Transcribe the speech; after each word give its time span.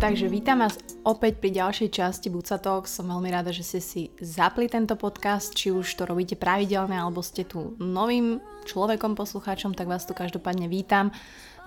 Takže 0.00 0.28
vítam 0.28 0.60
vás 0.60 0.76
opäť 1.08 1.40
pri 1.40 1.48
ďalšej 1.48 1.88
časti 1.96 2.28
Buca 2.28 2.60
Talk. 2.60 2.84
Som 2.84 3.08
veľmi 3.08 3.32
rada, 3.32 3.48
že 3.56 3.64
ste 3.64 3.80
si 3.80 4.02
zapli 4.20 4.68
tento 4.68 5.00
podcast, 5.00 5.56
či 5.56 5.72
už 5.72 5.86
to 5.96 6.04
robíte 6.04 6.36
pravidelne, 6.36 7.00
alebo 7.00 7.24
ste 7.24 7.48
tu 7.48 7.76
novým 7.80 8.36
človekom, 8.68 9.16
poslucháčom, 9.16 9.72
tak 9.72 9.88
vás 9.88 10.04
tu 10.04 10.12
každopádne 10.12 10.68
vítam 10.68 11.08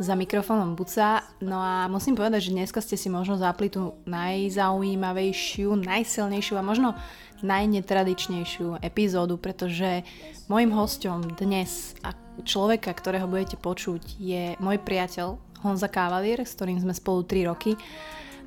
za 0.02 0.14
mikrofónom 0.18 0.74
Buca. 0.74 1.22
No 1.44 1.62
a 1.62 1.86
musím 1.86 2.18
povedať, 2.18 2.50
že 2.50 2.56
dneska 2.56 2.82
ste 2.82 2.98
si 2.98 3.10
možno 3.14 3.38
zapli 3.38 3.70
tú 3.70 3.98
najzaujímavejšiu, 4.10 5.70
najsilnejšiu 5.78 6.56
a 6.58 6.64
možno 6.66 6.98
najnetradičnejšiu 7.44 8.80
epizódu, 8.80 9.36
pretože 9.36 10.08
môjim 10.48 10.72
hostom 10.72 11.28
dnes 11.36 11.94
a 12.02 12.16
človeka, 12.48 12.96
ktorého 12.96 13.28
budete 13.28 13.60
počuť, 13.60 14.18
je 14.18 14.56
môj 14.64 14.80
priateľ 14.80 15.38
Honza 15.62 15.92
Kavalier, 15.92 16.42
s 16.42 16.56
ktorým 16.56 16.80
sme 16.80 16.96
spolu 16.96 17.28
3 17.28 17.52
roky. 17.52 17.76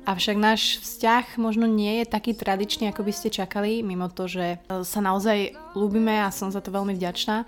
Avšak 0.07 0.37
náš 0.39 0.79
vzťah 0.81 1.35
možno 1.35 1.67
nie 1.67 1.99
je 2.01 2.05
taký 2.07 2.31
tradičný, 2.31 2.89
ako 2.89 3.03
by 3.05 3.13
ste 3.13 3.29
čakali, 3.29 3.83
mimo 3.83 4.07
to, 4.07 4.25
že 4.25 4.59
sa 4.87 4.99
naozaj 5.03 5.53
ľúbime 5.75 6.23
a 6.23 6.31
som 6.31 6.47
za 6.47 6.63
to 6.63 6.71
veľmi 6.71 6.95
vďačná. 6.95 7.43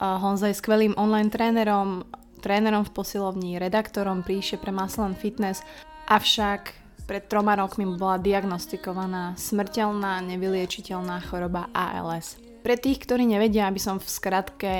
Honza 0.00 0.48
je 0.48 0.56
skvelým 0.56 0.96
online 0.96 1.28
trénerom, 1.28 2.08
trénerom 2.40 2.88
v 2.88 2.94
posilovni, 2.96 3.60
redaktorom 3.60 4.24
príše 4.24 4.56
pre 4.56 4.72
Muscle 4.72 5.12
Fitness, 5.14 5.60
avšak 6.08 6.74
pred 7.04 7.26
troma 7.26 7.58
rokmi 7.58 7.84
bola 7.84 8.22
diagnostikovaná 8.22 9.34
smrteľná 9.34 10.22
nevyliečiteľná 10.30 11.26
choroba 11.26 11.66
ALS. 11.74 12.38
Pre 12.60 12.76
tých, 12.78 13.02
ktorí 13.02 13.26
nevedia, 13.26 13.66
aby 13.66 13.82
som 13.82 13.98
v 13.98 14.06
skratke 14.06 14.74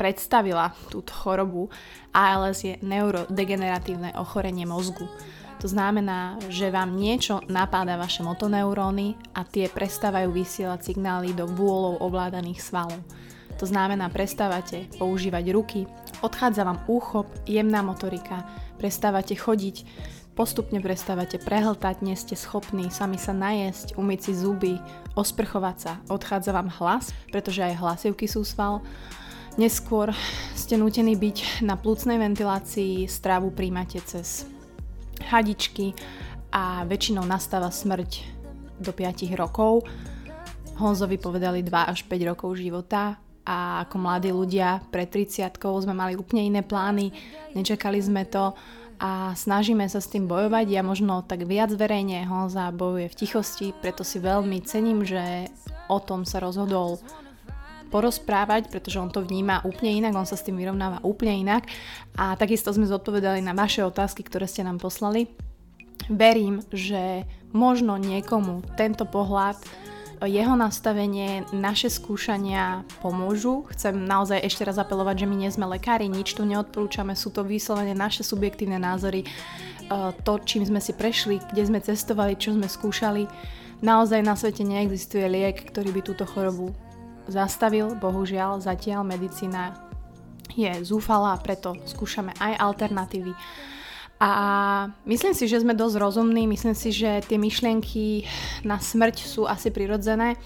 predstavila 0.00 0.72
túto 0.88 1.12
chorobu, 1.12 1.68
ALS 2.10 2.64
je 2.64 2.74
neurodegeneratívne 2.80 4.16
ochorenie 4.16 4.64
mozgu. 4.64 5.04
To 5.62 5.70
znamená, 5.70 6.42
že 6.50 6.74
vám 6.74 6.98
niečo 6.98 7.38
napáda 7.46 7.94
vaše 7.94 8.26
motoneuróny 8.26 9.14
a 9.36 9.46
tie 9.46 9.70
prestávajú 9.70 10.34
vysielať 10.34 10.90
signály 10.90 11.36
do 11.38 11.46
vôľov 11.46 12.02
ovládaných 12.02 12.58
svalov. 12.58 12.98
To 13.62 13.70
znamená, 13.70 14.10
prestávate 14.10 14.90
používať 14.98 15.44
ruky, 15.54 15.86
odchádza 16.18 16.66
vám 16.66 16.82
úchop, 16.90 17.30
jemná 17.46 17.78
motorika, 17.78 18.42
prestávate 18.74 19.38
chodiť, 19.38 19.86
postupne 20.34 20.82
prestávate 20.82 21.38
prehltať, 21.38 22.02
nie 22.02 22.18
ste 22.18 22.34
schopní 22.34 22.90
sami 22.90 23.22
sa 23.22 23.30
najesť, 23.30 23.94
umyť 23.94 24.18
si 24.18 24.32
zuby, 24.34 24.74
osprchovať 25.14 25.76
sa, 25.78 25.92
odchádza 26.10 26.50
vám 26.50 26.74
hlas, 26.74 27.14
pretože 27.30 27.62
aj 27.62 27.78
hlasivky 27.78 28.26
sú 28.26 28.42
sval. 28.42 28.82
Neskôr 29.54 30.10
ste 30.58 30.74
nútení 30.74 31.14
byť 31.14 31.62
na 31.62 31.78
plúcnej 31.78 32.18
ventilácii, 32.18 33.06
strávu 33.06 33.54
príjmate 33.54 34.02
cez 34.02 34.42
hadičky 35.22 35.94
a 36.50 36.82
väčšinou 36.82 37.22
nastáva 37.22 37.70
smrť 37.70 38.26
do 38.82 38.90
5 38.90 39.22
rokov. 39.38 39.86
Honzovi 40.82 41.14
povedali 41.14 41.62
2 41.62 41.70
až 41.70 42.02
5 42.10 42.30
rokov 42.34 42.58
života, 42.58 43.22
a 43.42 43.86
ako 43.86 43.96
mladí 43.98 44.30
ľudia 44.30 44.82
pred 44.94 45.10
30 45.10 45.58
sme 45.58 45.94
mali 45.94 46.14
úplne 46.14 46.46
iné 46.46 46.62
plány, 46.62 47.10
nečakali 47.58 47.98
sme 47.98 48.22
to 48.26 48.54
a 49.02 49.34
snažíme 49.34 49.82
sa 49.90 49.98
s 49.98 50.06
tým 50.06 50.30
bojovať. 50.30 50.70
Ja 50.70 50.86
možno 50.86 51.26
tak 51.26 51.42
viac 51.42 51.74
verejne 51.74 52.22
Honza 52.30 52.70
bojuje 52.70 53.10
v 53.10 53.18
tichosti, 53.18 53.66
preto 53.74 54.06
si 54.06 54.22
veľmi 54.22 54.62
cením, 54.62 55.02
že 55.02 55.50
o 55.90 55.98
tom 55.98 56.22
sa 56.22 56.38
rozhodol 56.38 57.02
porozprávať, 57.90 58.72
pretože 58.72 58.96
on 58.96 59.12
to 59.12 59.20
vníma 59.20 59.66
úplne 59.68 60.00
inak, 60.00 60.16
on 60.16 60.24
sa 60.24 60.38
s 60.38 60.46
tým 60.46 60.56
vyrovnáva 60.56 61.04
úplne 61.04 61.44
inak 61.44 61.68
a 62.16 62.38
takisto 62.40 62.72
sme 62.72 62.88
zodpovedali 62.88 63.44
na 63.44 63.52
vaše 63.52 63.84
otázky, 63.84 64.24
ktoré 64.24 64.48
ste 64.48 64.64
nám 64.64 64.80
poslali. 64.80 65.28
Verím, 66.08 66.64
že 66.72 67.28
možno 67.52 68.00
niekomu 68.00 68.64
tento 68.80 69.04
pohľad 69.04 69.60
jeho 70.26 70.54
nastavenie, 70.54 71.42
naše 71.50 71.90
skúšania 71.90 72.86
pomôžu. 73.02 73.66
Chcem 73.74 74.06
naozaj 74.06 74.42
ešte 74.46 74.62
raz 74.62 74.78
apelovať, 74.78 75.24
že 75.24 75.28
my 75.28 75.36
nie 75.36 75.50
sme 75.50 75.66
lekári, 75.66 76.06
nič 76.06 76.38
tu 76.38 76.46
neodporúčame, 76.46 77.18
sú 77.18 77.34
to 77.34 77.42
vyslovene 77.42 77.94
naše 77.94 78.22
subjektívne 78.22 78.78
názory, 78.78 79.24
e, 79.24 79.28
to, 80.22 80.32
čím 80.42 80.62
sme 80.62 80.78
si 80.78 80.94
prešli, 80.94 81.42
kde 81.50 81.62
sme 81.66 81.78
cestovali, 81.82 82.38
čo 82.38 82.54
sme 82.54 82.70
skúšali. 82.70 83.26
Naozaj 83.82 84.20
na 84.22 84.38
svete 84.38 84.62
neexistuje 84.62 85.26
liek, 85.26 85.66
ktorý 85.74 85.90
by 85.90 86.00
túto 86.06 86.22
chorobu 86.22 86.70
zastavil, 87.26 87.94
bohužiaľ 87.98 88.62
zatiaľ 88.62 89.06
medicína 89.06 89.74
je 90.52 90.70
zúfalá, 90.84 91.38
preto 91.40 91.74
skúšame 91.86 92.34
aj 92.38 92.58
alternatívy. 92.60 93.32
A 94.22 94.30
myslím 95.02 95.34
si, 95.34 95.50
že 95.50 95.58
sme 95.58 95.74
dosť 95.74 95.98
rozumní, 95.98 96.46
myslím 96.46 96.78
si, 96.78 96.94
že 96.94 97.26
tie 97.26 97.42
myšlienky 97.42 98.22
na 98.62 98.78
smrť 98.78 99.18
sú 99.18 99.50
asi 99.50 99.74
prirodzené. 99.74 100.38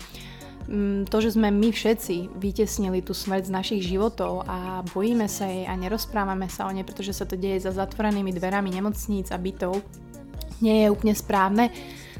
Mm, 0.64 1.04
to, 1.04 1.20
že 1.20 1.36
sme 1.36 1.52
my 1.52 1.68
všetci 1.68 2.40
vytesnili 2.40 3.04
tú 3.04 3.12
smrť 3.12 3.52
z 3.52 3.54
našich 3.54 3.82
životov 3.84 4.48
a 4.48 4.80
bojíme 4.96 5.28
sa 5.28 5.44
jej 5.44 5.68
a 5.68 5.76
nerozprávame 5.76 6.48
sa 6.48 6.64
o 6.64 6.72
nej, 6.72 6.88
pretože 6.88 7.12
sa 7.12 7.28
to 7.28 7.36
deje 7.36 7.68
za 7.68 7.76
zatvorenými 7.76 8.32
dverami 8.32 8.72
nemocníc 8.72 9.28
a 9.28 9.36
bytov, 9.36 9.84
nie 10.64 10.88
je 10.88 10.88
úplne 10.88 11.12
správne. 11.12 11.68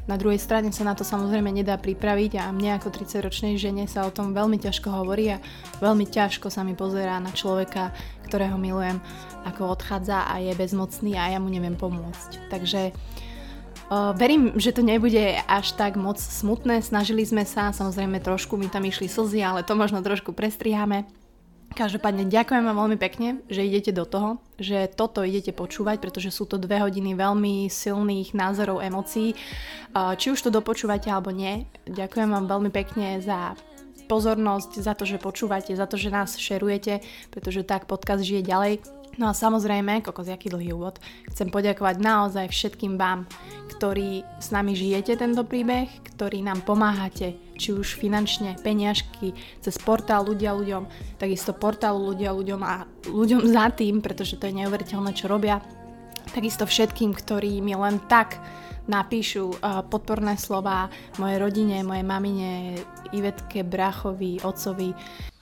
Na 0.07 0.15
druhej 0.15 0.39
strane 0.39 0.71
sa 0.71 0.87
na 0.87 0.95
to 0.95 1.03
samozrejme 1.03 1.51
nedá 1.51 1.75
pripraviť 1.75 2.39
a 2.39 2.47
mne 2.55 2.79
ako 2.79 2.95
30-ročnej 2.95 3.59
žene 3.59 3.91
sa 3.91 4.07
o 4.07 4.13
tom 4.15 4.31
veľmi 4.31 4.55
ťažko 4.55 4.87
hovorí 4.87 5.35
a 5.35 5.43
veľmi 5.83 6.07
ťažko 6.07 6.47
sa 6.47 6.63
mi 6.63 6.79
pozerá 6.79 7.19
na 7.19 7.35
človeka, 7.35 7.91
ktorého 8.23 8.55
milujem, 8.55 9.03
ako 9.47 9.71
odchádza 9.73 10.27
a 10.27 10.43
je 10.43 10.51
bezmocný 10.51 11.15
a 11.15 11.31
ja 11.31 11.39
mu 11.39 11.47
neviem 11.47 11.79
pomôcť. 11.79 12.51
Takže 12.51 12.91
Uh, 13.87 14.11
verím, 14.19 14.51
že 14.59 14.75
to 14.75 14.83
nebude 14.83 15.39
až 15.47 15.71
tak 15.79 15.95
moc 15.95 16.19
smutné, 16.19 16.83
snažili 16.83 17.23
sme 17.23 17.47
sa, 17.47 17.71
samozrejme 17.71 18.19
trošku 18.19 18.59
mi 18.59 18.67
tam 18.67 18.83
išli 18.83 19.07
slzy, 19.07 19.39
ale 19.39 19.63
to 19.63 19.79
možno 19.79 20.03
trošku 20.03 20.35
prestriháme. 20.35 21.07
Každopádne 21.71 22.27
ďakujem 22.27 22.67
vám 22.67 22.83
veľmi 22.83 22.99
pekne, 22.99 23.39
že 23.47 23.63
idete 23.63 23.95
do 23.95 24.03
toho, 24.03 24.43
že 24.59 24.91
toto 24.91 25.23
idete 25.23 25.55
počúvať, 25.55 26.03
pretože 26.03 26.35
sú 26.35 26.43
to 26.43 26.59
dve 26.59 26.83
hodiny 26.83 27.15
veľmi 27.15 27.71
silných 27.71 28.35
názorov, 28.35 28.83
emócií. 28.83 29.39
Či 29.95 30.35
už 30.35 30.43
to 30.43 30.51
dopočúvate 30.51 31.07
alebo 31.07 31.31
nie, 31.31 31.63
ďakujem 31.87 32.27
vám 32.27 32.43
veľmi 32.43 32.71
pekne 32.75 33.23
za 33.23 33.55
pozornosť, 34.11 34.83
za 34.83 34.99
to, 34.99 35.07
že 35.07 35.15
počúvate, 35.15 35.71
za 35.71 35.87
to, 35.87 35.95
že 35.95 36.11
nás 36.11 36.35
šerujete, 36.35 36.99
pretože 37.31 37.63
tak 37.63 37.87
podcast 37.87 38.19
žije 38.19 38.43
ďalej. 38.43 38.73
No 39.17 39.29
a 39.29 39.33
samozrejme, 39.33 40.05
kokos, 40.05 40.29
jaký 40.29 40.53
dlhý 40.53 40.77
úvod, 40.77 41.01
chcem 41.33 41.49
poďakovať 41.49 41.95
naozaj 41.97 42.53
všetkým 42.53 43.01
vám, 43.01 43.25
ktorí 43.73 44.21
s 44.37 44.53
nami 44.53 44.77
žijete 44.77 45.17
tento 45.17 45.41
príbeh, 45.41 45.89
ktorí 46.13 46.45
nám 46.45 46.61
pomáhate, 46.61 47.33
či 47.57 47.73
už 47.73 47.97
finančne, 47.97 48.61
peniažky, 48.61 49.33
cez 49.61 49.73
portál 49.81 50.21
ľudia 50.21 50.53
ľuďom, 50.53 50.85
takisto 51.17 51.57
portál 51.57 51.97
ľudia 51.97 52.29
ľuďom 52.29 52.61
a 52.61 52.85
ľuďom 53.09 53.41
za 53.49 53.73
tým, 53.73 54.05
pretože 54.05 54.37
to 54.37 54.45
je 54.49 54.57
neuveriteľné, 54.61 55.11
čo 55.17 55.25
robia. 55.25 55.65
Takisto 56.29 56.69
všetkým, 56.69 57.17
ktorí 57.17 57.57
mi 57.65 57.73
len 57.73 57.97
tak 58.05 58.37
napíšu 58.87 59.59
uh, 59.59 59.83
podporné 59.83 60.39
slova 60.39 60.87
mojej 61.19 61.37
rodine, 61.41 61.83
mojej 61.83 62.05
mamine, 62.07 62.51
Ivetke, 63.11 63.65
Brachovi, 63.65 64.39
Otcovi, 64.45 64.95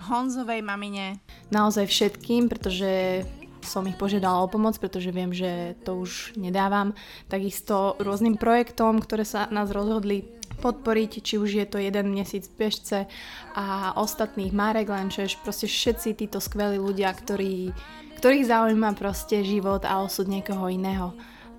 Honzovej 0.10 0.62
mamine, 0.66 1.22
naozaj 1.54 1.86
všetkým, 1.90 2.50
pretože 2.50 3.24
som 3.66 3.84
ich 3.90 3.98
požiadala 3.98 4.46
o 4.46 4.48
pomoc, 4.48 4.78
pretože 4.78 5.10
viem, 5.10 5.34
že 5.34 5.76
to 5.82 6.00
už 6.00 6.38
nedávam. 6.38 6.94
Takisto 7.28 7.98
rôznym 7.98 8.38
projektom, 8.38 9.02
ktoré 9.02 9.26
sa 9.26 9.50
nás 9.50 9.74
rozhodli 9.74 10.30
podporiť, 10.56 11.12
či 11.20 11.36
už 11.36 11.50
je 11.60 11.66
to 11.68 11.78
jeden 11.82 12.16
mesiac 12.16 12.46
bežce 12.56 13.10
a 13.58 13.92
ostatných 14.00 14.56
Marek 14.56 14.88
Lenčeš, 14.88 15.42
proste 15.44 15.68
všetci 15.68 16.16
títo 16.16 16.40
skvelí 16.40 16.80
ľudia, 16.80 17.12
ktorí, 17.12 17.76
ktorých 18.24 18.48
zaujíma 18.48 18.96
proste 18.96 19.44
život 19.44 19.84
a 19.84 20.00
osud 20.00 20.32
niekoho 20.32 20.72
iného. 20.72 21.12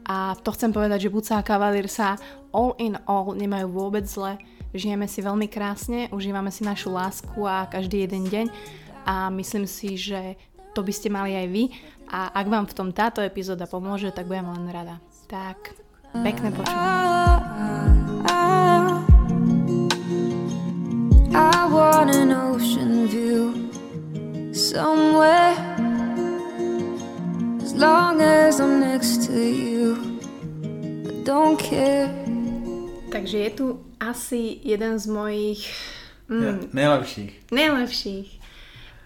A 0.07 0.39
to 0.39 0.55
chcem 0.55 0.71
povedať, 0.71 1.11
že 1.11 1.13
Buca 1.13 1.43
a 1.43 1.47
Cavalier 1.47 1.91
sa 1.91 2.15
all 2.55 2.79
in 2.79 2.95
all 3.11 3.35
nemajú 3.35 3.69
vôbec 3.69 4.07
zle. 4.07 4.39
Žijeme 4.71 5.11
si 5.11 5.21
veľmi 5.21 5.51
krásne, 5.51 6.07
užívame 6.15 6.55
si 6.55 6.63
našu 6.63 6.95
lásku 6.95 7.43
a 7.43 7.67
každý 7.67 8.07
jeden 8.07 8.31
deň 8.31 8.47
a 9.07 9.31
myslím 9.35 9.65
si, 9.67 9.95
že 9.99 10.39
to 10.77 10.85
by 10.85 10.93
ste 10.93 11.09
mali 11.09 11.33
aj 11.33 11.47
vy 11.49 11.65
a 12.11 12.31
ak 12.33 12.47
vám 12.47 12.67
v 12.71 12.77
tom 12.77 12.89
táto 12.95 13.21
epizóda 13.23 13.67
pomôže, 13.67 14.11
tak 14.15 14.31
budem 14.31 14.47
len 14.51 14.71
rada. 14.71 15.03
Tak, 15.27 15.75
pekné 16.15 16.55
počúvanie. 16.55 17.27
I 21.37 21.69
want 21.69 22.15
an 22.17 22.33
ocean 22.33 23.09
view 23.09 23.69
somewhere 24.55 25.53
As 27.61 27.75
long 27.75 28.23
as 28.23 28.57
I'm 28.59 28.81
next 28.81 29.27
to 29.29 29.37
you 29.37 30.01
I 31.05 31.13
don't 31.29 31.61
care 31.61 32.09
Takže 33.13 33.39
je 33.39 33.45
je 33.45 33.51
tu 33.51 33.81
asi 34.01 34.61
jeden 34.65 34.99
z 34.99 35.07
mojich... 35.07 35.73
Mm, 36.29 36.45
ja, 36.45 36.53
najlepších. 36.73 37.33
Najlepších. 37.53 38.41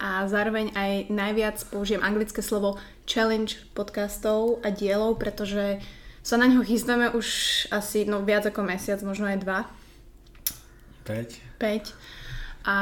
A 0.01 0.25
zároveň 0.25 0.73
aj 0.73 1.13
najviac 1.13 1.61
použijem 1.69 2.01
anglické 2.01 2.41
slovo 2.41 2.81
challenge 3.05 3.61
podcastov 3.77 4.65
a 4.65 4.73
dielov, 4.73 5.21
pretože 5.21 5.77
sa 6.25 6.41
na 6.41 6.49
ňo 6.49 6.65
chystáme 6.65 7.13
už 7.13 7.29
asi 7.69 8.09
no, 8.09 8.25
viac 8.25 8.49
ako 8.49 8.65
mesiac, 8.65 8.97
možno 9.05 9.29
aj 9.29 9.39
dva. 9.45 9.69
5. 11.05 11.61
5. 11.61 11.93
A 12.65 12.77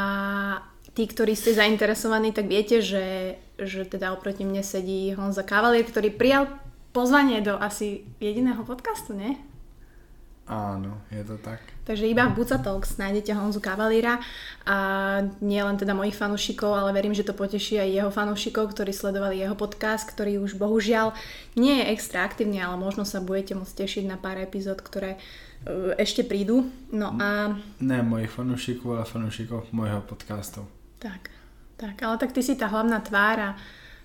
tí, 0.94 1.06
ktorí 1.06 1.35
ste 1.38 1.55
zainteresovaní, 1.55 2.35
tak 2.35 2.50
viete, 2.50 2.82
že, 2.82 3.38
že 3.59 3.87
teda 3.87 4.15
oproti 4.15 4.43
mne 4.43 4.62
sedí 4.62 5.15
Honza 5.15 5.47
Kavalier, 5.47 5.87
ktorý 5.87 6.15
prijal 6.15 6.50
pozvanie 6.91 7.38
do 7.43 7.55
asi 7.59 8.06
jediného 8.19 8.62
podcastu, 8.67 9.15
nie? 9.15 9.38
Áno, 10.50 10.99
je 11.15 11.23
to 11.23 11.38
tak. 11.38 11.61
Takže 11.88 12.05
iba 12.05 12.29
v 12.29 12.37
Buca 12.37 12.61
Talks 12.61 13.00
nájdete 13.00 13.32
Honzu 13.32 13.64
Kavalíra 13.64 14.20
a 14.69 14.76
nie 15.40 15.56
len 15.56 15.81
teda 15.81 15.96
mojich 15.96 16.12
fanúšikov, 16.12 16.76
ale 16.76 16.93
verím, 16.93 17.17
že 17.17 17.25
to 17.25 17.32
poteší 17.32 17.81
aj 17.81 17.88
jeho 17.88 18.11
fanúšikov, 18.12 18.76
ktorí 18.76 18.93
sledovali 18.93 19.40
jeho 19.40 19.56
podcast, 19.56 20.05
ktorý 20.05 20.37
už 20.44 20.61
bohužiaľ 20.61 21.17
nie 21.56 21.81
je 21.81 21.88
extra 21.96 22.29
aktívny, 22.29 22.61
ale 22.61 22.76
možno 22.76 23.08
sa 23.08 23.25
budete 23.25 23.56
môcť 23.56 23.88
tešiť 23.88 24.05
na 24.05 24.20
pár 24.20 24.37
epizód, 24.37 24.85
ktoré 24.85 25.17
uh, 25.17 25.96
ešte 25.96 26.29
prídu. 26.29 26.69
No 26.93 27.17
a... 27.17 27.56
Ne 27.81 28.05
mojich 28.05 28.37
fanúšikov, 28.37 29.00
ale 29.00 29.08
fanúšikov 29.08 29.73
mojho 29.73 30.05
podcastu. 30.05 30.69
Tak, 31.00 31.32
tak, 31.81 31.96
ale 32.05 32.20
tak 32.20 32.37
ty 32.37 32.44
si 32.44 32.52
tá 32.52 32.69
hlavná 32.69 33.00
tvár 33.00 33.37
a 33.41 33.50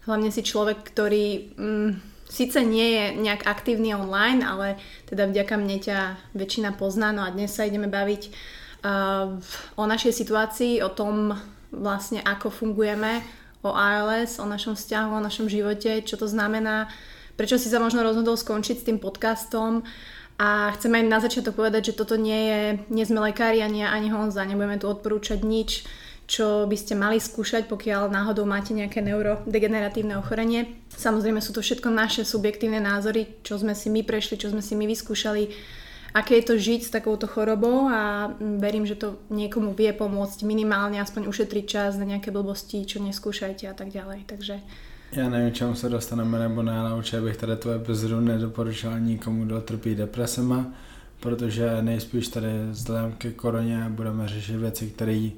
hlavne 0.08 0.32
si 0.32 0.40
človek, 0.40 0.88
ktorý... 0.88 1.52
Mm, 1.60 2.13
síce 2.34 2.66
nie 2.66 2.98
je 2.98 3.04
nejak 3.22 3.46
aktívny 3.46 3.94
online, 3.94 4.42
ale 4.42 4.82
teda 5.06 5.30
vďaka 5.30 5.54
mne 5.62 5.78
ťa 5.78 6.00
väčšina 6.34 6.74
pozná. 6.74 7.14
No 7.14 7.22
a 7.22 7.30
dnes 7.30 7.54
sa 7.54 7.70
ideme 7.70 7.86
baviť 7.86 8.34
uh, 8.82 9.38
o 9.78 9.84
našej 9.86 10.10
situácii, 10.18 10.82
o 10.82 10.90
tom 10.90 11.38
vlastne 11.70 12.26
ako 12.26 12.50
fungujeme, 12.50 13.22
o 13.62 13.70
ALS, 13.70 14.42
o 14.42 14.50
našom 14.50 14.74
vzťahu, 14.74 15.10
o 15.14 15.26
našom 15.26 15.46
živote, 15.46 16.02
čo 16.02 16.18
to 16.18 16.26
znamená, 16.26 16.90
prečo 17.38 17.62
si 17.62 17.70
sa 17.70 17.78
možno 17.78 18.02
rozhodol 18.02 18.34
skončiť 18.34 18.82
s 18.82 18.88
tým 18.90 18.98
podcastom. 18.98 19.86
A 20.42 20.74
chcem 20.74 20.90
aj 20.90 21.04
na 21.06 21.22
začiatok 21.22 21.62
povedať, 21.62 21.94
že 21.94 21.98
toto 22.02 22.18
nie 22.18 22.50
je, 22.50 22.62
nie 22.90 23.06
sme 23.06 23.22
lekári 23.22 23.62
ani, 23.62 23.86
ani 23.86 24.10
Honza, 24.10 24.42
nebudeme 24.42 24.82
tu 24.82 24.90
odporúčať 24.90 25.46
nič, 25.46 25.86
čo 26.34 26.66
by 26.66 26.74
ste 26.74 26.98
mali 26.98 27.22
skúšať, 27.22 27.70
pokiaľ 27.70 28.10
náhodou 28.10 28.50
máte 28.50 28.74
nejaké 28.74 29.06
neurodegeneratívne 29.06 30.18
ochorenie. 30.18 30.82
Samozrejme 30.90 31.38
sú 31.38 31.54
to 31.54 31.62
všetko 31.62 31.94
naše 31.94 32.26
subjektívne 32.26 32.82
názory, 32.82 33.46
čo 33.46 33.62
sme 33.62 33.78
si 33.78 33.94
my 33.94 34.02
prešli, 34.02 34.42
čo 34.42 34.50
sme 34.50 34.66
si 34.66 34.74
my 34.74 34.90
vyskúšali, 34.90 35.54
aké 36.18 36.42
je 36.42 36.46
to 36.50 36.56
žiť 36.58 36.82
s 36.90 36.90
takouto 36.90 37.30
chorobou 37.30 37.86
a 37.86 38.34
verím, 38.58 38.90
že 38.90 38.98
to 38.98 39.22
niekomu 39.30 39.78
vie 39.78 39.94
pomôcť 39.94 40.42
minimálne 40.42 40.98
aspoň 40.98 41.30
ušetriť 41.30 41.66
čas 41.70 42.02
na 42.02 42.10
nejaké 42.10 42.34
blbosti, 42.34 42.82
čo 42.82 42.98
neskúšajte 42.98 43.70
a 43.70 43.78
tak 43.78 43.94
ďalej. 43.94 44.26
Takže 44.26 44.58
já 45.14 45.30
nevím, 45.30 45.54
čemu 45.54 45.76
se 45.76 45.90
dostaneme 45.90 46.40
nebo 46.40 46.64
ne, 46.64 46.80
ale 46.80 46.94
určitě 46.94 47.22
bych 47.22 47.38
tady 47.38 47.56
tu 47.56 47.70
epizodu 47.70 48.20
nedoporučil 48.20 49.00
nikomu, 49.00 49.46
kdo 49.46 49.62
trpí 49.62 49.96
depresema, 49.96 50.66
protože 51.20 51.82
nejspíš 51.82 52.28
tady 52.28 52.50
vzhledem 52.72 53.12
ke 53.12 53.32
koroně 53.32 53.86
budeme 53.90 54.28
řešit 54.28 54.58
věci, 54.58 54.88
které 54.88 55.30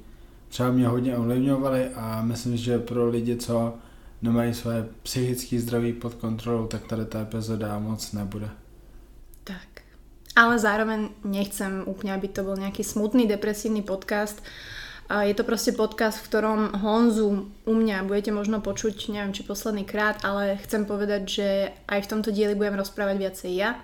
třeba 0.55 0.71
mě 0.71 0.87
hodně 0.87 1.17
ovlivňovaly 1.17 1.89
a 1.95 2.21
myslím, 2.21 2.57
že 2.57 2.79
pro 2.79 3.09
lidi, 3.09 3.35
co 3.35 3.75
nemají 4.21 4.53
své 4.53 4.87
psychické 5.03 5.59
zdraví 5.59 5.93
pod 5.93 6.13
kontrolou, 6.13 6.67
tak 6.67 6.87
tady 6.87 7.05
ta 7.05 7.21
epizoda 7.21 7.79
moc 7.79 8.11
nebude. 8.11 8.49
Tak. 9.43 9.83
Ale 10.35 10.55
zároveň 10.55 11.11
nechcem 11.27 11.83
úplne, 11.83 12.15
aby 12.15 12.31
to 12.31 12.47
bol 12.47 12.55
nejaký 12.55 12.87
smutný, 12.87 13.27
depresívny 13.27 13.83
podcast. 13.83 14.39
Je 15.11 15.35
to 15.35 15.43
proste 15.43 15.75
podcast, 15.75 16.23
v 16.23 16.27
ktorom 16.31 16.59
Honzu 16.79 17.51
u 17.67 17.73
mňa 17.75 18.07
budete 18.07 18.31
možno 18.31 18.63
počuť, 18.63 19.11
neviem 19.11 19.35
či 19.35 19.43
posledný 19.43 19.83
krát, 19.83 20.23
ale 20.23 20.55
chcem 20.63 20.87
povedať, 20.87 21.21
že 21.27 21.47
aj 21.91 21.99
v 21.99 22.09
tomto 22.15 22.31
dieli 22.31 22.55
budem 22.55 22.79
rozprávať 22.79 23.15
viacej 23.19 23.51
ja 23.59 23.75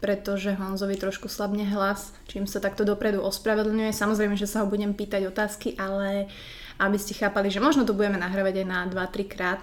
pretože 0.00 0.56
Honzovi 0.56 0.96
trošku 0.96 1.28
slabne 1.28 1.68
hlas, 1.68 2.16
čím 2.24 2.48
sa 2.48 2.58
takto 2.58 2.88
dopredu 2.88 3.20
ospravedlňuje. 3.20 3.92
Samozrejme, 3.92 4.34
že 4.34 4.48
sa 4.48 4.64
ho 4.64 4.66
budem 4.66 4.96
pýtať 4.96 5.28
otázky, 5.28 5.76
ale 5.76 6.32
aby 6.80 6.96
ste 6.96 7.12
chápali, 7.12 7.52
že 7.52 7.60
možno 7.60 7.84
to 7.84 7.92
budeme 7.92 8.16
nahrávať 8.16 8.64
aj 8.64 8.66
na 8.66 8.78
2-3 8.88 9.28
krát. 9.28 9.62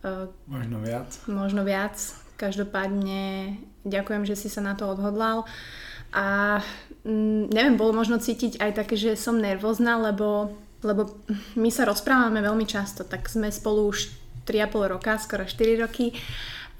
E, 0.00 0.32
možno 0.48 0.80
viac. 0.80 1.08
Možno 1.28 1.60
viac. 1.62 2.00
Každopádne 2.40 3.56
ďakujem, 3.84 4.24
že 4.24 4.36
si 4.40 4.48
sa 4.48 4.64
na 4.64 4.72
to 4.72 4.88
odhodlal. 4.88 5.44
A 6.16 6.58
mm, 7.04 7.52
neviem, 7.52 7.76
bolo 7.76 7.92
možno 7.92 8.16
cítiť 8.16 8.56
aj 8.56 8.72
také, 8.80 8.96
že 8.96 9.12
som 9.20 9.36
nervózna, 9.36 10.00
lebo, 10.00 10.56
lebo 10.80 11.20
my 11.60 11.68
sa 11.68 11.84
rozprávame 11.84 12.40
veľmi 12.40 12.64
často, 12.64 13.04
tak 13.04 13.28
sme 13.28 13.52
spolu 13.52 13.92
už 13.92 14.08
3,5 14.48 14.94
roka, 14.96 15.20
skoro 15.20 15.44
4 15.44 15.84
roky 15.84 16.16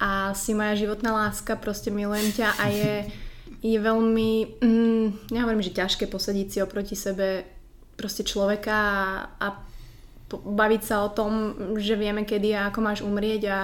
a 0.00 0.34
si 0.34 0.52
moja 0.52 0.76
životná 0.76 1.12
láska, 1.12 1.56
proste 1.56 1.88
milujem 1.88 2.32
ťa 2.32 2.48
a 2.60 2.64
je, 2.68 2.92
je 3.64 3.78
veľmi, 3.80 4.60
mm, 4.60 5.32
nehovorím, 5.32 5.64
že 5.64 5.76
ťažké 5.76 6.04
posadiť 6.06 6.46
si 6.52 6.58
oproti 6.60 6.96
sebe 6.96 7.48
proste 7.96 8.22
človeka 8.22 8.76
a, 8.76 9.00
a 9.40 9.46
baviť 10.34 10.82
sa 10.84 11.04
o 11.04 11.08
tom, 11.08 11.56
že 11.80 11.96
vieme 11.96 12.28
kedy 12.28 12.52
a 12.52 12.68
ako 12.68 12.80
máš 12.84 13.00
umrieť 13.00 13.42
a 13.48 13.58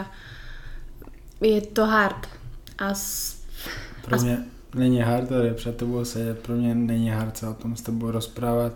je 1.42 1.60
to 1.60 1.84
hard. 1.84 2.28
A 2.78 2.94
s, 2.94 3.36
pro 4.02 4.16
mě 4.16 4.36
a... 4.36 4.78
není 4.78 5.00
hard 5.00 5.32
ale 5.32 5.54
před 5.54 5.76
tebou 5.76 6.04
sedět, 6.04 6.38
pro 6.38 6.54
mě 6.54 6.74
není 6.74 7.10
hard 7.10 7.36
se 7.36 7.48
o 7.48 7.54
tom 7.54 7.76
s 7.76 7.82
tebou 7.82 8.10
rozprávat. 8.10 8.72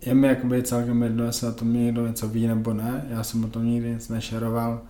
Je 0.00 0.14
mi 0.14 0.26
jakoby 0.26 0.62
celkem 0.62 1.02
jedno, 1.02 1.24
jestli 1.24 1.48
o 1.48 1.52
tom 1.52 1.72
někdo 1.72 2.06
něco 2.06 2.28
ví 2.28 2.46
nebo 2.46 2.72
ne, 2.72 3.06
já 3.10 3.22
jsem 3.22 3.44
o 3.44 3.48
tom 3.48 3.66
nikdy 3.66 3.90
nic 3.94 4.08
nešeroval 4.08 4.80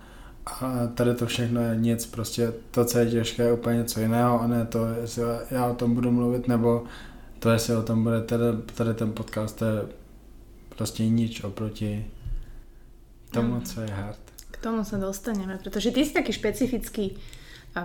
a 0.61 0.87
tady 0.93 1.15
to 1.15 1.25
všechno 1.25 1.61
je 1.61 1.75
nic, 1.75 2.05
prostě 2.05 2.53
to, 2.71 2.85
co 2.85 2.99
je 2.99 3.11
těžké, 3.11 3.43
je 3.43 3.53
úplně 3.53 3.77
něco 3.77 3.99
jiného 3.99 4.41
a 4.41 4.47
ne 4.47 4.65
to, 4.65 4.87
jestli 5.01 5.23
já 5.51 5.65
o 5.65 5.75
tom 5.75 5.95
budu 5.95 6.11
mluvit, 6.11 6.47
nebo 6.47 6.83
to, 7.39 7.49
jestli 7.49 7.75
o 7.75 7.83
tom 7.83 8.03
bude 8.03 8.21
tady, 8.21 8.43
tady 8.75 8.93
ten 8.93 9.11
podcast, 9.11 9.57
to 9.57 9.65
je 9.65 9.81
prostě 10.69 11.09
nič 11.09 11.43
oproti 11.43 12.05
tomu, 13.31 13.61
co 13.61 13.81
je 13.81 13.87
hard. 13.87 14.19
K 14.51 14.57
tomu 14.57 14.83
sa 14.83 14.99
dostaneme, 14.99 15.55
pretože 15.55 15.91
ty 15.91 16.03
si 16.03 16.11
taký 16.11 16.35
špecifický 16.35 17.15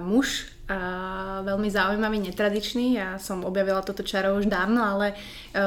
muž, 0.00 0.54
a 0.64 1.44
veľmi 1.44 1.68
zaujímavý, 1.68 2.24
netradičný. 2.24 2.96
Ja 2.96 3.20
som 3.20 3.44
objavila 3.44 3.84
toto 3.84 4.00
čaro 4.00 4.32
už 4.40 4.48
dávno, 4.48 4.80
ale 4.80 5.12
e, 5.12 5.14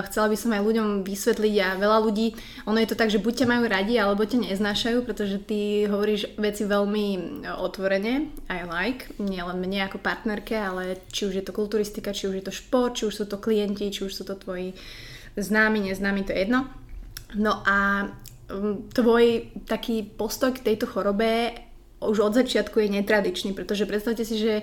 chcela 0.10 0.26
by 0.26 0.34
som 0.34 0.58
aj 0.58 0.66
ľuďom 0.66 1.06
vysvetliť 1.06 1.56
a 1.62 1.78
veľa 1.78 2.00
ľudí, 2.02 2.34
ono 2.66 2.82
je 2.82 2.90
to 2.90 2.98
tak, 2.98 3.14
že 3.14 3.22
buď 3.22 3.46
ťa 3.46 3.48
majú 3.48 3.64
radi, 3.70 3.94
alebo 4.02 4.26
ťa 4.26 4.50
neznášajú, 4.50 5.06
pretože 5.06 5.38
ty 5.46 5.86
hovoríš 5.86 6.34
veci 6.42 6.66
veľmi 6.66 7.06
e, 7.14 7.20
otvorene, 7.62 8.34
aj 8.50 8.62
like, 8.66 9.04
nielen 9.22 9.62
mne 9.62 9.86
ako 9.86 10.02
partnerke, 10.02 10.58
ale 10.58 10.98
či 11.14 11.30
už 11.30 11.34
je 11.38 11.46
to 11.46 11.54
kulturistika, 11.54 12.10
či 12.10 12.26
už 12.26 12.42
je 12.42 12.46
to 12.50 12.54
šport, 12.58 12.98
či 12.98 13.06
už 13.06 13.14
sú 13.14 13.26
to 13.30 13.38
klienti, 13.38 13.94
či 13.94 14.02
už 14.02 14.14
sú 14.18 14.26
to 14.26 14.34
tvoji 14.34 14.74
známi, 15.38 15.94
neznámi, 15.94 16.26
to 16.26 16.34
je 16.34 16.42
jedno. 16.42 16.66
No 17.38 17.62
a 17.70 18.10
tvoj 18.98 19.54
taký 19.68 20.08
postoj 20.08 20.56
k 20.56 20.74
tejto 20.74 20.90
chorobe 20.90 21.67
už 22.02 22.18
od 22.20 22.34
začiatku 22.38 22.78
je 22.78 22.94
netradičný, 23.02 23.58
pretože 23.58 23.90
predstavte 23.90 24.22
si, 24.22 24.38
že 24.38 24.54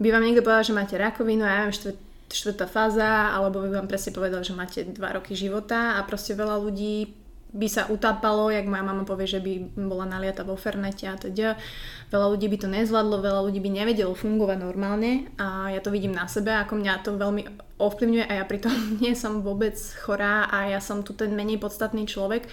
by 0.00 0.08
vám 0.08 0.24
niekto 0.24 0.44
povedal, 0.44 0.64
že 0.64 0.76
máte 0.76 0.94
rakovinu, 0.96 1.44
ja 1.44 1.64
neviem, 1.64 1.76
štvrt, 1.76 1.98
štvrtá 2.32 2.66
fáza, 2.66 3.36
alebo 3.36 3.60
by 3.60 3.82
vám 3.82 3.88
presne 3.88 4.16
povedal, 4.16 4.40
že 4.40 4.56
máte 4.56 4.88
2 4.88 4.96
roky 4.96 5.36
života 5.36 6.00
a 6.00 6.06
proste 6.08 6.32
veľa 6.32 6.56
ľudí 6.64 7.22
by 7.52 7.68
sa 7.68 7.84
utápalo, 7.92 8.48
jak 8.48 8.64
moja 8.64 8.80
mama 8.80 9.04
povie, 9.04 9.28
že 9.28 9.36
by 9.36 9.76
bola 9.76 10.08
naliata 10.08 10.40
vo 10.40 10.56
fernete 10.56 11.04
a 11.04 11.20
teda. 11.20 11.60
Veľa 12.08 12.26
ľudí 12.32 12.48
by 12.48 12.56
to 12.64 12.68
nezvládlo, 12.72 13.20
veľa 13.20 13.40
ľudí 13.44 13.60
by 13.60 13.70
nevedelo 13.84 14.16
fungovať 14.16 14.56
normálne 14.56 15.28
a 15.36 15.68
ja 15.68 15.80
to 15.84 15.92
vidím 15.92 16.16
na 16.16 16.24
sebe, 16.24 16.48
ako 16.48 16.80
mňa 16.80 17.04
to 17.04 17.20
veľmi 17.20 17.44
ovplyvňuje 17.76 18.24
a 18.24 18.32
ja 18.40 18.44
pritom 18.48 18.72
nie 19.04 19.12
som 19.12 19.44
vôbec 19.44 19.76
chorá 20.00 20.48
a 20.48 20.72
ja 20.72 20.80
som 20.80 21.04
tu 21.04 21.12
ten 21.12 21.36
menej 21.36 21.60
podstatný 21.60 22.08
človek, 22.08 22.48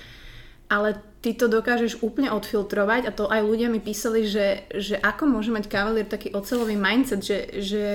ale 0.69 1.01
ty 1.19 1.33
to 1.33 1.49
dokážeš 1.49 1.99
úplne 2.05 2.31
odfiltrovať 2.31 3.09
a 3.09 3.11
to 3.11 3.27
aj 3.27 3.41
ľudia 3.43 3.67
mi 3.67 3.81
písali, 3.81 4.29
že, 4.29 4.69
že 4.71 4.95
ako 5.01 5.27
môže 5.27 5.51
mať 5.51 5.65
kavalier 5.67 6.07
taký 6.07 6.31
ocelový 6.31 6.77
mindset, 6.79 7.25
že, 7.25 7.39
že, 7.59 7.85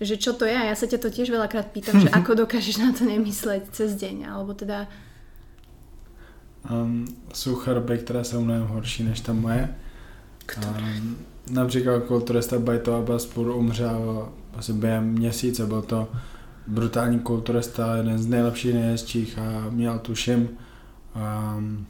že 0.00 0.14
čo 0.16 0.32
to 0.32 0.46
je. 0.46 0.54
A 0.56 0.70
ja 0.70 0.74
sa 0.78 0.86
ťa 0.86 1.02
to 1.02 1.10
tiež 1.10 1.28
veľakrát 1.28 1.74
pýtam, 1.74 2.00
že 2.00 2.08
ako 2.18 2.46
dokážeš 2.46 2.80
na 2.80 2.94
to 2.94 3.04
nemysleť 3.04 3.74
cez 3.74 3.98
deň, 3.98 4.30
alebo 4.30 4.54
teda... 4.54 4.86
Um, 6.68 7.06
sú 7.32 7.54
choroby, 7.54 7.98
které 7.98 8.24
jsou 8.24 8.40
mnohem 8.40 8.66
horší 8.66 9.02
než 9.02 9.20
ta 9.20 9.32
moje. 9.32 9.74
Um, 10.56 11.16
například 11.50 12.04
kulturista 12.04 12.58
Bajto 12.58 12.94
Abaspur 12.94 13.48
umřel 13.48 14.28
asi 14.54 14.72
během 14.72 15.04
měsíce, 15.04 15.66
byl 15.66 15.82
to 15.82 16.08
brutální 16.66 17.18
kulturista, 17.18 17.96
jeden 17.96 18.18
z 18.18 18.26
nejlepších 18.26 18.74
nejjezdčích 18.74 19.38
a 19.38 19.66
měl 19.70 19.98
tuším 19.98 20.48
um, 21.56 21.86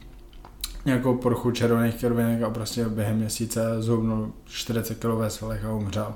nějakou 0.85 1.17
poruchu 1.17 1.51
červených 1.51 1.95
krvinek 1.95 2.41
a 2.41 2.49
prostě 2.49 2.85
během 2.85 3.17
měsíce 3.17 3.81
zhubnul 3.81 4.33
40 4.45 4.95
kg 4.99 5.05
ve 5.05 5.29
svalech 5.29 5.65
a 5.65 5.73
umřel. 5.73 6.13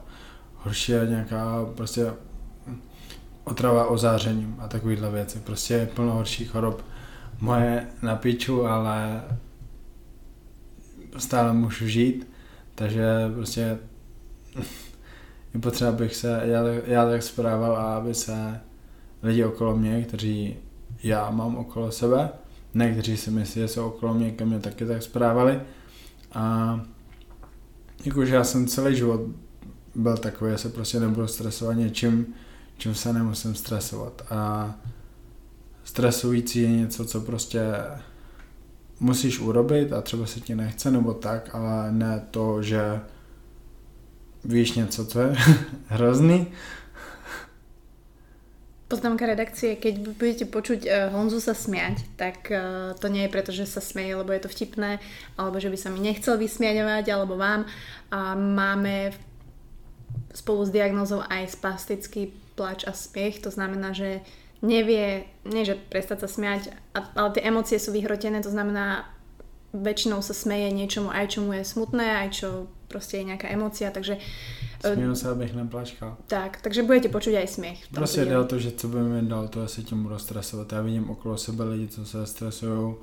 Horší 0.56 0.92
je 0.92 1.08
nějaká 1.10 1.66
prostě 1.76 2.14
otrava 3.44 3.88
ozářením 3.88 4.56
a 4.60 4.68
takovýhle 4.68 5.12
věci. 5.12 5.40
Prostě 5.40 5.74
je 5.74 5.86
plno 5.86 6.14
horších 6.14 6.50
chorob. 6.50 6.86
Moje 7.40 7.88
na 8.02 8.16
piču, 8.16 8.68
ale 8.68 9.24
stále 11.18 11.54
můžu 11.54 11.88
žít, 11.88 12.28
takže 12.76 13.06
prostě 13.36 13.78
je 15.54 15.60
potřeba, 15.60 15.90
abych 15.90 16.16
se 16.16 16.42
já, 16.44 16.64
já 16.86 17.10
tak 17.10 17.24
správal 17.24 17.78
a 17.78 17.98
aby 17.98 18.14
se 18.14 18.62
lidi 19.24 19.46
okolo 19.46 19.76
mě, 19.76 20.04
kteří 20.04 20.56
já 21.04 21.32
mám 21.32 21.56
okolo 21.56 21.92
sebe, 21.92 22.30
ne 22.74 22.92
kteří 22.92 23.18
si 23.18 23.32
myslí, 23.32 23.62
že 23.62 23.68
jsou 23.68 23.88
okolo 23.88 24.14
mě, 24.14 24.32
ke 24.32 24.46
mě 24.46 24.60
taky 24.60 24.86
tak 24.86 25.04
správali. 25.04 25.62
A 26.34 26.80
jakože 28.06 28.36
já 28.36 28.44
jsem 28.44 28.68
celý 28.68 28.96
život 28.96 29.22
byl 29.96 30.18
takový, 30.18 30.52
že 30.52 30.58
se 30.58 30.70
prostě 30.70 31.00
nebudu 31.00 31.28
stresovat 31.28 31.78
něčím, 31.78 32.26
čím 32.78 32.96
se 32.96 33.14
nemusím 33.14 33.56
stresovat. 33.56 34.22
A 34.30 34.74
stresující 35.84 36.62
je 36.62 36.72
něco, 36.72 37.06
co 37.06 37.22
prostě 37.22 37.62
musíš 39.00 39.40
urobit 39.40 39.94
a 39.94 40.02
třeba 40.02 40.26
se 40.26 40.40
ti 40.40 40.56
nechce 40.56 40.92
nebo 40.92 41.14
tak, 41.14 41.56
ale 41.56 41.92
ne 41.92 42.24
to, 42.32 42.62
že 42.62 43.02
víš 44.46 44.74
něco, 44.74 45.06
co 45.06 45.20
je 45.20 45.36
hrozný. 45.88 46.48
Poznámka 48.94 49.26
redakcie, 49.26 49.74
keď 49.74 50.14
budete 50.14 50.46
počuť 50.46 50.86
uh, 50.86 50.94
Honzu 51.10 51.42
sa 51.42 51.58
smiať, 51.58 52.06
tak 52.14 52.46
uh, 52.54 52.94
to 52.94 53.10
nie 53.10 53.26
je 53.26 53.34
preto, 53.34 53.50
že 53.50 53.66
sa 53.66 53.82
smieje, 53.82 54.22
lebo 54.22 54.30
je 54.30 54.46
to 54.46 54.54
vtipné, 54.54 55.02
alebo 55.34 55.58
že 55.58 55.74
by 55.74 55.78
sa 55.82 55.90
mi 55.90 55.98
nechcel 55.98 56.38
vysmiaňovať, 56.38 57.10
alebo 57.10 57.34
vám. 57.34 57.66
Uh, 58.14 58.38
máme 58.38 59.18
spolu 60.38 60.62
s 60.62 60.70
diagnózou 60.70 61.26
aj 61.26 61.58
spastický 61.58 62.38
plač 62.54 62.86
a 62.86 62.94
smiech, 62.94 63.42
to 63.42 63.50
znamená, 63.50 63.98
že 63.98 64.22
nevie, 64.62 65.26
nie 65.42 65.66
že 65.66 65.74
prestať 65.74 66.26
sa 66.26 66.30
smiať, 66.30 66.70
ale 66.94 67.34
tie 67.34 67.50
emócie 67.50 67.82
sú 67.82 67.98
vyhrotené, 67.98 68.46
to 68.46 68.54
znamená, 68.54 69.10
väčšinou 69.74 70.22
sa 70.22 70.38
smeje 70.38 70.70
niečomu, 70.70 71.10
aj 71.10 71.34
čo 71.34 71.42
mu 71.42 71.58
je 71.58 71.66
smutné, 71.66 72.30
aj 72.30 72.30
čo 72.30 72.70
proste 72.94 73.18
je 73.18 73.34
nejaká 73.34 73.50
emócia, 73.50 73.90
takže... 73.90 74.22
E, 74.22 74.22
Směju 74.92 75.16
se, 75.16 75.30
abych 75.30 75.56
neplačkal. 75.56 76.18
Tak, 76.28 76.62
takže 76.62 76.84
budete 76.84 77.10
počuť 77.10 77.34
aj 77.34 77.48
smiech. 77.48 77.80
Prostě 77.94 78.26
jde 78.26 78.38
o 78.38 78.44
to, 78.44 78.60
že 78.60 78.72
co 78.72 78.88
budeme 78.88 79.22
dál, 79.22 79.48
to 79.48 79.64
asi 79.64 79.84
tím 79.84 80.04
budu 80.04 80.20
stresovat. 80.20 80.72
Já 80.72 80.82
vidím 80.82 81.10
okolo 81.10 81.38
sebe 81.38 81.64
lidi, 81.64 81.88
co 81.88 82.06
se 82.06 82.26
stresují. 82.26 82.96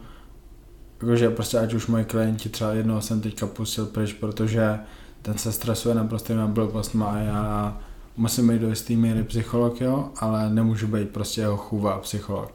Jakože 1.01 1.31
prostě 1.31 1.59
ať 1.59 1.75
už 1.75 1.87
moji 1.87 2.05
klienti, 2.05 2.49
třeba 2.49 2.73
jednoho 2.73 3.01
jsem 3.01 3.21
teďka 3.21 3.47
pustil 3.47 3.87
pryč, 3.87 4.13
protože 4.13 4.79
ten 5.23 5.39
se 5.39 5.53
stresuje 5.53 5.95
naprostýma 5.95 6.47
blbostma 6.47 7.07
a 7.07 7.19
já 7.19 7.81
musím 8.17 8.49
být 8.49 8.61
do 8.61 8.69
jistý 8.69 8.97
míry 8.97 9.25
psycholog, 9.25 9.81
jo, 9.81 10.11
ale 10.17 10.51
nemůžu 10.51 10.87
být 10.87 11.11
prostě 11.11 11.41
jeho 11.41 11.57
chůva 11.57 11.99
psycholog. 11.99 12.53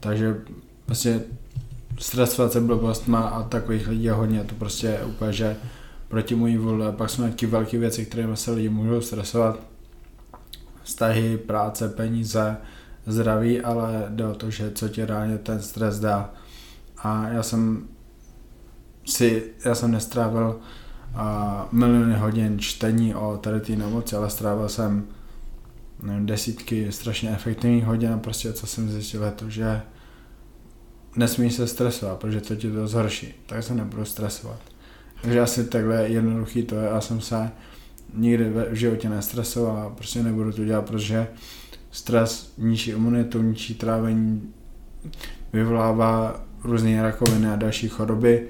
Takže 0.00 0.40
prostě 0.86 1.22
stresovat 1.98 2.52
se 2.52 2.60
blbostma 2.60 3.20
a 3.20 3.42
takových 3.42 3.88
lidí 3.88 4.04
je 4.04 4.12
hodně, 4.12 4.44
to 4.44 4.54
prostě 4.54 4.86
je 4.86 5.04
úplně, 5.04 5.32
že 5.32 5.56
proti 6.10 6.34
mojí 6.34 6.56
vůli. 6.56 6.86
A 6.86 6.92
pak 6.92 7.10
jsou 7.10 7.22
nějaké 7.22 7.46
velké 7.46 7.78
věci, 7.78 8.06
které 8.06 8.36
se 8.36 8.50
lidi 8.50 8.68
můžou 8.68 9.00
stresovat. 9.00 9.60
Vztahy, 10.82 11.38
práce, 11.38 11.88
peníze, 11.88 12.56
zdraví, 13.06 13.60
ale 13.60 14.06
jde 14.08 14.26
o 14.26 14.34
to, 14.34 14.50
že 14.50 14.70
co 14.70 14.88
ti 14.88 15.04
reálně 15.04 15.38
ten 15.38 15.62
stres 15.62 16.00
dá. 16.00 16.30
A 16.98 17.28
já 17.28 17.42
jsem 17.42 17.88
si, 19.06 19.42
já 19.64 19.74
jsem 19.74 19.90
nestrávil 19.90 20.60
a 21.14 21.68
miliony 21.72 22.14
hodin 22.14 22.58
čtení 22.58 23.14
o 23.14 23.36
tady 23.36 23.60
té 23.60 23.76
nemoci, 23.76 24.16
ale 24.16 24.30
strávil 24.30 24.68
jsem 24.68 25.06
nevím, 26.02 26.26
desítky 26.26 26.92
strašně 26.92 27.30
efektivních 27.30 27.84
hodin 27.84 28.12
a 28.12 28.18
prostě 28.18 28.52
co 28.52 28.66
jsem 28.66 28.90
zjistil 28.90 29.22
je 29.22 29.30
to, 29.30 29.50
že 29.50 29.82
nesmíš 31.16 31.54
se 31.54 31.66
stresovat, 31.66 32.18
protože 32.18 32.40
to 32.40 32.56
ti 32.56 32.70
to 32.70 32.88
zhorší, 32.88 33.34
tak 33.46 33.62
se 33.62 33.74
nebudu 33.74 34.04
stresovat. 34.04 34.60
Takže 35.22 35.40
asi 35.40 35.64
takhle 35.64 36.08
jednoduchý 36.08 36.62
to 36.62 36.74
je, 36.74 36.84
já 36.84 37.00
jsem 37.00 37.20
se 37.20 37.50
nikdy 38.14 38.44
v 38.70 38.74
životě 38.74 39.08
nestresoval 39.08 39.78
a 39.78 39.90
prostě 39.90 40.22
nebudu 40.22 40.52
to 40.52 40.64
dělat, 40.64 40.86
protože 40.86 41.28
stres 41.90 42.52
ničí 42.58 42.90
imunitu, 42.90 43.42
ničí 43.42 43.74
trávení, 43.74 44.52
vyvolává 45.52 46.44
různé 46.64 47.02
rakoviny 47.02 47.48
a 47.48 47.56
další 47.56 47.88
choroby, 47.88 48.48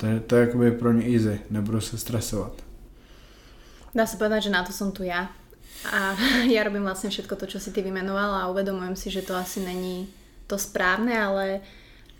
to 0.00 0.06
je, 0.06 0.20
to 0.20 0.36
je 0.36 0.40
jakoby 0.40 0.70
pro 0.70 0.92
mě 0.92 1.06
easy, 1.06 1.40
nebudu 1.50 1.80
se 1.80 1.98
stresovat. 1.98 2.52
Dá 3.92 4.08
sa 4.08 4.16
povedať, 4.16 4.48
že 4.48 4.54
na 4.56 4.64
to 4.64 4.72
som 4.72 4.88
tu 4.88 5.04
ja. 5.04 5.28
A 5.92 6.16
ja 6.54 6.64
robím 6.64 6.88
vlastne 6.88 7.12
všetko 7.12 7.36
to, 7.36 7.44
čo 7.44 7.60
si 7.60 7.76
ty 7.76 7.84
vymenovala 7.84 8.40
a 8.44 8.50
uvedomujem 8.50 8.96
si, 8.96 9.12
že 9.12 9.20
to 9.20 9.36
asi 9.36 9.60
není 9.60 10.08
to 10.48 10.56
správne, 10.56 11.12
ale, 11.12 11.60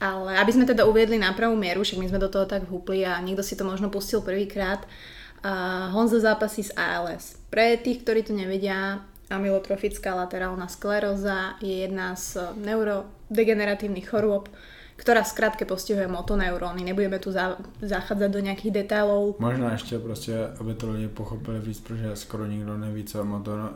ale 0.03 0.35
aby 0.35 0.51
sme 0.51 0.67
teda 0.67 0.83
uviedli 0.83 1.15
na 1.15 1.31
pravú 1.31 1.55
mieru, 1.55 1.87
však 1.87 2.03
my 2.03 2.11
sme 2.11 2.19
do 2.19 2.27
toho 2.27 2.43
tak 2.43 2.67
vhúpli 2.67 3.07
a 3.07 3.23
niekto 3.23 3.47
si 3.47 3.55
to 3.55 3.63
možno 3.63 3.87
pustil 3.87 4.19
prvýkrát, 4.19 4.83
uh, 4.83 5.95
Honza 5.95 6.19
zápasí 6.19 6.67
s 6.67 6.75
ALS. 6.75 7.39
Pre 7.55 7.79
tých, 7.79 8.03
ktorí 8.03 8.27
to 8.27 8.35
nevedia, 8.35 9.07
amylotrofická 9.31 10.19
laterálna 10.19 10.67
skleróza 10.67 11.55
je 11.63 11.87
jedna 11.87 12.19
z 12.19 12.53
neurodegeneratívnych 12.59 14.11
chorôb, 14.11 14.51
ktorá 14.99 15.25
skrátke 15.25 15.65
postihuje 15.65 16.07
motoneuróny. 16.07 16.85
Nebudeme 16.85 17.19
tu 17.19 17.33
za, 17.33 17.57
zachádzať 17.81 18.31
do 18.31 18.41
nejakých 18.41 18.73
detailov. 18.73 19.35
Možná 19.39 19.73
ještě 19.73 19.99
prostě, 19.99 20.35
aby 20.61 20.75
to 20.75 20.91
lidi 20.91 21.09
pochopili 21.09 21.59
víc, 21.59 21.81
protože 21.81 22.17
skoro 22.17 22.47
nikdo 22.47 22.79
neví, 22.79 23.05
co 23.05 23.25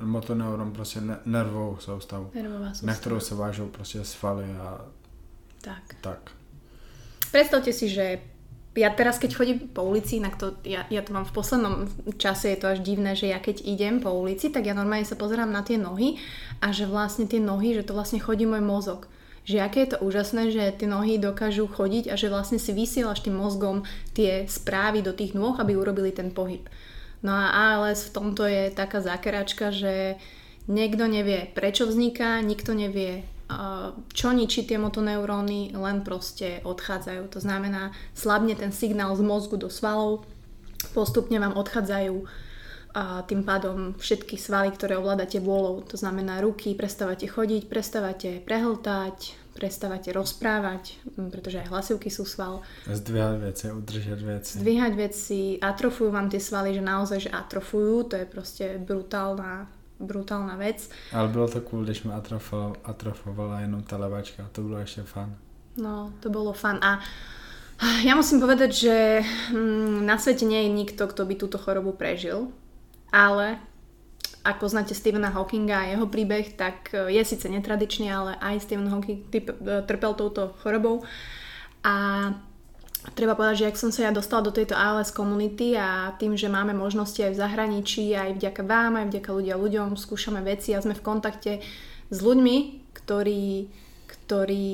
motoneuron, 0.00 0.72
prostě 0.72 1.00
ne, 1.00 1.16
nervovou 1.24 1.76
soustavu. 1.80 2.30
Nervová. 2.34 2.72
Na 2.82 2.94
kterou 2.94 3.20
se 3.20 3.34
vážou 3.34 3.66
prostě 3.66 4.04
svaly 4.04 4.44
a 4.60 4.84
tak. 5.66 5.82
tak. 5.98 6.22
Predstavte 7.34 7.74
si, 7.74 7.90
že 7.90 8.22
ja 8.76 8.92
teraz, 8.94 9.18
keď 9.18 9.30
chodím 9.34 9.58
po 9.72 9.82
ulici, 9.82 10.22
inak 10.22 10.38
to, 10.38 10.54
ja, 10.62 10.86
ja 10.86 11.02
to 11.02 11.10
mám 11.10 11.26
v 11.26 11.34
poslednom 11.34 11.90
čase, 12.20 12.54
je 12.54 12.58
to 12.60 12.70
až 12.76 12.84
divné, 12.84 13.18
že 13.18 13.32
ja 13.32 13.42
keď 13.42 13.66
idem 13.66 13.98
po 13.98 14.14
ulici, 14.14 14.52
tak 14.52 14.68
ja 14.68 14.76
normálne 14.76 15.08
sa 15.08 15.18
pozerám 15.18 15.50
na 15.50 15.64
tie 15.64 15.80
nohy 15.80 16.20
a 16.62 16.70
že 16.70 16.86
vlastne 16.86 17.26
tie 17.26 17.42
nohy, 17.42 17.74
že 17.74 17.88
to 17.88 17.96
vlastne 17.96 18.22
chodí 18.22 18.46
môj 18.46 18.62
mozog 18.62 19.10
že 19.46 19.62
aké 19.62 19.86
je 19.86 19.94
to 19.94 20.02
úžasné, 20.02 20.50
že 20.50 20.74
tie 20.74 20.90
nohy 20.90 21.22
dokážu 21.22 21.70
chodiť 21.70 22.10
a 22.10 22.18
že 22.18 22.26
vlastne 22.26 22.58
si 22.58 22.74
vysielaš 22.74 23.22
tým 23.22 23.38
mozgom 23.38 23.86
tie 24.10 24.42
správy 24.50 25.06
do 25.06 25.14
tých 25.14 25.38
nôh, 25.38 25.54
aby 25.54 25.78
urobili 25.78 26.10
ten 26.10 26.34
pohyb. 26.34 26.66
No 27.22 27.30
a 27.30 27.54
ALS 27.54 28.10
v 28.10 28.14
tomto 28.14 28.42
je 28.42 28.74
taká 28.74 28.98
zákeračka, 28.98 29.70
že 29.70 30.18
niekto 30.66 31.06
nevie, 31.06 31.46
prečo 31.54 31.86
vzniká, 31.86 32.42
nikto 32.42 32.74
nevie, 32.74 33.22
čo 34.10 34.28
ničí 34.34 34.66
tie 34.66 34.74
motoneuróny, 34.78 35.74
len 35.78 36.02
proste 36.02 36.58
odchádzajú. 36.66 37.30
To 37.30 37.38
znamená, 37.38 37.94
slabne 38.10 38.58
ten 38.58 38.74
signál 38.74 39.14
z 39.14 39.22
mozgu 39.22 39.54
do 39.54 39.70
svalov, 39.70 40.26
postupne 40.90 41.38
vám 41.38 41.54
odchádzajú 41.54 42.26
a 42.96 43.20
tým 43.28 43.44
pádom 43.44 43.92
všetky 43.92 44.40
svaly, 44.40 44.72
ktoré 44.72 44.96
ovládate 44.96 45.36
vôľou, 45.36 45.84
to 45.84 46.00
znamená 46.00 46.40
ruky, 46.40 46.72
prestávate 46.72 47.28
chodiť, 47.28 47.68
prestávate 47.68 48.40
prehltať, 48.40 49.36
prestávate 49.52 50.16
rozprávať, 50.16 50.96
pretože 51.28 51.60
aj 51.60 51.68
hlasivky 51.68 52.08
sú 52.08 52.24
sval. 52.24 52.64
Zdvíhať 52.88 53.36
veci, 53.44 53.64
udržať 53.68 54.20
veci. 54.24 54.52
Zdvíhať 54.64 54.92
veci, 54.96 55.40
atrofujú 55.60 56.08
vám 56.08 56.32
tie 56.32 56.40
svaly, 56.40 56.72
že 56.72 56.80
naozaj, 56.80 57.28
že 57.28 57.30
atrofujú, 57.36 58.08
to 58.08 58.14
je 58.16 58.24
proste 58.24 58.64
brutálna, 58.80 59.68
brutálna 60.00 60.56
vec. 60.56 60.90
Ale 61.12 61.28
bylo 61.28 61.48
to 61.48 61.60
cool, 61.60 61.84
když 61.84 62.02
mi 62.02 62.12
atrofovala, 62.12 62.76
atrofovala 62.84 63.60
jenom 63.60 63.82
tá 63.82 63.96
levačka, 63.96 64.44
to 64.52 64.62
bolo 64.62 64.78
ešte 64.84 65.02
fun. 65.08 65.32
No, 65.76 66.12
to 66.20 66.28
bolo 66.30 66.52
fun 66.52 66.80
a 66.80 67.00
ja 68.08 68.16
musím 68.16 68.40
povedať, 68.40 68.70
že 68.72 68.96
mm, 69.52 70.04
na 70.04 70.16
svete 70.16 70.48
nie 70.48 70.64
je 70.64 70.70
nikto, 70.72 71.04
kto 71.08 71.24
by 71.24 71.34
túto 71.36 71.56
chorobu 71.60 71.92
prežil 71.92 72.52
ale 73.16 73.56
ak 74.46 74.62
poznáte 74.62 74.94
Stephena 74.94 75.32
Hawkinga 75.34 75.74
a 75.74 75.90
jeho 75.90 76.06
príbeh, 76.06 76.54
tak 76.54 76.94
e, 76.94 77.10
je 77.18 77.22
síce 77.26 77.48
netradičný, 77.50 78.06
ale 78.12 78.38
aj 78.38 78.62
Stephen 78.62 78.86
Hawking 78.86 79.26
e, 79.26 79.42
trpel 79.82 80.14
touto 80.14 80.54
chorobou. 80.62 81.02
A 81.82 82.30
treba 83.14 83.38
povedať, 83.38 83.62
že 83.62 83.68
ak 83.70 83.76
som 83.78 83.90
sa 83.94 84.08
ja 84.08 84.12
dostala 84.12 84.48
do 84.48 84.52
tejto 84.54 84.74
ALS 84.74 85.14
komunity 85.14 85.76
a 85.78 86.16
tým, 86.18 86.34
že 86.34 86.50
máme 86.50 86.74
možnosti 86.74 87.20
aj 87.22 87.36
v 87.36 87.40
zahraničí, 87.40 88.16
aj 88.16 88.40
vďaka 88.40 88.62
vám, 88.66 88.98
aj 88.98 89.06
vďaka 89.14 89.30
ľudia 89.30 89.54
ľuďom, 89.54 89.94
skúšame 89.94 90.42
veci 90.42 90.74
a 90.74 90.82
sme 90.82 90.96
v 90.96 91.04
kontakte 91.04 91.52
s 92.10 92.18
ľuďmi, 92.18 92.56
ktorí, 92.96 93.70
ktorí 94.08 94.68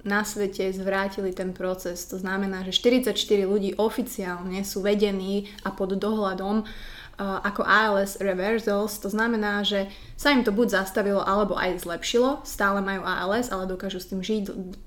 na 0.00 0.24
svete 0.24 0.72
zvrátili 0.72 1.32
ten 1.36 1.52
proces. 1.52 2.08
To 2.08 2.16
znamená, 2.16 2.64
že 2.64 2.72
44 2.72 3.12
ľudí 3.44 3.76
oficiálne 3.76 4.64
sú 4.64 4.80
vedení 4.80 5.52
a 5.60 5.72
pod 5.72 5.92
dohľadom 5.92 6.64
uh, 6.64 6.68
ako 7.20 7.60
ALS 7.68 8.16
reversals, 8.16 8.96
to 8.96 9.12
znamená, 9.12 9.60
že 9.60 9.92
sa 10.16 10.32
im 10.32 10.40
to 10.40 10.56
buď 10.56 10.80
zastavilo 10.80 11.20
alebo 11.20 11.52
aj 11.52 11.84
zlepšilo, 11.84 12.40
stále 12.48 12.80
majú 12.80 13.04
ALS, 13.04 13.52
ale 13.52 13.68
dokážu 13.68 14.00
s 14.00 14.08
tým 14.08 14.24
žiť, 14.24 14.44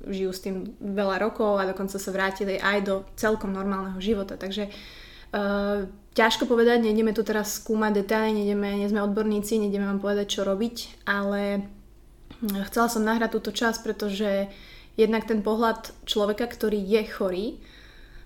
žijú 0.09 0.31
s 0.33 0.41
tým 0.41 0.73
veľa 0.81 1.21
rokov 1.21 1.61
a 1.61 1.69
dokonca 1.69 2.01
sa 2.01 2.09
vrátili 2.09 2.57
aj 2.57 2.77
do 2.81 2.95
celkom 3.13 3.53
normálneho 3.53 4.01
života. 4.01 4.33
Takže 4.33 4.65
uh, 4.65 5.85
ťažko 6.17 6.49
povedať, 6.49 6.81
nejdeme 6.81 7.13
tu 7.13 7.21
teraz 7.21 7.61
skúmať 7.61 8.01
detaily, 8.01 8.33
nejdeme, 8.33 8.81
nie 8.81 8.89
sme 8.89 9.05
odborníci, 9.05 9.61
nejdeme 9.61 9.85
vám 9.85 10.01
povedať, 10.01 10.41
čo 10.41 10.41
robiť, 10.41 11.05
ale 11.05 11.69
Chcela 12.67 12.87
som 12.91 13.07
nahrať 13.07 13.39
túto 13.39 13.51
časť, 13.55 13.79
pretože 13.85 14.51
jednak 14.99 15.23
ten 15.23 15.39
pohľad 15.39 15.95
človeka, 16.03 16.43
ktorý 16.51 16.75
je 16.75 17.01
chorý, 17.07 17.45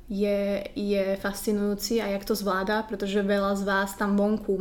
je, 0.08 0.64
je 0.76 1.20
fascinujúci 1.20 2.00
a 2.00 2.08
jak 2.08 2.24
to 2.24 2.32
zvláda, 2.32 2.80
pretože 2.88 3.20
veľa 3.20 3.60
z 3.60 3.64
vás 3.68 3.92
tam 4.00 4.16
vonku 4.16 4.56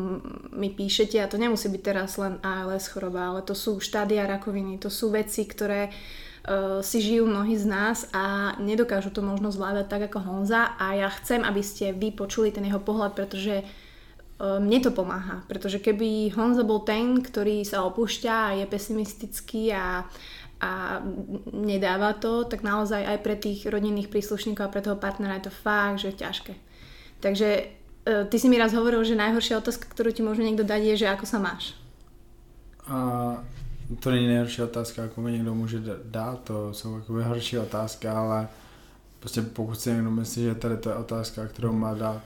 mi 0.50 0.74
píšete 0.74 1.22
a 1.22 1.30
to 1.30 1.38
nemusí 1.38 1.70
byť 1.70 1.82
teraz 1.86 2.18
len 2.18 2.42
ALS 2.42 2.90
choroba, 2.90 3.30
ale 3.30 3.46
to 3.46 3.54
sú 3.54 3.78
štádia 3.78 4.26
rakoviny, 4.26 4.82
to 4.82 4.90
sú 4.90 5.14
veci, 5.14 5.46
ktoré 5.46 5.94
uh, 5.94 6.82
si 6.82 6.98
žijú 6.98 7.30
mnohí 7.30 7.54
z 7.54 7.62
nás 7.62 8.10
a 8.10 8.58
nedokážu 8.58 9.14
to 9.14 9.22
možno 9.22 9.54
zvládať 9.54 9.86
tak 9.86 10.02
ako 10.10 10.18
Honza 10.26 10.74
a 10.82 10.98
ja 10.98 11.06
chcem, 11.14 11.46
aby 11.46 11.62
ste 11.62 11.94
vy 11.94 12.10
počuli 12.10 12.50
ten 12.50 12.66
jeho 12.66 12.82
pohľad, 12.82 13.14
pretože 13.14 13.62
uh, 13.62 14.58
mne 14.58 14.82
to 14.82 14.90
pomáha, 14.90 15.46
pretože 15.46 15.78
keby 15.78 16.34
Honza 16.34 16.66
bol 16.66 16.82
ten, 16.82 17.22
ktorý 17.22 17.62
sa 17.62 17.86
opúšťa 17.86 18.34
a 18.34 18.54
je 18.58 18.66
pesimistický 18.66 19.70
a 19.70 20.10
a 20.60 21.02
nedáva 21.52 22.12
to, 22.16 22.44
tak 22.44 22.64
naozaj 22.64 23.04
aj 23.04 23.18
pre 23.20 23.36
tých 23.36 23.68
rodinných 23.68 24.08
príslušníkov 24.08 24.64
a 24.64 24.72
pre 24.72 24.80
toho 24.80 24.96
partnera 24.96 25.36
je 25.36 25.52
to 25.52 25.52
fakt, 25.52 26.00
že 26.00 26.08
je 26.08 26.20
ťažké. 26.24 26.54
Takže 27.20 27.48
e, 27.52 27.64
ty 28.24 28.36
si 28.40 28.48
mi 28.48 28.56
raz 28.56 28.72
hovoril, 28.72 29.04
že 29.04 29.20
najhoršia 29.20 29.60
otázka, 29.60 29.84
ktorú 29.92 30.16
ti 30.16 30.24
môže 30.24 30.40
niekto 30.40 30.64
dať 30.64 30.82
je, 30.82 30.94
že 31.04 31.12
ako 31.12 31.24
sa 31.28 31.38
máš. 31.38 31.76
A 32.88 32.96
to 34.00 34.10
není 34.10 34.26
nejhorší 34.26 34.62
otázka, 34.62 35.04
ako 35.04 35.20
mi 35.20 35.32
někdo 35.32 35.54
může 35.54 35.78
dát, 36.04 36.40
to 36.40 36.74
jsou 36.74 36.98
jakoby 36.98 37.22
horší 37.22 37.58
otázka, 37.58 38.18
ale 38.18 38.48
prostě 39.20 39.42
pokud 39.42 39.74
si 39.74 39.90
někdo 39.90 40.10
myslí, 40.10 40.42
že 40.42 40.54
tady 40.54 40.76
to 40.76 40.88
je 40.88 40.94
otázka, 40.94 41.46
kterou 41.46 41.72
má 41.72 41.94
dát 41.94 42.22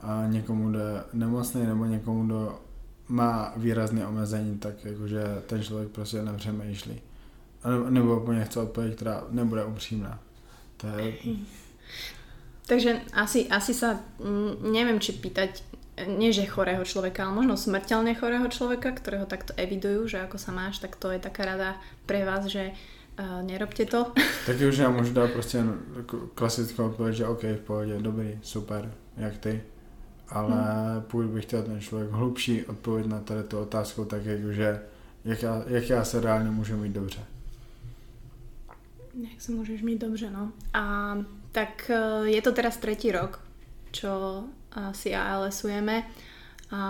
a 0.00 0.24
někomu, 0.26 0.70
kdo 0.70 0.78
je 0.78 1.02
nemocný 1.12 1.66
nebo 1.66 1.84
někomu, 1.84 2.26
kdo 2.26 2.58
má 3.08 3.52
výrazné 3.56 4.06
omezení, 4.06 4.58
tak 4.58 4.84
jakože 4.84 5.24
ten 5.46 5.62
člověk 5.62 5.88
prostě 5.88 6.22
nepřemýšlí 6.22 7.00
nebo 7.90 8.20
úplně 8.20 8.44
chce 8.44 8.60
odpověď, 8.60 8.96
která 8.96 9.24
nebude 9.30 9.64
upřímná. 9.64 10.18
To 10.76 10.86
je... 10.86 11.14
Takže 12.66 13.00
asi, 13.12 13.48
asi 13.48 13.74
sa, 13.76 14.00
mm, 14.24 14.72
neviem, 14.72 14.96
či 14.96 15.12
pýtať, 15.12 15.60
nie 16.16 16.32
že 16.32 16.48
chorého 16.48 16.80
človeka, 16.80 17.28
ale 17.28 17.44
možno 17.44 17.60
smrteľne 17.60 18.16
chorého 18.16 18.48
človeka, 18.48 18.96
ktorého 18.96 19.28
takto 19.28 19.52
evidujú, 19.60 20.08
že 20.08 20.24
ako 20.24 20.40
sa 20.40 20.50
máš, 20.50 20.80
tak 20.80 20.96
to 20.96 21.12
je 21.12 21.20
taká 21.20 21.44
rada 21.44 21.76
pre 22.08 22.24
vás, 22.24 22.48
že 22.48 22.72
uh, 22.72 23.44
nerobte 23.44 23.84
to. 23.84 24.16
Tak 24.48 24.56
už 24.56 24.80
ja 24.80 24.88
môžu 24.88 25.12
dať 25.12 25.28
proste 25.36 25.60
klasickou 26.34 26.88
odpoveď, 26.88 27.12
že 27.14 27.28
OK, 27.28 27.42
v 27.44 27.62
pohode, 27.64 27.94
dobrý, 28.00 28.40
super, 28.40 28.88
jak 29.16 29.36
ty. 29.38 29.60
Ale 30.28 30.56
hmm. 30.56 31.02
pokud 31.12 31.26
bych 31.26 31.44
chtěl 31.44 31.62
ten 31.62 31.80
člověk 31.80 32.10
hlubší 32.10 32.64
odpověď 32.64 33.06
na 33.06 33.20
tady 33.20 33.42
tu 33.42 33.58
otázku, 33.58 34.04
tak 34.04 34.24
je, 34.24 34.52
že 34.52 34.80
jak 35.24 35.42
já, 35.42 35.62
jak 35.66 35.88
já 35.88 36.04
se 36.04 36.20
reálně 36.20 36.50
můžu 36.50 36.76
mít 36.76 36.92
dobře. 36.92 37.20
Nech 39.14 39.38
sa 39.38 39.54
môžeš 39.54 39.86
mať 39.86 40.10
dobře, 40.10 40.28
no. 40.30 40.50
A 40.74 41.16
tak 41.54 41.86
e, 41.86 42.26
je 42.34 42.40
to 42.42 42.50
teraz 42.50 42.82
tretí 42.82 43.14
rok, 43.14 43.38
čo 43.94 44.42
si 44.90 45.14
ALSujeme 45.14 46.02
a 46.74 46.82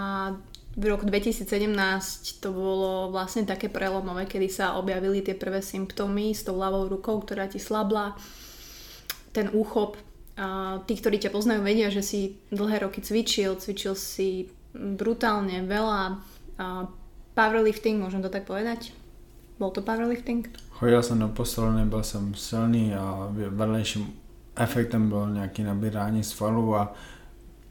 v 0.75 0.85
roku 0.91 1.07
2017 1.07 1.47
to 2.43 2.49
bolo 2.51 3.13
vlastne 3.15 3.47
také 3.47 3.71
prelomové, 3.71 4.27
kedy 4.27 4.49
sa 4.51 4.75
objavili 4.75 5.23
tie 5.23 5.39
prvé 5.39 5.63
symptómy 5.63 6.35
s 6.35 6.43
tou 6.43 6.59
ľavou 6.59 6.91
rukou, 6.91 7.23
ktorá 7.23 7.47
ti 7.47 7.63
slabla, 7.63 8.19
ten 9.31 9.53
úchop. 9.55 9.95
A 10.35 10.83
tí, 10.91 10.99
ktorí 10.99 11.23
ťa 11.23 11.31
poznajú, 11.31 11.63
vedia, 11.63 11.95
že 11.95 12.03
si 12.03 12.43
dlhé 12.51 12.83
roky 12.83 12.99
cvičil, 12.99 13.55
cvičil 13.55 13.95
si 13.95 14.51
brutálne 14.75 15.63
veľa. 15.63 16.19
A 16.59 16.91
powerlifting, 17.39 18.03
môžem 18.03 18.19
to 18.19 18.33
tak 18.33 18.43
povedať? 18.43 18.91
Bol 19.63 19.71
to 19.71 19.79
powerlifting? 19.79 20.51
Chodil 20.79 21.03
jsem 21.03 21.19
do 21.19 21.29
posilovny, 21.29 21.85
byl 21.85 22.03
jsem 22.03 22.35
silný 22.35 22.95
a 22.95 23.29
vedlejším 23.49 24.13
efektem 24.57 25.09
bylo 25.09 25.29
nějaké 25.29 25.65
nabírání 25.65 26.25
svalů 26.25 26.77
a 26.77 26.93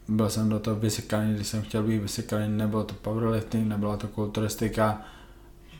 byl 0.08 0.30
jsem 0.30 0.50
do 0.50 0.60
toho 0.60 0.76
vysekaný, 0.76 1.34
když 1.34 1.48
jsem 1.48 1.62
chtěl 1.62 1.84
být 1.84 2.00
vysekaný, 2.00 2.58
nebylo 2.58 2.84
to 2.84 2.94
powerlifting, 2.94 3.68
nebyla 3.68 3.98
to 3.98 4.08
kulturistika, 4.08 5.02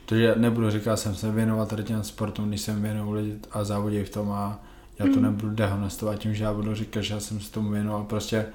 protože 0.04 0.34
nebudu 0.36 0.70
říkat, 0.70 0.96
jsem 0.96 1.14
se 1.14 1.30
věnoval 1.30 1.66
tady 1.66 1.84
těm 1.84 2.02
sportům, 2.02 2.48
když 2.48 2.60
jsem 2.60 2.82
věnoval 2.82 3.14
lidi 3.14 3.38
a 3.50 3.64
závodí 3.64 4.04
v 4.04 4.10
tom 4.10 4.32
a 4.32 4.60
já 4.98 5.06
to 5.06 5.16
mm. 5.16 5.22
nebudu 5.22 5.50
dehonestovat 5.50 6.18
tím, 6.18 6.34
že 6.34 6.44
já 6.44 6.54
budu 6.54 6.74
říkat, 6.74 7.00
že 7.00 7.14
já 7.14 7.20
jsem 7.20 7.40
se 7.40 7.52
tomu 7.52 7.70
věnoval, 7.70 8.04
prostě 8.04 8.46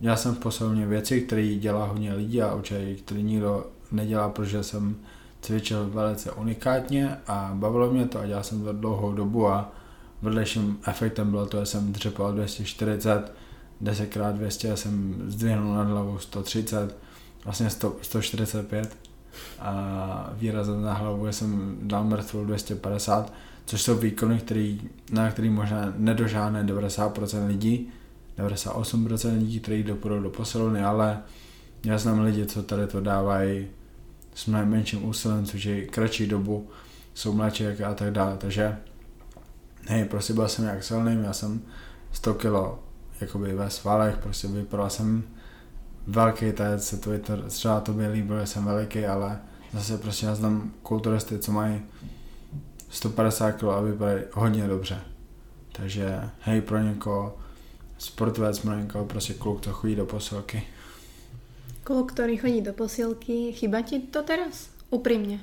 já 0.00 0.16
jsem 0.16 0.34
v 0.34 0.38
posilovně 0.38 0.86
věci, 0.86 1.20
které 1.20 1.54
dělá 1.54 1.86
hodně 1.86 2.14
lidí 2.14 2.42
a 2.42 2.54
určitě, 2.54 2.94
který 2.94 3.22
nikdo 3.22 3.66
nedělá, 3.92 4.28
protože 4.28 4.62
jsem 4.62 4.96
cvičil 5.42 5.90
velice 5.90 6.32
unikátně 6.32 7.16
a 7.26 7.50
bavilo 7.54 7.90
mě 7.90 8.06
to 8.06 8.18
a 8.20 8.26
dělal 8.26 8.42
jsem 8.42 8.64
to 8.64 8.72
dlouhou 8.72 9.12
dobu 9.12 9.48
a 9.48 9.72
vedlejším 10.22 10.78
efektem 10.86 11.30
bylo 11.30 11.46
to, 11.46 11.60
že 11.60 11.66
jsem 11.66 11.92
dřepal 11.92 12.32
240, 12.32 13.32
10x200 13.82 14.74
jsem 14.74 15.22
zdvihnul 15.26 15.74
nad 15.74 15.88
hlavou 15.88 16.18
130, 16.18 16.96
vlastně 17.44 17.70
100, 17.70 17.96
145 18.02 18.96
a 19.58 20.30
výrazem 20.32 20.82
na 20.82 20.94
hlavu 20.94 21.26
jsem 21.26 21.78
dal 21.82 22.04
mrtvou 22.04 22.44
250, 22.44 23.32
což 23.66 23.82
jsou 23.82 23.94
výkony, 23.94 24.38
který, 24.38 24.80
na 25.12 25.30
který 25.30 25.50
možná 25.50 25.92
nedožáhne 25.96 26.64
90% 26.64 27.46
lidí, 27.46 27.88
98% 28.38 29.38
lidí, 29.38 29.60
kteří 29.60 29.82
dopadou 29.82 30.20
do 30.20 30.30
posilovny, 30.30 30.82
ale 30.82 31.22
já 31.84 31.98
znám 31.98 32.20
lidi, 32.20 32.46
co 32.46 32.62
tady 32.62 32.86
to 32.86 33.00
dávají 33.00 33.66
s 34.34 34.46
mnohem 34.46 34.70
menším 34.70 35.04
úsilem, 35.04 35.44
což 35.44 35.64
je 35.64 35.86
kratší 35.86 36.26
dobu, 36.26 36.68
jsou 37.14 37.32
mladší 37.32 37.66
a 37.66 37.94
tak 37.94 38.10
dále, 38.10 38.36
takže 38.36 38.76
hej, 39.86 40.04
prostě 40.04 40.32
byl 40.32 40.48
jsem 40.48 40.64
jak 40.64 40.84
silný, 40.84 41.24
já 41.24 41.32
jsem 41.32 41.62
100 42.12 42.34
kg 42.34 42.78
jakoby 43.20 43.54
ve 43.54 43.70
svalech, 43.70 44.16
prostě 44.16 44.48
vypadal 44.48 44.90
jsem 44.90 45.22
velký 46.06 46.52
tajec, 46.52 46.88
se 46.88 46.96
to, 46.96 47.10
třeba 47.48 47.80
to 47.80 47.92
by 47.92 48.06
líbilo, 48.06 48.40
že 48.40 48.46
jsem 48.46 48.64
veliký, 48.64 49.06
ale 49.06 49.38
zase 49.72 49.98
prostě 49.98 50.26
já 50.26 50.34
znám 50.34 50.72
kulturisty, 50.82 51.38
co 51.38 51.52
mají 51.52 51.82
150 52.90 53.52
kg 53.52 53.64
a 53.64 53.80
vypadají 53.80 54.22
hodně 54.32 54.68
dobře. 54.68 55.00
Takže 55.72 56.20
hej, 56.40 56.60
pro 56.60 56.78
někoho 56.78 57.36
sportovec, 57.98 58.58
pro 58.58 58.74
někoho 58.74 59.04
prostě 59.04 59.34
kluk, 59.34 59.60
co 59.60 59.72
chodí 59.72 59.94
do 59.94 60.06
posilky. 60.06 60.62
Kluk, 61.90 62.14
ktorý 62.14 62.38
chodí 62.38 62.62
do 62.62 62.70
posilky, 62.70 63.50
chyba 63.50 63.82
ti 63.82 63.98
to 63.98 64.22
teraz? 64.22 64.70
Úprimne. 64.94 65.42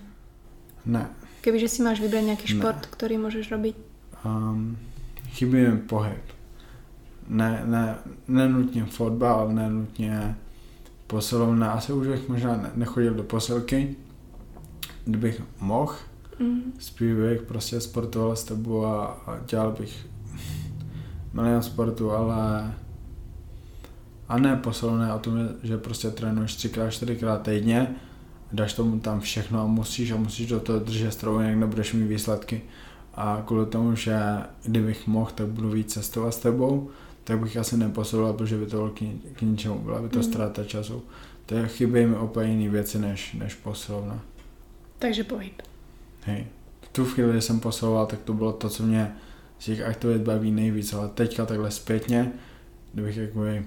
Ne. 0.87 1.11
Kebyže 1.43 1.67
si 1.67 1.83
máš 1.83 1.99
vybrať 1.99 2.23
nejaký 2.23 2.47
šport, 2.55 2.87
ne. 2.87 2.87
ktorý 2.87 3.19
môžeš 3.19 3.51
robiť? 3.51 3.75
Um, 4.23 4.79
chybí 5.35 5.67
mi 5.67 5.83
pohyb. 5.83 6.23
Ne, 7.27 7.67
ne, 7.67 7.99
nenutně 8.31 8.87
fotbal, 8.87 9.51
nenutně 9.51 10.39
posilovna. 11.07 11.71
Asi 11.71 11.91
už 11.93 12.07
bych 12.07 12.29
možná 12.29 12.71
nechodil 12.75 13.13
do 13.13 13.23
posilky, 13.23 13.95
kdybych 15.05 15.41
mohl. 15.59 15.95
Mm. 16.39 16.73
Spíš 16.79 17.13
bych 17.13 17.41
prostě 17.41 17.81
sportoval 17.81 18.35
s 18.35 18.43
tebou 18.43 18.85
a, 18.85 19.05
a 19.05 19.39
dělal 19.43 19.71
bych 19.71 20.07
milion 21.33 21.61
sportu, 21.61 22.11
ale 22.11 22.73
a 24.27 24.37
ne 24.37 24.55
posilovné 24.55 25.13
o 25.13 25.19
tom, 25.19 25.49
že 25.63 25.77
prostě 25.77 26.11
trénuješ 26.11 26.55
třikrát, 26.55 26.89
čtyřikrát 26.89 27.41
týdně, 27.41 27.95
dáš 28.51 28.73
tomu 28.73 28.99
tam 28.99 29.19
všechno 29.19 29.61
a 29.61 29.67
musíš 29.67 30.11
a 30.11 30.17
musíš 30.17 30.47
do 30.47 30.59
toho 30.59 30.79
držet 30.79 31.11
stravu, 31.11 31.39
jinak 31.39 31.55
nebudeš 31.55 31.93
mít 31.93 32.07
výsledky. 32.07 32.61
A 33.13 33.43
kvůli 33.45 33.65
tomu, 33.65 33.95
že 33.95 34.19
kdybych 34.63 35.07
mohl, 35.07 35.31
tak 35.35 35.47
budu 35.47 35.69
víc 35.69 35.93
cestovat 35.93 36.33
s 36.33 36.39
tebou, 36.39 36.89
tak 37.23 37.39
bych 37.39 37.57
asi 37.57 37.77
neposiloval, 37.77 38.33
protože 38.33 38.57
by 38.57 38.65
to 38.65 38.77
bylo 38.77 38.89
k, 38.89 38.99
k 39.33 39.41
ničemu, 39.41 39.79
byla 39.79 40.01
by 40.01 40.09
to 40.09 40.17
mm. 40.17 40.23
ztráta 40.23 40.63
času. 40.63 41.03
je 41.51 41.67
chybí 41.67 42.05
mi 42.05 42.17
úplně 42.17 42.51
jiné 42.51 42.69
věci 42.69 42.99
než, 42.99 43.33
než 43.33 43.53
posilovna. 43.53 44.19
Takže 44.99 45.23
pohyb. 45.23 45.61
Hej. 46.21 46.47
V 46.81 46.87
tu 46.87 47.05
chvíli, 47.05 47.31
kdy 47.31 47.41
jsem 47.41 47.59
posiloval, 47.59 48.05
tak 48.05 48.19
to 48.19 48.33
bylo 48.33 48.53
to, 48.53 48.69
co 48.69 48.83
mě 48.83 49.15
z 49.59 49.65
těch 49.65 49.81
aktivit 49.81 50.21
baví 50.21 50.51
nejvíc, 50.51 50.93
ale 50.93 51.09
teďka 51.09 51.45
takhle 51.45 51.71
zpětně, 51.71 52.31
kdybych 52.93 53.17
jakoby 53.17 53.65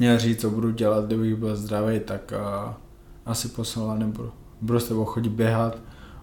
měl 0.00 0.18
říct, 0.18 0.40
co 0.40 0.50
budu 0.50 0.70
dělat, 0.70 1.04
kdybych 1.04 1.36
byl 1.36 1.56
zdravý, 1.56 2.00
tak 2.00 2.32
uh, 2.36 2.72
asi 3.26 3.48
posilovat 3.48 3.98
nebudu. 3.98 4.32
Budu 4.60 4.80
s 4.80 4.88
tebou 4.88 5.04
chodit 5.04 5.30
běhat, 5.30 5.78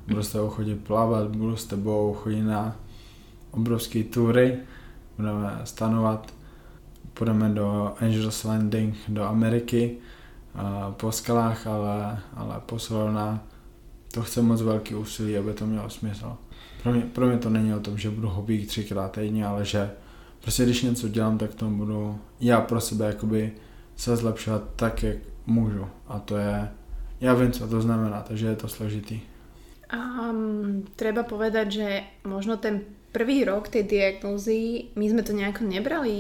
budu 0.08 0.24
s 0.24 0.32
tebou 0.32 0.50
chodit 0.50 0.76
plavat, 0.76 1.36
budu 1.36 1.56
s 1.56 1.66
tebou 1.66 2.13
chodit 2.13 2.42
na 2.42 2.76
obrovské 3.52 4.04
tury, 4.04 4.58
budeme 5.18 5.62
stanovat, 5.63 6.34
půjdeme 7.13 7.50
do 7.50 7.94
Angels 8.00 8.44
Landing, 8.44 8.96
do 9.08 9.24
Ameriky, 9.24 9.98
uh, 10.56 10.94
po 10.94 11.12
skalách, 11.12 11.68
ale, 11.68 12.20
ale 12.36 12.56
posilovna, 12.66 13.44
to 14.12 14.22
chce 14.22 14.42
moc 14.42 14.62
velký 14.62 14.96
úsilí, 14.96 15.38
aby 15.38 15.54
to 15.54 15.66
mělo 15.66 15.90
smysl. 15.90 16.38
Pro 16.84 16.92
mě, 16.92 17.02
pro 17.02 17.28
mě 17.28 17.38
to 17.38 17.50
není 17.50 17.74
o 17.74 17.80
tom, 17.80 17.98
že 17.98 18.10
budu 18.10 18.30
hobík 18.30 18.68
třikrát 18.68 19.12
týdně, 19.12 19.46
ale 19.46 19.66
že 19.66 19.92
prostě 20.42 20.63
když 20.63 20.84
něco 20.84 21.08
dělám, 21.08 21.38
tak 21.38 21.56
to 21.56 21.66
budu 21.66 22.20
já 22.40 22.62
pro 22.62 22.82
sebe 22.82 23.06
jakoby 23.06 23.52
se 23.98 24.16
zlepšovat 24.16 24.64
tak, 24.76 25.04
jak 25.04 25.18
můžu. 25.46 25.88
A 26.08 26.20
to 26.20 26.38
je, 26.38 26.70
já 27.22 27.34
vím, 27.34 27.52
co 27.52 27.68
to 27.68 27.82
znamená, 27.82 28.22
takže 28.22 28.48
je 28.48 28.56
to 28.56 28.68
složitý. 28.68 29.20
Um, 29.88 30.84
treba 31.00 31.24
povedať, 31.24 31.68
že 31.72 31.88
možno 32.28 32.60
ten 32.60 32.84
prvý 33.16 33.48
rok 33.48 33.72
tej 33.72 33.88
diagnózy 33.88 34.92
my 35.00 35.06
sme 35.10 35.24
to 35.24 35.32
nejako 35.32 35.64
nebrali 35.64 36.16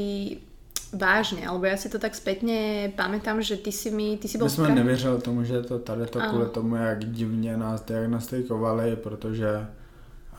vážne, 0.95 1.43
alebo 1.43 1.67
ja 1.67 1.75
si 1.75 1.91
to 1.91 1.99
tak 1.99 2.15
spätne 2.15 2.87
pamätám, 2.95 3.43
že 3.43 3.59
ty 3.59 3.75
si 3.75 3.91
mi, 3.91 4.15
ty 4.15 4.31
si 4.31 4.39
bol... 4.39 4.47
My 4.47 4.51
jsme 4.51 4.71
nevěřili 4.71 5.21
tomu, 5.21 5.43
že 5.43 5.53
je 5.53 5.63
to 5.67 5.79
tady 5.79 6.05
to 6.07 6.19
kvůli 6.19 6.45
tomu, 6.49 6.75
jak 6.75 7.11
divně 7.11 7.57
nás 7.57 7.81
diagnostikovali, 7.81 8.95
protože 8.95 9.67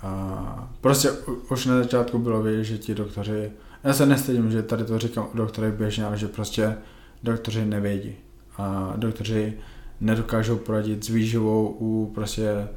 a 0.03 0.73
prostě 0.81 1.11
už 1.51 1.67
na 1.67 1.77
začátku 1.77 2.19
bylo 2.19 2.43
vidět, 2.43 2.65
že 2.65 2.79
ti 2.79 2.95
doktoři, 2.95 3.53
já 3.85 3.93
se 3.93 4.07
nestydím, 4.07 4.51
že 4.51 4.63
tady 4.63 4.85
to 4.85 4.99
říkám 4.99 5.29
o 5.35 5.37
doktorech 5.37 5.75
běžně, 5.75 6.05
ale 6.05 6.17
že 6.17 6.29
prostě 6.29 6.77
doktoři 7.23 7.65
nevědí. 7.65 8.17
A 8.59 8.93
doktoři 8.97 9.55
nedokážou 10.01 10.57
poradit 10.57 11.05
s 11.05 11.09
výživou 11.09 11.69
u 11.69 12.13
prostě 12.15 12.69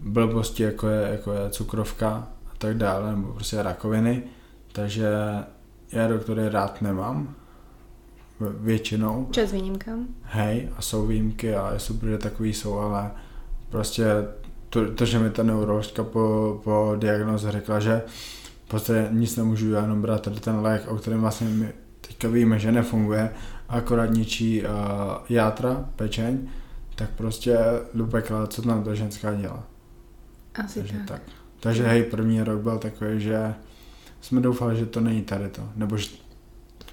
blbosti, 0.00 0.62
jako 0.62 0.88
je, 0.88 1.08
jako 1.10 1.32
je 1.32 1.50
cukrovka 1.50 2.28
a 2.46 2.54
tak 2.58 2.76
dále, 2.76 3.10
nebo 3.10 3.32
prostě 3.32 3.62
rakoviny. 3.62 4.22
Takže 4.72 5.08
já 5.92 6.08
doktory 6.08 6.48
rád 6.48 6.82
nemám, 6.82 7.34
většinou. 8.40 9.28
Čas 9.30 9.52
výjimkám. 9.52 10.06
Hej, 10.22 10.68
a 10.76 10.82
jsou 10.82 11.06
výjimky 11.06 11.54
a 11.54 11.74
super, 11.78 12.08
že 12.08 12.18
takový 12.18 12.54
jsou, 12.54 12.78
ale 12.78 13.10
prostě 13.68 14.04
to, 14.68 14.94
to 14.94 15.04
že 15.04 15.18
mi 15.18 15.30
ta 15.30 15.42
neuroložka 15.42 16.04
po, 16.04 16.60
po 16.64 16.96
diagnoze 16.98 17.52
řekla, 17.52 17.80
že 17.80 18.02
prostě 18.68 19.08
nic 19.10 19.36
nemůžu, 19.36 19.70
já 19.70 19.82
jenom 19.82 20.02
brát 20.02 20.22
tady 20.22 20.40
ten 20.40 20.60
lék, 20.60 20.88
o 20.88 20.96
kterém 20.96 21.20
vlastně 21.20 21.48
my 21.48 21.72
teďka 22.00 22.28
víme, 22.28 22.58
že 22.58 22.72
nefunguje, 22.72 23.30
akorát 23.70 24.10
ničí 24.10 24.62
uh, 24.62 24.68
játra, 25.28 25.88
pečeň, 25.96 26.48
tak 26.94 27.10
prostě 27.10 27.58
do 27.94 28.06
pekla, 28.06 28.46
co 28.46 28.62
tam 28.62 28.84
to 28.84 28.94
ženská 28.94 29.34
dělá. 29.34 29.64
Asi 30.54 30.80
Takže 30.80 30.98
tak. 30.98 31.06
tak. 31.06 31.22
Takže 31.60 31.86
hej, 31.86 32.02
první 32.02 32.42
rok 32.42 32.60
byl 32.60 32.78
takový, 32.78 33.20
že 33.20 33.54
jsme 34.20 34.40
doufali, 34.40 34.76
že 34.76 34.86
to 34.86 35.00
není 35.00 35.22
tady 35.22 35.48
to, 35.48 35.68
nebo 35.76 35.96
že, 35.96 36.08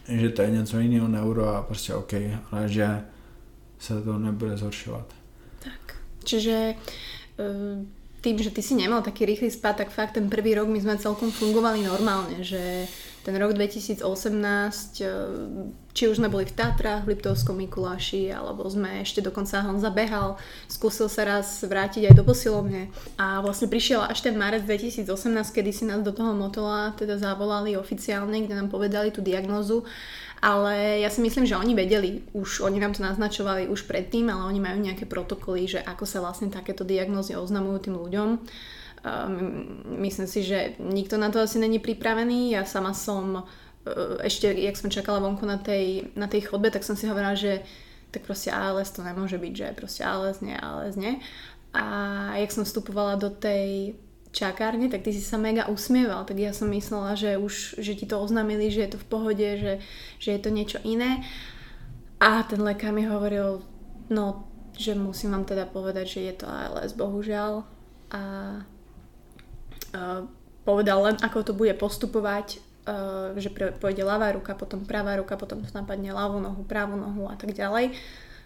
že 0.08 0.30
to 0.30 0.42
je 0.42 0.52
něco 0.52 0.80
jiného 0.80 1.08
neuro 1.08 1.56
a 1.56 1.62
prostě 1.62 1.94
OK, 1.94 2.14
ale 2.52 2.70
že 2.70 3.02
se 3.80 4.02
to 4.02 4.18
nebude 4.18 4.58
zhoršovat. 4.58 5.14
Tak. 5.60 5.96
Čiže 6.24 6.74
eh, 7.40 7.86
tým, 8.22 8.44
že 8.44 8.50
ty 8.50 8.62
si 8.62 8.76
nemal 8.76 9.02
taký 9.02 9.26
rýchly 9.26 9.52
spad, 9.52 9.76
tak 9.76 9.90
fakt 9.90 10.12
ten 10.12 10.30
prvý 10.30 10.56
rok 10.56 10.68
my 10.68 10.82
sme 10.82 10.98
celkom 10.98 11.32
fungovali 11.32 11.88
normálne, 11.88 12.44
že 12.44 12.88
ten 13.24 13.36
rok 13.36 13.54
2018, 13.54 14.04
eh, 15.02 15.08
či 15.98 16.06
už 16.06 16.22
sme 16.22 16.30
boli 16.30 16.46
v 16.46 16.54
Tatrách, 16.54 17.10
v 17.10 17.18
Liptovskom 17.18 17.58
Mikuláši, 17.58 18.30
alebo 18.30 18.62
sme 18.70 19.02
ešte 19.02 19.26
dokonca 19.26 19.66
Honza 19.66 19.90
behal, 19.90 20.38
skúsil 20.70 21.10
sa 21.10 21.26
raz 21.26 21.66
vrátiť 21.66 22.06
aj 22.06 22.14
do 22.14 22.22
posilovne 22.22 22.94
a 23.18 23.42
vlastne 23.42 23.66
prišiel 23.66 24.06
až 24.06 24.22
ten 24.22 24.38
marec 24.38 24.62
2018, 24.70 25.10
kedy 25.50 25.74
si 25.74 25.90
nás 25.90 26.06
do 26.06 26.14
toho 26.14 26.38
motola 26.38 26.94
teda 26.94 27.18
zavolali 27.18 27.74
oficiálne, 27.74 28.46
kde 28.46 28.54
nám 28.54 28.70
povedali 28.70 29.10
tú 29.10 29.26
diagnózu 29.26 29.82
ale 30.38 31.02
ja 31.02 31.10
si 31.10 31.18
myslím, 31.26 31.50
že 31.50 31.58
oni 31.58 31.74
vedeli, 31.74 32.22
už 32.38 32.62
oni 32.62 32.78
nám 32.78 32.94
to 32.94 33.02
naznačovali 33.02 33.66
už 33.74 33.90
predtým, 33.90 34.30
ale 34.30 34.46
oni 34.46 34.62
majú 34.62 34.78
nejaké 34.86 35.10
protokoly, 35.10 35.66
že 35.66 35.80
ako 35.82 36.06
sa 36.06 36.22
vlastne 36.22 36.54
takéto 36.54 36.86
diagnózy 36.86 37.34
oznamujú 37.34 37.90
tým 37.90 37.96
ľuďom. 37.98 38.30
Um, 39.02 39.38
myslím 40.06 40.28
si, 40.30 40.46
že 40.46 40.78
nikto 40.78 41.18
na 41.18 41.34
to 41.34 41.42
asi 41.42 41.58
není 41.58 41.82
pripravený. 41.82 42.54
Ja 42.54 42.70
sama 42.70 42.94
som 42.94 43.50
ešte, 44.24 44.50
jak 44.52 44.76
som 44.78 44.92
čakala 44.92 45.24
vonku 45.24 45.46
na 45.46 45.58
tej, 45.58 46.12
na 46.16 46.28
tej 46.28 46.48
chodbe, 46.50 46.72
tak 46.72 46.84
som 46.84 46.96
si 46.96 47.08
hovorila, 47.08 47.38
že 47.38 47.64
tak 48.12 48.24
proste 48.24 48.50
ALS 48.50 48.92
to 48.96 49.04
nemôže 49.04 49.36
byť, 49.36 49.54
že 49.54 49.68
proste 49.78 50.02
ALS 50.08 50.40
nie, 50.40 50.56
ALS 50.56 50.96
nie. 50.96 51.20
A 51.76 51.84
jak 52.40 52.52
som 52.56 52.64
vstupovala 52.64 53.20
do 53.20 53.28
tej 53.28 53.94
čakárne, 54.32 54.88
tak 54.88 55.04
ty 55.04 55.12
si 55.12 55.24
sa 55.24 55.36
mega 55.36 55.68
usmieval, 55.68 56.24
tak 56.24 56.40
ja 56.40 56.56
som 56.56 56.72
myslela, 56.72 57.18
že 57.18 57.36
už, 57.36 57.82
že 57.82 57.98
ti 57.98 58.06
to 58.06 58.22
oznámili, 58.22 58.72
že 58.72 58.88
je 58.88 58.92
to 58.96 59.00
v 59.02 59.10
pohode, 59.10 59.48
že, 59.60 59.74
že 60.22 60.30
je 60.36 60.40
to 60.40 60.50
niečo 60.54 60.80
iné. 60.86 61.26
A 62.18 62.42
ten 62.46 62.62
lekár 62.64 62.94
mi 62.94 63.06
hovoril, 63.06 63.62
no, 64.10 64.48
že 64.78 64.94
musím 64.94 65.34
vám 65.34 65.46
teda 65.46 65.66
povedať, 65.70 66.06
že 66.18 66.22
je 66.32 66.34
to 66.38 66.46
ALS, 66.46 66.94
bohužiaľ. 66.94 67.66
A, 68.14 68.24
a 69.94 70.02
povedal 70.64 71.00
len, 71.04 71.16
ako 71.24 71.40
to 71.48 71.54
bude 71.56 71.74
postupovať, 71.80 72.60
že 73.36 73.52
pôjde 73.52 74.04
ľavá 74.08 74.32
ruka, 74.32 74.56
potom 74.56 74.88
pravá 74.88 75.20
ruka, 75.20 75.36
potom 75.36 75.60
to 75.60 75.72
napadne 75.76 76.16
ľavú 76.16 76.40
nohu, 76.40 76.62
pravú 76.64 76.96
nohu 76.96 77.28
a 77.28 77.36
tak 77.36 77.52
ďalej 77.52 77.92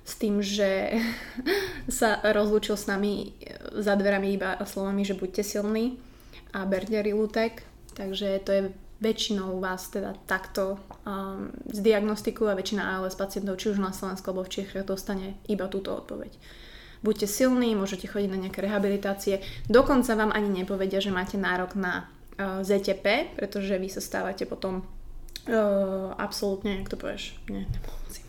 s 0.02 0.14
tým, 0.18 0.42
že 0.42 0.98
sa 2.02 2.18
rozlúčil 2.26 2.78
s 2.78 2.90
nami 2.90 3.38
za 3.78 3.94
dverami 3.94 4.34
iba 4.34 4.58
slovami, 4.66 5.06
že 5.06 5.18
buďte 5.18 5.46
silní 5.46 6.02
a 6.52 6.66
berte 6.66 6.98
rilutek. 6.98 7.64
Takže 7.94 8.28
to 8.44 8.52
je 8.52 8.62
väčšinou 9.02 9.58
vás 9.58 9.90
teda 9.90 10.14
takto 10.30 10.78
um, 11.04 11.50
zdiagnostikujú 11.74 12.48
a 12.54 12.58
väčšina 12.58 13.02
ALS 13.02 13.18
pacientov, 13.18 13.58
či 13.58 13.74
už 13.74 13.82
na 13.82 13.90
Slovensku 13.90 14.30
alebo 14.30 14.46
v 14.46 14.62
Čechách, 14.62 14.86
dostane 14.86 15.42
iba 15.50 15.66
túto 15.66 15.90
odpoveď. 15.90 16.30
Buďte 17.02 17.26
silní, 17.26 17.74
môžete 17.74 18.06
chodiť 18.06 18.30
na 18.30 18.38
nejaké 18.38 18.62
rehabilitácie. 18.62 19.42
Dokonca 19.66 20.14
vám 20.14 20.30
ani 20.30 20.62
nepovedia, 20.62 21.02
že 21.02 21.10
máte 21.10 21.34
nárok 21.34 21.74
na 21.74 22.06
ZTP, 22.62 23.36
pretože 23.38 23.78
vy 23.78 23.90
sa 23.90 24.02
stávate 24.02 24.46
potom 24.50 24.82
uh, 24.82 26.12
absolútne, 26.18 26.82
jak 26.82 26.90
to 26.90 26.98
povieš, 26.98 27.38
nie, 27.48 27.66
nemusím 27.66 28.28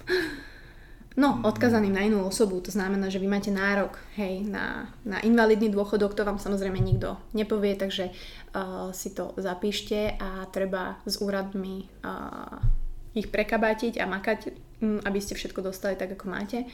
No, 1.13 1.45
odkazaným 1.45 1.93
na 1.93 2.09
inú 2.09 2.25
osobu, 2.25 2.65
to 2.65 2.73
znamená, 2.73 3.13
že 3.13 3.21
vy 3.21 3.29
máte 3.29 3.53
nárok 3.53 4.01
hej, 4.17 4.41
na, 4.49 4.89
na 5.05 5.21
invalidný 5.21 5.69
dôchodok, 5.69 6.17
to 6.17 6.25
vám 6.25 6.41
samozrejme 6.41 6.81
nikto 6.81 7.21
nepovie, 7.37 7.77
takže 7.77 8.09
uh, 8.09 8.89
si 8.97 9.13
to 9.13 9.37
zapíšte 9.37 10.17
a 10.17 10.49
treba 10.49 10.97
s 11.05 11.21
úradmi 11.21 11.85
uh, 12.01 12.65
ich 13.13 13.29
prekabátiť 13.29 14.01
a 14.01 14.09
makať, 14.09 14.57
um, 14.81 15.05
aby 15.05 15.21
ste 15.21 15.37
všetko 15.37 15.61
dostali 15.61 16.01
tak, 16.01 16.17
ako 16.17 16.33
máte. 16.33 16.65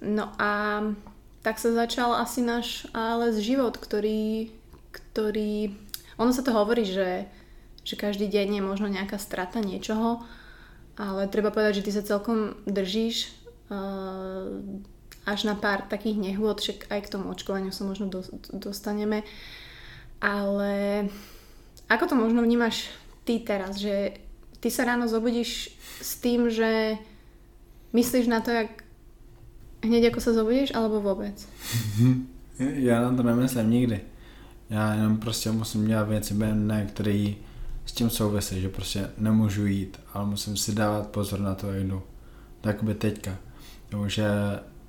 No 0.00 0.32
a 0.40 0.80
tak 1.44 1.60
sa 1.60 1.76
začal 1.76 2.16
asi 2.16 2.40
náš 2.40 2.88
ALS 2.96 3.44
život, 3.44 3.76
ktorý, 3.76 4.48
ktorý... 4.88 5.76
Ono 6.16 6.32
sa 6.32 6.42
to 6.42 6.52
hovorí, 6.52 6.84
že, 6.88 7.28
že 7.84 7.94
každý 7.96 8.28
deň 8.28 8.60
je 8.60 8.62
možno 8.64 8.88
nejaká 8.88 9.20
strata 9.20 9.60
niečoho, 9.60 10.24
ale 10.96 11.28
treba 11.28 11.52
povedať, 11.52 11.80
že 11.80 11.84
ty 11.88 11.90
sa 11.92 12.02
celkom 12.04 12.56
držíš 12.64 13.36
až 15.26 15.40
na 15.42 15.58
pár 15.58 15.84
takých 15.90 16.16
nehôd, 16.16 16.62
však 16.62 16.86
aj 16.88 17.00
k 17.04 17.12
tomu 17.12 17.34
očkovaniu 17.34 17.74
sa 17.74 17.82
možno 17.82 18.06
do, 18.06 18.22
dostaneme. 18.54 19.26
Ale 20.22 21.06
ako 21.90 22.04
to 22.08 22.14
možno 22.14 22.40
vnímaš 22.40 22.88
ty 23.26 23.42
teraz, 23.42 23.76
že 23.82 24.16
ty 24.62 24.70
sa 24.70 24.86
ráno 24.86 25.10
zobudíš 25.10 25.74
s 26.00 26.22
tým, 26.22 26.48
že 26.48 26.96
myslíš 27.92 28.30
na 28.30 28.40
to, 28.40 28.54
jak 28.54 28.86
hneď 29.82 30.14
ako 30.14 30.20
sa 30.22 30.32
zobudíš, 30.32 30.72
alebo 30.72 31.02
vôbec? 31.02 31.36
Já 32.58 33.04
na 33.04 33.16
to 33.16 33.22
nemyslím 33.22 33.70
nikdy. 33.70 34.00
Já 34.70 34.94
jenom 34.94 35.16
prostě 35.16 35.50
musím 35.50 35.86
dělat 35.86 36.08
věci 36.08 36.34
během 36.34 36.86
které 36.88 37.32
s 37.84 37.92
tím 37.92 38.10
souvisí, 38.10 38.60
že 38.60 38.68
prostě 38.68 39.10
nemůžu 39.18 39.66
jít, 39.66 40.00
ale 40.14 40.26
musím 40.26 40.56
si 40.56 40.74
dávat 40.74 41.06
pozor 41.06 41.40
na 41.40 41.54
to, 41.54 41.72
jak 41.72 41.86
jdu. 41.86 42.02
Tak 42.60 42.82
by 42.82 42.94
teďka. 42.94 43.36
Jo, 43.92 44.08
že 44.08 44.28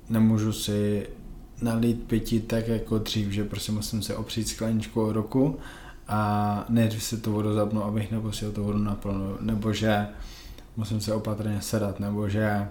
nemůžu 0.08 0.52
si 0.52 1.06
nalít 1.62 2.02
pití 2.02 2.40
tak 2.40 2.68
jako 2.68 2.98
dřív, 2.98 3.30
že 3.30 3.44
prostě 3.44 3.72
musím 3.72 4.02
si 4.02 4.14
opřít 4.14 4.48
skleničku 4.48 5.02
o 5.02 5.12
ruku 5.12 5.58
a 6.08 6.64
nejdřív 6.68 7.02
si 7.02 7.16
tu 7.16 7.32
vodu 7.32 7.54
zapnu, 7.54 7.84
abych 7.84 8.10
nepustil 8.10 8.52
tu 8.52 8.64
vodu 8.64 8.78
naplno, 8.78 9.38
nebo 9.40 9.72
že 9.72 10.06
musím 10.76 11.00
se 11.00 11.14
opatrně 11.14 11.60
sedat, 11.60 12.00
nebo 12.00 12.28
že 12.28 12.68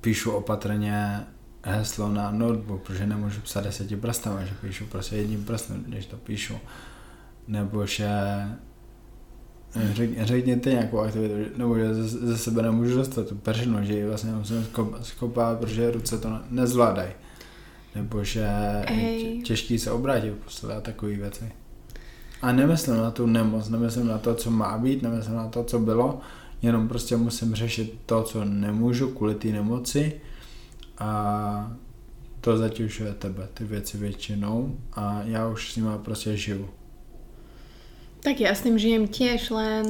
píšu 0.00 0.30
opatrně 0.30 1.26
heslo 1.68 2.12
na 2.12 2.30
notebook, 2.30 2.82
protože 2.82 3.06
nemůžu 3.06 3.40
psát 3.40 3.64
deseti 3.64 3.96
prstama, 3.96 4.44
že 4.44 4.54
píšu 4.60 4.86
prostě 4.86 5.16
jedním 5.16 5.44
prstem, 5.44 5.84
když 5.86 6.06
to 6.06 6.16
píšu. 6.16 6.58
Nebo 7.48 7.86
že 7.86 8.08
Řek, 9.92 10.10
řekněte 10.26 10.70
nějakou 10.70 10.98
aktivitu, 10.98 11.34
nebo 11.56 11.78
že 11.78 11.94
ze, 11.94 12.08
ze 12.08 12.38
sebe 12.38 12.62
nemůžu 12.62 12.96
dostat 12.96 13.28
tu 13.28 13.34
peřinu, 13.34 13.84
že 13.84 13.92
ji 13.92 14.06
vlastně 14.06 14.32
musím 14.32 14.66
skopat, 15.02 15.58
protože 15.58 15.90
ruce 15.90 16.18
to 16.18 16.38
nezvládají. 16.50 17.10
Nebo 17.94 18.24
že 18.24 18.48
je 18.90 19.42
těžký 19.42 19.78
se 19.78 19.90
obrátit 19.90 20.30
v 20.30 20.44
posteli 20.44 20.74
a 20.74 20.80
takové 20.80 21.12
věci. 21.12 21.52
A 22.42 22.52
nemyslím 22.52 22.96
na 22.96 23.10
tu 23.10 23.26
nemoc, 23.26 23.68
nemyslím 23.68 24.06
na 24.06 24.18
to, 24.18 24.34
co 24.34 24.50
má 24.50 24.78
být, 24.78 25.02
nemyslím 25.02 25.36
na 25.36 25.48
to, 25.48 25.64
co 25.64 25.78
bylo, 25.78 26.20
jenom 26.62 26.88
prostě 26.88 27.16
musím 27.16 27.54
řešit 27.54 28.00
to, 28.06 28.22
co 28.22 28.44
nemůžu 28.44 29.08
kvůli 29.08 29.34
té 29.34 29.48
nemoci 29.48 30.20
a 30.98 31.10
to 32.40 32.56
zatěžuje 32.56 33.12
tebe, 33.14 33.48
ty 33.54 33.64
věci 33.64 33.98
většinou 33.98 34.76
a 34.92 35.22
já 35.24 35.48
už 35.48 35.72
s 35.72 35.76
nima 35.76 35.98
prostě 35.98 36.36
žiju. 36.36 36.68
Tak 38.18 38.42
ja 38.42 38.50
s 38.50 38.66
tým 38.66 38.74
žijem 38.74 39.06
tiež, 39.06 39.46
len 39.54 39.86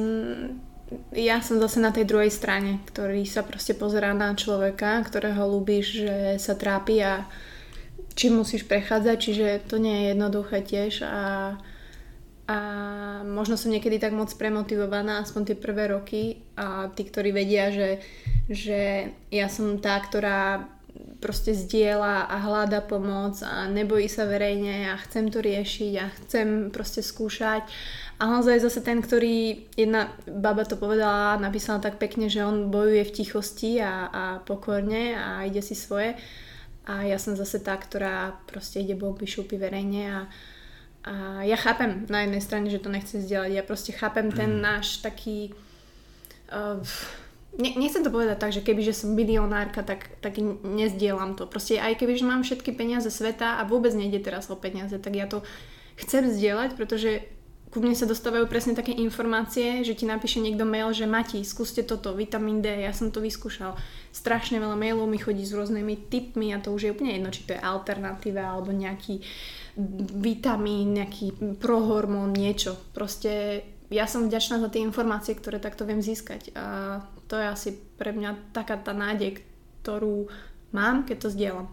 ja 1.13 1.41
som 1.41 1.57
zase 1.57 1.81
na 1.81 1.89
tej 1.89 2.05
druhej 2.05 2.29
strane, 2.29 2.77
ktorý 2.85 3.25
sa 3.25 3.41
proste 3.41 3.73
pozerá 3.73 4.13
na 4.13 4.37
človeka, 4.37 5.01
ktorého 5.01 5.49
ľúbiš, 5.49 6.05
že 6.05 6.17
sa 6.37 6.53
trápi 6.53 7.01
a 7.01 7.25
čím 8.13 8.41
musíš 8.41 8.69
prechádzať, 8.69 9.17
čiže 9.17 9.47
to 9.65 9.81
nie 9.81 9.93
je 9.97 10.05
jednoduché 10.13 10.61
tiež 10.61 10.93
a, 11.05 11.57
a 12.45 12.57
možno 13.25 13.57
som 13.57 13.73
niekedy 13.73 13.97
tak 13.97 14.13
moc 14.13 14.29
premotivovaná, 14.37 15.25
aspoň 15.25 15.53
tie 15.53 15.57
prvé 15.57 15.89
roky 15.89 16.45
a 16.53 16.93
tí, 16.93 17.05
ktorí 17.09 17.33
vedia, 17.33 17.73
že, 17.73 18.01
že 18.49 19.09
ja 19.33 19.49
som 19.49 19.77
tá, 19.81 19.97
ktorá 19.97 20.69
proste 21.19 21.55
zdieľa 21.55 22.27
a 22.27 22.35
hľada 22.43 22.83
pomoc 22.83 23.39
a 23.43 23.67
nebojí 23.67 24.07
sa 24.11 24.27
verejne 24.27 24.91
a 24.91 24.95
chcem 25.03 25.31
to 25.31 25.39
riešiť 25.39 25.93
a 25.99 26.05
chcem 26.19 26.47
proste 26.71 27.03
skúšať. 27.03 27.63
A 28.19 28.27
naozaj 28.27 28.59
zase 28.59 28.83
ten, 28.83 28.99
ktorý, 28.99 29.67
jedna 29.79 30.11
baba 30.27 30.67
to 30.67 30.75
povedala, 30.75 31.39
napísala 31.39 31.79
tak 31.79 31.99
pekne, 31.99 32.27
že 32.27 32.43
on 32.43 32.67
bojuje 32.67 33.07
v 33.07 33.15
tichosti 33.15 33.79
a, 33.79 34.11
a 34.11 34.23
pokorne 34.43 35.15
a 35.15 35.47
ide 35.47 35.63
si 35.63 35.71
svoje. 35.71 36.19
A 36.83 37.07
ja 37.07 37.15
som 37.15 37.39
zase 37.39 37.63
tá, 37.63 37.79
ktorá 37.79 38.35
proste 38.49 38.83
ide 38.83 38.97
bomby 38.99 39.23
šúpy 39.23 39.55
verejne 39.55 40.03
a, 40.11 40.19
a 41.07 41.13
ja 41.47 41.55
chápem 41.55 42.03
na 42.11 42.27
jednej 42.27 42.43
strane, 42.43 42.67
že 42.67 42.83
to 42.83 42.91
nechce 42.91 43.23
zdieľať. 43.23 43.51
Ja 43.55 43.63
proste 43.63 43.95
chápem 43.95 44.35
ten 44.35 44.59
mm. 44.59 44.63
náš 44.63 44.99
taký... 44.99 45.55
Uh, 46.51 46.83
ne, 47.59 47.75
nechcem 47.75 48.01
to 48.01 48.09
povedať 48.09 48.39
tak, 48.39 48.55
že 48.55 48.63
keby 48.63 48.81
že 48.81 48.95
som 48.95 49.11
milionárka, 49.13 49.83
tak, 49.83 50.07
tak 50.23 50.39
nezdielam 50.63 51.35
to. 51.35 51.45
Proste 51.45 51.77
aj 51.77 51.99
keby 51.99 52.15
že 52.15 52.25
mám 52.25 52.41
všetky 52.41 52.71
peniaze 52.73 53.11
sveta 53.11 53.59
a 53.59 53.67
vôbec 53.67 53.91
nejde 53.91 54.23
teraz 54.23 54.47
o 54.47 54.55
peniaze, 54.55 54.95
tak 54.95 55.13
ja 55.13 55.27
to 55.27 55.43
chcem 55.99 56.31
zdieľať, 56.31 56.79
pretože 56.79 57.27
ku 57.69 57.85
mne 57.85 57.93
sa 57.93 58.09
dostávajú 58.09 58.49
presne 58.49 58.73
také 58.73 58.97
informácie, 58.97 59.85
že 59.85 59.93
ti 59.93 60.09
napíše 60.09 60.41
niekto 60.41 60.65
mail, 60.65 60.89
že 60.89 61.05
Mati, 61.05 61.45
skúste 61.45 61.85
toto, 61.85 62.17
vitamín 62.17 62.65
D, 62.65 62.81
ja 62.81 62.89
som 62.97 63.13
to 63.13 63.21
vyskúšal. 63.21 63.77
Strašne 64.09 64.57
veľa 64.57 64.73
mailov 64.73 65.05
mi 65.05 65.21
chodí 65.21 65.45
s 65.45 65.53
rôznymi 65.53 66.09
typmi 66.09 66.49
a 66.49 66.57
to 66.57 66.73
už 66.73 66.89
je 66.89 66.93
úplne 66.97 67.13
jedno, 67.13 67.29
či 67.29 67.45
to 67.45 67.53
je 67.53 67.61
alternatíva 67.61 68.41
alebo 68.41 68.73
nejaký 68.73 69.21
vitamín, 70.17 70.97
nejaký 70.97 71.61
prohormón, 71.61 72.33
niečo. 72.33 72.73
Proste 72.89 73.61
ja 73.93 74.09
som 74.09 74.25
vďačná 74.25 74.57
za 74.57 74.69
tie 74.73 74.81
informácie, 74.81 75.37
ktoré 75.37 75.61
takto 75.61 75.85
viem 75.85 76.01
získať 76.01 76.49
a 76.57 76.65
to 77.29 77.37
je 77.37 77.45
asi 77.45 77.69
pre 77.95 78.09
mňa 78.09 78.51
taká 78.51 78.81
tá 78.81 78.89
nádej, 78.89 79.45
ktorú 79.85 80.25
mám, 80.73 81.05
keď 81.05 81.17
to 81.21 81.29
zdieľam. 81.29 81.67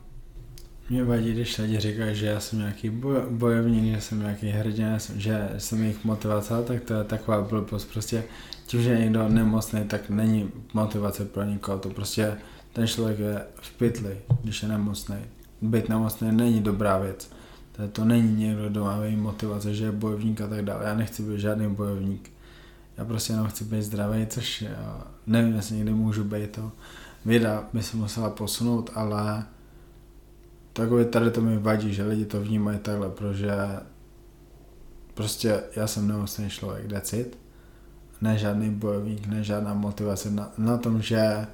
Mě 0.90 1.04
vadí, 1.04 1.32
když 1.32 1.58
lidi 1.58 1.80
říkají, 1.80 2.14
že 2.14 2.26
já 2.26 2.40
jsem 2.40 2.58
nějaký 2.58 2.90
bojovník, 3.30 3.94
že 3.94 4.00
jsem 4.00 4.20
nějaký 4.20 4.48
hrdina, 4.48 4.98
že 5.16 5.50
jsem 5.58 5.82
jejich 5.82 6.04
motivace, 6.04 6.54
tak 6.66 6.82
to 6.82 6.94
je 6.94 7.04
taková 7.04 7.42
blbost. 7.42 7.84
Prostě 7.84 8.24
tím, 8.66 8.82
že 8.82 8.90
je 8.90 8.98
někdo 8.98 9.28
nemocný, 9.28 9.84
tak 9.84 10.10
není 10.10 10.50
motivace 10.74 11.24
pro 11.24 11.42
nikoho. 11.42 11.78
To 11.78 11.90
prostě 11.90 12.38
ten 12.72 12.86
člověk 12.86 13.18
je 13.18 13.42
v 13.60 13.78
pytli, 13.78 14.18
když 14.42 14.62
je 14.62 14.68
nemocný. 14.68 15.16
Být 15.62 15.88
nemocný 15.88 16.32
není 16.32 16.60
dobrá 16.60 16.98
věc. 16.98 17.30
To, 17.76 17.88
to 17.88 18.04
není 18.04 18.46
někdo, 18.46 18.68
kdo 18.68 18.84
má 18.84 18.98
motivace, 19.16 19.74
že 19.74 19.84
je 19.84 19.92
bojovník 19.92 20.40
a 20.40 20.48
tak 20.48 20.64
dále. 20.64 20.84
Já 20.84 20.94
nechci 20.94 21.22
být 21.22 21.40
žádný 21.40 21.74
bojovník. 21.74 22.30
Já 22.98 23.04
prostě 23.04 23.32
jenom 23.32 23.48
chci 23.48 23.64
být 23.64 23.82
zdravý, 23.82 24.26
což 24.26 24.62
já 24.62 25.06
nevím, 25.26 25.56
jestli 25.56 25.76
někdy 25.76 25.92
můžu 25.92 26.24
být 26.24 26.50
to. 26.50 26.72
Věda 27.24 27.64
by 27.72 27.82
se 27.82 27.96
musela 27.96 28.30
posunout, 28.30 28.90
ale 28.94 29.44
takové 30.72 31.04
tady 31.04 31.30
to 31.30 31.40
mi 31.40 31.58
vadí, 31.58 31.94
že 31.94 32.04
lidi 32.04 32.24
to 32.24 32.40
vnímají 32.40 32.78
takhle, 32.78 33.10
protože 33.10 33.52
prostě 35.14 35.62
já 35.76 35.86
jsem 35.86 36.08
nemocný 36.08 36.50
člověk, 36.50 36.86
decit. 36.86 37.38
Ne 38.20 38.38
žádný 38.38 38.70
bojovník, 38.70 39.26
ne 39.26 39.44
žádná 39.44 39.74
motivace 39.74 40.30
na, 40.30 40.52
na 40.58 40.78
tom, 40.78 41.02
že 41.02 41.46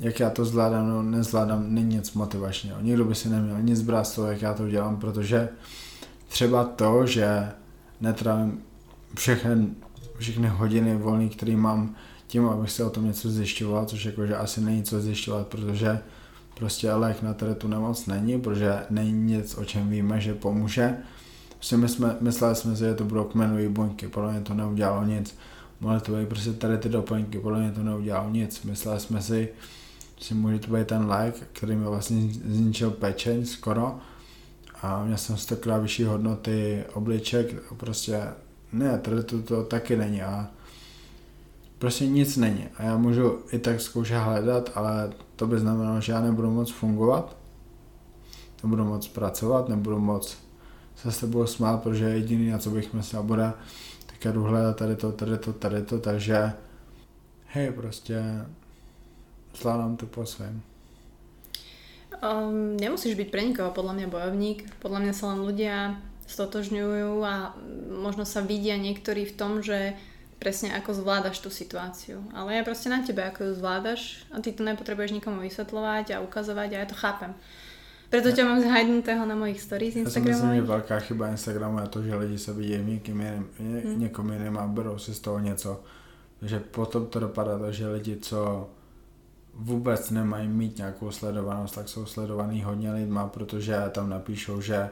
jak 0.00 0.20
já 0.20 0.30
to 0.30 0.44
zvládám, 0.44 0.88
no 0.88 1.02
nezvládám, 1.02 1.74
není 1.74 1.96
nic 1.96 2.12
motivačního. 2.12 2.80
Nikdo 2.80 3.04
by 3.04 3.14
si 3.14 3.28
neměl 3.28 3.62
nic 3.62 3.82
brát 3.82 4.04
z 4.04 4.14
toho, 4.14 4.26
jak 4.26 4.42
já 4.42 4.54
to 4.54 4.68
dělám, 4.68 4.96
protože 4.96 5.48
třeba 6.28 6.64
to, 6.64 7.06
že 7.06 7.52
netrávím 8.00 8.62
všechny, 9.14 9.68
všechny 10.24 10.48
hodiny 10.48 10.96
volný, 10.96 11.28
který 11.28 11.56
mám 11.56 11.94
tím, 12.26 12.46
abych 12.46 12.70
si 12.70 12.82
o 12.82 12.90
tom 12.90 13.04
něco 13.04 13.30
zjišťoval, 13.30 13.86
což 13.86 14.04
jakože 14.04 14.36
asi 14.36 14.60
není 14.60 14.82
co 14.82 15.00
zjišťovat, 15.00 15.46
protože 15.46 15.98
prostě 16.54 16.92
lék 16.92 17.22
na 17.22 17.34
tady 17.34 17.54
tu 17.54 17.68
nemoc 17.68 18.06
není, 18.06 18.40
protože 18.40 18.78
není 18.90 19.12
nic, 19.12 19.58
o 19.58 19.64
čem 19.64 19.90
víme, 19.90 20.20
že 20.20 20.34
pomůže. 20.34 20.96
Prostě 21.54 21.76
my 21.76 21.88
jsme, 21.88 22.16
mysleli 22.20 22.56
jsme 22.56 22.76
si, 22.76 22.84
že 22.84 22.94
to 22.94 23.04
budou 23.04 23.24
kmenové 23.24 23.68
buňky, 23.68 24.08
podle 24.08 24.32
mě 24.32 24.40
to 24.40 24.54
neudělalo 24.54 25.04
nic. 25.04 25.38
Mohly 25.80 26.00
to 26.00 26.12
být 26.12 26.28
prostě 26.28 26.52
tady 26.52 26.78
ty 26.78 26.88
doplňky, 26.88 27.38
podle 27.38 27.60
mě 27.60 27.72
to 27.72 27.82
neudělalo 27.82 28.30
nic. 28.30 28.62
Mysleli 28.62 29.00
jsme 29.00 29.22
si, 29.22 29.48
že 30.20 30.34
může 30.34 30.58
to 30.58 30.72
být 30.74 30.86
ten 30.86 31.06
lék, 31.06 31.34
který 31.52 31.76
mi 31.76 31.84
vlastně 31.84 32.28
zničil 32.44 32.90
pečeň 32.90 33.46
skoro. 33.46 33.98
A 34.82 35.04
měl 35.04 35.16
jsem 35.16 35.36
stokrát 35.36 35.78
vyšší 35.78 36.04
hodnoty 36.04 36.84
obliček, 36.94 37.72
prostě 37.76 38.22
ne, 38.74 38.98
tady 38.98 39.22
to, 39.22 39.42
to 39.42 39.64
taky 39.64 39.96
není 39.96 40.22
a 40.22 40.50
prostě 41.78 42.06
nic 42.06 42.36
není. 42.36 42.68
A 42.76 42.82
já 42.82 42.96
můžu 42.96 43.38
i 43.52 43.58
tak 43.58 43.80
zkoušet 43.80 44.18
hledat, 44.18 44.70
ale 44.74 45.12
to 45.36 45.46
by 45.46 45.58
znamenalo, 45.58 46.00
že 46.00 46.12
já 46.12 46.20
nebudu 46.20 46.50
moc 46.50 46.70
fungovat, 46.70 47.36
nebudu 48.62 48.84
moc 48.84 49.08
pracovat, 49.08 49.68
nebudu 49.68 49.98
moc 49.98 50.38
se 50.96 51.12
s 51.12 51.18
tebou 51.18 51.46
smát, 51.46 51.82
protože 51.82 52.04
jediný, 52.04 52.50
na 52.50 52.58
co 52.58 52.70
bych 52.70 52.94
myslel, 52.94 53.22
bude 53.22 53.52
tak 54.06 54.24
já 54.24 54.32
jdu 54.32 54.42
hledat 54.42 54.76
tady 54.76 54.96
to, 54.96 55.12
tady 55.12 55.38
to, 55.38 55.52
tady 55.52 55.82
to, 55.82 55.98
takže 55.98 56.52
hej, 57.46 57.72
prostě 57.72 58.22
zvládám 59.56 59.96
to 59.96 60.06
po 60.06 60.26
svém. 60.26 60.62
Um, 62.22 62.76
nemusíš 62.78 63.18
byť 63.18 63.28
pre 63.28 63.42
nikoho 63.42 63.74
podľa 63.74 63.92
mňa 64.00 64.06
bojovník. 64.06 64.58
Podľa 64.80 64.98
mňa 65.02 65.12
sa 65.12 65.24
len 65.34 65.44
ľudia 65.44 65.98
stotožňujú 66.26 67.20
a 67.24 67.52
možno 67.90 68.24
sa 68.24 68.40
vidia 68.40 68.80
niektorí 68.80 69.28
v 69.28 69.36
tom, 69.36 69.60
že 69.60 69.96
presne 70.38 70.76
ako 70.76 70.92
zvládaš 70.92 71.40
tú 71.40 71.48
situáciu. 71.48 72.20
Ale 72.36 72.60
je 72.60 72.68
proste 72.68 72.88
na 72.92 73.00
tebe, 73.00 73.24
ako 73.24 73.48
ju 73.48 73.52
zvládaš 73.56 74.28
a 74.28 74.40
ty 74.44 74.52
to 74.52 74.60
nepotrebuješ 74.60 75.16
nikomu 75.16 75.40
vysvetľovať 75.40 76.06
a 76.12 76.22
ukazovať 76.24 76.68
a 76.74 76.80
ja 76.84 76.86
to 76.88 76.96
chápem. 76.96 77.32
Preto 78.12 78.30
ťa 78.30 78.44
mám 78.46 78.60
zhajdnutého 78.62 79.26
na 79.26 79.34
mojich 79.34 79.58
stories 79.58 79.96
Instagramu. 79.96 80.28
Já 80.28 80.36
si 80.36 80.42
myslím, 80.42 80.54
že 80.54 80.62
velká 80.62 81.00
chyba 81.00 81.28
Instagramu 81.28 81.78
je 81.78 81.88
to, 81.88 82.02
že 82.02 82.14
lidi 82.14 82.38
se 82.38 82.52
vidí 82.52 82.78
někým 82.84 83.20
jiným, 83.20 83.48
hmm. 83.58 84.00
někom 84.00 84.32
jiným 84.32 84.58
a 84.58 84.66
berou 84.66 84.98
si 84.98 85.14
z 85.14 85.20
toho 85.20 85.38
něco. 85.38 85.80
Takže 86.40 86.60
potom 86.60 87.06
to 87.06 87.20
dopadá 87.20 87.58
to, 87.58 87.72
že 87.72 87.88
lidi, 87.88 88.16
co 88.16 88.70
vůbec 89.54 90.10
nemají 90.10 90.48
mít 90.48 90.78
nějakou 90.78 91.10
sledovanost, 91.10 91.74
tak 91.74 91.88
jsou 91.88 92.06
sledovaný 92.06 92.62
hodně 92.62 92.92
lidma, 92.92 93.28
protože 93.28 93.76
tam 93.90 94.10
napíšou, 94.10 94.60
že 94.60 94.88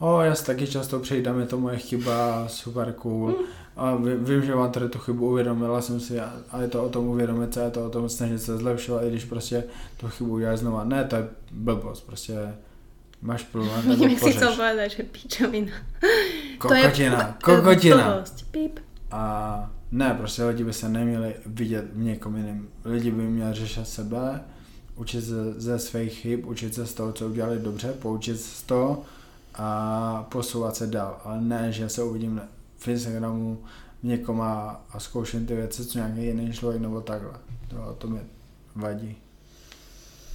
o, 0.00 0.20
já 0.20 0.34
si 0.34 0.46
taky 0.46 0.66
často 0.66 0.98
přejdám, 0.98 1.40
je 1.40 1.46
to 1.46 1.60
moje 1.60 1.76
chyba, 1.78 2.48
super 2.48 2.92
cool. 2.92 3.26
Hmm 3.26 3.60
a 3.80 3.96
vím, 3.96 4.42
že 4.42 4.54
mám 4.54 4.72
tady 4.72 4.88
tu 4.88 4.98
chybu, 4.98 5.30
uvědomila 5.30 5.82
jsem 5.82 6.00
si 6.00 6.20
a 6.20 6.60
je 6.60 6.68
to 6.68 6.84
o 6.84 6.88
tom 6.88 7.08
uvědomit 7.08 7.54
se, 7.54 7.62
je 7.62 7.70
to 7.70 7.86
o 7.86 7.90
tom 7.90 8.08
snažit 8.08 8.42
se 8.42 8.56
zlepšovat, 8.56 9.04
i 9.04 9.08
když 9.08 9.24
prostě 9.24 9.64
tu 9.96 10.08
chybu 10.08 10.30
uděláš 10.34 10.58
znova. 10.58 10.84
Ne, 10.84 11.04
to 11.04 11.16
je 11.16 11.28
blbost, 11.50 12.06
prostě 12.06 12.54
máš 13.22 13.42
problém, 13.42 13.82
nebo 13.88 14.02
Nevím, 14.02 14.18
si 14.18 14.32
chcel 14.32 14.56
povedať, 14.56 14.96
že 14.96 15.02
pičovina. 15.02 15.72
Kokotina, 16.58 17.38
kokotina. 17.44 18.24
A 19.10 19.70
ne, 19.92 20.14
prostě 20.18 20.44
lidi 20.44 20.64
by 20.64 20.72
se 20.72 20.88
neměli 20.88 21.34
vidět 21.46 21.84
v 21.92 21.98
někom 21.98 22.36
jiném. 22.36 22.68
Lidi 22.84 23.10
by 23.10 23.22
měli 23.22 23.54
řešit 23.54 23.88
sebe, 23.88 24.40
učit 24.96 25.24
se 25.24 25.52
ze 25.56 25.78
svých 25.78 26.12
chyb, 26.12 26.40
učit 26.44 26.74
se 26.74 26.86
z 26.86 26.94
toho, 26.94 27.12
co 27.12 27.26
udělali 27.26 27.58
dobře, 27.58 27.92
poučit 27.92 28.40
se 28.40 28.54
z 28.54 28.62
toho 28.62 29.02
a 29.54 30.26
posouvat 30.30 30.76
se 30.76 30.86
dál. 30.86 31.20
Ale 31.24 31.40
ne, 31.40 31.72
že 31.72 31.88
se 31.88 32.02
uvidím 32.02 32.40
v 32.78 32.88
Instagramu 32.88 33.62
někom 34.02 34.40
a, 34.40 34.84
a 34.90 35.00
zkouším 35.00 35.46
ty 35.46 35.54
věci, 35.54 35.86
co 35.86 35.98
nějaký 35.98 36.24
jiný 36.24 36.52
člověk 36.52 36.82
nebo 36.82 37.00
takhle. 37.00 37.32
To, 37.68 37.94
to 37.98 38.08
mi 38.08 38.20
vadí. 38.74 39.16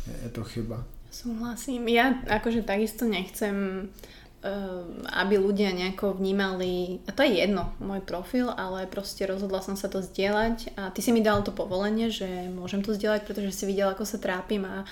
Je, 0.08 0.14
je 0.24 0.30
to 0.30 0.44
chyba. 0.44 0.84
Súhlasím. 1.16 1.88
Ja 1.88 2.12
akože 2.28 2.68
takisto 2.68 3.08
nechcem 3.08 3.88
aby 5.10 5.42
ľudia 5.42 5.74
nejako 5.74 6.22
vnímali, 6.22 7.02
a 7.10 7.12
to 7.12 7.26
je 7.26 7.42
jedno, 7.42 7.74
môj 7.82 8.06
profil, 8.06 8.54
ale 8.54 8.86
proste 8.86 9.26
rozhodla 9.26 9.66
som 9.66 9.74
sa 9.74 9.90
to 9.90 10.06
zdieľať 10.06 10.78
a 10.78 10.94
ty 10.94 11.02
si 11.02 11.10
mi 11.10 11.26
dal 11.26 11.42
to 11.42 11.50
povolenie, 11.50 12.14
že 12.14 12.54
môžem 12.54 12.86
to 12.86 12.94
zdieľať, 12.94 13.26
pretože 13.26 13.58
si 13.58 13.66
videla, 13.66 13.98
ako 13.98 14.06
sa 14.06 14.22
trápim 14.22 14.62
a 14.70 14.86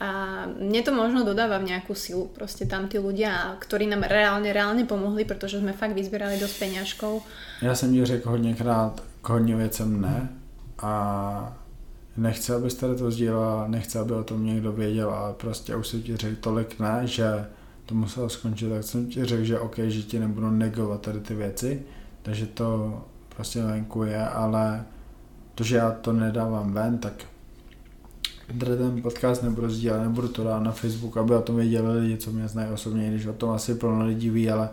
a 0.00 0.10
mne 0.48 0.80
to 0.80 0.96
možno 0.96 1.28
dodáva 1.28 1.60
v 1.60 1.76
nejakú 1.76 1.92
silu. 1.92 2.32
Proste 2.32 2.64
tam 2.64 2.88
tí 2.88 2.96
ľudia, 2.96 3.60
ktorí 3.60 3.84
nám 3.84 4.08
reálne, 4.08 4.48
reálne 4.48 4.88
pomohli, 4.88 5.28
pretože 5.28 5.60
sme 5.60 5.76
fakt 5.76 5.92
vyzbierali 5.92 6.40
dosť 6.40 6.56
peňažkov. 6.58 7.22
Já 7.62 7.74
jsem 7.74 7.92
ti 7.92 8.04
řekl 8.04 8.30
hodněkrát 8.30 9.02
k 9.22 9.28
hodně 9.28 9.56
věcem 9.56 10.00
ne 10.00 10.28
a 10.82 11.56
nechci, 12.16 12.52
abyste 12.52 12.94
to 12.94 13.10
sdílela, 13.10 13.68
nechci, 13.68 13.98
aby 13.98 14.12
o 14.12 14.24
tom 14.24 14.46
někdo 14.46 14.72
věděl, 14.72 15.10
ale 15.10 15.32
prostě 15.32 15.76
už 15.76 15.88
jsem 15.88 16.02
ti 16.02 16.16
řekl 16.16 16.36
tolik 16.40 16.80
ne, 16.80 17.00
že 17.04 17.46
to 17.86 17.94
muselo 17.94 18.28
skončit, 18.28 18.68
tak 18.68 18.84
jsem 18.84 19.06
ti 19.06 19.24
řekl, 19.24 19.44
že 19.44 19.58
OK, 19.58 19.78
že 19.78 20.02
ti 20.02 20.18
nebudu 20.18 20.50
negovat 20.50 21.00
tady 21.00 21.20
ty 21.20 21.34
věci, 21.34 21.82
takže 22.22 22.46
to 22.46 23.00
prostě 23.36 23.62
venku 23.62 24.02
je, 24.04 24.26
ale 24.26 24.84
to, 25.54 25.64
že 25.64 25.76
já 25.76 25.90
to 25.90 26.12
nedávám 26.12 26.72
ven, 26.72 26.98
tak 26.98 27.12
tady 28.58 28.76
ten 28.76 29.02
podcast 29.02 29.42
nebudu 29.42 29.70
sdílet, 29.70 30.02
nebudu 30.02 30.28
to 30.28 30.44
dát 30.44 30.60
na 30.60 30.72
Facebook, 30.72 31.16
aby 31.16 31.34
o 31.34 31.42
tom 31.42 31.56
věděli 31.56 32.00
lidi, 32.00 32.16
co 32.16 32.32
mě 32.32 32.48
znají 32.48 32.70
osobně, 32.70 33.10
když 33.10 33.26
o 33.26 33.32
tom 33.32 33.50
asi 33.50 33.74
plno 33.74 34.06
lidí 34.06 34.30
ví, 34.30 34.50
ale 34.50 34.68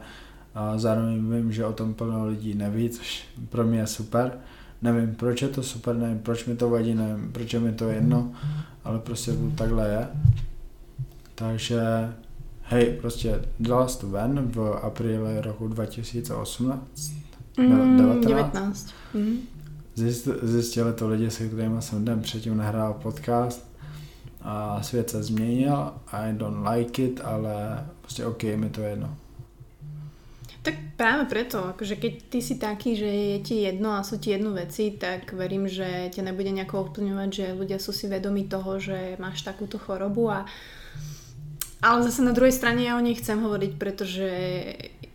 a 0.58 0.78
zároveň 0.78 1.36
vím, 1.36 1.52
že 1.52 1.66
o 1.66 1.74
tom 1.74 1.94
plno 1.94 2.28
lidí 2.28 2.54
neví, 2.54 2.90
což 2.90 3.26
pro 3.50 3.63
mě 3.63 3.80
je 3.80 3.88
super. 3.88 4.32
Nevím, 4.82 5.16
proč 5.16 5.42
je 5.42 5.48
to 5.48 5.63
super, 5.63 5.96
nevím, 5.96 6.20
proč 6.20 6.46
mi 6.46 6.56
to 6.56 6.70
vadí, 6.70 6.96
nevím, 6.96 7.32
proč 7.32 7.54
je 7.54 7.60
mi 7.60 7.72
to 7.72 7.90
jedno, 7.90 8.32
ale 8.84 9.00
prostě 9.00 9.32
to 9.32 9.50
takhle 9.56 9.90
je. 9.90 10.08
Takže 11.36 11.82
hej, 12.62 12.86
prostě 13.02 13.42
dala 13.60 13.88
to 13.88 14.10
ven 14.10 14.52
v 14.52 14.80
apríli 14.82 15.42
roku 15.42 15.68
2018. 15.68 17.13
Mm, 17.58 17.98
19. 17.98 18.26
19. 18.26 18.90
Mm. 19.13 19.38
Zjistili 20.42 20.94
to 20.94 21.08
lidi, 21.08 21.32
se 21.32 21.48
kterými 21.48 21.82
jsem 21.82 22.06
den 22.06 22.22
předtím 22.22 22.58
nahrál 22.58 22.94
podcast 22.94 23.67
a 24.41 24.84
svět 24.84 25.10
se 25.10 25.23
změnil, 25.23 25.93
I 26.12 26.34
don't 26.34 26.67
like 26.67 27.04
it, 27.04 27.21
ale 27.23 27.86
prostě 28.02 28.26
OK, 28.26 28.43
mi 28.43 28.69
to 28.69 28.82
jedno. 28.82 29.17
Tak 30.67 31.00
práve 31.00 31.32
preto, 31.32 31.63
akože 31.71 31.95
keď 31.95 32.13
ty 32.28 32.39
si 32.43 32.60
taký, 32.60 33.00
že 33.00 33.08
je 33.08 33.39
ti 33.39 33.56
jedno 33.63 33.95
a 33.95 34.04
sú 34.04 34.19
ti 34.19 34.36
jedno 34.36 34.52
veci, 34.52 34.91
tak 35.00 35.32
verím, 35.32 35.63
že 35.63 36.12
ťa 36.12 36.28
nebude 36.28 36.52
nejako 36.52 36.91
ovplyvňovať, 36.91 37.30
že 37.32 37.56
ľudia 37.56 37.80
sú 37.80 37.95
si 37.95 38.12
vedomi 38.12 38.52
toho, 38.52 38.76
že 38.76 39.15
máš 39.15 39.47
takúto 39.47 39.80
chorobu 39.80 40.28
a 40.28 40.43
ale 41.78 42.04
zase 42.04 42.26
na 42.26 42.34
druhej 42.34 42.52
strane 42.52 42.84
ja 42.84 42.97
o 42.97 43.06
nej 43.06 43.15
chcem 43.15 43.38
hovoriť, 43.38 43.71
pretože 43.78 44.28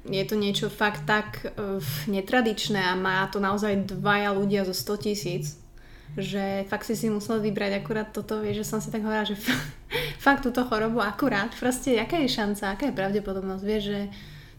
je 0.06 0.24
to 0.24 0.34
niečo 0.38 0.70
fakt 0.70 1.04
tak 1.04 1.52
uh, 1.52 1.82
netradičné 2.06 2.78
a 2.78 2.94
má 2.94 3.26
to 3.28 3.42
naozaj 3.42 3.92
dvaja 3.92 4.30
ľudia 4.32 4.62
zo 4.64 4.72
100 4.72 5.04
tisíc, 5.04 5.58
že 6.16 6.64
fakt 6.68 6.84
si 6.84 6.96
si 6.96 7.10
musel 7.10 7.40
vybrať 7.40 7.80
akurát 7.80 8.08
toto, 8.12 8.40
vieš, 8.44 8.64
že 8.64 8.68
som 8.68 8.80
si 8.80 8.92
tak 8.92 9.00
hovorila, 9.00 9.24
že 9.24 9.36
fakt 10.26 10.44
túto 10.44 10.64
chorobu 10.64 11.00
akurát, 11.00 11.48
proste 11.56 11.96
aká 11.96 12.20
je 12.20 12.28
šanca, 12.28 12.76
aká 12.76 12.86
je 12.86 12.98
pravdepodobnosť, 12.98 13.64
vieš, 13.64 13.84
že 13.84 14.00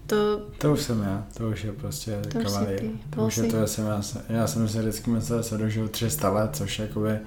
to... 0.07 0.41
To 0.57 0.73
už 0.73 0.81
jsem 0.81 1.01
já, 1.01 1.27
to 1.37 1.49
už 1.49 1.63
je 1.63 1.71
prostě 1.71 2.21
to 2.31 2.39
kavalír. 2.39 2.81
To 3.09 3.25
už 3.25 3.37
je 3.37 3.43
to, 3.43 3.67
jsem 3.67 3.85
já, 3.85 4.01
já 4.29 4.47
jsem 4.47 4.67
si 4.67 4.79
vždycky 4.79 5.09
myslel, 5.09 5.41
že 5.41 5.49
se 5.49 5.57
dožiju 5.57 5.87
300 5.87 6.29
let, 6.29 6.55
což 6.55 6.79
jakoby, 6.79 7.19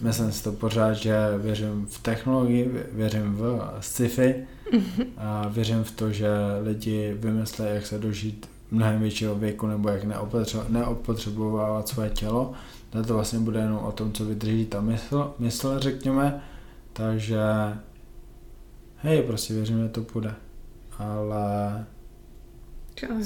myslím 0.00 0.32
si 0.32 0.42
to 0.42 0.52
pořád, 0.52 0.92
že 0.92 1.14
věřím 1.38 1.86
v 1.86 1.98
technologii, 2.02 2.86
věřím 2.92 3.34
v 3.34 3.76
sci-fi 3.80 4.46
a 5.16 5.48
věřím 5.48 5.84
v 5.84 5.90
to, 5.90 6.12
že 6.12 6.28
lidi 6.62 7.14
vymyslí, 7.18 7.64
jak 7.74 7.86
se 7.86 7.98
dožít 7.98 8.48
mnohem 8.70 9.00
většího 9.00 9.34
věku 9.34 9.66
nebo 9.66 9.88
jak 9.88 10.04
neopotřebovávat 10.68 11.88
své 11.88 12.10
tělo. 12.10 12.52
Tak 12.92 13.06
to 13.06 13.14
vlastně 13.14 13.38
bude 13.38 13.60
jenom 13.60 13.78
o 13.78 13.92
tom, 13.92 14.12
co 14.12 14.24
vydrží 14.24 14.66
ta 14.66 14.80
mysl, 14.80 15.34
mysl 15.38 15.78
řekněme. 15.78 16.42
Takže 16.92 17.40
hej, 18.96 19.22
prostě 19.22 19.54
věřím, 19.54 19.82
že 19.82 19.88
to 19.88 20.02
půjde. 20.02 20.34
Ale 20.98 21.86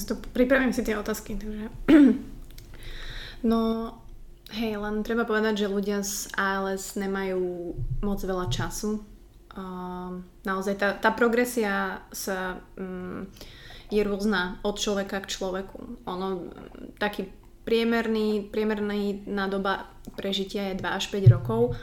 to, 0.08 0.14
pripravím 0.32 0.72
si 0.72 0.82
tie 0.82 0.98
otázky, 0.98 1.36
takže... 1.36 1.68
no, 3.42 3.92
hej, 4.54 4.78
len 4.78 5.02
treba 5.02 5.26
povedať, 5.26 5.66
že 5.66 5.72
ľudia 5.72 6.00
z 6.06 6.30
ALS 6.38 6.94
nemajú 6.94 7.74
moc 8.06 8.20
veľa 8.22 8.46
času. 8.46 9.02
Uh, 9.56 10.22
naozaj 10.46 10.78
tá, 10.78 10.88
tá 10.94 11.10
progresia 11.10 12.04
sa 12.14 12.62
um, 12.78 13.26
je 13.90 14.00
rôzna 14.06 14.62
od 14.62 14.78
človeka 14.78 15.20
k 15.24 15.32
človeku. 15.32 16.06
Ono, 16.06 16.52
taký 17.00 17.26
priemerný, 17.66 18.46
priemerný 18.48 19.26
na 19.26 19.50
doba 19.50 19.90
prežitia 20.14 20.72
je 20.72 20.80
2 20.80 20.86
až 20.86 21.04
5 21.10 21.34
rokov 21.34 21.74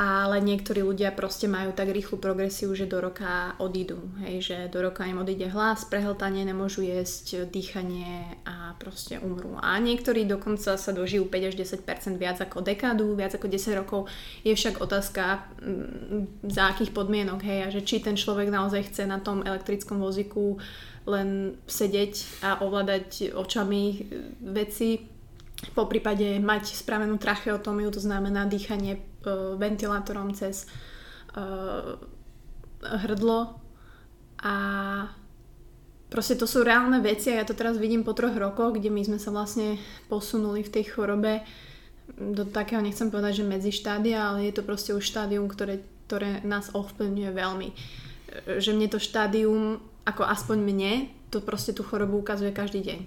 ale 0.00 0.40
niektorí 0.40 0.80
ľudia 0.80 1.12
proste 1.12 1.44
majú 1.44 1.76
tak 1.76 1.92
rýchlu 1.92 2.16
progresiu, 2.16 2.72
že 2.72 2.88
do 2.88 3.04
roka 3.04 3.52
odídu. 3.60 4.00
Hej, 4.24 4.36
že 4.40 4.56
do 4.72 4.80
roka 4.80 5.04
im 5.04 5.20
odíde 5.20 5.52
hlas, 5.52 5.84
prehltanie, 5.84 6.40
nemôžu 6.48 6.80
jesť, 6.80 7.44
dýchanie 7.44 8.40
a 8.48 8.72
proste 8.80 9.20
umrú. 9.20 9.60
A 9.60 9.76
niektorí 9.76 10.24
dokonca 10.24 10.80
sa 10.80 10.90
dožijú 10.96 11.28
5 11.28 11.52
až 11.52 11.54
10% 11.84 12.16
viac 12.16 12.40
ako 12.40 12.64
dekádu, 12.64 13.12
viac 13.12 13.36
ako 13.36 13.44
10 13.44 13.76
rokov. 13.76 14.08
Je 14.40 14.56
však 14.56 14.80
otázka, 14.80 15.44
mm, 15.60 16.48
za 16.48 16.72
akých 16.72 16.96
podmienok, 16.96 17.44
hej, 17.44 17.60
a 17.60 17.68
že 17.68 17.84
či 17.84 18.00
ten 18.00 18.16
človek 18.16 18.48
naozaj 18.48 18.88
chce 18.88 19.04
na 19.04 19.20
tom 19.20 19.44
elektrickom 19.44 20.00
vozíku 20.00 20.56
len 21.10 21.58
sedieť 21.66 22.42
a 22.46 22.62
ovládať 22.62 23.34
očami 23.34 24.06
veci, 24.54 25.10
po 25.76 25.84
prípade 25.84 26.40
mať 26.40 26.72
spravenú 26.72 27.20
tracheotomiu, 27.20 27.92
to 27.92 28.00
znamená 28.00 28.48
dýchanie 28.48 28.96
uh, 28.96 29.58
ventilátorom 29.60 30.32
cez 30.32 30.64
uh, 31.36 32.00
hrdlo. 32.80 33.60
A 34.40 34.54
proste 36.08 36.32
to 36.40 36.48
sú 36.48 36.64
reálne 36.64 36.96
veci 37.04 37.28
a 37.28 37.38
ja 37.38 37.44
to 37.44 37.52
teraz 37.52 37.76
vidím 37.76 38.08
po 38.08 38.16
troch 38.16 38.32
rokoch, 38.32 38.80
kde 38.80 38.88
my 38.88 39.04
sme 39.04 39.18
sa 39.20 39.28
vlastne 39.28 39.76
posunuli 40.08 40.64
v 40.64 40.72
tej 40.72 40.96
chorobe. 40.96 41.44
Do 42.16 42.48
takého, 42.48 42.80
nechcem 42.80 43.12
povedať, 43.12 43.44
že 43.44 43.52
medzi 43.52 43.70
štádia, 43.70 44.32
ale 44.32 44.48
je 44.48 44.56
to 44.56 44.64
proste 44.64 44.96
už 44.96 45.04
štádium, 45.04 45.44
ktoré, 45.44 45.84
ktoré 46.08 46.40
nás 46.40 46.72
ovplyvňuje 46.72 47.30
veľmi. 47.36 47.68
Že 48.58 48.70
mne 48.80 48.88
to 48.88 48.98
štádium, 48.98 49.78
ako 50.06 50.24
aspoň 50.24 50.58
mne, 50.58 50.92
to 51.30 51.40
proste 51.40 51.72
tú 51.72 51.82
chorobu 51.82 52.18
ukazuje 52.18 52.52
každý 52.52 52.80
deň 52.80 53.00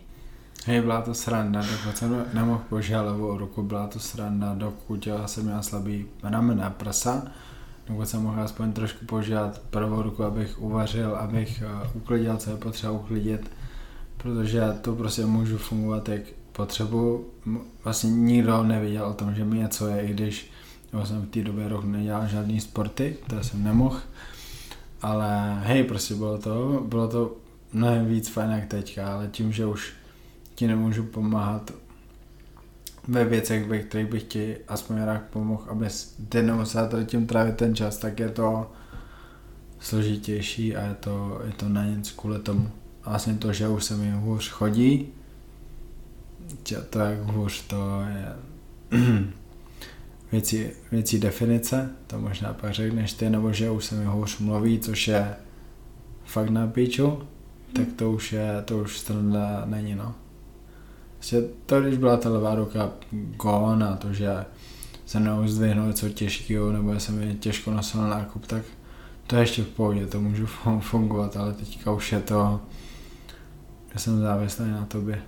Hej, 0.66 0.82
byla 0.82 1.02
to 1.02 1.14
sranda, 1.14 1.62
dokud 1.62 1.98
jsem 1.98 2.26
nemohl 2.34 2.62
požívat 2.70 3.02
levou 3.02 3.38
ruku, 3.38 3.64
byla 3.64 3.88
to 3.88 4.00
sranda, 4.00 4.54
dokud 4.54 5.08
jsem 5.26 5.44
měl 5.44 5.64
slabý 5.64 6.06
ramena, 6.24 6.70
prsa, 6.70 7.28
dokud 7.88 8.06
jsem 8.06 8.22
mohl 8.22 8.42
aspoň 8.42 8.74
trošku 8.74 9.06
požívat 9.06 9.62
pravou 9.70 10.02
ruku, 10.02 10.24
abych 10.24 10.62
uvařil, 10.62 11.16
abych 11.16 11.64
uh, 11.66 11.98
uklidil, 11.98 12.38
co 12.38 12.50
je 12.50 12.58
potřeba 12.58 12.94
uklidit, 12.94 13.52
protože 14.18 14.58
já 14.58 14.74
to 14.74 14.96
prostě 14.96 15.26
můžu 15.26 15.58
fungovat 15.58 16.10
jak 16.10 16.22
potřebu. 16.52 17.26
Vlastně 17.84 18.10
nikdo 18.10 18.64
nevěděl 18.64 19.06
o 19.06 19.14
tom, 19.14 19.36
že 19.36 19.46
mi 19.46 19.58
něco 19.58 19.88
je, 19.88 20.02
i 20.02 20.14
když 20.14 20.52
jsem 21.04 21.22
v 21.22 21.30
té 21.30 21.44
době 21.44 21.70
rok 21.70 21.84
nedělal 21.84 22.28
žádný 22.28 22.60
sporty, 22.60 23.18
které 23.26 23.44
jsem 23.44 23.64
nemohl, 23.64 24.00
ale 25.04 25.60
hej, 25.64 25.84
prostě 25.84 26.16
bylo 26.16 26.38
to, 26.38 26.84
bylo 26.88 27.08
to 27.08 27.36
mnohem 27.74 28.06
víc 28.06 28.30
fajn 28.30 28.52
jak 28.52 28.66
teďka, 28.66 29.14
ale 29.14 29.28
tím, 29.28 29.52
že 29.52 29.66
už 29.66 29.94
ti 30.56 30.68
nemůžu 30.68 31.04
pomáhat 31.04 31.72
ve 33.08 33.26
věcech, 33.26 33.68
ve 33.68 33.80
kterých 33.80 34.08
bych 34.08 34.24
ti 34.24 34.58
aspoň 34.68 35.02
rád 35.02 35.22
pomohl, 35.22 35.64
aby 35.68 35.88
ty 36.30 36.44
nemusel 36.44 36.88
tady 36.88 37.06
tím 37.06 37.28
trávit 37.28 37.58
ten 37.58 37.76
čas, 37.76 37.98
tak 37.98 38.20
je 38.20 38.30
to 38.30 38.72
složitější 39.80 40.76
a 40.76 40.82
je 40.88 40.94
to, 40.94 41.42
je 41.46 41.52
to 41.52 41.70
na 41.70 41.86
nic 41.86 42.12
kvůli 42.12 42.40
tomu. 42.40 42.72
A 43.04 43.10
vlastně 43.10 43.34
to, 43.34 43.54
že 43.54 43.68
už 43.68 43.84
se 43.84 43.98
mi 43.98 44.12
hůř 44.12 44.50
chodí, 44.50 45.08
to 46.90 47.00
jak 47.00 47.20
hůř, 47.20 47.62
to 47.62 48.02
je 48.02 48.36
věcí, 50.34 50.68
věcí 50.92 51.20
definice, 51.20 51.90
to 52.08 52.20
možná 52.20 52.54
pak 52.54 52.74
řekneš 52.74 53.14
ty, 53.14 53.30
nebo 53.30 53.54
že 53.54 53.70
už 53.70 53.86
se 53.86 53.96
mi 53.96 54.06
hůř 54.06 54.40
mluví, 54.40 54.80
což 54.80 55.08
je 55.08 55.36
fakt 56.26 56.50
na 56.50 56.68
píču, 56.68 57.24
tak 57.76 57.88
to 57.96 58.12
už 58.12 58.34
je, 58.34 58.62
to 58.66 58.78
už 58.78 59.00
strana 59.00 59.64
není, 59.66 59.96
no. 59.96 60.16
Prostě 61.16 61.42
to, 61.66 61.82
když 61.82 61.98
byla 61.98 62.18
ta 62.18 62.30
levá 62.30 62.56
ruka 62.56 62.92
gone 63.12 63.88
a 63.88 63.96
to, 63.96 64.14
že 64.14 64.46
se 65.06 65.20
nemohu 65.20 65.48
zdvihnout 65.48 65.88
něco 65.88 66.10
těžkého, 66.10 66.72
nebo 66.72 67.00
se 67.00 67.12
mi 67.12 67.36
těžko 67.36 67.72
nosil 67.72 68.02
nákup, 68.02 68.48
tak 68.48 68.64
to 69.28 69.36
je 69.36 69.42
ještě 69.42 69.64
v 69.64 69.68
pohodě, 69.68 70.08
to 70.08 70.22
můžu 70.22 70.46
fungovat, 70.80 71.38
ale 71.38 71.54
teďka 71.54 71.92
už 71.92 72.12
je 72.12 72.20
to, 72.20 72.62
že 73.94 74.00
jsem 74.00 74.20
závislý 74.20 74.72
na 74.72 74.86
tobě. 74.86 75.22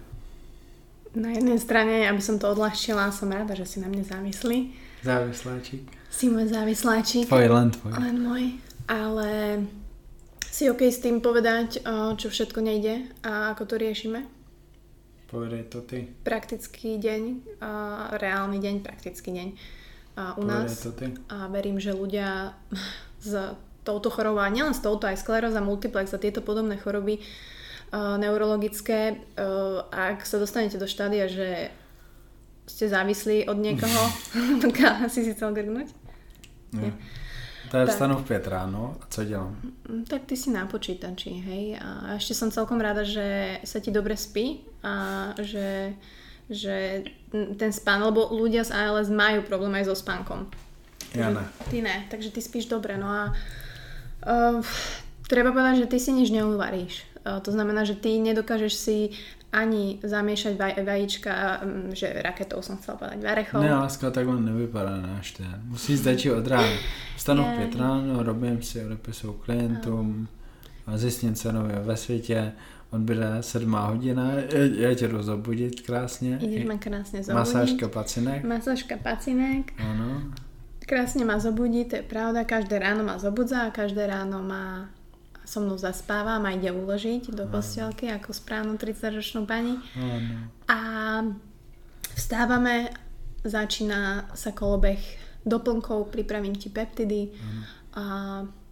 Na 1.15 1.29
jednej 1.31 1.55
strane, 1.55 2.11
aby 2.11 2.19
som 2.19 2.35
to 2.35 2.51
odľahčila, 2.51 3.07
som 3.07 3.31
rada, 3.31 3.55
že 3.55 3.63
si 3.63 3.77
na 3.79 3.87
mne 3.87 4.03
závislý. 4.03 4.75
Závisláčik. 5.05 5.85
Si 6.09 6.25
môj 6.33 6.49
závisláčik. 6.49 7.29
Tvoj, 7.29 7.45
len 7.45 7.69
tvoj. 7.69 7.91
Len 7.93 8.17
môj. 8.17 8.43
Ale 8.89 9.29
si 10.49 10.65
OK 10.65 10.81
s 10.89 10.97
tým 10.97 11.21
povedať, 11.21 11.85
čo 12.17 12.27
všetko 12.33 12.57
nejde 12.57 13.05
a 13.21 13.53
ako 13.53 13.69
to 13.69 13.75
riešime? 13.77 14.25
Povedaj 15.29 15.63
to 15.69 15.85
ty. 15.85 16.09
Praktický 16.25 16.97
deň, 16.97 17.21
uh, 17.61 18.17
reálny 18.17 18.57
deň, 18.57 18.75
praktický 18.81 19.29
deň 19.29 19.47
uh, 19.53 20.37
u 20.39 20.45
Povedaj 20.45 20.73
nás. 20.73 20.81
to 20.81 20.91
ty. 20.93 21.05
A 21.29 21.49
verím, 21.53 21.77
že 21.77 21.93
ľudia 21.93 22.57
s 23.21 23.33
touto 23.85 24.09
chorobou, 24.09 24.41
a 24.41 24.49
nielen 24.49 24.73
s 24.73 24.81
touto, 24.81 25.05
aj 25.05 25.21
skleróza 25.21 25.61
multiplex 25.61 26.13
a 26.13 26.21
tieto 26.21 26.41
podobné 26.41 26.81
choroby 26.81 27.21
uh, 27.21 28.17
neurologické, 28.17 29.21
uh, 29.37 29.85
ak 29.93 30.25
sa 30.25 30.41
dostanete 30.41 30.81
do 30.81 30.89
štádia, 30.89 31.29
že 31.29 31.69
ste 32.65 32.89
závislí 32.89 33.45
od 33.47 33.57
niekoho, 33.57 34.01
asi 35.05 35.23
si 35.23 35.31
chcel 35.33 35.53
grgnúť? 35.53 35.87
Nie. 36.75 36.91
To 37.71 37.81
je 37.81 37.85
vstanu 37.87 38.15
v 38.21 38.27
5 38.27 38.47
ráno 38.47 38.95
a 39.01 39.05
co 39.09 39.23
dělám? 39.23 39.57
Mm, 39.89 40.05
tak 40.05 40.21
ty 40.25 40.37
si 40.37 40.49
na 40.49 40.65
počítači, 40.65 41.29
hej. 41.29 41.79
A 41.81 42.15
ešte 42.15 42.37
som 42.37 42.53
celkom 42.53 42.77
rada, 42.77 43.03
že 43.03 43.59
sa 43.65 43.81
ti 43.81 43.89
dobre 43.89 44.13
spí 44.13 44.61
a 44.85 45.33
že, 45.41 45.97
že 46.49 47.03
ten 47.33 47.73
spán, 47.73 48.05
lebo 48.05 48.29
ľudia 48.29 48.63
z 48.63 48.71
ALS 48.71 49.09
majú 49.09 49.41
problém 49.41 49.73
aj 49.81 49.89
so 49.89 49.95
spánkom. 49.97 50.45
Ja 51.17 51.33
ne. 51.33 51.41
Ty 51.71 51.81
ne, 51.81 51.97
takže 52.11 52.29
ty 52.31 52.39
spíš 52.41 52.69
dobre. 52.69 53.01
No 53.01 53.09
a 53.09 53.21
uh, 53.33 54.61
treba 55.25 55.49
povedať, 55.49 55.87
že 55.87 55.89
ty 55.89 55.97
si 55.97 56.13
nič 56.13 56.29
neuvaríš. 56.29 57.01
Uh, 57.25 57.41
to 57.41 57.49
znamená, 57.49 57.81
že 57.81 57.97
ty 57.97 58.21
nedokážeš 58.21 58.73
si 58.77 58.97
ani 59.55 60.03
zamiešať 60.03 60.53
vaj, 60.59 60.73
vajíčka, 60.83 61.63
um, 61.63 61.95
že 61.95 62.11
raketou 62.11 62.59
som 62.59 62.75
chcela 62.75 62.99
povedať, 62.99 63.23
varechou. 63.23 63.63
Ne, 63.63 63.71
láska 63.71 64.11
takhle 64.11 64.35
nevypadá 64.41 64.99
náš 64.99 65.39
ten. 65.39 65.47
Musí 65.71 65.95
stačí 65.97 66.31
od 66.31 66.47
rána. 66.47 66.75
Vstanu 67.15 67.43
v 67.43 67.57
pět 67.57 67.75
ráno, 67.79 68.23
robím 68.23 68.61
si 68.61 68.85
odepisu 68.85 69.33
klientům, 69.33 70.27
zjistím, 70.95 71.35
co 71.35 71.51
nové 71.51 71.79
ve 71.83 71.97
světě, 71.97 72.51
odbyde 72.91 73.37
sedmá 73.41 73.87
hodina, 73.87 74.31
já 74.77 74.93
tě 74.93 75.07
jdu 75.07 75.23
zobudit 75.23 75.81
krásně. 75.81 76.39
Ideš 76.41 76.65
ma 76.65 76.77
krásne 76.77 77.23
zobudiť. 77.23 77.35
Masážka 77.35 77.87
pacinek. 77.87 78.43
Masážka 78.43 78.95
pacinek. 78.97 79.73
Áno. 79.79 80.31
Krásne 80.85 81.25
ma 81.25 81.41
zobudí, 81.41 81.85
to 81.89 81.95
je 81.95 82.05
pravda. 82.05 82.45
Každé 82.45 82.79
ráno 82.79 83.01
ma 83.03 83.17
zobudza 83.17 83.65
a 83.65 83.73
každé 83.73 84.07
ráno 84.07 84.43
ma 84.45 84.89
so 85.45 85.61
mnou 85.61 85.77
zaspáva, 85.77 86.41
ma 86.41 86.51
ide 86.51 86.73
uložiť 86.73 87.31
do 87.31 87.45
postielky 87.47 88.09
ako 88.09 88.33
správnu 88.33 88.75
30-ročnú 88.75 89.45
pani. 89.45 89.77
Áno. 89.95 90.49
A 90.67 90.79
vstávame, 92.17 92.89
začína 93.45 94.29
sa 94.33 94.51
kolobeh 94.51 94.99
doplnkov, 95.45 96.09
pripravím 96.09 96.57
ti 96.57 96.73
peptidy 96.73 97.29
a 97.93 98.03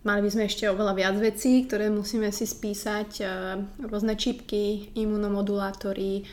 mali 0.03 0.19
by 0.26 0.30
sme 0.34 0.43
ešte 0.49 0.65
oveľa 0.67 0.93
viac 0.97 1.15
vecí, 1.15 1.63
ktoré 1.63 1.88
musíme 1.93 2.34
si 2.34 2.49
spísať, 2.49 3.09
e, 3.21 3.26
rôzne 3.88 4.17
čipky, 4.17 4.89
imunomodulátory, 4.97 6.13
e, 6.19 6.24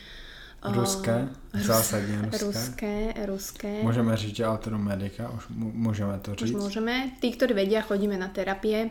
Ruské, 0.61 1.29
zásadně 1.53 2.21
ruské. 2.21 2.45
ruské, 2.45 3.13
ruské. 3.25 3.83
Můžeme 3.83 4.17
říct, 4.17 4.35
že 4.35 4.45
Medica, 4.77 5.29
už 5.29 5.43
můžeme 5.57 6.19
to 6.19 6.31
Už 6.31 6.37
říct. 6.37 6.57
môžeme. 6.57 7.11
Tí, 7.21 7.33
ktorí 7.33 7.53
vedia, 7.57 7.81
chodíme 7.81 8.13
na 8.17 8.27
terapie 8.29 8.89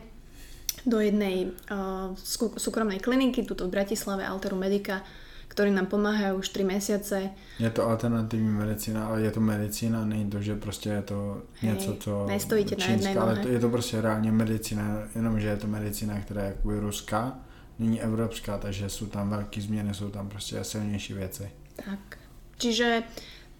do 0.86 1.00
jednej 1.00 1.52
uh, 1.70 2.16
súkromnej 2.56 3.00
kliniky, 3.00 3.42
tuto 3.44 3.68
v 3.68 3.80
Bratislave, 3.80 4.26
Alteru 4.26 4.56
Medica, 4.56 5.04
ktorí 5.50 5.74
nám 5.74 5.90
pomáhajú 5.90 6.38
už 6.38 6.48
3 6.54 6.64
mesiace. 6.64 7.16
Je 7.58 7.70
to 7.70 7.82
alternativní 7.82 8.48
medicína, 8.48 9.06
ale 9.06 9.20
je 9.20 9.30
to 9.30 9.40
medicína, 9.40 10.04
není 10.04 10.30
to, 10.30 10.42
že 10.42 10.54
prostě 10.54 10.88
je 10.88 11.02
to 11.02 11.42
Hej, 11.60 11.70
něco, 11.70 11.96
co 12.00 12.26
nestojíte 12.26 12.76
na 12.78 12.86
jedné 12.86 13.14
ale 13.14 13.36
to, 13.36 13.48
je 13.48 13.58
to 13.58 13.68
prostě 13.68 14.00
reálně 14.00 14.32
medicína, 14.32 15.02
jenom 15.14 15.40
že 15.40 15.48
je 15.48 15.56
to 15.56 15.66
medicína, 15.66 16.20
která 16.20 16.42
je 16.42 16.48
jakoby 16.48 16.78
ruská, 16.78 17.38
není 17.78 18.00
evropská, 18.00 18.58
takže 18.58 18.88
jsou 18.88 19.06
tam 19.06 19.30
velké 19.30 19.60
změny, 19.60 19.94
jsou 19.94 20.10
tam 20.10 20.28
prostě 20.28 20.64
silnější 20.64 21.14
věci. 21.14 21.50
Tak. 21.76 22.18
Čiže 22.58 23.02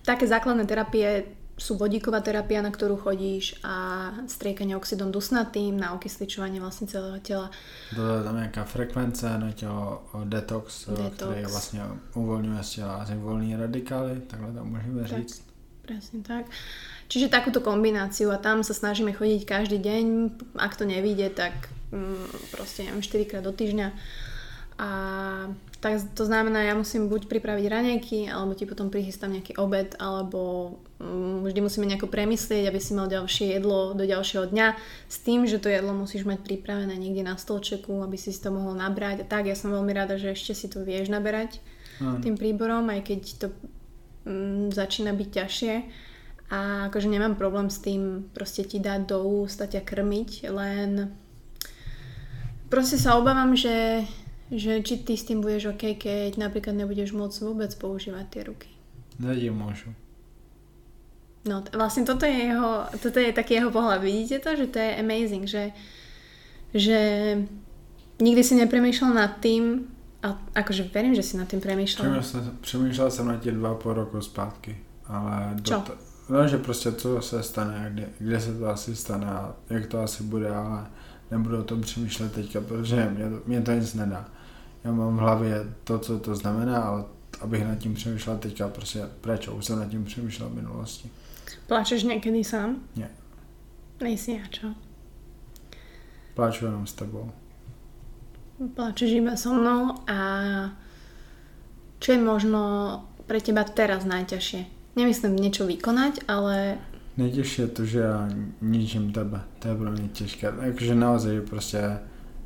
také 0.05 0.27
základné 0.27 0.67
terapie 0.67 1.23
sú 1.61 1.77
vodíková 1.77 2.25
terapia, 2.25 2.65
na 2.65 2.73
ktorú 2.73 2.97
chodíš 2.97 3.61
a 3.61 4.09
striekanie 4.25 4.73
oxidom 4.73 5.13
dusnatým 5.13 5.77
na 5.77 5.93
okysličovanie 5.93 6.57
vlastne 6.57 6.89
celého 6.89 7.21
tela. 7.21 7.53
Je 7.93 8.25
tam 8.25 8.37
nějaká 8.37 8.65
frekvence 8.65 9.29
na 9.39 9.53
tělo, 9.53 10.03
o 10.13 10.25
detox, 10.25 10.89
Detox. 10.89 11.17
který 11.17 11.45
vlastně 11.45 11.83
uvolňuje 12.15 12.63
z 12.63 12.71
těla 12.71 12.95
asi 12.95 13.15
volný 13.15 13.57
radikály, 13.57 14.21
takhle 14.27 14.53
to 14.53 14.65
můžeme 14.65 15.03
Tak. 15.03 15.19
říct. 15.21 15.43
Presne 15.81 16.23
tak. 16.23 16.47
Čiže 17.11 17.27
takúto 17.35 17.59
kombináciu 17.59 18.31
a 18.31 18.39
tam 18.39 18.63
sa 18.63 18.71
snažíme 18.71 19.11
chodiť 19.11 19.43
každý 19.43 19.83
deň. 19.83 20.05
Ak 20.55 20.79
to 20.79 20.87
nevíde, 20.87 21.27
tak 21.35 21.67
mm, 21.91 22.55
proste 22.55 22.87
neviem, 22.87 23.03
4 23.03 23.27
krát 23.27 23.43
do 23.43 23.51
týždňa. 23.51 23.91
A 24.79 24.89
tak 25.83 25.99
to 26.15 26.23
znamená, 26.23 26.63
ja 26.63 26.79
musím 26.79 27.11
buď 27.11 27.27
pripraviť 27.27 27.67
raňajky, 27.67 28.19
alebo 28.31 28.55
ti 28.55 28.71
potom 28.71 28.87
prichystám 28.87 29.35
nejaký 29.35 29.59
obed, 29.59 29.99
alebo 29.99 30.79
vždy 31.43 31.61
musíme 31.65 31.89
nejako 31.89 32.13
premyslieť, 32.13 32.69
aby 32.69 32.77
si 32.77 32.93
mal 32.93 33.09
ďalšie 33.09 33.57
jedlo 33.57 33.97
do 33.97 34.05
ďalšieho 34.05 34.53
dňa 34.53 34.69
s 35.09 35.17
tým, 35.25 35.49
že 35.49 35.57
to 35.57 35.73
jedlo 35.73 35.97
musíš 35.97 36.29
mať 36.29 36.45
pripravené 36.45 36.93
niekde 36.93 37.25
na 37.25 37.41
stolčeku, 37.41 38.05
aby 38.05 38.21
si 38.21 38.37
si 38.37 38.41
to 38.41 38.53
mohol 38.53 38.77
nabrať. 38.77 39.25
A 39.25 39.29
tak 39.29 39.49
ja 39.49 39.57
som 39.57 39.73
veľmi 39.73 39.97
rada, 39.97 40.21
že 40.21 40.37
ešte 40.37 40.53
si 40.53 40.69
to 40.69 40.85
vieš 40.85 41.09
naberať 41.09 41.65
Áno. 42.05 42.21
tým 42.21 42.37
príborom, 42.37 42.85
aj 42.93 43.01
keď 43.09 43.21
to 43.41 43.47
mm, 44.29 44.77
začína 44.77 45.17
byť 45.17 45.29
ťažšie. 45.33 45.75
A 46.51 46.93
akože 46.93 47.09
nemám 47.09 47.39
problém 47.39 47.73
s 47.73 47.81
tým 47.81 48.29
proste 48.37 48.67
ti 48.69 48.77
dať 48.77 49.09
do 49.09 49.25
úst 49.25 49.63
a 49.63 49.71
ťa 49.71 49.87
krmiť, 49.87 50.51
len 50.51 51.15
proste 52.67 52.99
sa 52.99 53.15
obávam, 53.17 53.55
že, 53.55 54.03
že 54.51 54.83
či 54.83 55.01
ty 55.01 55.15
s 55.15 55.31
tým 55.31 55.41
budeš 55.41 55.73
OK, 55.73 55.95
keď 55.95 56.43
napríklad 56.43 56.75
nebudeš 56.75 57.15
môcť 57.15 57.39
vôbec 57.47 57.71
používať 57.79 58.27
tie 58.29 58.43
ruky. 58.45 58.71
Lidi 59.23 59.51
můžu. 59.51 59.95
No, 61.45 61.65
vlastne 61.73 62.05
toto 62.05 62.29
je, 62.29 62.53
jeho, 62.53 62.85
toto 63.01 63.17
je 63.17 63.33
taký 63.33 63.55
jeho 63.55 63.73
pohľad. 63.73 64.05
Vidíte 64.05 64.45
to, 64.45 64.57
že 64.57 64.67
to 64.69 64.79
je 64.79 64.91
amazing, 65.01 65.45
že, 65.49 65.73
že 66.77 66.99
nikdy 68.21 68.43
si 68.45 68.55
nepremýšľal 68.61 69.13
nad 69.17 69.41
tým, 69.41 69.89
a 70.21 70.37
akože 70.53 70.93
verím, 70.93 71.17
že 71.17 71.25
si 71.25 71.41
nad 71.41 71.49
tým 71.49 71.65
premýšľal. 71.65 72.05
Přemýšlel, 72.21 72.43
přemýšlel 72.61 73.11
jsem 73.11 73.27
na 73.27 73.37
tě 73.37 73.53
dva 73.53 73.75
půl 73.75 73.93
roku 73.95 74.21
zpátky, 74.21 74.77
ale... 75.07 75.57
Čo? 75.65 75.81
t- 75.81 75.93
No, 76.29 76.49
že 76.49 76.59
prostě 76.59 76.93
co 76.93 77.23
se 77.23 77.43
stane, 77.43 77.91
kde, 77.93 78.09
kde 78.19 78.41
se 78.41 78.59
to 78.59 78.67
asi 78.67 78.97
stane 78.97 79.27
a 79.27 79.55
jak 79.71 79.87
to 79.87 80.01
asi 80.01 80.23
bude, 80.23 80.51
ale 80.51 80.87
nebudu 81.31 81.59
o 81.59 81.63
tom 81.63 81.81
přemýšlet 81.81 82.33
teďka, 82.33 82.61
protože 82.61 83.11
mě 83.17 83.31
to, 83.31 83.43
mě 83.47 83.61
to 83.61 83.73
nic 83.73 83.95
nedá. 83.95 84.29
Já 84.85 84.93
mám 84.93 85.17
v 85.17 85.21
hlavě 85.21 85.65
to, 85.85 85.99
co 85.99 86.19
to 86.19 86.35
znamená, 86.37 86.83
ale 86.83 87.05
abych 87.41 87.65
nad 87.65 87.75
tím 87.75 87.95
přemýšlel 87.95 88.39
teďka, 88.39 88.69
prostě 88.69 89.09
prečo, 89.21 89.55
už 89.55 89.65
jsem 89.65 89.79
nad 89.79 89.89
tím 89.89 90.05
přemýšlel 90.05 90.49
v 90.49 90.55
minulosti. 90.55 91.11
Plačeš 91.71 92.03
niekedy 92.03 92.43
sám? 92.43 92.83
Nie. 92.99 93.07
Nejsi 94.03 94.43
ja, 94.43 94.45
čo? 94.51 94.75
Pláču 96.35 96.67
jenom 96.67 96.83
s 96.83 96.99
tebou. 96.99 97.31
Plačeš 98.59 99.23
iba 99.23 99.39
so 99.39 99.55
mnou 99.55 100.03
a 100.11 100.19
čo 102.03 102.09
je 102.11 102.19
možno 102.19 102.61
pre 103.31 103.39
teba 103.39 103.63
teraz 103.63 104.03
najťažšie? 104.03 104.67
Nemyslím 104.99 105.39
niečo 105.39 105.63
vykonať, 105.63 106.27
ale 106.27 106.83
Nejtěžší 107.17 107.63
je 107.63 107.69
to, 107.69 107.85
že 107.85 107.99
já 107.99 108.29
ničím 108.63 109.13
tebe. 109.13 109.41
To 109.59 109.69
je 109.69 109.75
pro 109.75 109.91
mě 109.91 110.09
těžké. 110.09 110.53
Takže 110.53 110.95
naozaj, 110.95 111.35
že 111.35 111.43
prostě 111.43 111.99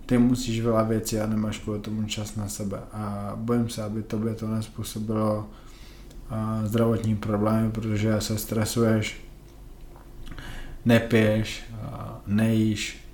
ty 0.06 0.18
musíš 0.18 0.60
veľa 0.60 0.82
věcí 0.82 1.20
a 1.20 1.26
nemáš 1.26 1.58
kvůli 1.58 1.80
tomu 1.80 2.04
čas 2.04 2.36
na 2.36 2.48
sebe. 2.48 2.78
A 2.92 3.32
bojím 3.36 3.68
se, 3.68 3.82
aby 3.82 4.02
tobě 4.02 4.34
to 4.34 4.48
nespůsobilo 4.48 5.38
a, 5.38 5.63
zdravotní 6.64 7.16
problémy, 7.16 7.70
protože 7.70 8.20
se 8.20 8.38
stresuješ, 8.38 9.24
nepiješ, 10.84 11.62
nejíš, 12.26 13.04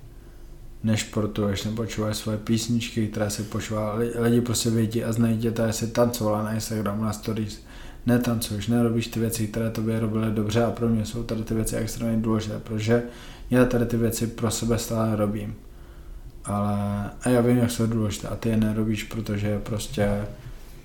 nešportuješ, 0.83 1.63
nepočúvaš 1.63 2.17
svoje 2.17 2.37
písničky, 2.37 3.07
které 3.07 3.29
si 3.29 3.43
počúval. 3.43 3.99
Lidi 4.19 4.41
prostě 4.41 4.69
vědí 4.69 5.03
a 5.03 5.11
znají 5.11 5.37
tě, 5.37 5.51
tady 5.51 5.73
si 5.73 5.87
tancovala 5.87 6.43
na 6.43 6.53
Instagramu, 6.53 7.03
na 7.03 7.13
stories, 7.13 7.65
netancuješ, 8.05 8.67
nerobíš 8.67 9.07
ty 9.07 9.19
věci, 9.19 9.47
které 9.47 9.69
tobě 9.69 9.99
robily 9.99 10.31
dobře 10.31 10.63
a 10.63 10.71
pro 10.71 10.89
mě 10.89 11.05
jsou 11.05 11.23
tady 11.23 11.43
ty 11.43 11.53
věci 11.53 11.75
extrémně 11.75 12.17
důležité, 12.17 12.59
protože 12.59 13.03
já 13.49 13.65
tady 13.65 13.85
ty 13.85 13.97
věci 13.97 14.27
pro 14.27 14.51
sebe 14.51 14.77
stále 14.77 15.15
robím. 15.15 15.55
Ale 16.45 17.09
a 17.21 17.29
já 17.29 17.41
vím, 17.41 17.57
jak 17.57 17.71
jsou 17.71 17.87
důležité 17.87 18.27
a 18.27 18.35
ty 18.35 18.49
je 18.49 18.57
nerobíš, 18.57 19.03
protože 19.03 19.59
prostě 19.59 20.27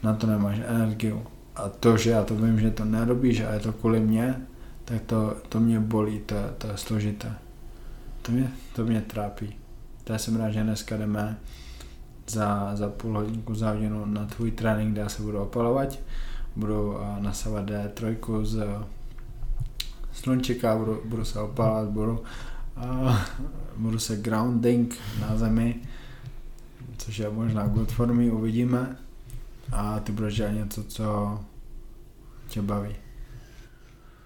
na 0.03 0.15
to 0.15 0.27
nemáš 0.27 0.57
energiu. 0.67 1.27
A 1.57 1.69
to, 1.69 1.97
že 1.97 2.11
já 2.11 2.25
to 2.25 2.35
vím, 2.35 2.61
že 2.61 2.71
to 2.71 2.85
nerobíš 2.85 3.41
a 3.41 3.53
je 3.53 3.61
to 3.61 3.73
kvůli 3.73 4.01
mě, 4.01 4.43
tak 4.85 5.03
to, 5.03 5.37
to 5.49 5.61
mě 5.61 5.81
bolí, 5.81 6.21
to, 6.27 6.35
to 6.59 6.67
je 6.67 6.77
složité. 6.77 7.33
To 8.23 8.33
mě, 8.33 8.51
to 8.75 8.85
mě 8.85 9.01
trápí. 9.01 9.57
To 10.05 10.13
já 10.13 10.19
jsem 10.19 10.37
rád, 10.37 10.51
že 10.51 10.63
dneska 10.63 10.97
jdeme 10.97 11.39
za, 12.29 12.77
za 12.77 12.89
půl 12.89 13.15
hodinku, 13.15 13.55
za 13.55 13.71
hodinu 13.71 14.05
na 14.05 14.27
tvůj 14.27 14.51
trénink, 14.51 14.93
kde 14.93 15.01
já 15.01 15.09
se 15.09 15.23
budu 15.23 15.39
opalovat 15.39 15.99
budu 16.57 17.01
a, 17.01 17.19
nasávat 17.21 17.67
D3 17.67 18.45
z 18.45 18.67
slunčika, 20.13 20.77
budu, 20.77 21.03
budu 21.05 21.25
se 21.25 21.41
opálat, 21.41 21.89
budu, 21.89 22.23
a, 22.77 23.21
budu 23.77 23.99
se 23.99 24.17
grounding 24.17 24.95
na 25.21 25.37
zemi, 25.37 25.81
což 26.99 27.19
je 27.19 27.31
možná 27.31 27.67
good 27.67 27.93
for 27.93 28.13
me, 28.13 28.25
uvidíme. 28.25 28.97
A 29.73 30.01
ty 30.01 30.13
budeš 30.13 30.35
dělat 30.37 30.51
něco, 30.51 30.85
co 30.85 31.05
tě 32.49 32.63
baví. 32.63 32.97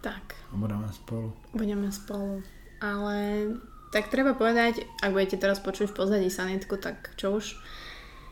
tak, 0.00 0.34
A 0.52 0.56
budeme 0.56 0.88
spolu. 0.92 1.32
budeme 1.54 1.92
spolu. 1.92 2.42
Ale 2.80 3.44
tak 3.92 4.08
treba 4.08 4.32
povedať, 4.32 4.80
ak 5.04 5.12
budete 5.12 5.36
teraz 5.36 5.60
počuť 5.60 5.92
v 5.92 5.96
pozadí 5.96 6.28
sanitku, 6.32 6.76
tak 6.80 7.12
čo 7.20 7.36
už, 7.36 7.60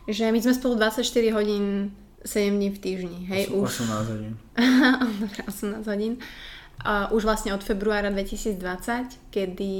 že 0.09 0.31
my 0.31 0.41
sme 0.41 0.53
spolu 0.57 0.73
24 0.81 1.05
hodín 1.37 1.93
7 2.25 2.57
dní 2.57 2.69
v 2.73 2.79
týždni, 2.79 3.19
hej, 3.29 3.53
Osm- 3.53 3.61
už 3.61 3.69
18 3.85 4.07
hodín. 4.09 4.33
Dobre, 5.21 5.41
18 5.45 5.85
hodín. 5.87 6.13
A 6.81 7.11
už 7.13 7.21
vlastne 7.27 7.53
od 7.53 7.61
februára 7.61 8.09
2020, 8.09 9.29
kedy 9.29 9.73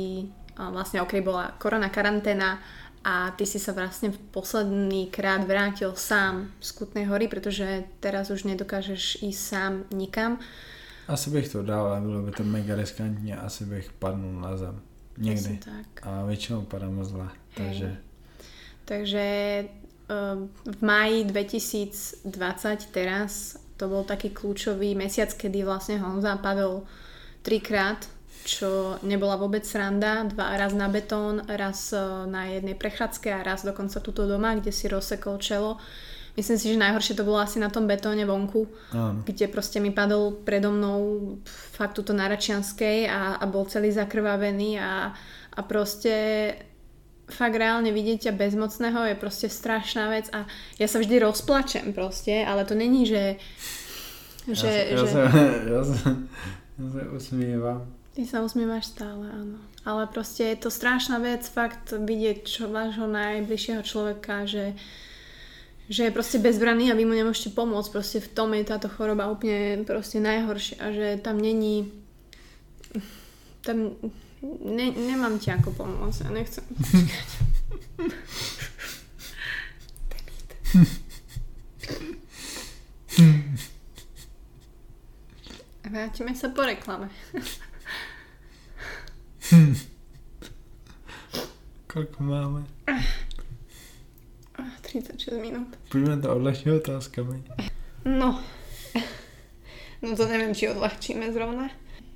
vlastne 0.59 0.99
okrej 1.01 1.23
bola 1.25 1.55
korona 1.57 1.89
karanténa 1.89 2.59
a 3.03 3.31
ty 3.31 3.45
si 3.45 3.59
sa 3.59 3.71
vlastne 3.71 4.11
posledný 4.31 5.07
krát 5.07 5.47
vrátil 5.47 5.95
sám 5.95 6.51
z 6.59 6.69
Kutnej 6.71 7.05
hory, 7.07 7.27
pretože 7.27 7.83
teraz 7.99 8.29
už 8.29 8.43
nedokážeš 8.43 9.23
ísť 9.23 9.41
sám 9.41 9.73
nikam. 9.95 10.39
Asi 11.07 11.29
bych 11.29 11.49
to 11.49 11.63
dal, 11.63 11.87
ale 11.87 12.01
bylo 12.01 12.21
by 12.21 12.31
to 12.31 12.43
mega 12.43 12.75
riskantně, 12.75 13.37
asi 13.37 13.65
bych 13.65 13.91
padnul 13.91 14.41
na 14.41 14.57
zem. 14.57 14.81
Někdy. 15.17 15.59
Tak. 15.65 16.07
A 16.07 16.25
většinou 16.25 16.61
padám 16.61 17.03
zle, 17.03 17.29
takže 17.55 17.97
Takže 18.89 19.19
eh, 19.19 20.35
v 20.71 20.81
máji 20.81 21.23
2020 21.23 22.85
teraz 22.85 23.61
to 23.77 23.85
bol 23.85 24.03
taký 24.03 24.33
kľúčový 24.33 24.97
mesiac, 24.97 25.29
kedy 25.29 25.61
vlastne 25.61 26.01
Honza 26.01 26.35
padol 26.41 26.89
trikrát, 27.45 28.09
čo 28.49 28.97
nebola 29.05 29.37
vôbec 29.37 29.61
sranda. 29.61 30.25
Dva, 30.25 30.57
raz 30.57 30.73
na 30.73 30.89
betón, 30.89 31.45
raz 31.45 31.93
eh, 31.93 32.01
na 32.25 32.49
jednej 32.49 32.73
prechádzke 32.73 33.29
a 33.29 33.45
raz 33.45 33.61
dokonca 33.61 34.01
tuto 34.01 34.25
doma, 34.25 34.57
kde 34.57 34.73
si 34.73 34.89
rozsekol 34.89 35.37
čelo. 35.37 35.77
Myslím 36.33 36.57
si, 36.57 36.71
že 36.71 36.79
najhoršie 36.79 37.19
to 37.19 37.27
bolo 37.27 37.41
asi 37.41 37.59
na 37.59 37.67
tom 37.67 37.83
betóne 37.83 38.23
vonku, 38.23 38.63
áno. 38.95 39.27
kde 39.27 39.51
proste 39.51 39.83
mi 39.83 39.91
padol 39.91 40.39
predo 40.39 40.71
mnou 40.71 41.35
fakt 41.75 41.99
tuto 41.99 42.15
na 42.15 42.31
Račianskej 42.31 43.11
a, 43.11 43.41
a 43.41 43.43
bol 43.43 43.67
celý 43.67 43.91
zakrvavený 43.91 44.79
a, 44.79 45.11
a 45.51 45.59
proste 45.67 46.15
fakt 47.27 47.59
reálne 47.59 47.91
vidieť 47.91 48.29
ťa 48.29 48.39
bezmocného 48.39 49.11
je 49.11 49.15
proste 49.19 49.47
strašná 49.51 50.15
vec 50.15 50.31
a 50.31 50.47
ja 50.79 50.87
sa 50.87 51.03
vždy 51.03 51.19
rozplačem 51.19 51.91
proste, 51.91 52.41
ale 52.47 52.63
to 52.63 52.71
není, 52.71 53.03
že... 53.03 53.35
že, 54.47 54.55
ja, 54.55 54.55
sa, 54.55 54.69
že... 54.71 54.95
ja, 54.95 55.03
sa, 55.03 55.21
ja, 55.59 55.81
sa, 55.83 55.97
ja 56.79 56.87
sa 56.87 57.01
usmievam. 57.11 57.98
Ty 58.19 58.27
sa 58.27 58.43
usmievaš 58.43 58.91
stále, 58.91 59.31
áno. 59.31 59.63
Ale 59.87 60.03
proste 60.11 60.51
je 60.51 60.59
to 60.59 60.67
strašná 60.67 61.23
vec 61.23 61.47
fakt 61.47 61.95
vidieť 61.95 62.43
čo, 62.43 62.67
vášho 62.67 63.07
najbližšieho 63.07 63.79
človeka, 63.79 64.43
že, 64.43 64.75
že 65.87 66.03
je 66.03 66.11
proste 66.11 66.43
bezbranný 66.43 66.91
a 66.91 66.99
vy 66.99 67.07
mu 67.07 67.15
nemôžete 67.15 67.55
pomôcť. 67.55 67.95
Proste 67.95 68.19
v 68.19 68.27
tom 68.35 68.51
je 68.51 68.67
táto 68.67 68.91
choroba 68.91 69.31
úplne 69.31 69.87
proste 69.87 70.19
najhoršia. 70.19 70.91
Že 70.91 71.23
tam 71.23 71.39
není... 71.39 71.95
Tam 73.63 73.95
ne, 74.67 74.87
nemám 74.91 75.39
ti 75.39 75.55
ako 75.55 75.79
pomôcť. 75.79 76.27
Ja 76.27 76.31
nechcem. 76.35 76.67
Vrátime 85.87 86.35
sa 86.35 86.51
po 86.51 86.67
reklame. 86.67 87.07
Koľko 91.91 92.19
máme? 92.21 92.61
36 94.83 95.41
minút. 95.41 95.73
Poďme 95.89 96.21
to 96.21 96.27
odľahčiť 96.33 96.67
otázkami. 96.81 97.37
No. 98.05 98.37
No 99.99 100.15
to 100.15 100.31
neviem, 100.31 100.55
či 100.55 100.71
odľahčíme 100.71 101.27
zrovna. 101.35 101.67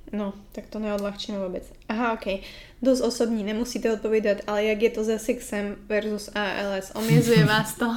No, 0.08 0.32
tak 0.56 0.72
to 0.72 0.80
neodľahčíme 0.80 1.36
vôbec. 1.36 1.68
Aha, 1.92 2.16
ok. 2.16 2.40
Dosť 2.80 3.04
osobní, 3.04 3.44
nemusíte 3.44 3.92
odpovedať, 3.92 4.48
ale 4.48 4.72
jak 4.72 4.88
je 4.88 4.92
to 4.96 5.02
za 5.04 5.20
sexem 5.20 5.76
versus 5.84 6.32
ALS? 6.32 6.96
Omiezuje 6.96 7.44
vás 7.52 7.76
to? 7.76 7.92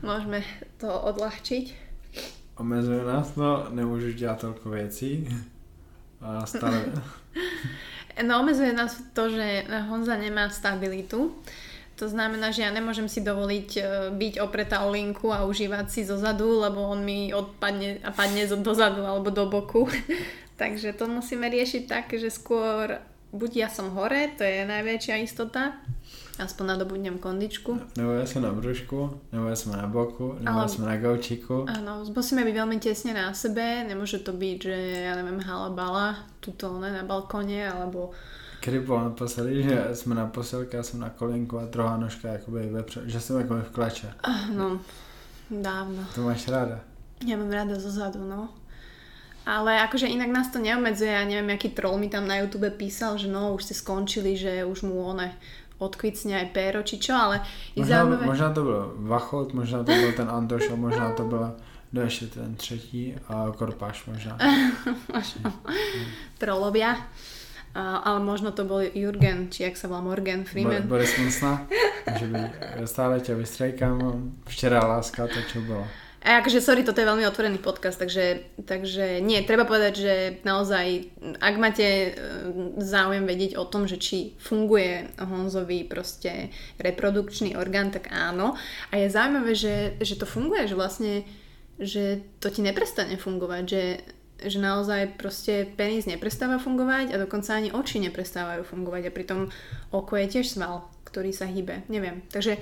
Môžeme 0.00 0.40
to 0.80 0.88
odľahčiť. 0.88 1.64
Omezuje 2.56 3.04
nás 3.04 3.28
to, 3.36 3.68
nemôžeš 3.76 4.14
dělat 4.14 4.40
toľko 4.40 4.66
vecí. 4.72 5.28
A 6.24 6.48
stále... 6.48 6.88
No, 8.14 8.46
omezuje 8.46 8.70
nás 8.70 8.94
to, 9.10 9.26
že 9.26 9.66
Honza 9.90 10.14
nemá 10.14 10.46
stabilitu. 10.46 11.34
To 11.98 12.06
znamená, 12.06 12.54
že 12.54 12.62
ja 12.62 12.70
nemôžem 12.70 13.10
si 13.10 13.26
dovoliť 13.26 13.70
e, 13.74 13.82
byť 14.14 14.34
opretá 14.38 14.86
o 14.86 14.94
linku 14.94 15.34
a 15.34 15.42
užívať 15.42 15.90
si 15.90 16.06
zo 16.06 16.14
zadu, 16.14 16.62
lebo 16.62 16.78
on 16.78 17.02
mi 17.02 17.34
odpadne 17.34 17.98
a 18.06 18.14
padne 18.14 18.46
dozadu 18.46 19.02
alebo 19.02 19.34
do 19.34 19.50
boku. 19.50 19.90
Takže 20.62 20.94
to 20.94 21.10
musíme 21.10 21.50
riešiť 21.50 21.90
tak, 21.90 22.14
že 22.14 22.30
skôr 22.30 23.02
buď 23.34 23.66
ja 23.66 23.68
som 23.70 23.90
hore, 23.98 24.30
to 24.38 24.46
je 24.46 24.62
najväčšia 24.62 25.26
istota, 25.26 25.74
aspoň 26.38 26.64
nadobudnem 26.66 27.18
kondičku. 27.22 27.78
Nebo 27.94 28.10
ja 28.18 28.26
som 28.26 28.42
na 28.42 28.50
brúšku, 28.50 29.22
nebo 29.30 29.46
ja 29.46 29.54
som 29.54 29.70
na 29.78 29.86
boku, 29.86 30.34
nebo 30.42 30.58
ja 30.58 30.66
Ale- 30.66 30.72
som 30.72 30.82
na 30.82 30.96
gaučiku. 30.98 31.62
Áno, 31.70 32.02
musíme 32.02 32.42
byť 32.42 32.54
veľmi 32.58 32.78
tesne 32.82 33.14
na 33.14 33.30
sebe, 33.30 33.86
nemôže 33.86 34.18
to 34.18 34.34
byť, 34.34 34.58
že 34.58 34.76
ja 35.06 35.14
neviem, 35.14 35.38
halabala, 35.38 36.18
tuto 36.42 36.74
ne, 36.82 36.90
na 36.90 37.06
balkone, 37.06 37.62
alebo 37.62 38.10
Kedy 38.64 38.80
bylo 38.80 39.04
naposledy, 39.04 39.62
že 39.62 39.88
jsme 39.92 40.14
na 40.14 40.26
posilce, 40.26 40.76
já 40.76 40.82
jsem 40.82 41.00
na 41.00 41.10
kolinku 41.10 41.58
a 41.58 41.64
druhá 41.64 41.96
nožka 41.96 42.28
jakoby 42.28 42.66
vepře, 42.66 43.00
že 43.04 43.20
jsem 43.20 43.36
jakoby 43.36 43.60
v 43.60 43.70
klače. 43.70 44.14
no, 44.56 44.80
dávno. 45.50 46.00
To 46.14 46.20
máš 46.24 46.48
ráda. 46.48 46.80
Ja 47.24 47.36
mám 47.36 47.52
rada 47.52 47.76
zo 47.78 47.90
zadu, 47.92 48.24
no. 48.24 48.48
Ale 49.44 49.76
akože 49.84 50.08
inak 50.08 50.32
nás 50.32 50.48
to 50.48 50.56
neobmedzuje, 50.58 51.12
ja 51.12 51.24
neviem, 51.28 51.52
aký 51.52 51.68
troll 51.76 52.00
mi 52.00 52.08
tam 52.08 52.24
na 52.24 52.40
YouTube 52.40 52.72
písal, 52.72 53.20
že 53.20 53.28
no, 53.28 53.52
už 53.52 53.68
ste 53.68 53.74
skončili, 53.76 54.40
že 54.40 54.64
už 54.64 54.88
mu 54.88 55.04
one 55.04 55.36
odkvicne 55.84 56.40
aj 56.40 56.46
péro, 56.56 56.80
či 56.82 56.96
čo, 56.98 57.12
ale 57.12 57.44
je 57.76 57.84
Možná, 57.84 57.96
zaujímavé... 58.02 58.24
možná 58.26 58.48
to 58.50 58.62
byl 58.64 58.80
Vachot, 58.96 59.54
možná 59.54 59.78
to 59.84 59.92
byl 59.92 60.12
ten 60.12 60.28
Antoš 60.30 60.70
a 60.72 60.76
možná 60.76 61.12
to 61.12 61.24
byla 61.24 61.52
kdo 61.94 62.02
ještě 62.02 62.26
ten 62.26 62.54
třetí 62.54 63.14
a 63.28 63.52
Korpáš 63.56 64.06
možná. 64.06 64.38
A, 67.74 67.96
ale 68.06 68.22
možno 68.22 68.54
to 68.54 68.62
bol 68.62 68.86
Jurgen, 68.86 69.50
či 69.50 69.66
jak 69.66 69.74
sa 69.74 69.90
volá 69.90 69.98
Morgan 69.98 70.46
Bo- 70.46 70.50
Freeman. 70.54 70.86
Boris 70.86 71.10
Monsna, 71.18 71.66
že 72.06 72.30
by 72.30 72.38
stále 72.86 73.18
ťa 73.18 73.34
vystrejkám, 73.34 73.98
včera 74.46 74.78
láska, 74.78 75.26
to 75.26 75.42
čo 75.50 75.58
bolo. 75.66 75.82
A 76.24 76.40
akože, 76.40 76.64
sorry, 76.64 76.88
toto 76.88 77.04
je 77.04 77.10
veľmi 77.12 77.28
otvorený 77.28 77.60
podcast, 77.60 78.00
takže, 78.00 78.56
takže 78.64 79.20
nie, 79.20 79.44
treba 79.44 79.68
povedať, 79.68 79.92
že 79.92 80.14
naozaj, 80.40 81.12
ak 81.36 81.54
máte 81.60 81.84
e, 81.84 82.10
záujem 82.80 83.28
vedieť 83.28 83.60
o 83.60 83.68
tom, 83.68 83.84
že 83.84 84.00
či 84.00 84.32
funguje 84.40 85.12
Honzový 85.20 85.84
proste 85.84 86.48
reprodukčný 86.80 87.60
orgán, 87.60 87.92
tak 87.92 88.08
áno. 88.08 88.56
A 88.88 89.04
je 89.04 89.12
zaujímavé, 89.12 89.52
že, 89.52 90.00
že 90.00 90.16
to 90.16 90.24
funguje, 90.24 90.64
že 90.64 90.80
vlastne, 90.80 91.28
že 91.76 92.24
to 92.40 92.48
ti 92.48 92.64
neprestane 92.64 93.20
fungovať, 93.20 93.62
že, 93.68 93.84
že 94.48 94.58
naozaj 94.64 95.20
proste 95.20 95.68
penis 95.76 96.08
neprestáva 96.08 96.56
fungovať 96.56 97.12
a 97.12 97.20
dokonca 97.20 97.52
ani 97.52 97.68
oči 97.68 98.00
neprestávajú 98.00 98.64
fungovať 98.64 99.12
a 99.12 99.14
pritom 99.14 99.52
oko 99.92 100.16
je 100.16 100.40
tiež 100.40 100.56
sval, 100.56 100.88
ktorý 101.04 101.36
sa 101.36 101.44
hýbe, 101.44 101.84
neviem. 101.92 102.24
Takže 102.32 102.56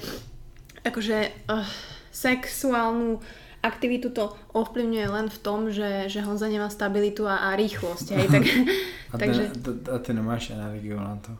akože 0.83 1.47
uh, 1.47 1.63
sexuálnu 2.11 3.23
aktivitu 3.63 4.11
to 4.11 4.35
ovplyvňuje 4.53 5.07
len 5.07 5.27
v 5.31 5.39
tom, 5.39 5.71
že, 5.71 6.11
že 6.11 6.21
Honza 6.27 6.51
nemá 6.51 6.67
stabilitu 6.67 7.25
a, 7.31 7.51
a 7.51 7.57
rýchlosť. 7.57 8.07
Hej, 8.19 8.27
tak, 8.35 8.45
A, 9.13 9.17
takže, 9.23 9.43
ty, 9.55 9.71
a 9.87 9.97
ty 10.03 10.11
nemáš 10.13 10.51
energiu 10.51 10.99
na 10.99 11.15
to. 11.23 11.31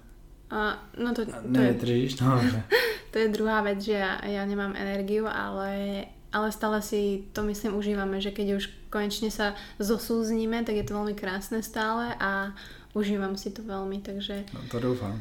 a, 0.55 0.79
no 0.97 1.11
to, 1.11 1.27
to, 1.27 1.35
je, 1.35 1.51
Nevydržíš, 1.51 2.23
no 2.23 2.39
že. 2.39 2.63
to 3.13 3.17
je 3.19 3.29
druhá 3.29 3.61
vec, 3.67 3.83
že 3.83 3.99
ja, 3.99 4.23
ja 4.23 4.47
nemám 4.47 4.79
energiu, 4.79 5.27
ale, 5.27 6.07
ale 6.31 6.49
stále 6.55 6.79
si 6.79 7.27
to 7.35 7.43
myslím 7.43 7.75
užívame, 7.77 8.23
že 8.23 8.31
keď 8.31 8.63
už 8.63 8.65
konečne 8.89 9.29
sa 9.29 9.59
zosúznime, 9.83 10.63
tak 10.63 10.79
je 10.79 10.87
to 10.87 10.95
veľmi 10.95 11.19
krásne 11.19 11.59
stále 11.65 12.15
a 12.23 12.55
užívam 12.95 13.35
si 13.35 13.51
to 13.51 13.65
veľmi, 13.67 14.05
takže, 14.05 14.47
No 14.53 14.61
to 14.71 14.79
doufám. 14.79 15.19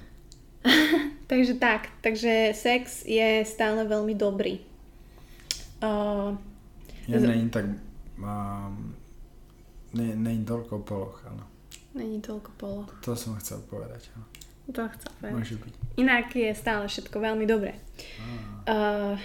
takže 1.32 1.58
tak, 1.58 1.89
takže 2.06 2.54
sex 2.54 3.08
je 3.08 3.41
stále 3.47 3.88
veľmi 3.88 4.14
dobrý. 4.14 4.62
Uh, 5.82 6.38
Jen 7.08 7.28
není 7.28 7.49
tak... 7.49 7.66
Um, 8.22 8.95
ne, 9.93 10.16
není 10.16 10.45
toľko 10.45 10.86
poloh, 10.86 11.18
áno. 11.26 11.45
není 11.97 12.22
toľko 12.22 12.52
polo. 12.58 12.84
To 13.02 13.18
som 13.18 13.34
chcel 13.41 13.60
povedať. 13.66 14.14
Áno. 14.14 14.26
To 14.72 14.88
chcem 14.88 15.12
povedať. 15.20 15.34
Môže 15.36 15.56
byť. 15.58 15.74
Inak 15.97 16.28
je 16.32 16.52
stále 16.54 16.86
všetko 16.86 17.18
veľmi 17.18 17.45
dobré. 17.49 17.76
Uh, 18.70 19.18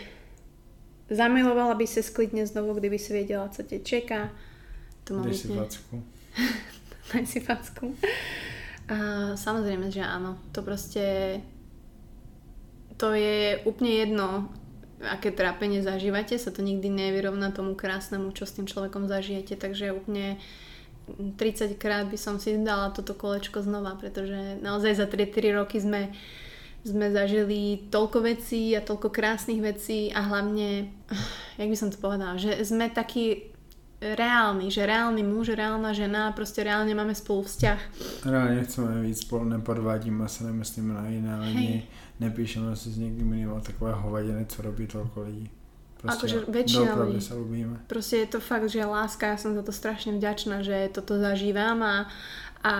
zamilovala 1.12 1.76
by 1.76 1.86
sa 1.86 2.02
sklidne 2.02 2.48
znovu, 2.48 2.74
kdyby 2.74 2.98
si 2.98 3.12
vedela, 3.12 3.52
co 3.52 3.62
te 3.62 3.78
čeká. 3.84 4.32
To 5.06 5.20
má 5.20 5.28
Dej 5.28 5.36
si 5.36 5.48
facku. 5.52 5.94
Daj 7.12 7.24
si 7.28 7.38
facku. 7.38 7.94
Uh, 8.90 9.36
samozrejme, 9.38 9.92
že 9.92 10.02
áno. 10.02 10.40
To 10.56 10.64
proste... 10.64 11.38
To 12.96 13.12
je 13.12 13.60
úplne 13.68 13.92
jedno, 13.92 14.48
aké 15.04 15.28
trápenie 15.30 15.84
zažívate, 15.84 16.38
sa 16.40 16.48
to 16.48 16.64
nikdy 16.64 16.88
nevyrovná 16.88 17.52
tomu 17.52 17.76
krásnemu, 17.76 18.32
čo 18.32 18.48
s 18.48 18.56
tým 18.56 18.64
človekom 18.64 19.08
zažijete, 19.08 19.56
takže 19.56 19.92
úplne 19.92 20.40
30 21.36 21.78
krát 21.78 22.10
by 22.10 22.18
som 22.18 22.40
si 22.42 22.56
dala 22.58 22.90
toto 22.90 23.14
kolečko 23.14 23.62
znova, 23.62 23.94
pretože 23.94 24.58
naozaj 24.58 24.98
za 24.98 25.06
3-4 25.06 25.58
roky 25.58 25.78
sme, 25.78 26.10
sme 26.82 27.12
zažili 27.14 27.86
toľko 27.92 28.18
vecí 28.26 28.74
a 28.74 28.82
toľko 28.82 29.12
krásnych 29.12 29.62
vecí 29.62 30.10
a 30.10 30.24
hlavne, 30.24 30.90
jak 31.60 31.68
by 31.68 31.76
som 31.78 31.92
to 31.92 31.98
povedala, 32.00 32.40
že 32.40 32.58
sme 32.64 32.90
takí 32.90 33.54
reálni, 34.00 34.68
že 34.68 34.84
reálny 34.84 35.24
muž, 35.24 35.56
reálna 35.56 35.96
žena, 35.96 36.32
proste 36.36 36.60
reálne 36.60 36.92
máme 36.92 37.14
spolu 37.16 37.42
vzťah. 37.42 37.80
Reálně 38.26 38.64
chceme 38.64 39.02
víc 39.02 39.18
spolu, 39.20 39.44
nepodvádíme 39.44 40.28
se, 40.28 40.44
nemyslíme 40.44 40.94
na 40.94 41.08
jiné 41.08 41.40
lidi, 41.40 41.82
nepíšeme 42.20 42.76
si 42.76 42.90
s 42.90 42.98
někým 42.98 43.32
jiným 43.32 43.52
o 43.52 43.60
takové 43.60 43.92
hovadiny, 43.92 44.46
co 44.46 44.62
robí 44.62 44.86
toľko 44.86 45.22
lidí. 45.22 45.50
Prostě 45.96 46.26
Akože 46.26 46.38
väčšina 46.52 46.92
ľudí. 46.92 47.20
sa 47.24 47.34
ľúbime. 47.34 47.76
Proste 47.88 48.16
je 48.20 48.28
to 48.28 48.40
fakt, 48.40 48.68
že 48.68 48.84
láska, 48.84 49.32
ja 49.32 49.36
som 49.40 49.56
za 49.56 49.64
to 49.64 49.72
strašne 49.72 50.12
vďačná, 50.20 50.60
že 50.60 50.92
toto 50.92 51.16
zažívam 51.16 51.80
a, 51.80 51.96
a 52.60 52.74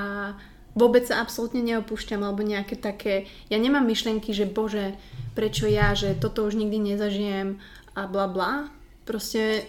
vôbec 0.76 1.08
sa 1.08 1.24
absolútne 1.24 1.64
neopúšťam 1.64 2.20
alebo 2.20 2.44
nejaké 2.44 2.76
také, 2.76 3.24
ja 3.48 3.56
nemám 3.56 3.88
myšlenky, 3.88 4.36
že 4.36 4.44
bože, 4.44 5.00
prečo 5.32 5.64
ja, 5.64 5.96
že 5.96 6.12
toto 6.12 6.44
už 6.44 6.60
nikdy 6.60 6.92
nezažijem 6.92 7.56
a 7.96 8.04
bla 8.04 8.28
bla. 8.28 8.68
Proste 9.08 9.64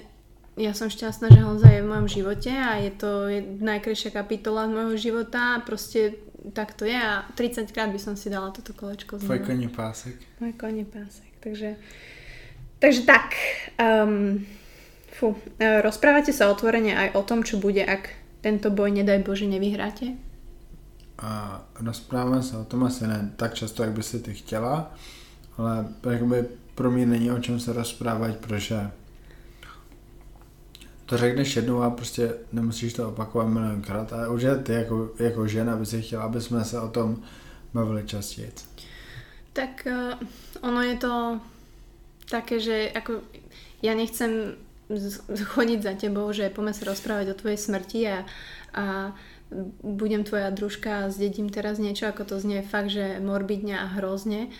ja 0.59 0.75
som 0.75 0.91
šťastná, 0.91 1.31
že 1.31 1.39
Honza 1.39 1.71
je 1.71 1.85
v 1.85 1.89
mojom 1.89 2.07
živote 2.11 2.51
a 2.51 2.81
je 2.83 2.91
to 2.91 3.31
najkrajšia 3.63 4.11
kapitola 4.11 4.67
z 4.67 4.75
môjho 4.75 4.95
života 4.99 5.55
a 5.55 5.63
proste 5.63 6.19
tak 6.53 6.73
to 6.73 6.85
je 6.85 6.95
a 6.95 7.25
30 7.35 7.71
krát 7.71 7.89
by 7.89 7.99
som 7.99 8.15
si 8.15 8.29
dala 8.29 8.51
toto 8.51 8.73
kolečko 8.73 9.19
Tvoj 9.19 9.39
koní 9.39 9.67
pásek. 9.67 10.15
Môj 10.39 10.53
koní 10.53 10.85
pásek. 10.85 11.27
Takže, 11.39 11.75
takže 12.79 13.01
tak. 13.01 13.33
Um, 13.79 14.45
fú, 15.17 15.33
e, 15.57 15.81
rozprávate 15.81 16.33
sa 16.33 16.53
otvorene 16.53 16.93
aj 16.93 17.09
o 17.17 17.21
tom, 17.25 17.41
čo 17.41 17.57
bude, 17.57 17.81
ak 17.81 18.09
tento 18.41 18.69
boj, 18.69 18.93
nedaj 18.93 19.25
Bože, 19.25 19.49
nevyhráte? 19.49 20.13
A 21.17 21.61
rozpráváme 21.81 22.43
se 22.43 22.57
o 22.57 22.63
tom 22.63 22.83
asi 22.83 23.07
ne 23.07 23.33
tak 23.35 23.53
často, 23.53 23.83
jak 23.83 23.91
by 23.91 24.03
si 24.03 24.19
ty 24.19 24.33
chtěla, 24.33 24.93
ale 25.57 25.87
jakoby 26.11 26.45
pro 26.75 26.91
mě 26.91 27.05
není 27.05 27.31
o 27.31 27.39
čem 27.39 27.59
se 27.59 27.73
rozprávat, 27.73 28.37
protože 28.37 28.91
to 31.07 31.17
řekneš 31.17 31.55
jednou 31.55 31.81
a 31.81 31.89
prostě 31.89 32.33
nemusíš 32.51 32.93
to 32.93 33.09
opakovat 33.09 33.47
milionkrát. 33.47 34.13
A 34.13 34.29
už 34.29 34.41
je 34.41 34.55
ty 34.55 34.73
jako, 34.73 35.09
jako 35.19 35.47
žena 35.47 35.75
by 35.75 35.85
si 35.85 36.01
chtěla, 36.01 36.23
aby 36.23 36.41
jsme 36.41 36.63
se 36.63 36.79
o 36.79 36.87
tom 36.87 37.23
bavili 37.73 38.03
častěji. 38.05 38.51
Tak 39.53 39.87
uh, 39.87 40.13
ono 40.61 40.81
je 40.81 40.95
to 40.97 41.39
také, 42.29 42.59
že 42.59 42.91
ako 42.91 43.23
ja 43.81 43.95
nechcem 43.95 44.53
chodiť 45.55 45.79
za 45.81 45.93
tebou, 45.95 46.31
že 46.31 46.53
poďme 46.53 46.73
sa 46.75 46.83
rozprávať 46.87 47.25
o 47.33 47.39
tvojej 47.39 47.59
smrti 47.59 47.99
a, 48.07 48.17
a 48.75 48.85
budem 49.83 50.23
tvoja 50.23 50.51
družka 50.51 51.07
a 51.07 51.11
zdedím 51.11 51.47
teraz 51.47 51.79
niečo, 51.79 52.07
ako 52.07 52.23
to 52.23 52.35
znie 52.39 52.63
fakt, 52.63 52.91
že 52.91 53.19
morbidne 53.23 53.79
a 53.79 53.87
hrozne. 53.99 54.51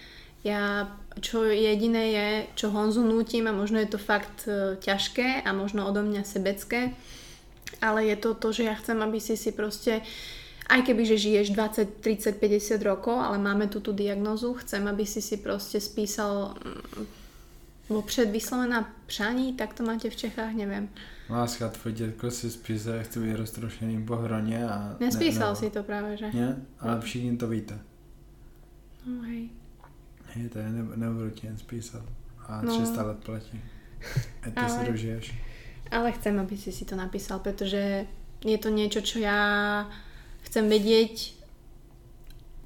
Ja, 0.44 0.92
čo 1.22 1.44
jediné 1.44 2.04
je, 2.12 2.28
čo 2.56 2.70
Honzu 2.70 3.04
nútim 3.04 3.48
a 3.48 3.56
možno 3.56 3.80
je 3.80 3.90
to 3.90 4.00
fakt 4.00 4.46
e, 4.48 4.78
ťažké 4.78 5.42
a 5.46 5.50
možno 5.54 5.88
odo 5.88 6.04
mňa 6.04 6.24
sebecké, 6.24 6.94
ale 7.82 8.06
je 8.06 8.16
to 8.16 8.34
to, 8.34 8.52
že 8.52 8.64
ja 8.64 8.76
chcem, 8.76 8.98
aby 9.02 9.22
si 9.22 9.38
si 9.38 9.52
proste 9.52 10.02
aj 10.68 10.84
keby, 10.84 11.04
že 11.08 11.18
žiješ 11.18 11.48
20, 11.56 12.04
30, 12.04 12.40
50 12.40 12.82
rokov, 12.84 13.18
ale 13.20 13.40
máme 13.40 13.68
tu 13.72 13.80
tú 13.80 13.96
diagnozu, 13.96 14.54
chcem, 14.64 14.84
aby 14.88 15.06
si 15.08 15.22
si 15.22 15.38
proste 15.38 15.80
spísal 15.80 16.56
mm, 16.60 17.08
vopřed 17.90 18.30
vyslovená 18.30 18.94
přání, 19.06 19.54
tak 19.54 19.74
to 19.74 19.84
máte 19.84 20.10
v 20.10 20.16
Čechách, 20.16 20.54
neviem. 20.54 20.90
Láska, 21.30 21.70
tvoj 21.70 21.94
dětko 21.94 22.32
si 22.32 22.52
spíše, 22.52 22.90
jak 22.90 23.18
být 23.18 23.36
roztrošený 23.36 24.06
po 24.06 24.16
hroně 24.16 24.70
a... 24.70 24.96
Nespísal 25.00 25.50
ne, 25.50 25.56
si 25.56 25.70
to 25.70 25.84
práve, 25.84 26.18
že? 26.18 26.32
Ne, 26.34 26.66
ale 26.80 27.02
všichni 27.02 27.38
to 27.38 27.48
víte. 27.48 27.80
No, 29.06 29.22
hej. 29.22 29.50
Hej, 30.38 30.50
to 30.50 30.60
je, 30.60 30.70
ne, 30.70 30.84
nebudu 30.96 31.30
ti 31.30 31.46
jen 31.46 31.58
spísat. 31.58 32.04
A 32.48 32.62
No. 32.62 32.78
300 32.78 33.04
let 33.04 33.18
platí. 33.26 33.58
A 34.44 34.50
ty 34.50 34.56
Ale- 34.56 34.70
se 34.70 34.92
dožiješ. 34.92 35.26
Ale 35.92 36.12
chcem, 36.12 36.40
aby 36.40 36.58
si 36.58 36.72
si 36.72 36.86
to 36.86 36.96
napísal, 36.96 37.40
pretože 37.40 38.06
je 38.44 38.58
to 38.60 38.70
niečo, 38.70 39.02
čo 39.02 39.20
ja 39.24 39.40
chcem 40.44 40.68
vedieť, 40.70 41.34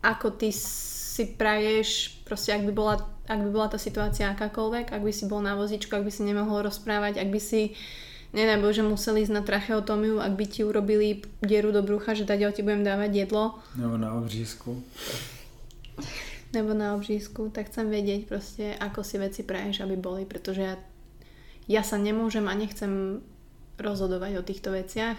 ako 0.01 0.33
ty 0.33 0.49
si 0.51 1.25
praješ, 1.37 2.17
proste 2.25 2.49
ak 2.53 2.65
by 2.65 2.73
bola, 2.73 2.95
ak 3.29 3.39
by 3.45 3.49
bola 3.53 3.67
tá 3.69 3.77
situácia 3.77 4.25
akákoľvek, 4.33 4.89
ak 4.89 5.01
by 5.05 5.13
si 5.13 5.29
bol 5.29 5.37
na 5.39 5.53
vozičku, 5.53 5.93
ak 5.93 6.01
by 6.03 6.11
si 6.11 6.25
nemohol 6.25 6.65
rozprávať, 6.65 7.21
ak 7.21 7.29
by 7.29 7.39
si 7.39 7.77
nedaj 8.33 8.57
Bože 8.57 8.81
museli 8.81 9.21
ísť 9.21 9.33
na 9.37 9.45
tracheotomiu, 9.45 10.17
ak 10.17 10.33
by 10.33 10.45
ti 10.49 10.61
urobili 10.65 11.21
dieru 11.45 11.69
do 11.71 11.85
brucha, 11.85 12.17
že 12.17 12.25
tady 12.25 12.41
ti 12.51 12.65
budem 12.65 12.83
dávať 12.83 13.11
jedlo, 13.15 13.59
Nebo 13.77 13.97
na 13.97 14.13
obřízku. 14.17 14.83
nebo 16.53 16.73
na 16.73 16.95
obřízku, 16.95 17.49
tak 17.49 17.71
chcem 17.71 17.87
vedieť 17.87 18.27
proste, 18.27 18.75
ako 18.75 19.03
si 19.03 19.17
veci 19.17 19.41
praješ, 19.43 19.87
aby 19.87 19.95
boli, 19.95 20.27
pretože 20.27 20.61
ja, 20.61 20.75
ja 21.67 21.81
sa 21.83 21.95
nemôžem 21.95 22.43
a 22.47 22.53
nechcem 22.53 23.23
rozhodovať 23.79 24.31
o 24.39 24.43
týchto 24.45 24.75
veciach. 24.75 25.17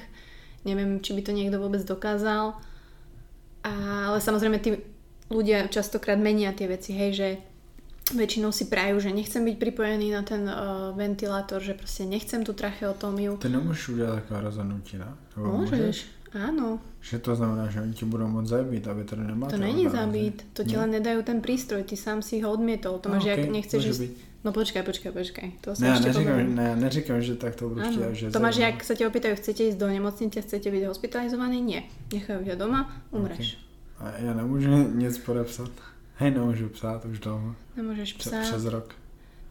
Neviem, 0.62 1.00
či 1.02 1.16
by 1.16 1.22
to 1.24 1.32
niekto 1.32 1.58
vôbec 1.58 1.82
dokázal. 1.82 2.54
A, 3.64 3.72
ale 4.12 4.18
samozrejme, 4.20 4.58
tí 4.62 4.78
ľudia 5.32 5.66
častokrát 5.72 6.20
menia 6.20 6.52
tie 6.52 6.68
veci, 6.68 6.92
hej, 6.92 7.10
že 7.16 7.28
väčšinou 8.12 8.52
si 8.52 8.68
prajú, 8.68 9.00
že 9.00 9.14
nechcem 9.14 9.40
byť 9.40 9.56
pripojený 9.56 10.12
na 10.12 10.22
ten 10.22 10.44
uh, 10.44 10.92
ventilátor, 10.92 11.62
že 11.64 11.72
proste 11.72 12.04
nechcem 12.04 12.44
tú 12.44 12.52
tracheotómiu. 12.52 13.36
Ty 13.36 13.48
nemůžeš 13.48 13.88
udělat 13.88 14.14
takové 14.14 14.40
rozhodnutí, 14.40 14.98
ne? 14.98 15.08
Nebo 15.36 15.48
Môžeš, 15.48 16.04
áno. 16.34 16.80
Že 17.02 17.18
to 17.18 17.32
znamená, 17.36 17.68
že 17.70 17.80
oni 17.82 17.94
ti 17.94 18.04
budou 18.04 18.28
moc 18.28 18.46
zabít, 18.46 18.88
aby 18.88 19.04
tady 19.04 19.22
nemáte. 19.22 19.56
To 19.56 19.62
není 19.62 19.88
zabít, 19.88 20.46
to 20.52 20.64
ti 20.64 20.76
len 20.76 20.90
nedajú 20.90 21.22
ten 21.22 21.40
prístroj, 21.40 21.82
ty 21.82 21.96
sám 21.96 22.22
si 22.22 22.40
ho 22.40 22.52
odmietol. 22.52 22.98
To 22.98 23.08
máš, 23.08 23.24
jak 23.24 23.48
nechceš 23.50 23.84
ísť... 23.84 24.00
byť. 24.00 24.12
No 24.42 24.50
počkaj, 24.50 24.82
počkaj, 24.82 25.12
počkaj. 25.14 25.48
To 25.62 25.70
sa 25.78 25.82
Ne, 25.86 25.90
ešte 25.94 26.08
neříkám, 26.10 26.34
poberiem. 26.34 26.54
ne, 26.54 26.64
já 26.68 26.74
neříkám, 26.76 27.22
že 27.22 27.34
tak 27.38 27.54
to 27.54 27.68
budu 27.68 27.80
chtít, 27.80 28.02
Áno, 28.02 28.14
že 28.14 28.30
to 28.30 28.40
máš, 28.42 28.56
jak 28.58 28.76
sa 28.82 28.94
ťa 28.98 29.06
opýtajú, 29.06 29.34
chcete 29.38 29.62
ísť 29.70 29.78
do 29.78 29.86
nemocnice, 29.86 30.38
chcete 30.42 30.66
byť 30.70 30.82
hospitalizovaný? 30.90 31.58
Nie. 31.62 31.80
Nechajú 32.10 32.42
ťa 32.50 32.54
doma, 32.58 32.90
umreš. 33.14 33.54
A 34.02 34.10
já 34.18 34.34
nemůžu 34.34 34.98
nic 34.98 35.18
podepsat. 35.18 35.70
Hej, 36.18 36.30
nemůžu 36.30 36.68
psát 36.68 37.04
už 37.04 37.18
dlouho. 37.18 37.54
Nemôžeš 37.76 38.12
psát. 38.18 38.42
přes 38.42 38.64
rok. 38.66 38.94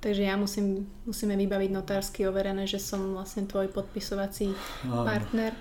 Takže 0.02 0.24
ja 0.24 0.34
musím, 0.36 0.90
musíme 1.06 1.38
vybaviť 1.38 1.70
notársky 1.72 2.26
overené, 2.28 2.66
že 2.66 2.82
som 2.82 3.14
vlastne 3.14 3.46
tvoj 3.46 3.70
podpisovací 3.70 4.50
Áno. 4.90 5.06
partner. 5.06 5.54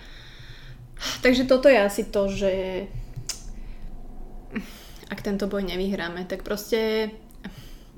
Takže 1.24 1.44
toto 1.44 1.68
je 1.68 1.78
asi 1.80 2.04
to, 2.08 2.28
že 2.28 2.52
ak 5.10 5.20
tento 5.26 5.50
boj 5.50 5.66
nevyhráme, 5.66 6.24
tak 6.28 6.46
proste 6.46 7.10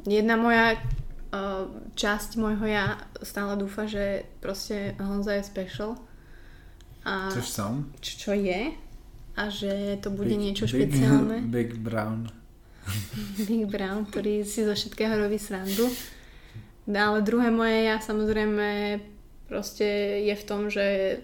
jedna 0.09 0.41
moja 0.41 0.75
uh, 0.75 1.69
časť 1.93 2.41
môjho 2.41 2.67
ja 2.67 3.05
stále 3.21 3.59
dúfa, 3.61 3.85
že 3.85 4.25
proste 4.41 4.97
Honza 4.97 5.37
je 5.37 5.45
special. 5.45 6.01
A 7.05 7.31
Což 7.35 7.49
jsem. 7.49 7.91
čo, 8.01 8.13
čo 8.19 8.33
je 8.33 8.79
a 9.37 9.43
že 9.49 9.99
to 10.05 10.13
bude 10.13 10.37
niečo 10.37 10.69
big, 10.69 10.93
špeciálne. 10.93 11.43
Big 11.57 11.75
Brown. 11.81 12.29
Big 13.41 13.65
Brown, 13.67 14.05
ktorý 14.07 14.45
si 14.45 14.63
zo 14.63 14.75
všetkého 14.77 15.17
robí 15.17 15.41
srandu. 15.41 15.89
Ale 16.87 17.23
druhé 17.23 17.49
moje 17.49 17.89
ja 17.89 17.97
samozrejme 18.03 19.01
proste 19.47 20.21
je 20.27 20.35
v 20.35 20.45
tom, 20.45 20.69
že 20.69 21.19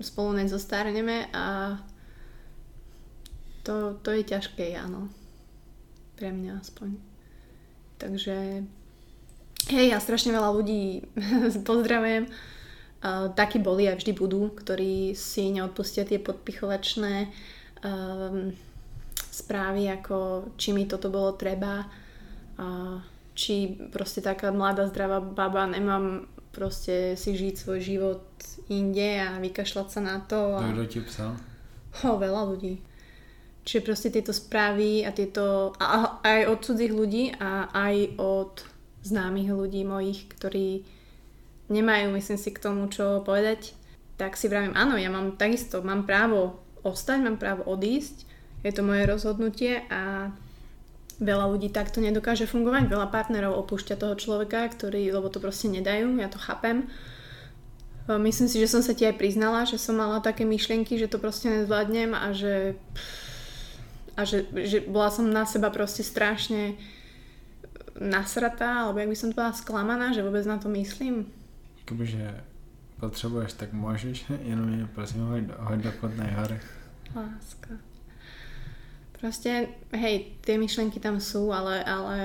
spolu 0.00 0.36
nezostárneme 0.36 1.32
a 1.32 1.76
to, 3.66 3.98
to 4.02 4.14
je 4.14 4.22
ťažké, 4.22 4.78
áno. 4.78 5.10
Pre 6.16 6.30
mňa 6.30 6.62
aspoň. 6.62 6.96
Takže 7.98 8.62
hej, 9.72 9.86
ja 9.90 9.98
strašne 9.98 10.30
veľa 10.32 10.50
ľudí 10.54 11.02
pozdravujem. 11.68 12.30
Uh, 12.96 13.28
takí 13.36 13.60
boli 13.60 13.90
a 13.90 13.98
vždy 13.98 14.12
budú, 14.16 14.48
ktorí 14.56 15.12
si 15.12 15.52
neodpustia 15.52 16.08
tie 16.08 16.16
podpichovačné 16.16 17.28
um, 17.84 18.56
správy, 19.28 19.92
ako 19.92 20.48
či 20.56 20.72
mi 20.72 20.88
toto 20.88 21.12
bolo 21.12 21.36
treba, 21.36 21.84
a 22.56 22.96
či 23.36 23.76
proste 23.92 24.24
taká 24.24 24.48
mladá 24.48 24.88
zdravá 24.88 25.20
baba 25.20 25.68
nemám 25.68 26.24
proste 26.56 27.20
si 27.20 27.36
žiť 27.36 27.54
svoj 27.60 27.78
život 27.84 28.24
inde 28.72 29.20
a 29.20 29.36
vykašľať 29.36 29.88
sa 29.92 30.00
na 30.00 30.16
to. 30.24 30.56
A... 30.56 30.72
Kdo 30.72 30.88
ti 30.88 31.04
psal? 31.04 31.36
Ho, 32.00 32.16
veľa 32.16 32.48
ľudí. 32.48 32.80
Čiže 33.68 33.84
proste 33.84 34.08
tieto 34.08 34.32
správy 34.32 35.04
a 35.04 35.12
tieto, 35.12 35.76
a, 35.76 36.16
aj 36.24 36.40
od 36.48 36.58
cudzích 36.64 36.94
ľudí 36.96 37.36
a 37.36 37.68
aj 37.68 38.16
od 38.16 38.64
známych 39.04 39.52
ľudí 39.52 39.84
mojich, 39.84 40.24
ktorí 40.32 40.86
nemajú, 41.68 42.14
myslím 42.16 42.38
si, 42.40 42.50
k 42.54 42.62
tomu, 42.62 42.88
čo 42.88 43.20
povedať, 43.26 43.76
tak 44.16 44.38
si 44.38 44.48
vravím, 44.48 44.72
áno, 44.72 44.96
ja 44.96 45.12
mám 45.12 45.36
takisto, 45.36 45.84
mám 45.84 46.08
právo 46.08 46.56
ostať, 46.86 47.18
mám 47.20 47.36
právo 47.36 47.66
odísť, 47.66 48.24
je 48.62 48.72
to 48.72 48.86
moje 48.86 49.04
rozhodnutie 49.04 49.82
a 49.90 50.30
veľa 51.20 51.46
ľudí 51.48 51.72
takto 51.72 52.04
nedokáže 52.04 52.44
fungovať, 52.44 52.92
veľa 52.92 53.08
partnerov 53.08 53.56
opúšťa 53.64 53.96
toho 53.96 54.14
človeka, 54.14 54.68
ktorý, 54.68 55.08
lebo 55.12 55.32
to 55.32 55.40
proste 55.40 55.72
nedajú, 55.72 56.16
ja 56.20 56.28
to 56.28 56.36
chápem. 56.36 56.88
Myslím 58.06 58.46
si, 58.46 58.62
že 58.62 58.70
som 58.70 58.86
sa 58.86 58.94
ti 58.94 59.02
aj 59.02 59.18
priznala, 59.18 59.66
že 59.66 59.82
som 59.82 59.98
mala 59.98 60.22
také 60.22 60.46
myšlienky, 60.46 60.94
že 60.94 61.10
to 61.10 61.18
proste 61.18 61.50
nezvládnem 61.50 62.14
a 62.14 62.30
že 62.30 62.78
a 64.16 64.24
že, 64.24 64.48
že 64.64 64.80
bola 64.80 65.12
som 65.12 65.28
na 65.28 65.44
seba 65.44 65.68
proste 65.68 66.00
strašne 66.00 66.80
nasratá, 68.00 68.88
alebo 68.88 68.98
jak 68.98 69.12
by 69.12 69.16
som 69.16 69.28
to 69.32 69.36
bola 69.36 69.52
sklamaná, 69.52 70.12
že 70.16 70.24
vôbec 70.24 70.44
na 70.48 70.56
to 70.56 70.68
myslím. 70.72 71.28
Jakobyže 71.84 72.44
potřebuješ, 73.00 73.52
tak 73.52 73.72
můžeš, 73.72 74.24
jenom 74.42 74.66
mě 74.66 74.88
prosím 74.94 75.20
hoď, 75.20 75.42
hoď 75.58 75.78
do 75.80 75.92
Kotnej 75.92 76.32
hory. 76.32 76.60
Láska. 77.14 77.85
Proste, 79.16 79.72
hej, 79.96 80.36
tie 80.44 80.60
myšlenky 80.60 81.00
tam 81.00 81.24
sú, 81.24 81.48
ale, 81.48 81.80
ale 81.80 82.18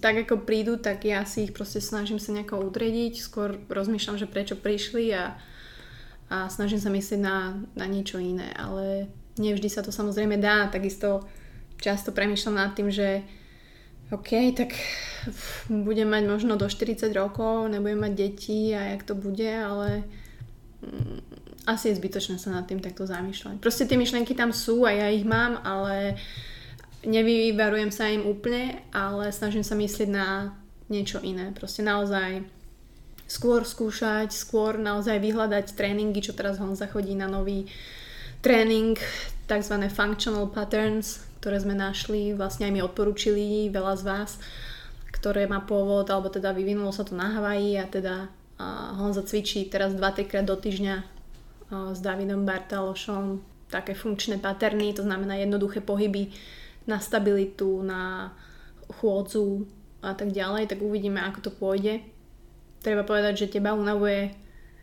tak 0.00 0.24
ako 0.24 0.48
prídu, 0.48 0.80
tak 0.80 1.04
ja 1.04 1.26
si 1.28 1.44
ich 1.44 1.52
proste 1.52 1.82
snažím 1.82 2.16
sa 2.16 2.32
nejako 2.32 2.62
udrediť, 2.70 3.20
skôr 3.20 3.60
rozmýšľam, 3.68 4.16
že 4.16 4.30
prečo 4.30 4.56
prišli 4.56 5.12
a, 5.12 5.36
a 6.32 6.48
snažím 6.48 6.80
sa 6.80 6.88
myslieť 6.88 7.20
na, 7.20 7.58
na 7.76 7.86
niečo 7.90 8.16
iné, 8.16 8.48
ale 8.56 9.12
nevždy 9.36 9.68
sa 9.68 9.84
to 9.84 9.92
samozrejme 9.92 10.40
dá, 10.40 10.72
takisto 10.72 11.26
často 11.76 12.16
premýšľam 12.16 12.56
nad 12.56 12.72
tým, 12.72 12.88
že 12.88 13.20
OK, 14.10 14.30
tak 14.56 14.72
budem 15.68 16.08
mať 16.08 16.24
možno 16.26 16.56
do 16.56 16.66
40 16.66 17.10
rokov, 17.12 17.68
nebudem 17.68 18.00
mať 18.00 18.12
deti 18.14 18.72
a 18.72 18.94
jak 18.94 19.02
to 19.02 19.14
bude, 19.14 19.52
ale 19.52 20.02
mm, 20.80 21.18
asi 21.70 21.94
je 21.94 21.98
zbytočné 22.02 22.42
sa 22.42 22.50
nad 22.50 22.66
tým 22.66 22.82
takto 22.82 23.06
zamýšľať. 23.06 23.62
Proste 23.62 23.86
tie 23.86 23.94
myšlenky 23.94 24.34
tam 24.34 24.50
sú 24.50 24.82
a 24.82 24.90
ja 24.90 25.06
ich 25.06 25.22
mám, 25.22 25.62
ale 25.62 26.18
nevyvarujem 27.06 27.94
sa 27.94 28.10
im 28.10 28.26
úplne, 28.26 28.82
ale 28.90 29.30
snažím 29.30 29.62
sa 29.62 29.78
myslieť 29.78 30.10
na 30.10 30.58
niečo 30.90 31.22
iné. 31.22 31.54
Proste 31.54 31.86
naozaj 31.86 32.42
skôr 33.30 33.62
skúšať, 33.62 34.34
skôr 34.34 34.74
naozaj 34.74 35.22
vyhľadať 35.22 35.78
tréningy, 35.78 36.18
čo 36.18 36.34
teraz 36.34 36.58
Honza 36.58 36.90
chodí 36.90 37.14
na 37.14 37.30
nový 37.30 37.70
tréning, 38.42 38.98
tzv. 39.46 39.74
functional 39.86 40.50
patterns, 40.50 41.22
ktoré 41.38 41.62
sme 41.62 41.78
našli, 41.78 42.34
vlastne 42.34 42.66
aj 42.66 42.72
mi 42.74 42.82
odporúčili 42.82 43.70
veľa 43.70 43.94
z 43.96 44.02
vás, 44.02 44.30
ktoré 45.14 45.46
má 45.46 45.62
pôvod, 45.62 46.10
alebo 46.10 46.26
teda 46.26 46.50
vyvinulo 46.50 46.90
sa 46.90 47.06
to 47.06 47.14
na 47.14 47.38
Havaji 47.38 47.78
a 47.78 47.86
teda 47.86 48.14
Honza 48.98 49.24
cvičí 49.24 49.70
teraz 49.70 49.96
2-3 49.96 50.28
krát 50.28 50.44
do 50.44 50.52
týždňa 50.58 51.19
s 51.70 51.98
Davidom 52.02 52.42
Bartalošom 52.42 53.40
také 53.70 53.94
funkčné 53.94 54.42
paterny, 54.42 54.90
to 54.90 55.06
znamená 55.06 55.38
jednoduché 55.38 55.78
pohyby 55.80 56.34
na 56.90 56.98
stabilitu, 56.98 57.86
na 57.86 58.34
chôdzu 58.98 59.64
a 60.02 60.18
tak 60.18 60.34
ďalej, 60.34 60.66
tak 60.66 60.82
uvidíme, 60.82 61.22
ako 61.22 61.38
to 61.46 61.50
pôjde. 61.54 62.02
Treba 62.82 63.06
povedať, 63.06 63.46
že 63.46 63.52
teba 63.54 63.76
unavuje 63.78 64.34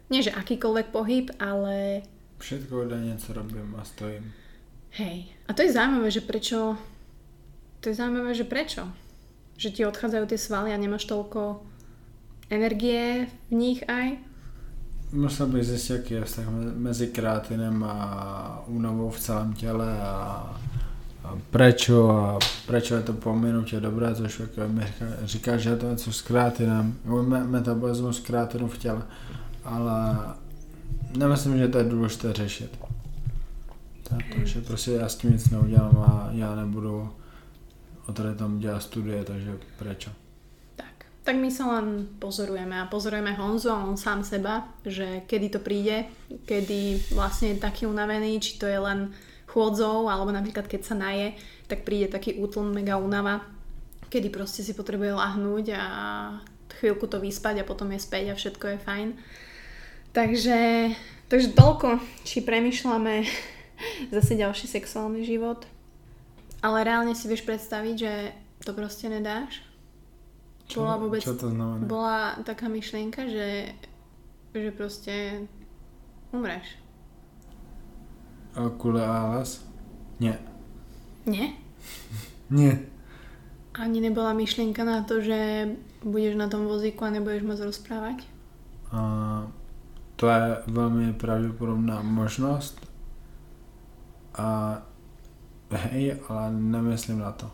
nie 0.07 0.23
že 0.23 0.31
akýkoľvek 0.31 0.87
pohyb, 0.95 1.27
ale... 1.35 2.07
Všetko 2.39 2.87
denne, 2.87 3.19
co 3.19 3.33
robím 3.33 3.75
a 3.75 3.83
stojím. 3.83 4.31
Hej. 4.95 5.27
A 5.47 5.53
to 5.53 5.67
je 5.67 5.75
zaujímavé, 5.75 6.07
že 6.07 6.23
prečo... 6.23 6.79
To 7.83 7.85
je 7.91 7.95
zaujímavé, 7.97 8.31
že 8.31 8.47
prečo? 8.47 8.87
Že 9.59 9.69
ti 9.73 9.81
odchádzajú 9.83 10.25
tie 10.31 10.39
svaly 10.39 10.69
a 10.71 10.79
nemáš 10.79 11.09
toľko 11.11 11.59
energie 12.47 13.27
v 13.51 13.53
nich 13.53 13.83
aj? 13.83 14.21
Musel 15.11 15.47
bych 15.47 15.63
zjistit, 15.63 15.93
jaký 15.93 16.13
je 16.13 16.23
vztah 16.23 16.45
mezi 16.75 17.07
kreatinem 17.07 17.83
a 17.83 18.63
únavou 18.67 19.09
v 19.09 19.19
celém 19.19 19.53
těle 19.53 20.01
a, 20.01 20.55
a 21.23 21.37
prečo 21.51 22.09
a 22.09 22.39
prečo 22.67 22.95
je 22.95 23.01
to 23.01 23.33
minutě 23.33 23.79
dobré, 23.79 24.15
což 24.15 24.41
mi 24.67 24.83
říká, 24.83 25.05
říká, 25.23 25.57
že 25.57 25.69
je 25.69 25.75
to 25.75 25.89
něco 25.89 26.13
s 26.13 26.21
kreatinem, 26.21 26.95
metabolismus 27.45 28.19
kreatinu 28.19 28.67
v 28.67 28.77
těle, 28.77 29.01
ale 29.63 30.17
nemyslím, 31.17 31.57
že 31.57 31.67
to 31.67 31.77
je 31.77 31.83
důležité 31.83 32.33
řešit. 32.33 32.79
Takže 34.35 34.61
prostě 34.61 34.91
já 34.91 35.09
s 35.09 35.15
tím 35.15 35.31
nic 35.31 35.49
neudělám 35.49 35.97
a 35.97 36.29
já 36.31 36.55
nebudu 36.55 37.09
o 38.07 38.13
tady 38.13 38.35
tam 38.35 38.59
dělat 38.59 38.83
studie, 38.83 39.23
takže 39.23 39.57
prečo? 39.79 40.11
Tak, 41.27 41.35
my 41.35 41.51
sa 41.51 41.67
len 41.75 42.07
pozorujeme 42.23 42.79
a 42.79 42.87
pozorujeme 42.87 43.35
Honzu 43.35 43.67
a 43.67 43.83
on 43.83 43.99
sám 43.99 44.23
seba, 44.23 44.63
že 44.87 45.27
kedy 45.27 45.47
to 45.51 45.59
príde, 45.59 46.07
kedy 46.47 47.11
vlastne 47.11 47.51
je 47.51 47.59
taký 47.59 47.83
unavený, 47.83 48.39
či 48.39 48.55
to 48.55 48.63
je 48.63 48.79
len 48.79 49.11
chôdzou, 49.43 50.07
alebo 50.07 50.31
napríklad 50.31 50.71
keď 50.71 50.87
sa 50.87 50.95
naje, 50.95 51.35
tak 51.67 51.83
príde 51.83 52.07
taký 52.07 52.39
útlm, 52.39 52.71
mega 52.71 52.95
únava, 52.95 53.43
kedy 54.07 54.31
proste 54.31 54.63
si 54.63 54.71
potrebuje 54.71 55.19
lahnúť 55.19 55.75
a 55.75 55.83
chvíľku 56.79 57.11
to 57.11 57.19
vyspať 57.19 57.59
a 57.59 57.67
potom 57.67 57.91
je 57.91 57.99
späť 57.99 58.31
a 58.31 58.39
všetko 58.39 58.79
je 58.79 58.85
fajn. 58.87 59.07
Takže, 60.15 60.59
takže 61.27 61.51
toľko, 61.51 61.99
či 62.23 62.39
premyšľame 62.39 63.27
zase 64.15 64.39
ďalší 64.39 64.71
sexuálny 64.71 65.27
život. 65.27 65.67
Ale 66.63 66.87
reálne 66.87 67.11
si 67.19 67.27
vieš 67.27 67.43
predstaviť, 67.43 67.95
že 67.99 68.13
to 68.63 68.71
proste 68.71 69.11
nedáš? 69.11 69.66
Čo, 70.67 70.83
bola 70.83 70.95
vôbec, 70.99 71.23
čo 71.23 71.35
to 71.39 71.47
znamená? 71.47 71.83
Bola 71.87 72.19
taká 72.43 72.67
myšlienka, 72.67 73.23
že, 73.31 73.71
že 74.51 74.69
proste 74.75 75.47
umreš. 76.35 76.75
Kvôli 78.53 78.99
ALS? 78.99 79.63
Nie. 80.19 80.35
Nie? 81.23 81.55
Nie. 82.57 82.83
Ani 83.77 84.01
nebola 84.01 84.33
myšlienka 84.33 84.81
na 84.83 85.05
to, 85.05 85.21
že 85.23 85.71
budeš 86.01 86.33
na 86.35 86.49
tom 86.49 86.65
vozíku 86.65 87.05
a 87.05 87.13
nebudeš 87.13 87.45
môcť 87.45 87.63
rozprávať? 87.67 88.17
A 88.89 88.99
to 90.17 90.25
je 90.25 90.45
veľmi 90.71 91.13
pravdepodobná 91.13 92.01
možnosť, 92.01 92.87
a 94.37 94.77
hej, 95.89 96.21
ale 96.29 96.53
nemyslím 96.53 97.19
na 97.19 97.31
to. 97.33 97.49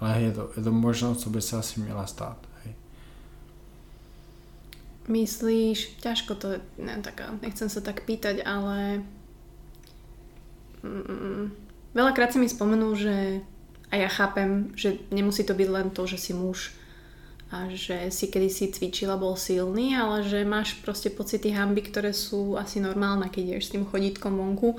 Ale 0.00 0.20
je 0.22 0.32
to, 0.32 0.50
je 0.56 0.62
to 0.62 0.72
možnost, 0.72 1.20
co 1.20 1.30
by 1.30 1.40
se 1.42 1.56
asi 1.56 1.80
měla 1.80 2.06
stát. 2.06 2.38
Hej. 2.64 2.74
Myslíš, 5.08 6.00
ťažko 6.00 6.34
to, 6.34 6.48
ne, 6.78 6.96
tak, 7.04 7.20
nechcem 7.42 7.68
sa 7.68 7.80
tak 7.80 8.08
pýtať, 8.08 8.40
ale 8.46 9.04
mm, 10.80 11.52
veľakrát 11.92 12.32
si 12.32 12.38
mi 12.40 12.48
spomenul, 12.48 12.96
že 12.96 13.44
a 13.90 13.94
ja 13.98 14.08
chápem, 14.08 14.70
že 14.78 15.02
nemusí 15.10 15.42
to 15.42 15.52
byť 15.52 15.68
len 15.68 15.90
to, 15.90 16.06
že 16.06 16.18
si 16.18 16.32
muž 16.32 16.70
a 17.50 17.66
že 17.74 18.14
si 18.14 18.30
kedysi 18.30 18.70
cvičila, 18.70 19.18
bol 19.18 19.34
silný, 19.34 19.98
ale 19.98 20.22
že 20.22 20.46
máš 20.46 20.78
proste 20.86 21.10
pocity 21.10 21.50
hamby, 21.50 21.82
ktoré 21.82 22.14
sú 22.14 22.54
asi 22.54 22.78
normálne, 22.78 23.26
keď 23.26 23.58
ješ 23.58 23.64
s 23.66 23.72
tým 23.74 23.84
chodítkom 23.90 24.38
vonku 24.38 24.78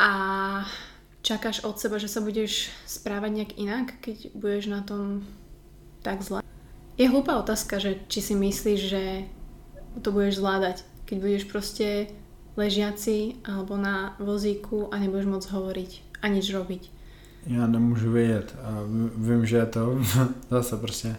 a 0.00 0.12
čakáš 1.22 1.64
od 1.64 1.78
seba, 1.78 1.98
že 1.98 2.10
sa 2.10 2.20
budeš 2.20 2.68
správať 2.86 3.30
nejak 3.30 3.52
inak, 3.58 3.86
keď 4.02 4.34
budeš 4.34 4.66
na 4.66 4.82
tom 4.82 5.22
tak 6.02 6.22
zle. 6.22 6.42
Je 6.98 7.08
hlúpa 7.08 7.38
otázka, 7.38 7.78
že 7.78 8.02
či 8.10 8.20
si 8.20 8.34
myslíš, 8.34 8.80
že 8.90 9.02
to 10.02 10.12
budeš 10.12 10.42
zvládať, 10.42 10.84
keď 11.06 11.16
budeš 11.18 11.44
proste 11.48 12.10
ležiaci 12.58 13.40
alebo 13.48 13.80
na 13.80 14.18
vozíku 14.20 14.92
a 14.92 15.00
nebudeš 15.00 15.30
môcť 15.30 15.52
hovoriť 15.54 15.90
a 16.20 16.26
nič 16.28 16.46
robiť. 16.52 16.82
Já 17.46 17.66
nemůžu 17.66 18.12
vědět. 18.12 18.56
Vím, 19.16 19.46
že 19.46 19.56
je 19.56 19.66
to 19.66 19.98
zase 20.50 20.76
prostě 20.76 21.16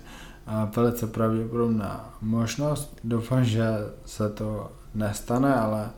velice 0.75 1.07
pravděpodobná 1.07 2.17
možnost. 2.21 2.99
Doufám, 3.03 3.43
že 3.43 3.63
se 4.05 4.29
to 4.29 4.71
nestane, 4.95 5.55
ale 5.55 5.89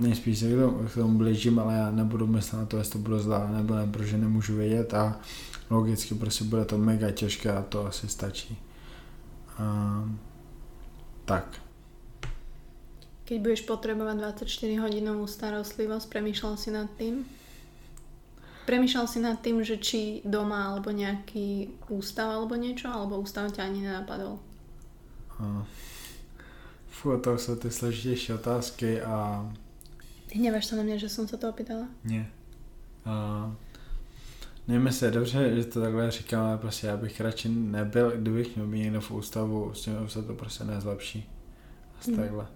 nejspíš 0.00 0.38
se 0.38 0.46
k 0.46 0.60
tomu, 0.60 0.88
k 0.88 0.94
tomu 0.94 1.18
blížím, 1.18 1.58
ale 1.58 1.74
já 1.74 1.90
nebudu 1.90 2.26
myslet 2.26 2.58
na 2.58 2.66
to, 2.66 2.76
jestli 2.76 2.92
to 2.92 2.98
bude 2.98 3.18
zlá 3.18 3.50
nebo 3.50 3.74
ne, 3.74 3.86
protože 3.86 4.18
nemůžu 4.18 4.56
vědět 4.56 4.94
a 4.94 5.20
logicky 5.70 6.14
prostě 6.14 6.44
bude 6.44 6.64
to 6.64 6.78
mega 6.78 7.10
těžké 7.10 7.52
a 7.52 7.62
to 7.62 7.86
asi 7.86 8.08
stačí. 8.08 8.58
Uh, 9.60 10.10
tak. 11.24 11.60
Keď 13.24 13.40
budeš 13.40 13.60
potrebovať 13.68 14.16
24 14.40 14.80
hodinovú 14.80 15.28
starostlivosť, 15.28 16.08
premýšľal 16.08 16.54
si 16.56 16.70
nad 16.72 16.88
tým? 16.96 17.28
Premýšľal 18.64 19.06
si 19.08 19.20
nad 19.20 19.36
tým, 19.36 19.60
že 19.60 19.76
či 19.76 20.24
doma 20.24 20.72
alebo 20.72 20.88
nejaký 20.88 21.68
ústav 21.92 22.32
alebo 22.32 22.56
niečo, 22.56 22.88
alebo 22.88 23.20
ústav 23.20 23.52
ťa 23.52 23.68
ani 23.68 23.84
nenapadol? 23.84 24.40
Uh, 25.36 25.60
fú, 26.88 27.12
to 27.20 27.36
sú 27.36 27.60
tie 27.60 27.68
složitejšie 27.68 28.40
otázky 28.40 29.04
a 29.04 29.44
Hneváš 30.34 30.66
sa 30.66 30.76
na 30.76 30.84
mňa, 30.84 30.96
že 31.00 31.08
som 31.08 31.28
sa 31.28 31.40
to 31.40 31.48
opýtala? 31.48 31.88
Nie. 32.04 32.28
Uh, 33.06 33.52
nevím, 34.68 34.86
jestli 34.86 35.06
je 35.06 35.10
dobře, 35.10 35.56
že 35.56 35.64
to 35.64 35.80
takhle 35.80 36.10
říkám, 36.10 36.46
ale 36.46 36.58
prostě 36.58 36.86
já 36.86 36.96
bych 36.96 37.20
radši 37.20 37.48
nebyl, 37.48 38.10
kdybych 38.10 38.56
měl 38.56 38.66
být 38.66 38.78
někdo 38.78 39.00
v 39.00 39.10
ústavu, 39.10 39.74
s 39.74 39.80
tím 39.80 40.08
se 40.08 40.22
to 40.22 40.34
prostě 40.34 40.64
nezlepší. 40.64 41.30
Asi 42.00 42.10
hmm. 42.10 42.20
takhle. 42.20 42.46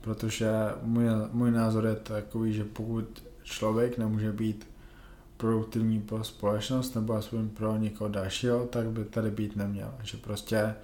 Protože 0.00 0.50
můj, 0.82 1.04
můj 1.32 1.50
názor 1.50 1.86
je 1.86 1.94
takový, 1.94 2.52
že 2.52 2.64
pokud 2.64 3.24
člověk 3.42 3.98
nemůže 3.98 4.32
být 4.32 4.68
produktivní 5.36 6.00
pro 6.00 6.24
společnost 6.24 6.94
nebo 6.94 7.12
aspoň 7.12 7.48
pro 7.48 7.76
někoho 7.76 8.10
dalšího, 8.10 8.66
tak 8.66 8.86
by 8.90 9.04
tady 9.04 9.30
být 9.30 9.56
neměl. 9.56 9.94
Že 10.02 10.16
prostě 10.16 10.74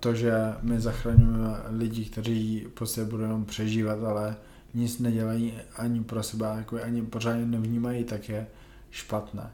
to, 0.00 0.14
že 0.14 0.32
my 0.62 0.80
zachraňujeme 0.80 1.56
lidi, 1.68 2.04
kteří 2.04 2.66
prostě 2.74 3.04
budou 3.04 3.22
jenom 3.22 3.44
přežívat, 3.44 4.04
ale 4.04 4.36
nic 4.78 4.98
nedělají 4.98 5.54
ani 5.76 6.04
pro 6.04 6.22
sebe, 6.22 6.46
jako 6.56 6.82
ani 6.82 7.02
pořádně 7.02 7.46
nevnímají, 7.46 8.04
tak 8.04 8.28
je 8.28 8.46
špatné. 8.90 9.50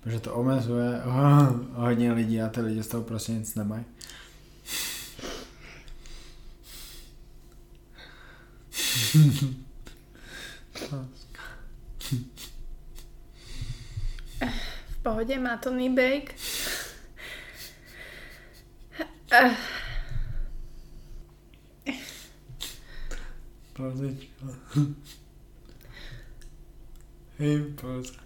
Protože 0.00 0.20
to 0.20 0.34
omezuje 0.34 1.02
hodně 1.72 2.12
lidí 2.12 2.42
a 2.42 2.48
ty 2.48 2.60
lidi 2.60 2.82
z 2.82 2.88
toho 2.88 3.02
prostě 3.02 3.32
nic 3.32 3.54
nemají. 3.54 3.84
v 14.88 15.02
pohode, 15.02 15.38
má 15.38 15.56
to 15.56 15.70
knee. 15.70 16.22
Pauzička. 23.78 24.46
Hej, 27.38 27.62
pauza. 27.78 28.18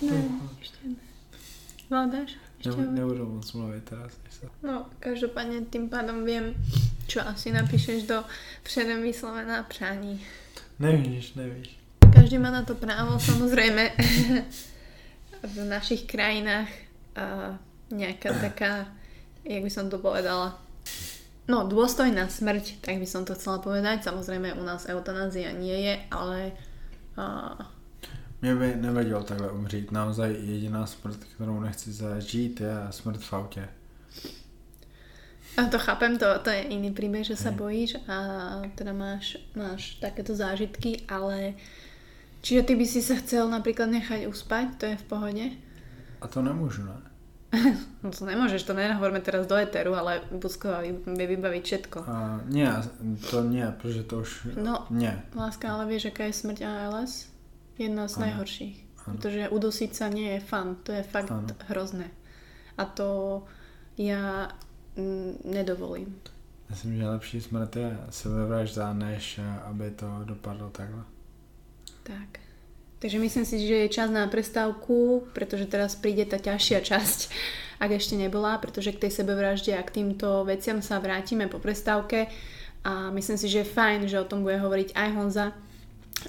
ne, 0.00 0.16
ešte 0.64 0.80
ne. 0.88 0.96
Vládaš? 1.92 2.40
Ešte 2.56 2.80
Ne, 2.80 2.88
ne, 2.88 3.04
nebudu 3.04 3.28
moc 3.28 3.44
teraz. 3.84 4.16
sa- 4.32 4.48
No, 4.64 4.88
každopádne 5.04 5.68
tým 5.68 5.92
pádom 5.92 6.24
viem, 6.24 6.56
čo 7.04 7.20
asi 7.20 7.52
napíšeš 7.52 8.08
do 8.08 8.24
předem 8.64 9.04
vyslovená 9.04 9.62
přání. 9.68 10.24
Nevíš, 10.80 11.34
nevíš. 11.36 11.76
Každý 12.14 12.40
má 12.40 12.48
na 12.50 12.64
to 12.64 12.72
právo, 12.74 13.20
samozrejme. 13.20 13.92
v 15.44 15.56
našich 15.68 16.08
krajinách 16.08 16.72
a 17.20 17.60
nejaká 17.92 18.32
taká, 18.48 18.88
jak 19.44 19.60
by 19.60 19.68
som 19.70 19.92
to 19.92 20.00
povedala, 20.00 20.63
no 21.48 21.68
dôstojná 21.68 22.28
smrť, 22.28 22.80
tak 22.80 22.98
by 23.00 23.06
som 23.06 23.24
to 23.24 23.34
chcela 23.34 23.60
povedať. 23.60 24.04
Samozrejme 24.04 24.56
u 24.56 24.64
nás 24.64 24.88
eutanázia 24.88 25.52
nie 25.52 25.76
je, 25.76 25.94
ale 26.10 26.52
a, 27.16 27.56
Mě 28.42 28.54
by 28.54 28.76
nevadilo 28.76 29.22
takhle 29.22 29.50
umřít. 29.50 29.92
Naozaj 29.92 30.36
jediná 30.40 30.86
smrt, 30.86 31.24
kterou 31.24 31.60
nechci 31.60 31.92
zažít, 31.92 32.60
je 32.60 32.74
smrt 32.90 33.20
v 33.20 33.32
autě. 33.32 33.68
a 35.56 35.64
to 35.64 35.78
chápem, 35.78 36.18
to, 36.18 36.26
to 36.42 36.50
je 36.50 36.62
iný 36.62 36.90
príbeh, 36.90 37.22
že 37.22 37.36
sa 37.38 37.54
Hej. 37.54 37.58
bojíš 37.58 37.92
a 38.10 38.16
teda 38.74 38.92
máš, 38.92 39.38
máš 39.54 39.94
takéto 40.02 40.34
zážitky, 40.34 41.06
ale 41.06 41.54
čiže 42.42 42.62
ty 42.62 42.74
by 42.74 42.86
si 42.86 42.98
sa 43.02 43.14
chcel 43.14 43.46
napríklad 43.46 43.86
nechať 43.86 44.26
uspať, 44.26 44.66
to 44.76 44.84
je 44.86 44.96
v 44.98 45.04
pohode? 45.06 45.44
A 46.20 46.26
to 46.28 46.42
nemůžu, 46.42 46.82
ne? 46.82 47.13
No 48.04 48.12
to 48.12 48.28
nemôžeš, 48.28 48.68
to 48.68 48.76
nehovorme 48.76 49.20
teraz 49.24 49.48
do 49.48 49.56
eteru, 49.56 49.96
ale 49.96 50.20
Buskova 50.28 50.84
vie 50.84 51.26
vybaviť 51.26 51.62
všetko. 51.64 51.98
A, 52.04 52.40
nie, 52.46 52.68
to 53.30 53.40
nie, 53.44 53.64
protože 53.80 54.02
to 54.02 54.18
už... 54.20 54.60
No. 54.60 54.86
Nie. 54.90 55.22
Láska, 55.34 55.72
ale 55.72 55.88
vieš, 55.88 56.12
aká 56.12 56.28
je 56.28 56.36
smrť 56.36 56.58
ALS? 56.68 57.32
Jedna 57.80 58.06
z 58.06 58.14
Áno. 58.16 58.22
najhorších. 58.28 58.76
Áno. 59.08 59.16
Pretože 59.16 59.48
udosiť 59.48 59.90
sa 59.96 60.06
nie 60.12 60.36
je 60.36 60.40
fun, 60.44 60.76
to 60.84 60.92
je 60.92 61.02
fakt 61.02 61.32
Áno. 61.32 61.48
hrozné. 61.72 62.12
A 62.76 62.84
to 62.84 63.42
ja 63.96 64.52
nedovolím. 65.44 66.14
Myslím, 66.70 66.96
že 66.96 67.08
lepší 67.08 67.38
smrt 67.40 67.76
je 67.76 67.90
sebevražda, 68.10 68.92
než 68.92 69.40
aby 69.68 69.90
to 69.90 70.06
dopadlo 70.24 70.70
takhle. 70.70 71.04
Tak. 72.02 72.43
Takže 73.04 73.20
myslím 73.20 73.44
si, 73.44 73.68
že 73.68 73.84
je 73.84 73.92
čas 73.92 74.08
na 74.08 74.24
prestávku, 74.24 75.28
pretože 75.36 75.68
teraz 75.68 75.92
príde 75.92 76.24
tá 76.24 76.40
ťažšia 76.40 76.80
časť, 76.80 77.18
ak 77.84 78.00
ešte 78.00 78.16
nebola, 78.16 78.56
pretože 78.56 78.96
k 78.96 79.04
tej 79.04 79.20
sebevražde 79.20 79.76
a 79.76 79.84
k 79.84 80.00
týmto 80.00 80.40
veciam 80.48 80.80
sa 80.80 81.04
vrátime 81.04 81.52
po 81.52 81.60
prestávke. 81.60 82.32
A 82.80 83.12
myslím 83.12 83.36
si, 83.36 83.52
že 83.52 83.60
je 83.60 83.72
fajn, 83.76 84.08
že 84.08 84.16
o 84.16 84.24
tom 84.24 84.40
bude 84.40 84.56
hovoriť 84.56 84.96
aj 84.96 85.08
Honza. 85.20 85.52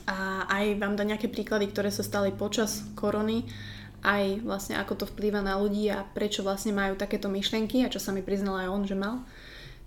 A 0.03 0.51
aj 0.51 0.75
vám 0.75 0.99
dá 0.99 1.07
nejaké 1.07 1.31
príklady, 1.31 1.71
ktoré 1.71 1.95
sa 1.95 2.03
stali 2.03 2.35
počas 2.35 2.83
korony, 2.99 3.47
aj 4.03 4.43
vlastne 4.43 4.75
ako 4.75 4.99
to 4.99 5.05
vplýva 5.07 5.39
na 5.39 5.55
ľudí 5.55 5.87
a 5.87 6.03
prečo 6.03 6.43
vlastne 6.43 6.75
majú 6.75 6.99
takéto 6.99 7.31
myšlenky 7.31 7.87
a 7.87 7.91
čo 7.93 8.03
sa 8.03 8.11
mi 8.11 8.19
priznal 8.19 8.59
aj 8.59 8.67
on, 8.67 8.83
že 8.83 8.99
mal. 8.99 9.23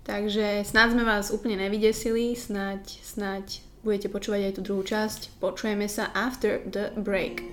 Takže 0.09 0.65
snáď 0.65 0.97
sme 0.97 1.05
vás 1.05 1.29
úplne 1.29 1.61
nevydesili, 1.61 2.33
snáď, 2.33 2.81
snáď 3.05 3.68
budete 3.83 4.11
počúvať 4.11 4.51
aj 4.51 4.53
tú 4.57 4.61
druhú 4.65 4.83
časť. 4.83 5.39
Počujeme 5.39 5.87
sa 5.87 6.11
after 6.11 6.59
the 6.67 6.91
break. 6.99 7.43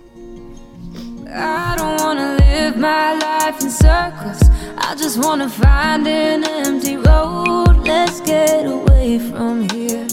I 1.26 1.74
don't 1.74 1.98
wanna 1.98 2.38
live 2.38 2.78
my 2.78 3.18
life 3.18 3.58
in 3.62 3.70
circles. 3.70 4.42
I 4.78 4.94
just 4.94 5.18
wanna 5.18 5.50
find 5.50 6.06
an 6.06 6.46
empty 6.46 6.96
road. 6.96 7.82
Let's 7.82 8.22
get 8.22 8.66
away 8.66 9.18
from 9.18 9.66
here. 9.74 10.06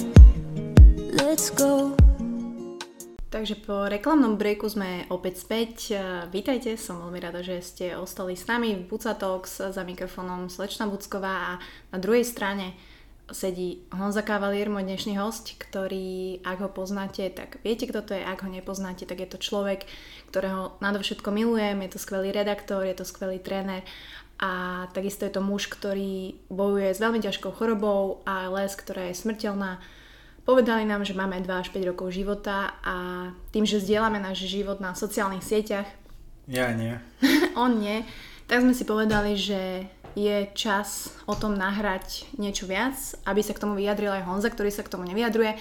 Let's 1.14 1.54
go. 1.54 1.94
Takže 3.34 3.66
po 3.66 3.90
reklamnom 3.90 4.38
breaku 4.38 4.70
sme 4.70 5.10
opäť 5.10 5.42
späť. 5.42 5.74
Eh, 5.90 6.30
Vítajte, 6.30 6.78
som 6.78 7.02
veľmi 7.02 7.18
rada, 7.18 7.42
že 7.42 7.66
ste 7.66 7.98
ostali 7.98 8.38
s 8.38 8.46
nami 8.46 8.78
v 8.78 8.86
Buca 8.86 9.18
Talks 9.18 9.58
za 9.58 9.82
mikrofónom 9.82 10.54
Slečna 10.54 10.86
Bucková 10.86 11.58
a 11.58 11.60
na 11.90 11.98
druhej 11.98 12.22
strane 12.22 12.78
sedí 13.32 13.86
Honza 13.96 14.26
Kavalier, 14.26 14.68
môj 14.68 14.84
dnešný 14.84 15.16
host, 15.16 15.56
ktorý, 15.56 16.44
ak 16.44 16.60
ho 16.60 16.70
poznáte, 16.70 17.30
tak 17.32 17.64
viete, 17.64 17.88
kto 17.88 18.04
to 18.04 18.12
je, 18.18 18.24
ak 18.24 18.44
ho 18.44 18.50
nepoznáte, 18.52 19.08
tak 19.08 19.24
je 19.24 19.30
to 19.32 19.40
človek, 19.40 19.88
ktorého 20.34 20.76
nadovšetko 20.84 21.30
milujem, 21.32 21.80
je 21.88 21.90
to 21.96 22.00
skvelý 22.04 22.36
redaktor, 22.36 22.84
je 22.84 22.96
to 22.98 23.08
skvelý 23.08 23.40
tréner 23.40 23.88
a 24.44 24.86
takisto 24.92 25.24
je 25.24 25.32
to 25.32 25.42
muž, 25.46 25.72
ktorý 25.72 26.36
bojuje 26.52 26.92
s 26.92 27.00
veľmi 27.00 27.24
ťažkou 27.24 27.56
chorobou 27.56 28.26
ALS, 28.28 28.76
ktorá 28.76 29.08
je 29.08 29.16
smrteľná. 29.16 29.80
Povedali 30.44 30.84
nám, 30.84 31.08
že 31.08 31.16
máme 31.16 31.40
2 31.40 31.48
až 31.48 31.72
5 31.72 31.90
rokov 31.96 32.12
života 32.12 32.76
a 32.84 33.30
tým, 33.56 33.64
že 33.64 33.80
zdieľame 33.80 34.20
náš 34.20 34.44
život 34.44 34.84
na 34.84 34.92
sociálnych 34.92 35.46
sieťach, 35.46 35.88
Já 36.48 36.72
nie. 36.72 37.00
on 37.56 37.80
nie, 37.80 38.04
tak 38.48 38.62
sme 38.62 38.74
si 38.76 38.84
povedali, 38.84 39.40
že 39.40 39.88
je 40.14 40.48
čas 40.54 41.10
o 41.26 41.36
tom 41.36 41.58
nahrať 41.58 42.30
niečo 42.38 42.70
viac, 42.70 42.96
aby 43.26 43.42
sa 43.42 43.54
k 43.54 43.62
tomu 43.62 43.74
vyjadril 43.78 44.14
aj 44.14 44.26
Honza, 44.30 44.50
ktorý 44.50 44.70
sa 44.70 44.86
k 44.86 44.92
tomu 44.94 45.04
nevyjadruje 45.10 45.58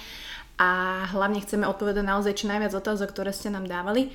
a 0.61 0.69
hlavne 1.09 1.41
chceme 1.41 1.65
odpovedať 1.65 2.05
naozaj 2.05 2.33
čo 2.37 2.45
najviac 2.49 2.73
otázok, 2.77 3.09
ktoré 3.09 3.33
ste 3.33 3.49
nám 3.49 3.65
dávali 3.65 4.13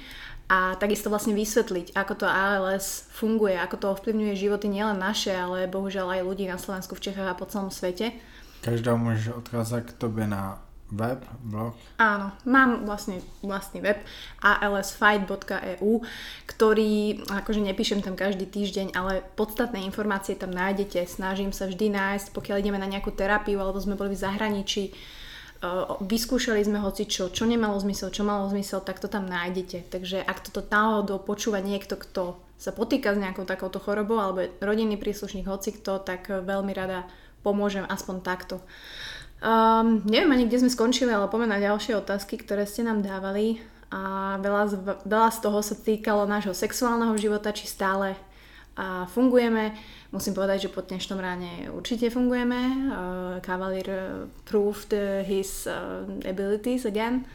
a 0.48 0.78
takisto 0.80 1.12
vlastne 1.12 1.36
vysvetliť, 1.36 1.92
ako 1.92 2.24
to 2.24 2.26
ALS 2.26 3.04
funguje, 3.12 3.58
ako 3.58 3.76
to 3.76 3.86
ovplyvňuje 3.92 4.32
životy 4.38 4.72
nielen 4.72 4.96
naše, 4.96 5.34
ale 5.36 5.68
bohužiaľ 5.68 6.18
aj 6.18 6.22
ľudí 6.24 6.48
na 6.48 6.56
Slovensku, 6.56 6.96
v 6.96 7.04
Čechách 7.10 7.28
a 7.28 7.38
po 7.38 7.44
celom 7.44 7.68
svete. 7.68 8.12
Každá 8.60 8.96
může 8.96 9.34
odkázat 9.34 9.84
k 9.84 9.92
tobě 9.92 10.26
na 10.26 10.67
web, 10.88 11.20
blog. 11.44 11.76
Áno, 12.00 12.32
mám 12.48 12.88
vlastne 12.88 13.20
vlastný 13.44 13.84
web 13.84 14.00
alsfight.eu, 14.40 16.00
ktorý, 16.48 16.92
akože 17.28 17.60
nepíšem 17.60 18.00
tam 18.00 18.16
každý 18.16 18.48
týždeň, 18.48 18.96
ale 18.96 19.20
podstatné 19.36 19.84
informácie 19.84 20.32
tam 20.32 20.48
nájdete. 20.48 21.04
Snažím 21.04 21.52
sa 21.52 21.68
vždy 21.68 21.92
nájsť, 21.92 22.26
pokiaľ 22.32 22.56
ideme 22.64 22.80
na 22.80 22.88
nejakú 22.88 23.12
terapiu 23.12 23.60
alebo 23.60 23.76
sme 23.76 24.00
boli 24.00 24.16
v 24.16 24.22
zahraničí, 24.24 24.84
uh, 24.88 26.00
vyskúšali 26.00 26.64
sme 26.64 26.80
hoci 26.80 27.04
čo, 27.04 27.28
čo 27.28 27.44
nemalo 27.44 27.76
zmysel, 27.76 28.08
čo 28.08 28.24
malo 28.24 28.48
zmysel, 28.48 28.80
tak 28.80 28.96
to 28.96 29.12
tam 29.12 29.28
nájdete. 29.28 29.92
Takže 29.92 30.24
ak 30.24 30.48
toto 30.48 30.64
náhodou 30.64 31.20
počúva 31.20 31.60
niekto, 31.60 32.00
kto 32.00 32.40
sa 32.58 32.72
potýka 32.72 33.14
s 33.14 33.20
nejakou 33.20 33.46
takouto 33.46 33.78
chorobou 33.78 34.18
alebo 34.18 34.42
rodinný 34.58 34.98
príslušník 34.98 35.46
hoci 35.46 35.78
kto, 35.78 36.02
tak 36.02 36.26
veľmi 36.32 36.72
rada 36.74 37.06
pomôžem 37.46 37.86
aspoň 37.86 38.16
takto. 38.24 38.58
Um, 39.38 40.02
neviem 40.02 40.34
ani, 40.34 40.50
kde 40.50 40.66
sme 40.66 40.70
skončili, 40.74 41.14
ale 41.14 41.30
poďme 41.30 41.54
na 41.54 41.62
ďalšie 41.62 41.94
otázky, 41.94 42.42
ktoré 42.42 42.66
ste 42.66 42.82
nám 42.82 43.06
dávali. 43.06 43.62
A 43.88 44.36
veľa 44.42 44.62
z, 44.68 44.74
veľa 45.06 45.30
z 45.30 45.38
toho 45.40 45.58
sa 45.62 45.78
týkalo 45.78 46.28
nášho 46.28 46.52
sexuálneho 46.52 47.14
života, 47.16 47.54
či 47.54 47.70
stále 47.70 48.18
a 48.78 49.10
fungujeme. 49.10 49.74
Musím 50.14 50.38
povedať, 50.38 50.66
že 50.66 50.74
po 50.74 50.86
dnešnom 50.86 51.18
ráne 51.18 51.66
určite 51.74 52.14
fungujeme. 52.14 52.60
Uh, 52.90 53.34
Cavalier 53.42 53.88
uh, 53.90 54.02
proved 54.46 54.94
uh, 54.94 55.22
his 55.26 55.66
uh, 55.66 56.06
abilities 56.22 56.86
again. 56.86 57.26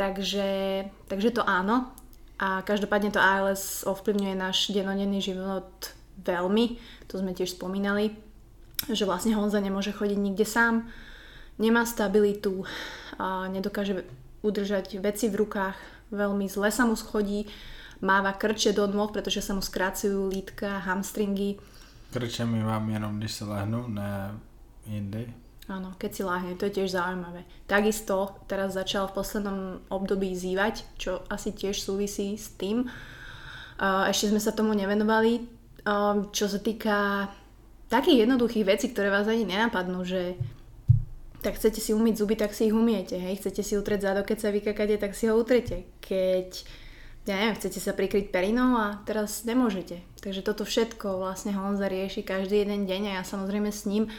Takže, 0.00 0.84
takže 1.08 1.36
to 1.36 1.42
áno. 1.44 1.92
A 2.40 2.64
každopádne 2.64 3.12
to 3.12 3.20
ALS 3.20 3.84
ovplyvňuje 3.84 4.34
náš 4.36 4.72
denodenný 4.72 5.20
život 5.20 5.68
veľmi. 6.24 6.80
To 7.12 7.20
sme 7.20 7.36
tiež 7.36 7.58
spomínali, 7.58 8.16
že 8.88 9.04
vlastne 9.04 9.36
Honza 9.36 9.60
nemôže 9.60 9.92
chodiť 9.92 10.18
nikde 10.18 10.46
sám 10.48 10.88
nemá 11.58 11.82
stabilitu, 11.86 12.64
a 13.18 13.50
nedokáže 13.50 14.06
udržať 14.46 15.02
veci 15.02 15.26
v 15.26 15.42
rukách, 15.42 15.76
veľmi 16.14 16.46
zle 16.46 16.70
sa 16.70 16.86
mu 16.86 16.94
schodí, 16.94 17.50
máva 17.98 18.30
krče 18.32 18.72
do 18.72 18.86
nôh, 18.86 19.10
pretože 19.10 19.42
sa 19.42 19.52
mu 19.52 19.62
skracujú 19.62 20.30
lítka, 20.30 20.86
hamstringy. 20.86 21.58
Krče 22.14 22.46
mi 22.46 22.62
vám 22.62 22.90
jenom, 22.90 23.18
když 23.18 23.32
se 23.32 23.44
lehnu, 23.44 23.88
ne 23.88 24.38
jindy. 24.86 25.34
Áno, 25.68 25.92
keď 26.00 26.10
si 26.14 26.22
láhne, 26.24 26.56
to 26.56 26.64
je 26.64 26.80
tiež 26.80 26.96
zaujímavé. 26.96 27.44
Takisto 27.68 28.40
teraz 28.48 28.72
začal 28.72 29.04
v 29.12 29.20
poslednom 29.20 29.84
období 29.92 30.32
zývať, 30.32 30.80
čo 30.96 31.20
asi 31.28 31.52
tiež 31.52 31.76
súvisí 31.76 32.40
s 32.40 32.56
tým. 32.56 32.88
Ešte 34.08 34.32
sme 34.32 34.40
sa 34.40 34.56
tomu 34.56 34.72
nevenovali. 34.72 35.44
Čo 36.32 36.48
sa 36.48 36.56
týka 36.56 37.28
takých 37.92 38.24
jednoduchých 38.24 38.64
vecí, 38.64 38.88
ktoré 38.88 39.12
vás 39.12 39.28
ani 39.28 39.44
nenapadnú, 39.44 40.08
že 40.08 40.40
tak 41.38 41.54
chcete 41.54 41.78
si 41.78 41.94
umyť 41.94 42.14
zuby, 42.18 42.34
tak 42.34 42.50
si 42.50 42.66
ich 42.66 42.74
umiete, 42.74 43.14
hej. 43.14 43.38
Chcete 43.38 43.62
si 43.62 43.78
utrieť 43.78 44.10
zadok, 44.10 44.34
keď 44.34 44.38
sa 44.42 44.50
vykakáte, 44.50 44.98
tak 44.98 45.14
si 45.14 45.30
ho 45.30 45.38
utrete. 45.38 45.86
Keď, 46.02 46.48
ja 47.30 47.34
neviem, 47.38 47.54
chcete 47.54 47.78
sa 47.78 47.94
prikryť 47.94 48.34
perinou 48.34 48.74
a 48.74 48.98
teraz 49.06 49.46
nemôžete. 49.46 50.02
Takže 50.18 50.42
toto 50.42 50.66
všetko 50.66 51.22
vlastne 51.22 51.54
Honza 51.54 51.86
rieši 51.86 52.26
každý 52.26 52.66
jeden 52.66 52.90
deň 52.90 53.02
a 53.08 53.16
ja 53.20 53.22
samozrejme 53.22 53.70
s 53.70 53.86
ním. 53.86 54.10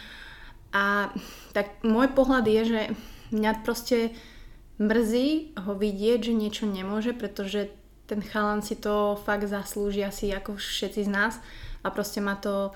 A 0.72 1.12
tak 1.52 1.82
môj 1.84 2.14
pohľad 2.16 2.46
je, 2.48 2.62
že 2.64 2.82
mňa 3.36 3.68
proste 3.68 4.16
mrzí 4.80 5.60
ho 5.60 5.76
vidieť, 5.76 6.32
že 6.32 6.34
niečo 6.34 6.66
nemôže, 6.70 7.12
pretože 7.12 7.74
ten 8.08 8.24
chalan 8.26 8.66
si 8.66 8.80
to 8.80 9.20
fakt 9.22 9.46
zaslúži 9.46 10.02
asi 10.02 10.34
ako 10.34 10.58
všetci 10.58 11.06
z 11.06 11.12
nás 11.12 11.38
a 11.86 11.94
proste 11.94 12.24
ma 12.24 12.40
to, 12.40 12.74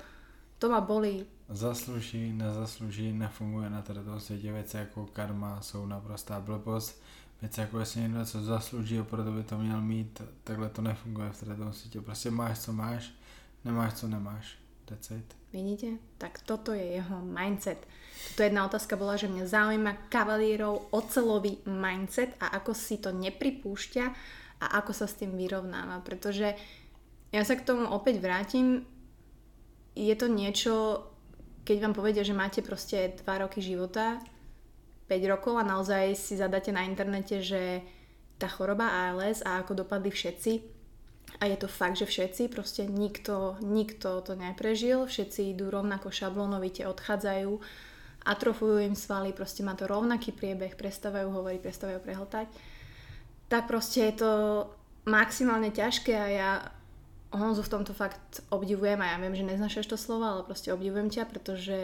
to 0.62 0.70
ma 0.70 0.78
boli. 0.78 1.26
Zaslouží, 1.48 2.32
nezaslouží, 2.32 3.12
nefunguje 3.12 3.70
na 3.70 3.82
tady 3.82 4.00
světě 4.18 4.52
věci 4.52 4.76
jako 4.76 5.06
karma, 5.06 5.60
jsou 5.60 5.86
naprostá 5.86 6.40
blbost. 6.40 7.02
Věci 7.40 7.60
jako 7.60 7.78
jestli 7.78 8.00
někdo 8.00 8.18
něco 8.18 8.42
zaslouží 8.42 8.98
a 8.98 9.04
proto 9.04 9.32
by 9.32 9.42
to 9.42 9.58
měl 9.58 9.80
mít, 9.80 10.22
takhle 10.44 10.68
to 10.68 10.82
nefunguje 10.82 11.30
v 11.30 11.40
tady 11.40 11.52
světě. 11.70 12.00
Prostě 12.00 12.30
máš, 12.30 12.58
co 12.58 12.72
máš, 12.72 13.10
nemáš, 13.64 13.94
co 13.94 14.08
nemáš. 14.08 14.58
That's 14.84 15.10
it. 15.10 15.36
Vidíte? 15.52 15.86
Tak 16.18 16.42
toto 16.42 16.72
je 16.72 16.84
jeho 16.84 17.24
mindset. 17.24 17.86
Toto 18.28 18.42
jedna 18.42 18.66
otázka 18.66 18.96
bola, 18.96 19.16
že 19.16 19.32
mňa 19.32 19.46
zaujíma 19.46 19.92
kavalírov 20.12 20.92
ocelový 20.92 21.62
mindset 21.64 22.36
a 22.40 22.58
ako 22.58 22.74
si 22.76 23.00
to 23.00 23.12
nepripúšťa 23.12 24.04
a 24.60 24.66
ako 24.80 24.92
sa 24.92 25.06
s 25.08 25.16
tým 25.16 25.32
vyrovnáva. 25.36 26.04
Pretože 26.04 26.52
ja 27.32 27.42
sa 27.48 27.56
k 27.56 27.64
tomu 27.64 27.88
opäť 27.88 28.20
vrátim. 28.20 28.84
Je 29.96 30.12
to 30.18 30.28
niečo, 30.28 31.06
keď 31.64 31.76
vám 31.80 31.94
povedia, 31.96 32.22
že 32.22 32.36
máte 32.36 32.60
proste 32.60 33.16
2 33.24 33.42
roky 33.44 33.64
života, 33.64 34.20
5 35.08 35.32
rokov 35.32 35.56
a 35.60 35.64
naozaj 35.64 36.16
si 36.16 36.36
zadáte 36.36 36.72
na 36.72 36.84
internete, 36.84 37.40
že 37.40 37.84
tá 38.36 38.48
choroba 38.48 38.88
ALS 38.88 39.40
a 39.44 39.60
ako 39.64 39.84
dopadli 39.84 40.12
všetci, 40.12 40.74
a 41.40 41.50
je 41.50 41.56
to 41.58 41.66
fakt, 41.66 41.98
že 41.98 42.06
všetci, 42.06 42.46
proste 42.46 42.86
nikto, 42.86 43.58
nikto 43.58 44.22
to 44.22 44.38
neprežil, 44.38 45.10
všetci 45.10 45.50
idú 45.56 45.66
rovnako 45.66 46.14
šablónovite, 46.14 46.86
odchádzajú, 46.86 47.52
atrofujú 48.24 48.76
im 48.86 48.94
svaly, 48.94 49.34
proste 49.34 49.66
má 49.66 49.74
to 49.74 49.90
rovnaký 49.90 50.30
priebeh, 50.30 50.78
prestávajú 50.78 51.28
hovoriť, 51.34 51.60
prestávajú 51.60 52.00
prehltať. 52.00 52.46
Tak 53.50 53.66
proste 53.66 54.08
je 54.08 54.14
to 54.22 54.30
maximálne 55.10 55.68
ťažké 55.74 56.14
a 56.14 56.26
ja 56.30 56.50
Honzu 57.34 57.62
v 57.62 57.72
tomto 57.72 57.92
fakt 57.94 58.40
obdivujem 58.48 59.00
a 59.02 59.14
ja 59.14 59.16
viem, 59.18 59.34
že 59.34 59.42
neznašaš 59.42 59.86
to 59.90 59.98
slovo, 59.98 60.24
ale 60.24 60.42
proste 60.46 60.70
obdivujem 60.70 61.10
ťa, 61.10 61.26
pretože, 61.26 61.80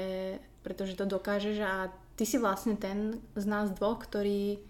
pretože 0.63 0.95
to 0.95 1.05
dokážeš 1.11 1.57
a 1.61 1.91
ty 2.15 2.23
si 2.23 2.39
vlastne 2.39 2.79
ten 2.79 3.19
z 3.35 3.45
nás 3.51 3.75
dvoch, 3.75 3.99
ktorý 3.99 4.63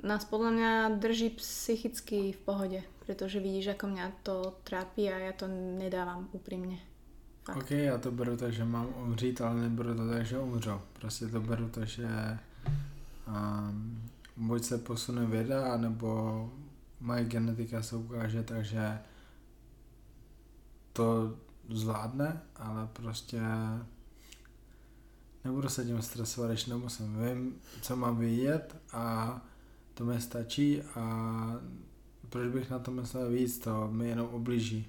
nás 0.00 0.24
podľa 0.24 0.50
mňa 0.52 0.72
drží 1.00 1.36
psychicky 1.36 2.32
v 2.32 2.40
pohode 2.40 2.80
pretože 3.06 3.38
vidíš, 3.40 3.78
ako 3.78 3.86
mňa 3.86 4.06
to 4.26 4.58
trápi 4.66 5.06
a 5.06 5.30
ja 5.30 5.32
to 5.32 5.46
nedávam 5.78 6.26
úprimne. 6.34 6.82
Fakt. 7.46 7.56
Ok, 7.56 7.70
já 7.70 7.98
to 7.98 8.10
beru 8.10 8.36
tak, 8.36 8.52
že 8.52 8.64
mám 8.64 8.88
umřít, 8.96 9.40
ale 9.40 9.60
neberu 9.60 9.94
to 9.94 10.10
tak, 10.10 10.26
že 10.26 10.38
umřu. 10.38 10.80
Prostě 10.92 11.26
to 11.26 11.40
beru 11.40 11.68
tak, 11.68 11.86
že 11.86 12.08
um, 13.28 14.02
buď 14.36 14.64
se 14.64 14.78
posune 14.78 15.26
věda, 15.26 15.76
nebo 15.76 16.50
moje 17.00 17.24
genetika 17.24 17.82
se 17.82 17.96
ukáže, 17.96 18.42
takže 18.42 18.98
to 20.96 21.36
zvládne, 21.68 22.42
ale 22.56 22.88
prostě 22.92 23.40
nebudu 25.44 25.68
se 25.68 25.84
tím 25.84 26.02
stresovat, 26.02 26.50
když 26.50 26.66
nemusím. 26.66 27.24
Vím, 27.24 27.60
co 27.82 27.96
mám 27.96 28.18
vidět 28.18 28.76
a 28.92 29.36
to 29.94 30.04
mi 30.04 30.20
stačí 30.20 30.82
a 30.82 31.02
proč 32.28 32.52
bych 32.52 32.70
na 32.70 32.78
to 32.78 32.90
myslel 32.90 33.30
víc, 33.30 33.58
to 33.58 33.88
mi 33.88 34.08
jenom 34.08 34.28
obliží. 34.28 34.88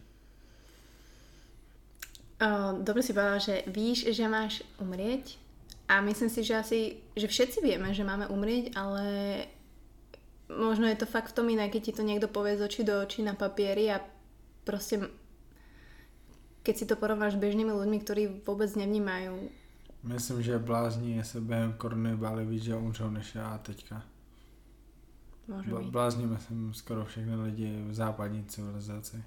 Uh, 2.38 2.84
dobre 2.86 3.02
si 3.02 3.18
povedal, 3.18 3.40
že 3.42 3.66
víš, 3.66 4.14
že 4.14 4.30
máš 4.30 4.62
umrieť 4.78 5.42
a 5.90 6.06
myslím 6.06 6.30
si, 6.30 6.46
že 6.46 6.54
asi, 6.54 6.80
že 7.18 7.26
všetci 7.26 7.66
vieme, 7.66 7.90
že 7.98 8.06
máme 8.06 8.30
umrieť, 8.30 8.78
ale 8.78 9.06
možno 10.46 10.86
je 10.86 11.02
to 11.02 11.10
fakt 11.10 11.34
v 11.34 11.38
tom 11.42 11.50
iné, 11.50 11.66
keď 11.74 11.82
ti 11.82 11.94
to 11.98 12.06
niekto 12.06 12.30
povie 12.30 12.54
z 12.54 12.62
očí 12.62 12.82
do 12.86 12.94
očí 13.02 13.26
na 13.26 13.34
papieri 13.34 13.90
a 13.90 14.06
proste 14.62 15.02
keď 16.68 16.76
si 16.76 16.86
to 16.86 17.00
porovnáš 17.00 17.40
s 17.40 17.44
bežnými 17.48 17.72
ľuďmi, 17.72 17.98
ktorí 18.04 18.24
vôbec 18.44 18.68
nevnímajú. 18.76 19.48
Myslím, 20.04 20.44
že 20.44 20.60
blázni 20.60 21.24
se 21.24 21.40
během 21.42 21.74
korony 21.80 22.16
báli 22.16 22.46
víc, 22.46 22.64
že 22.64 22.76
umřou 22.76 23.10
než 23.10 23.36
já 23.36 23.58
teďka. 23.64 24.04
Môže 25.48 25.72
byť. 25.72 25.88
Bláznime 25.88 26.38
sa 26.44 26.52
skoro 26.76 27.08
všechny 27.08 27.36
lidi 27.48 27.72
v 27.88 27.94
západní 27.96 28.44
civilizácii. 28.52 29.24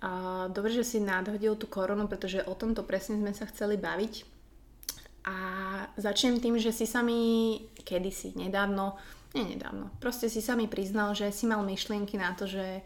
A 0.00 0.12
dobre, 0.48 0.72
že 0.72 0.84
si 0.84 1.00
nadhodil 1.00 1.56
tú 1.56 1.68
koronu, 1.68 2.08
pretože 2.08 2.44
o 2.44 2.56
tomto 2.56 2.84
presne 2.84 3.20
sme 3.20 3.32
sa 3.36 3.44
chceli 3.48 3.76
baviť. 3.76 4.24
A 5.24 5.36
začnem 5.96 6.40
tým, 6.40 6.60
že 6.60 6.72
si 6.72 6.84
sami 6.84 7.56
kedysi, 7.84 8.36
nedávno, 8.36 8.96
nie 9.32 9.56
nedávno, 9.56 9.88
proste 9.96 10.28
si 10.28 10.44
sami 10.44 10.68
priznal, 10.68 11.16
že 11.16 11.32
si 11.32 11.48
mal 11.48 11.64
myšlienky 11.64 12.20
na 12.20 12.36
to, 12.36 12.44
že, 12.44 12.84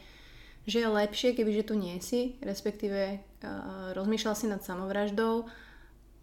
že 0.69 0.85
je 0.85 0.89
lepšie, 0.89 1.33
kebyže 1.33 1.73
tu 1.73 1.75
nie 1.81 1.97
si, 2.05 2.37
respektíve 2.45 3.17
uh, 3.17 3.97
rozmýšľal 3.97 4.35
si 4.37 4.47
nad 4.53 4.61
samovraždou. 4.61 5.49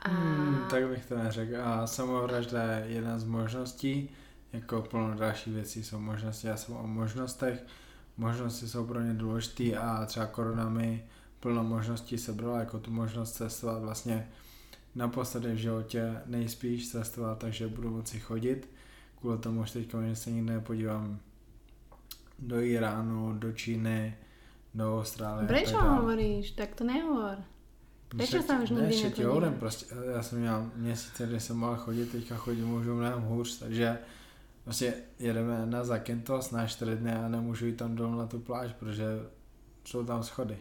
A... 0.06 0.10
Hmm, 0.10 0.70
tak 0.70 0.88
bych 0.88 1.06
to 1.06 1.18
neřekl. 1.18 1.58
A 1.62 1.88
samovražda 1.88 2.64
je 2.64 2.93
jedna 3.02 3.20
z 3.20 3.24
možností 3.24 4.10
jako 4.56 4.82
plno 4.82 5.16
další 5.16 5.52
věcí 5.52 5.84
jsou 5.84 6.00
možnosti, 6.00 6.48
já 6.48 6.58
jsem 6.58 6.76
o 6.76 6.88
možnostech, 6.88 7.66
možnosti 8.18 8.68
jsou 8.68 8.86
pro 8.86 9.02
ně 9.02 9.14
důležité 9.14 9.78
a 9.78 10.06
třeba 10.06 10.26
korona 10.26 10.70
mi 10.70 11.06
plno 11.39 11.64
možností 11.64 12.18
sebrala, 12.18 12.60
jako 12.60 12.80
tu 12.80 12.91
možnost 12.91 13.32
cestovat 13.32 13.82
vlastně 13.82 14.30
naposledy 14.96 15.54
v 15.54 15.58
životě 15.58 16.22
nejspíš 16.26 16.89
cestovat, 16.89 17.39
takže 17.39 17.68
budu 17.68 17.89
moci 17.89 18.20
chodit. 18.20 18.70
Kvůli 19.20 19.38
tomu, 19.38 19.66
že 19.66 19.74
teďka 19.74 20.08
že 20.08 20.16
se 20.16 20.32
nikdy 20.32 20.54
nepodívám 20.54 21.20
do 22.39 22.62
Iránu, 22.62 23.34
do 23.34 23.52
Číny, 23.52 24.18
do 24.76 25.00
Austrálie. 25.00 25.48
Prečo 25.48 25.80
hovoríš? 25.80 26.52
Tak 26.52 26.76
to 26.76 26.84
nehovor. 26.84 27.40
Prečo 28.12 28.44
sa 28.44 28.60
už 28.60 28.70
nikdy 28.70 28.96
nepodívám? 29.12 29.54
prostě, 29.60 29.86
já 30.16 30.24
jsem 30.24 30.40
měl 30.40 30.72
měsíce, 30.76 31.28
kdy 31.28 31.40
jsem 31.40 31.58
mohl 31.58 31.76
chodit, 31.76 32.12
teďka 32.12 32.36
chodím 32.36 32.74
už 32.74 32.86
mnohem 32.86 33.22
hůř, 33.22 33.60
takže 33.60 33.98
Vlastně 34.66 34.94
jedeme 35.20 35.66
na 35.66 35.84
Zakynthos 35.84 36.52
na 36.52 36.68
4 36.68 36.96
dny 36.96 37.14
a 37.14 37.28
nemůžu 37.28 37.66
jít 37.66 37.76
tam 37.76 37.96
dolů 37.96 38.18
na 38.18 38.28
tu 38.28 38.40
pláž, 38.40 38.74
protože 38.74 39.06
jsou 39.86 40.06
tam 40.06 40.24
schody. 40.24 40.58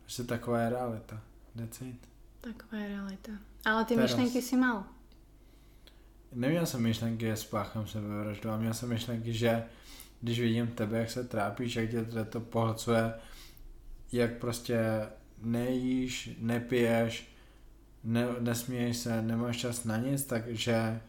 Prostě 0.00 0.24
taková 0.24 0.60
je 0.60 0.70
realita. 0.70 1.20
It. 1.64 2.08
Taková 2.40 2.82
je 2.82 2.88
realita. 2.88 3.32
Ale 3.64 3.84
ty 3.84 3.94
Teraz. 3.94 4.10
myšlenky 4.10 4.42
si 4.42 4.56
mal. 4.56 4.84
Neměl 6.32 6.66
jsem 6.66 6.82
myšlenky, 6.82 7.26
že 7.26 7.36
spáchám 7.36 7.86
sebevraždu, 7.86 8.50
a 8.50 8.56
měl 8.56 8.74
jsem 8.74 8.88
myšlenky, 8.88 9.32
že 9.32 9.64
když 10.20 10.40
vidím 10.40 10.66
tebe, 10.66 10.98
jak 10.98 11.10
se 11.10 11.24
trápíš, 11.24 11.76
jak 11.76 11.90
tě 11.90 12.04
to 12.24 12.40
pohlcuje, 12.40 13.14
jak 14.12 14.38
prostě 14.38 15.08
nejíš, 15.42 16.30
nepiješ, 16.38 17.36
ne, 18.04 18.26
nesměješ 18.40 18.96
se, 18.96 19.22
nemáš 19.22 19.56
čas 19.56 19.84
na 19.84 19.96
nic, 19.96 20.24
takže 20.24 21.00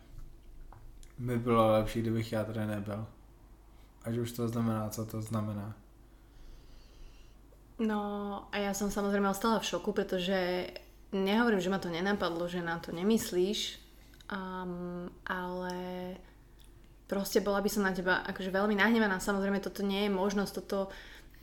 by 1.18 1.40
bylo 1.40 1.72
lepší, 1.72 2.02
kdybych 2.02 2.32
já 2.32 2.44
tady 2.44 2.66
nebyl. 2.66 3.06
Ať 4.04 4.18
už 4.18 4.32
to 4.32 4.48
znamená, 4.48 4.90
co 4.90 5.06
to 5.06 5.22
znamená. 5.22 5.74
No 7.82 8.02
a 8.54 8.62
ja 8.62 8.78
som 8.78 8.94
samozrejme 8.94 9.26
ostala 9.26 9.58
v 9.58 9.66
šoku, 9.66 9.90
pretože 9.90 10.70
nehovorím, 11.10 11.58
že 11.58 11.74
ma 11.74 11.82
to 11.82 11.90
nenapadlo, 11.90 12.46
že 12.46 12.62
na 12.62 12.78
to 12.78 12.94
nemyslíš, 12.94 13.82
um, 14.30 15.10
ale 15.26 15.74
proste 17.12 17.44
bola 17.44 17.60
by 17.60 17.68
som 17.68 17.84
na 17.84 17.92
teba 17.92 18.24
akože 18.24 18.56
veľmi 18.56 18.80
nahnevaná. 18.80 19.20
Samozrejme, 19.20 19.60
toto 19.60 19.84
nie 19.84 20.08
je 20.08 20.12
možnosť, 20.16 20.54
toto 20.64 20.88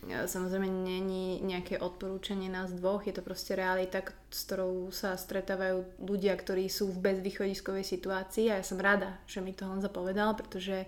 Samozrejme 0.06 0.70
není 0.70 1.42
nejaké 1.42 1.82
odporúčanie 1.82 2.46
nás 2.46 2.70
dvoch, 2.70 3.02
je 3.02 3.10
to 3.10 3.18
proste 3.18 3.58
realita, 3.58 3.98
s 4.30 4.46
ktorou 4.46 4.94
sa 4.94 5.18
stretávajú 5.18 5.98
ľudia, 5.98 6.38
ktorí 6.38 6.70
sú 6.70 6.94
v 6.94 7.02
bezvýchodiskovej 7.02 7.82
situácii. 7.82 8.46
A 8.54 8.62
ja 8.62 8.64
som 8.64 8.78
rada, 8.78 9.18
že 9.26 9.42
mi 9.42 9.50
to 9.50 9.66
Honza 9.66 9.90
povedal, 9.90 10.38
pretože 10.38 10.86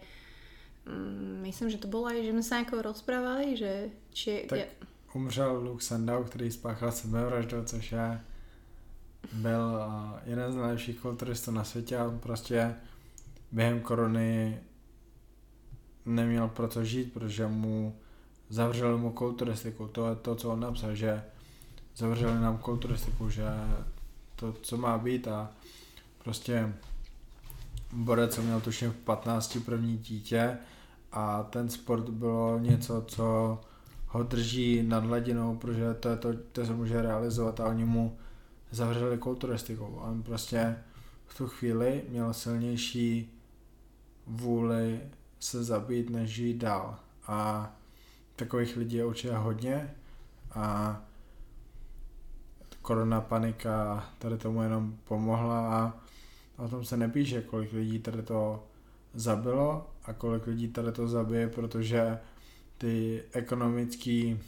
um, 0.86 1.42
myslím, 1.42 1.74
že 1.74 1.82
to 1.82 1.90
bolo 1.90 2.06
aj, 2.06 2.22
že 2.22 2.30
sme 2.30 2.44
sa 2.46 2.54
nejako 2.62 2.86
rozprávali, 2.86 3.58
že 3.58 3.90
či... 4.14 4.46
Tak 4.46 4.58
ja... 4.62 4.70
umřel 5.10 5.58
Luke 5.58 5.82
Sandow, 5.82 6.30
který 6.30 6.50
spáchal 6.50 6.92
sebevraždu, 6.94 7.66
což 7.66 7.92
je 7.92 8.20
byl 9.32 9.82
jeden 10.24 10.52
z 10.52 10.56
nejlepších 10.56 11.00
kulturistů 11.00 11.50
na 11.50 11.64
světě. 11.64 11.96
A 11.96 12.10
prostě 12.20 12.74
během 13.52 13.80
korony 13.80 14.60
neměl 16.07 16.48
proto 16.48 16.84
žít, 16.84 17.12
protože 17.12 17.46
mu 17.46 17.96
zavřeli 18.48 18.98
mu 18.98 19.11
kulturistiku, 19.11 19.88
to 19.88 20.09
je 20.09 20.16
to, 20.16 20.34
co 20.34 20.51
on 20.51 20.61
napsal, 20.61 20.94
že 20.94 21.22
zavřeli 21.96 22.40
nám 22.40 22.59
kulturistiku, 22.59 23.30
že 23.30 23.44
to, 24.36 24.53
co 24.53 24.76
má 24.76 24.98
být 24.98 25.28
a 25.28 25.51
prostě 26.24 26.74
Borec 27.92 28.38
měl 28.38 28.61
tuším 28.61 28.90
v 28.90 28.96
15 28.96 29.59
první 29.64 29.98
dítě 29.98 30.59
a 31.12 31.42
ten 31.42 31.68
sport 31.68 32.09
bylo 32.09 32.59
něco, 32.59 33.05
co 33.09 33.59
ho 34.07 34.22
drží 34.22 34.82
nad 34.82 35.05
hladinou, 35.05 35.57
protože 35.57 35.94
to, 35.94 36.09
je 36.09 36.16
to, 36.16 36.28
to 36.53 36.66
se 36.66 36.72
může 36.72 37.03
realizovat 37.03 37.61
a 37.61 37.66
oni 37.66 37.84
mu 37.84 38.18
zavřeli 38.70 39.18
kulturistiku. 39.18 39.84
On 39.84 40.22
prostě 40.22 40.76
v 41.26 41.36
tu 41.36 41.48
chvíli 41.48 42.03
měl 42.09 42.34
silnější 42.34 43.32
vůli 44.26 45.01
se 45.41 45.64
zabít, 45.64 46.11
než 46.11 46.30
žít 46.30 46.57
dál. 46.57 46.99
A 47.26 47.70
takových 48.36 48.76
lidí 48.76 48.97
je 48.97 49.05
určitě 49.05 49.34
hodně 49.34 49.95
a 50.55 50.97
korona 52.82 53.20
panika 53.20 54.05
tady 54.18 54.38
tomu 54.38 54.62
jenom 54.62 54.97
pomohla 55.05 55.74
a 55.74 56.01
o 56.57 56.68
tom 56.68 56.84
se 56.84 56.97
nepíše, 56.97 57.43
kolik 57.43 57.72
lidí 57.72 57.99
tady 57.99 58.22
to 58.22 58.64
zabilo 59.14 59.91
a 60.05 60.12
kolik 60.12 60.47
lidí 60.47 60.68
tady 60.68 60.93
to 60.93 61.09
zabije, 61.09 61.49
protože 61.49 62.18
ty 62.78 63.22
ekonomický, 63.32 64.41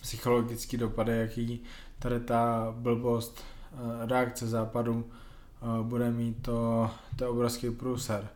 psychologický 0.00 0.76
dopady, 0.76 1.18
jaký 1.18 1.62
tady 1.98 2.20
ta 2.20 2.74
blbost 2.78 3.44
eh, 3.72 4.06
reakce 4.06 4.48
západu 4.48 5.10
eh, 5.62 5.82
bude 5.82 6.10
mít, 6.10 6.42
to, 6.42 6.90
to 7.16 7.24
je 7.24 7.30
obrovský 7.30 7.70
průser. 7.70 8.28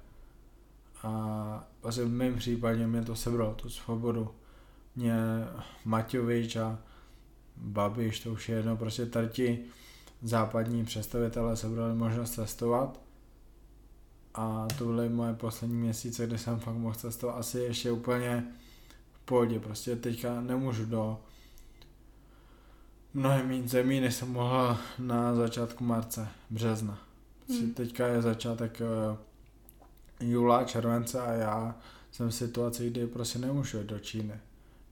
A 1.03 1.65
vlastně 1.83 2.05
v 2.05 2.09
mém 2.09 2.37
případě 2.37 2.87
mě 2.87 3.03
to 3.03 3.17
sebralo, 3.17 3.55
tu 3.55 3.69
svobodu. 3.69 4.31
Mě 4.97 5.15
Maťovič 5.85 6.57
a 6.57 6.79
Babiš, 7.57 8.21
to 8.21 8.33
už 8.33 8.49
je 8.49 8.57
jedno, 8.57 8.77
prostě 8.77 9.07
tady 9.07 9.29
ti 9.29 9.65
západní 10.23 10.85
představitelé 10.85 11.57
sebrali 11.57 11.95
možnost 11.95 12.31
cestovat 12.31 13.01
a 14.35 14.69
to 14.79 14.85
byly 14.85 15.09
moje 15.09 15.35
poslední 15.35 15.77
měsíce, 15.77 16.27
kdy 16.27 16.39
jsem 16.39 16.61
fakt 16.61 16.75
mohl 16.75 16.95
cestovat 16.95 17.37
asi 17.37 17.59
ještě 17.59 17.91
úplně 17.91 18.47
v 19.13 19.21
pohodě, 19.21 19.61
prostě 19.61 19.97
teďka 19.97 20.41
nemůžu 20.41 20.87
do 20.87 21.21
mnohem 23.15 23.49
méně 23.49 23.69
zemí, 23.69 24.01
než 24.01 24.15
jsem 24.15 24.33
mohl 24.33 24.77
na 24.99 25.35
začátku 25.35 25.85
marce, 25.85 26.29
března. 26.51 26.99
Hmm. 27.49 27.75
Teďka 27.75 28.07
je 28.07 28.23
začátek 28.23 28.83
uh, 29.11 29.17
júla, 30.23 30.65
července 30.65 31.21
a 31.21 31.33
já 31.33 31.75
jsem 32.11 32.29
v 32.29 32.35
situaci, 32.35 32.91
kdy 32.91 33.07
prostě 33.07 33.39
nemůžu 33.39 33.79
jít 33.79 33.87
do 33.87 33.99
Číny. 33.99 34.35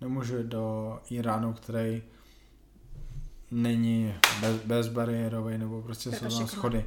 Nemůžu 0.00 0.36
jít 0.36 0.46
do 0.46 0.98
Iránu, 1.10 1.52
který 1.52 2.02
není 3.50 4.14
bez, 4.40 4.56
bezbariérový, 4.56 5.58
nebo 5.58 5.82
prostě 5.82 6.12
jsou 6.12 6.28
tam 6.38 6.46
schody. 6.46 6.86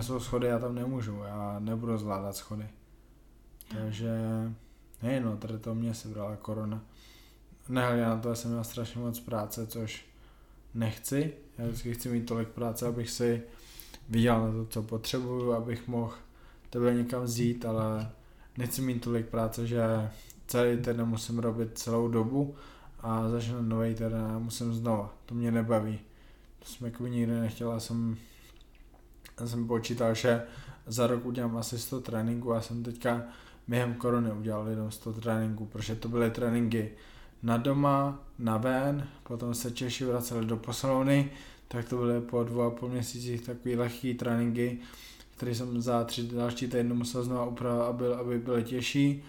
Jsou 0.00 0.20
schody, 0.20 0.46
já 0.46 0.58
tam 0.58 0.74
nemůžu, 0.74 1.22
já 1.26 1.56
nebudu 1.58 1.98
zvládat 1.98 2.36
schody. 2.36 2.68
Takže, 3.76 4.10
hej 5.00 5.20
no, 5.20 5.36
tady 5.36 5.58
to 5.58 5.74
mě 5.74 5.94
sebrala 5.94 6.36
korona. 6.36 6.80
Nehledě 7.68 8.02
na 8.02 8.18
to, 8.18 8.28
já 8.28 8.34
jsem 8.34 8.50
měl 8.50 8.64
strašně 8.64 9.00
moc 9.00 9.20
práce, 9.20 9.66
což 9.66 10.06
nechci. 10.74 11.32
Já 11.58 11.64
vždycky 11.64 11.94
chci 11.94 12.08
mít 12.08 12.26
tolik 12.26 12.48
práce, 12.48 12.86
abych 12.86 13.10
si 13.10 13.42
vydělal 14.08 14.46
na 14.46 14.52
to, 14.52 14.66
co 14.66 14.82
potřebuju, 14.82 15.52
abych 15.52 15.88
mohl 15.88 16.14
tebe 16.74 16.94
někam 16.94 17.22
vzít, 17.22 17.64
ale 17.64 18.10
nechci 18.58 18.82
mít 18.82 19.04
tolik 19.04 19.26
práce, 19.26 19.66
že 19.66 20.10
celý 20.46 20.76
den 20.76 21.04
musím 21.04 21.38
robit 21.38 21.78
celou 21.78 22.08
dobu 22.08 22.54
a 23.00 23.28
začnu 23.28 23.62
nový 23.62 23.94
terén 23.94 24.24
a 24.24 24.38
musím 24.38 24.74
znova. 24.74 25.14
To 25.26 25.34
mě 25.34 25.50
nebaví. 25.52 25.98
To 26.58 26.64
jsem 26.64 26.86
jako 26.86 27.06
nikdy 27.06 27.40
nechtěl, 27.40 27.70
já 27.70 27.80
jsem, 27.80 28.16
já 29.40 29.46
jsem 29.46 29.66
počítal, 29.66 30.14
že 30.14 30.42
za 30.86 31.06
rok 31.06 31.26
udělám 31.26 31.56
asi 31.56 31.78
100 31.78 32.00
tréninků 32.00 32.54
a 32.54 32.60
jsem 32.60 32.82
teďka 32.82 33.22
během 33.68 33.94
korony 33.94 34.32
udělal 34.32 34.68
jenom 34.68 34.90
100 34.90 35.12
tréninků, 35.12 35.66
protože 35.66 35.94
to 35.94 36.08
byly 36.08 36.30
tréninky 36.30 36.90
na 37.42 37.56
doma, 37.56 38.22
na 38.38 38.56
ven, 38.56 39.08
potom 39.22 39.54
se 39.54 39.70
Češi 39.70 40.04
vraceli 40.04 40.46
do 40.46 40.56
posilovny, 40.56 41.30
tak 41.68 41.88
to 41.88 41.96
byly 41.96 42.20
po 42.20 42.44
dvou 42.44 42.62
a 42.62 42.70
půl 42.70 42.88
měsících 42.88 43.40
takový 43.40 43.76
lehký 43.76 44.14
tréninky, 44.14 44.78
které 45.36 45.54
jsem 45.54 45.80
za 45.82 46.04
tři 46.04 46.22
další 46.22 46.68
týdny 46.68 46.94
musel 46.94 47.24
znovu 47.24 47.50
upravit, 47.50 47.82
aby, 47.82 48.14
aby 48.14 48.38
byly 48.38 48.64
těžší. 48.64 49.22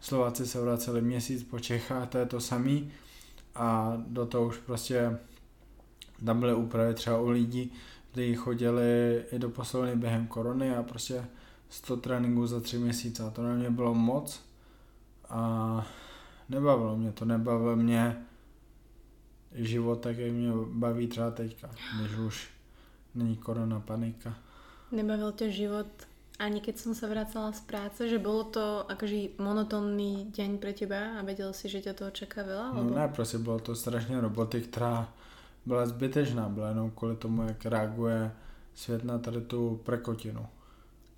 Slováci 0.00 0.46
se 0.46 0.60
vraceli 0.60 1.02
měsíc 1.02 1.44
po 1.44 1.58
Čechách, 1.58 2.08
to 2.08 2.18
je 2.18 2.26
to 2.26 2.40
samý 2.40 2.92
a 3.54 3.96
do 4.06 4.26
toho 4.26 4.46
už 4.46 4.58
prostě 4.58 5.18
tam 6.24 6.40
byly 6.40 6.54
úpravy 6.54 6.94
třeba 6.94 7.20
u 7.20 7.28
lidí, 7.28 7.72
kteří 8.12 8.34
chodili 8.34 9.24
i 9.32 9.38
do 9.38 9.50
posilovny 9.50 9.96
během 9.96 10.26
korony 10.26 10.76
a 10.76 10.82
prostě 10.82 11.24
100 11.68 11.96
tréninků 11.96 12.46
za 12.46 12.60
tři 12.60 12.78
měsíce 12.78 13.22
a 13.22 13.30
to 13.30 13.42
na 13.42 13.54
mě 13.54 13.70
bylo 13.70 13.94
moc 13.94 14.40
a 15.28 15.86
nebavilo 16.48 16.96
mě 16.96 17.12
to, 17.12 17.24
nebavilo 17.24 17.76
mě 17.76 18.26
život 19.54 20.00
tak, 20.00 20.18
jak 20.18 20.32
mě 20.32 20.50
baví 20.66 21.06
třeba 21.06 21.30
teďka, 21.30 21.70
když 22.00 22.18
už 22.18 22.48
není 23.14 23.36
korona 23.36 23.80
panika. 23.80 24.34
Nebavil 24.92 25.32
tě 25.32 25.50
život 25.50 25.86
ani 26.40 26.64
keď 26.64 26.74
som 26.80 26.92
sa 26.96 27.04
vracala 27.04 27.52
z 27.52 27.60
práce, 27.68 28.00
že 28.08 28.16
bolo 28.16 28.48
to 28.48 28.88
akože 28.88 29.36
monotónny 29.36 30.32
deň 30.32 30.56
pre 30.56 30.72
teba 30.72 31.12
a 31.12 31.22
vedel 31.22 31.52
si, 31.52 31.68
že 31.68 31.84
ťa 31.84 31.92
to 31.92 32.04
čaká 32.08 32.40
veľa? 32.40 32.72
No 32.72 32.82
ne, 32.96 33.08
prostě 33.08 33.38
bylo 33.38 33.58
to 33.58 33.76
strašně 33.76 34.20
roboty, 34.20 34.60
která 34.60 35.08
byla 35.66 35.86
zbytečná, 35.86 36.48
byla 36.48 36.68
jenom 36.68 36.90
kvůli 36.90 37.16
tomu, 37.16 37.42
jak 37.42 37.66
reaguje 37.66 38.32
svět 38.74 39.04
na 39.04 39.18
tady 39.18 39.40
tu 39.40 39.80
prekotinu. 39.84 40.46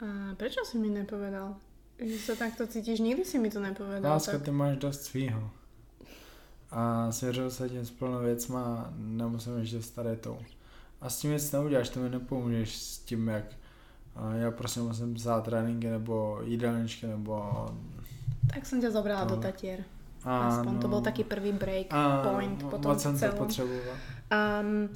A 0.03 0.35
prečo 0.35 0.67
si 0.67 0.79
mi 0.79 0.91
nepovedal? 0.91 1.55
Že 2.03 2.19
sa 2.19 2.35
takto 2.35 2.67
cítiš, 2.67 2.99
nikdy 2.99 3.23
si 3.23 3.39
mi 3.39 3.47
to 3.51 3.63
nepovedal. 3.63 4.19
Láska, 4.19 4.33
tak... 4.33 4.43
ty 4.43 4.51
máš 4.51 4.77
dost 4.77 5.03
svýho. 5.07 5.51
A 6.71 7.13
svěřil 7.13 7.51
se 7.51 7.69
tím 7.69 7.87
s 7.87 7.91
plnou 7.91 8.19
věcma 8.19 8.63
a 8.63 8.93
nemusím 8.97 9.59
ještě 9.59 9.83
staré 9.83 10.17
tou. 10.17 10.39
A 11.01 11.11
s 11.11 11.19
tím 11.19 11.31
nic 11.31 11.53
neuděláš, 11.53 11.89
to 11.89 12.01
mi 12.01 12.11
nepomůžeš 12.11 12.77
s 12.77 12.99
tím, 12.99 13.29
jak 13.29 13.45
a 14.17 14.35
já 14.35 14.51
prostě 14.51 14.81
musím 14.81 15.15
psát 15.15 15.45
tréninky 15.45 15.91
nebo 15.91 16.41
jídelníčky 16.45 17.07
nebo... 17.07 17.67
Tak 18.55 18.67
jsem 18.67 18.81
tě 18.81 18.91
zobrala 18.91 19.25
no. 19.25 19.31
do 19.31 19.37
Tatier. 19.37 19.85
Aspoň 20.25 20.79
to 20.79 20.89
byl 20.89 21.01
taký 21.01 21.25
prvý 21.25 21.53
break 21.53 21.87
a, 21.91 22.23
point 22.23 22.63
po 22.71 22.79
tom 22.79 22.99
jsem 22.99 23.19
celom. 23.19 23.37
to 23.37 23.45
potřeboval. 23.45 23.97
Um, 24.33 24.89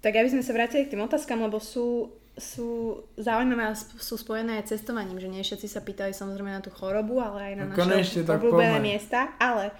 tak 0.00 0.14
aby 0.14 0.30
sme 0.30 0.42
sa 0.46 0.52
vrátili 0.54 0.86
k 0.86 0.94
tým 0.94 1.02
otázkam, 1.02 1.42
lebo 1.42 1.58
sú, 1.58 2.12
sú 2.38 3.00
zaujímavé 3.18 3.72
a 3.72 3.74
sú 3.76 4.14
spojené 4.14 4.62
aj 4.62 4.76
cestovaním, 4.76 5.18
že 5.18 5.32
nie 5.32 5.42
všetci 5.42 5.66
sa 5.66 5.80
pýtali 5.82 6.14
samozrejme 6.14 6.54
na 6.54 6.62
tú 6.62 6.70
chorobu, 6.70 7.18
ale 7.18 7.50
aj 7.50 7.54
na 7.56 7.64
no, 7.66 7.74
naše 7.74 8.22
obľúbené 8.22 8.78
miesta. 8.78 9.34
Ale 9.42 9.74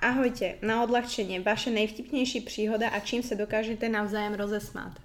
ahojte, 0.00 0.58
na 0.64 0.82
odľahčenie, 0.82 1.44
vaše 1.44 1.70
najvtipnejší 1.70 2.42
príhoda 2.48 2.90
a 2.90 2.98
čím 2.98 3.22
sa 3.22 3.38
dokážete 3.38 3.86
navzájem 3.86 4.34
rozesmát? 4.34 4.96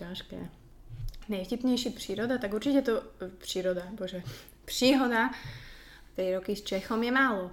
Ťažké 0.00 0.59
nejvtipnější 1.30 1.90
příroda, 1.90 2.38
tak 2.38 2.54
určitě 2.54 2.82
to, 2.82 3.02
příroda, 3.38 3.82
bože, 3.90 4.22
příhoda 4.64 5.30
tej 6.16 6.34
roky 6.34 6.56
s 6.56 6.62
Čechom 6.62 7.02
je 7.02 7.12
málo. 7.12 7.50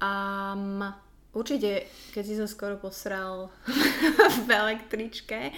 A 0.00 0.12
um, 0.56 0.84
určite, 1.32 1.88
keď 2.12 2.24
si 2.26 2.34
sa 2.36 2.46
skoro 2.48 2.76
posral 2.76 3.48
v 4.46 4.48
električke, 4.48 5.52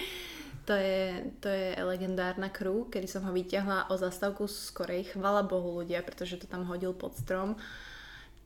to 0.63 0.73
je, 0.73 1.27
to 1.43 1.47
je 1.51 1.75
legendárna 1.83 2.47
crew, 2.47 2.87
kedy 2.87 3.07
som 3.07 3.27
ho 3.27 3.35
vyťahla 3.35 3.91
o 3.91 3.99
zastavku 3.99 4.47
skorej. 4.47 5.11
Chvala 5.11 5.43
Bohu 5.43 5.83
ľudia, 5.83 5.99
pretože 5.99 6.39
to 6.39 6.47
tam 6.47 6.63
hodil 6.63 6.95
pod 6.95 7.19
strom. 7.19 7.59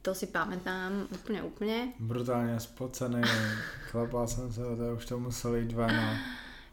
To 0.01 0.17
si 0.17 0.25
pamätám 0.25 1.05
úplne, 1.13 1.45
úplne. 1.45 1.77
Brutálne 2.01 2.57
spocený, 2.57 3.21
chlapal 3.91 4.25
som 4.25 4.49
sa, 4.49 4.73
to 4.73 4.97
už 4.97 5.03
to 5.05 5.15
museli 5.21 5.69
dva 5.69 5.85
na 5.85 6.17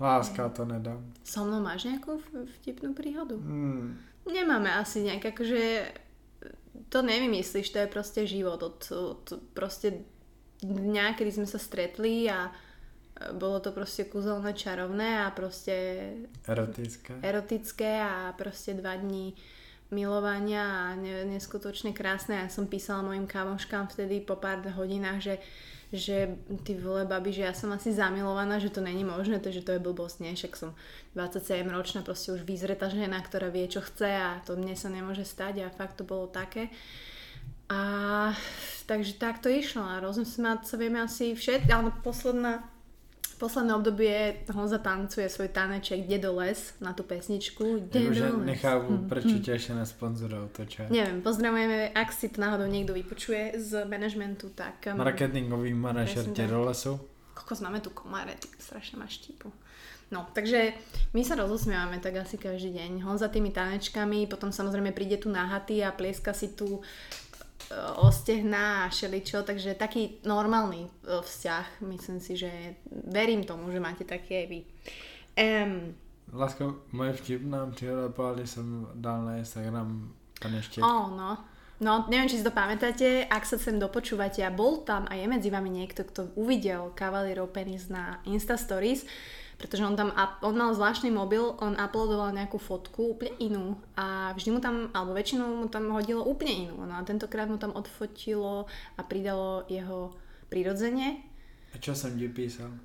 Láska 0.01 0.51
to 0.51 0.67
nedá. 0.67 0.99
So 1.23 1.47
mnou 1.47 1.63
máš 1.63 1.87
nejakú 1.87 2.19
vtipnú 2.61 2.95
príhodu? 2.95 3.39
Hmm. 3.39 3.99
Nemáme 4.27 4.73
asi 4.75 5.05
nejak, 5.05 5.37
akože 5.37 5.63
to 6.91 6.99
nevymyslíš, 7.05 7.71
to 7.71 7.79
je 7.79 7.89
proste 7.89 8.21
život. 8.27 8.59
Od, 8.63 8.79
od 8.91 9.25
proste 9.55 10.03
dňa, 10.65 11.15
kedy 11.15 11.31
sme 11.31 11.47
sa 11.47 11.61
stretli 11.61 12.27
a 12.27 12.51
bolo 13.39 13.63
to 13.63 13.71
proste 13.71 14.11
kúzelné, 14.11 14.59
čarovné 14.59 15.23
a 15.23 15.31
proste 15.31 15.75
erotické. 16.51 17.15
erotické 17.23 18.03
a 18.03 18.35
proste 18.35 18.75
dva 18.75 18.99
dní 18.99 19.39
milovania 19.95 20.91
a 20.91 20.99
neskutočne 20.99 21.95
krásne. 21.95 22.43
Ja 22.43 22.51
som 22.51 22.67
písala 22.67 23.07
mojim 23.07 23.31
kamoškám 23.31 23.87
vtedy 23.95 24.19
po 24.19 24.35
pár 24.35 24.67
hodinách, 24.67 25.21
že 25.23 25.35
že 25.95 26.35
ty 26.67 26.75
vole 26.75 27.07
babi, 27.07 27.31
že 27.31 27.47
ja 27.47 27.55
som 27.55 27.71
asi 27.71 27.95
zamilovaná, 27.95 28.59
že 28.59 28.75
to 28.75 28.83
není 28.83 29.07
možné, 29.07 29.39
to, 29.39 29.55
že 29.55 29.63
to 29.63 29.79
je 29.79 29.81
blbosť, 29.81 30.17
nie? 30.21 30.35
Však 30.35 30.53
som 30.59 30.71
27 31.15 31.63
ročná, 31.71 32.03
proste 32.03 32.35
už 32.35 32.43
vyzretá 32.43 32.91
žena, 32.91 33.23
ktorá 33.23 33.49
vie, 33.49 33.71
čo 33.71 33.79
chce 33.81 34.11
a 34.11 34.43
to 34.43 34.59
mne 34.59 34.75
sa 34.75 34.91
nemôže 34.91 35.23
stať 35.23 35.63
a 35.63 35.73
fakt 35.73 36.03
to 36.03 36.05
bolo 36.05 36.27
také. 36.27 36.69
A 37.71 38.35
takže 38.85 39.17
tak 39.17 39.41
to 39.41 39.49
išlo 39.49 39.87
a 39.87 40.03
rozmysmať 40.03 40.69
sa 40.69 40.77
vieme 40.77 41.01
asi 41.01 41.33
všetko, 41.33 41.71
ale 41.73 41.91
posledná 42.05 42.74
posledné 43.45 43.77
obdobie 43.77 44.41
Honza 44.57 44.81
tancuje 44.81 45.29
svoj 45.29 45.53
taneček 45.53 46.09
Dedo 46.09 46.33
les 46.41 46.73
na 46.81 46.97
tú 46.97 47.05
pesničku. 47.05 47.93
Dedo 47.93 48.41
les. 48.41 48.57
nechápu, 48.57 49.05
hm, 49.05 49.13
hm. 49.13 49.45
ťa 49.45 49.53
ešte 49.53 49.73
na 49.77 49.85
sponzorov 49.85 50.49
točia. 50.57 50.89
Neviem, 50.89 51.21
pozdravujeme, 51.21 51.93
ak 51.93 52.09
si 52.09 52.33
to 52.33 52.41
náhodou 52.41 52.65
niekto 52.65 52.97
vypočuje 52.97 53.61
z 53.61 53.85
manažmentu, 53.85 54.49
tak... 54.57 54.89
Um, 54.89 54.97
Marketingový 54.97 55.77
manažer 55.77 56.25
Dedo 56.33 56.65
lesu. 56.65 56.97
Kokos, 57.37 57.61
máme 57.61 57.85
tu 57.85 57.93
komáre, 57.93 58.33
ty 58.41 58.49
strašne 58.57 58.97
máš 58.97 59.21
típu. 59.21 59.53
No, 60.13 60.29
takže 60.31 60.77
my 61.17 61.25
sa 61.25 61.35
rozosmievame 61.35 61.99
tak 61.99 62.23
asi 62.23 62.37
každý 62.37 62.77
deň. 62.77 63.03
Honza 63.03 63.27
tými 63.33 63.51
tanečkami, 63.51 64.29
potom 64.29 64.53
samozrejme 64.53 64.93
príde 64.93 65.17
tu 65.17 65.33
nahatý 65.33 65.81
a 65.81 65.91
plieska 65.91 66.37
si 66.37 66.53
tu 66.53 66.85
o 67.97 68.13
stehná 68.13 68.85
a 68.85 68.91
šeličo, 68.91 69.43
takže 69.43 69.75
taký 69.75 70.19
normálny 70.25 70.87
e, 70.87 70.89
vzťah, 71.23 71.67
myslím 71.81 72.21
si, 72.21 72.37
že 72.37 72.51
verím 73.07 73.45
tomu, 73.45 73.73
že 73.73 73.81
máte 73.81 74.05
taký 74.05 74.37
aj 74.37 74.47
vy. 74.47 74.61
Um, 75.35 75.95
Láska, 76.33 76.75
moje 76.93 77.13
vtip 77.13 77.43
nám 77.43 77.75
když 78.35 78.51
jsem 78.51 78.87
dal 78.95 79.25
na 79.25 79.37
Instagram 79.37 80.13
ten 80.41 80.55
ještě. 80.55 80.81
Oh, 80.81 81.11
no. 81.17 81.39
No, 81.81 82.07
neviem, 82.09 82.31
či 82.31 82.39
si 82.39 82.47
to 82.47 82.55
pamätáte, 82.55 83.27
ak 83.27 83.43
sa 83.43 83.59
sem 83.59 83.83
dopočúvate 83.83 84.47
a 84.47 84.55
bol 84.55 84.87
tam 84.87 85.11
a 85.11 85.19
je 85.19 85.27
medzi 85.27 85.51
vami 85.51 85.75
niekto, 85.75 86.07
kto 86.07 86.31
uvidel 86.39 86.95
Cavalierov 86.95 87.51
penis 87.51 87.91
na 87.91 88.23
Insta 88.31 88.55
Stories, 88.55 89.03
pretože 89.65 89.81
on 89.81 89.97
tam, 89.97 90.13
on 90.45 90.53
mal 90.53 90.77
zvláštny 90.77 91.09
mobil, 91.09 91.57
on 91.57 91.73
uploadoval 91.73 92.37
nejakú 92.37 92.61
fotku 92.61 93.17
úplne 93.17 93.33
inú 93.41 93.81
a 93.97 94.37
vždy 94.37 94.53
mu 94.53 94.61
tam, 94.61 94.93
alebo 94.93 95.17
väčšinou 95.17 95.65
mu 95.65 95.73
tam 95.73 95.89
hodilo 95.89 96.21
úplne 96.21 96.69
inú. 96.69 96.85
No 96.85 96.93
a 96.93 97.01
tentokrát 97.01 97.49
mu 97.49 97.57
tam 97.57 97.73
odfotilo 97.73 98.69
a 98.69 99.01
pridalo 99.01 99.65
jeho 99.73 100.13
prirodzenie. 100.53 101.25
A 101.73 101.81
čo 101.81 101.97
som 101.97 102.13
ti 102.13 102.29
písal? 102.29 102.77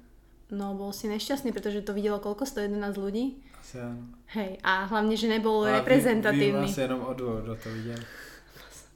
No, 0.55 0.71
bol 0.71 0.95
si 0.95 1.11
nešťastný, 1.11 1.51
pretože 1.51 1.83
to 1.83 1.91
videlo 1.91 2.23
koľko? 2.23 2.47
111 2.47 2.95
ľudí? 2.95 3.43
Asi 3.59 3.83
áno. 3.83 4.15
Hej, 4.31 4.63
a 4.63 4.87
hlavne, 4.87 5.19
že 5.19 5.27
nebol 5.27 5.67
a 5.67 5.83
reprezentatívny. 5.83 6.63
Vím, 6.63 6.63
vím 6.63 6.79
asi 6.79 6.87
jenom 6.87 7.03
o 7.03 7.11
dvou, 7.11 7.43
kto 7.43 7.53
to 7.59 7.67
videl. 7.75 7.99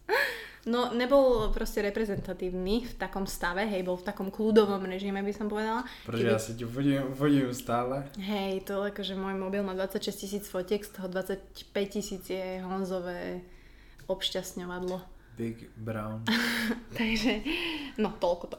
No, 0.64 0.96
nebol 0.96 1.52
proste 1.52 1.84
reprezentatívny 1.84 2.88
v 2.88 2.94
takom 2.96 3.28
stave, 3.28 3.68
hej, 3.68 3.84
bol 3.84 4.00
v 4.00 4.08
takom 4.08 4.32
kľudovom 4.32 4.80
režime, 4.88 5.20
by 5.20 5.34
som 5.36 5.52
povedala. 5.52 5.84
Protože 6.08 6.24
Keby... 6.24 6.32
ja 6.32 6.40
si 6.40 6.52
vodím, 7.12 7.52
stále. 7.52 8.08
Hej, 8.16 8.64
to 8.64 8.80
akože 8.80 9.20
môj 9.20 9.36
mobil 9.36 9.60
má 9.60 9.76
26 9.76 10.16
tisíc 10.16 10.48
fotiek, 10.48 10.80
z 10.80 10.96
toho 10.96 11.12
25 11.12 11.68
tisíc 11.92 12.24
je 12.32 12.64
Honzové 12.64 13.44
obšťastňovadlo. 14.08 15.04
Big 15.36 15.68
Brown. 15.76 16.24
Takže, 16.98 17.44
no, 18.00 18.16
toľko 18.16 18.56
to. 18.56 18.58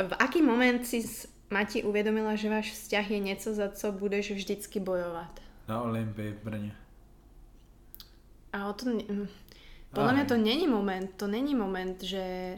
V 0.00 0.12
aký 0.16 0.40
moment 0.40 0.80
si 0.88 1.04
Mati 1.52 1.84
uvedomila, 1.84 2.32
že 2.32 2.48
váš 2.48 2.72
vzťah 2.72 3.06
je 3.12 3.20
niečo, 3.20 3.52
za 3.52 3.68
co 3.68 3.92
budeš 3.92 4.32
vždycky 4.40 4.80
bojovať? 4.80 5.44
Na 5.68 5.84
Olympii 5.84 6.32
v 6.32 6.44
Brně. 6.44 6.72
A 8.52 8.68
o 8.68 8.72
to... 8.72 8.84
Podľa 9.92 10.12
mňa 10.16 10.24
to 10.24 10.36
není 10.40 10.66
moment, 10.68 11.08
to 11.20 11.26
není 11.28 11.52
moment, 11.52 12.00
že 12.00 12.56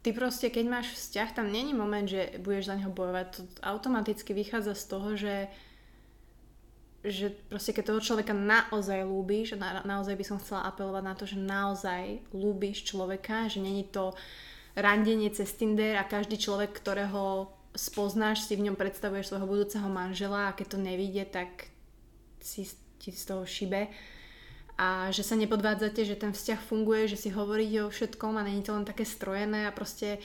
ty 0.00 0.16
proste, 0.16 0.48
keď 0.48 0.64
máš 0.64 0.86
vzťah, 0.96 1.28
tam 1.36 1.52
není 1.52 1.76
moment, 1.76 2.08
že 2.08 2.40
budeš 2.40 2.72
za 2.72 2.74
neho 2.80 2.88
bojovať. 2.88 3.26
To 3.36 3.40
automaticky 3.62 4.32
vychádza 4.32 4.74
z 4.74 4.84
toho, 4.88 5.08
že 5.16 5.36
že 7.02 7.34
proste 7.50 7.74
keď 7.74 7.84
toho 7.90 8.00
človeka 8.00 8.30
naozaj 8.30 9.02
ľúbiš, 9.02 9.58
na, 9.58 9.82
naozaj 9.82 10.14
by 10.14 10.22
som 10.22 10.38
chcela 10.38 10.70
apelovať 10.70 11.02
na 11.02 11.14
to, 11.18 11.24
že 11.26 11.34
naozaj 11.34 12.22
ľúbiš 12.30 12.86
človeka, 12.86 13.50
že 13.50 13.58
není 13.58 13.82
to 13.90 14.14
randenie 14.78 15.26
cez 15.34 15.50
Tinder 15.50 15.98
a 15.98 16.06
každý 16.06 16.38
človek, 16.38 16.70
ktorého 16.70 17.50
spoznáš, 17.74 18.46
si 18.46 18.54
v 18.54 18.70
ňom 18.70 18.78
predstavuješ 18.78 19.34
svojho 19.34 19.50
budúceho 19.50 19.90
manžela 19.90 20.46
a 20.46 20.54
keď 20.54 20.66
to 20.68 20.78
nevíde, 20.78 21.26
tak 21.26 21.74
si 22.38 22.70
ti 23.02 23.10
z 23.10 23.24
toho 23.26 23.42
šibe 23.42 23.90
a 24.80 25.12
že 25.12 25.22
sa 25.22 25.36
nepodvádzate, 25.36 26.02
že 26.02 26.16
ten 26.16 26.32
vzťah 26.32 26.60
funguje, 26.64 27.06
že 27.06 27.20
si 27.20 27.28
hovoríte 27.28 27.84
o 27.84 27.92
všetkom 27.92 28.40
a 28.40 28.46
není 28.46 28.64
to 28.64 28.72
len 28.72 28.88
také 28.88 29.04
strojené 29.04 29.68
a 29.68 29.76
proste 29.76 30.18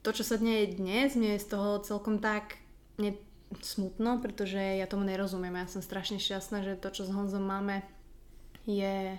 to, 0.00 0.16
čo 0.16 0.24
sa 0.24 0.40
je 0.40 0.72
dnes, 0.72 1.12
mne 1.12 1.36
je 1.36 1.44
z 1.44 1.48
toho 1.52 1.84
celkom 1.84 2.16
tak 2.18 2.56
ne, 2.96 3.12
smutno, 3.60 4.22
pretože 4.22 4.56
ja 4.56 4.86
tomu 4.88 5.04
nerozumiem. 5.04 5.60
Ja 5.60 5.68
som 5.68 5.84
strašne 5.84 6.22
šťastná, 6.22 6.64
že 6.64 6.80
to, 6.80 6.88
čo 6.94 7.04
s 7.04 7.12
Honzom 7.12 7.44
máme, 7.44 7.82
je, 8.64 9.18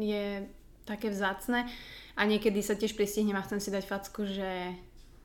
je 0.00 0.48
také 0.88 1.12
vzácne. 1.12 1.68
A 2.16 2.24
niekedy 2.24 2.64
sa 2.64 2.74
tiež 2.74 2.96
pristihnem 2.96 3.36
a 3.36 3.44
chcem 3.44 3.60
si 3.60 3.68
dať 3.68 3.84
facku, 3.84 4.24
že 4.24 4.72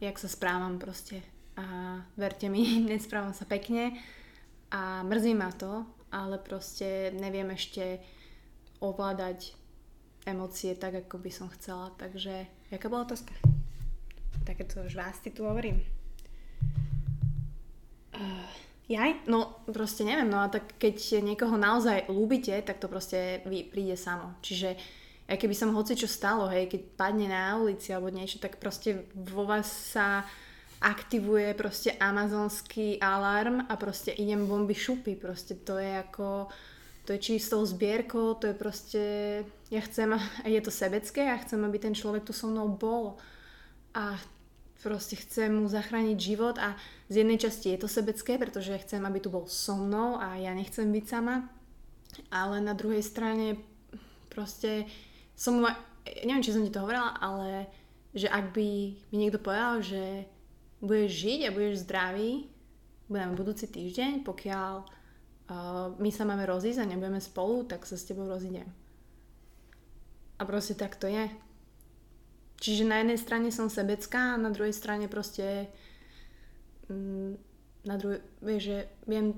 jak 0.03 0.17
sa 0.19 0.27
správam 0.27 0.75
proste. 0.77 1.23
A 1.55 1.97
verte 2.19 2.51
mi, 2.51 2.61
nesprávam 2.91 3.31
sa 3.31 3.47
pekne. 3.47 3.95
A 4.69 5.01
mrzí 5.07 5.33
ma 5.33 5.49
to, 5.55 5.87
ale 6.11 6.37
proste 6.37 7.15
neviem 7.15 7.47
ešte 7.55 8.03
ovládať 8.81 9.53
emócie 10.25 10.73
tak, 10.75 11.05
ako 11.07 11.21
by 11.21 11.31
som 11.31 11.47
chcela. 11.53 11.93
Takže, 11.95 12.49
jaká 12.73 12.89
bola 12.89 13.05
otázka? 13.05 13.33
Takéto 14.45 14.85
žvásty 14.89 15.29
tu 15.29 15.45
hovorím. 15.45 15.81
Uh, 18.11 18.49
jaj? 18.89 19.21
No, 19.29 19.61
proste 19.69 20.03
neviem, 20.03 20.29
no 20.29 20.41
a 20.41 20.49
tak 20.49 20.77
keď 20.81 21.21
niekoho 21.21 21.55
naozaj 21.55 22.09
ľúbite, 22.09 22.57
tak 22.65 22.81
to 22.81 22.89
proste 22.89 23.45
príde 23.45 23.95
samo. 23.95 24.35
Čiže 24.41 24.75
aj 25.31 25.37
keby 25.39 25.55
som 25.55 25.71
hoci 25.71 25.95
čo 25.95 26.11
stalo, 26.11 26.51
hej, 26.51 26.67
keď 26.67 26.81
padne 26.99 27.31
na 27.31 27.55
ulici 27.55 27.95
alebo 27.95 28.11
niečo, 28.11 28.41
tak 28.41 28.59
proste 28.59 29.07
vo 29.15 29.47
vás 29.47 29.95
sa 29.95 30.27
aktivuje 30.81 31.53
proste 31.53 31.93
amazonský 32.01 32.97
alarm 32.97 33.69
a 33.69 33.73
proste 33.77 34.11
idem 34.17 34.49
bomby 34.49 34.73
šupy. 34.73 35.13
Proste 35.13 35.61
to 35.61 35.77
je 35.77 36.01
ako 36.01 36.49
to 37.05 37.13
je 37.13 37.19
čistou 37.19 37.65
zbierkou, 37.65 38.33
to 38.37 38.47
je 38.47 38.55
proste, 38.55 39.03
ja 39.73 39.81
chcem, 39.81 40.13
a 40.13 40.45
je 40.45 40.61
to 40.61 40.71
sebecké, 40.71 41.25
ja 41.25 41.37
chcem, 41.41 41.57
aby 41.65 41.77
ten 41.81 41.97
človek 41.97 42.23
tu 42.23 42.33
so 42.33 42.47
mnou 42.47 42.69
bol. 42.77 43.17
A 43.97 44.15
proste 44.81 45.17
chcem 45.17 45.53
mu 45.53 45.69
zachrániť 45.69 46.17
život 46.17 46.57
a 46.57 46.73
z 47.09 47.21
jednej 47.21 47.37
časti 47.37 47.73
je 47.73 47.85
to 47.85 47.89
sebecké, 47.89 48.37
pretože 48.41 48.81
chcem, 48.81 49.01
aby 49.05 49.19
tu 49.21 49.29
bol 49.29 49.45
so 49.45 49.77
mnou 49.77 50.17
a 50.17 50.37
ja 50.41 50.53
nechcem 50.57 50.89
byť 50.89 51.05
sama, 51.05 51.49
ale 52.33 52.61
na 52.61 52.73
druhej 52.73 53.05
strane 53.05 53.61
proste 54.31 54.89
som 55.37 55.61
mu, 55.61 55.69
neviem, 56.25 56.41
či 56.41 56.53
som 56.53 56.65
ti 56.65 56.73
to 56.73 56.81
hovorila, 56.81 57.13
ale 57.21 57.69
že 58.11 58.27
ak 58.27 58.51
by 58.51 58.67
mi 59.13 59.15
niekto 59.15 59.39
povedal, 59.39 59.79
že 59.85 60.25
budeš 60.81 61.11
žiť 61.13 61.39
a 61.47 61.55
budeš 61.55 61.85
zdravý, 61.85 62.31
budeme 63.05 63.37
budúci 63.37 63.69
týždeň, 63.69 64.25
pokiaľ 64.25 65.00
uh, 65.51 65.91
my 65.99 66.09
sa 66.09 66.23
máme 66.23 66.47
rozísť 66.47 66.79
a 66.79 66.89
nebudeme 66.89 67.19
spolu, 67.19 67.67
tak 67.67 67.83
sa 67.83 67.99
s 67.99 68.07
tebou 68.07 68.25
rozídem. 68.25 68.67
A 70.39 70.47
proste 70.47 70.73
tak 70.73 70.95
to 70.95 71.11
je. 71.11 71.27
Čiže 72.61 72.87
na 72.87 73.01
jednej 73.03 73.19
strane 73.19 73.49
som 73.51 73.67
sebecká 73.67 74.37
a 74.37 74.41
na 74.41 74.53
druhej 74.53 74.73
strane 74.73 75.11
proste 75.11 75.67
mm, 76.89 77.33
na 77.85 77.95
druhej, 77.97 78.21
vieš, 78.41 78.61
že 78.69 78.77
viem 79.09 79.33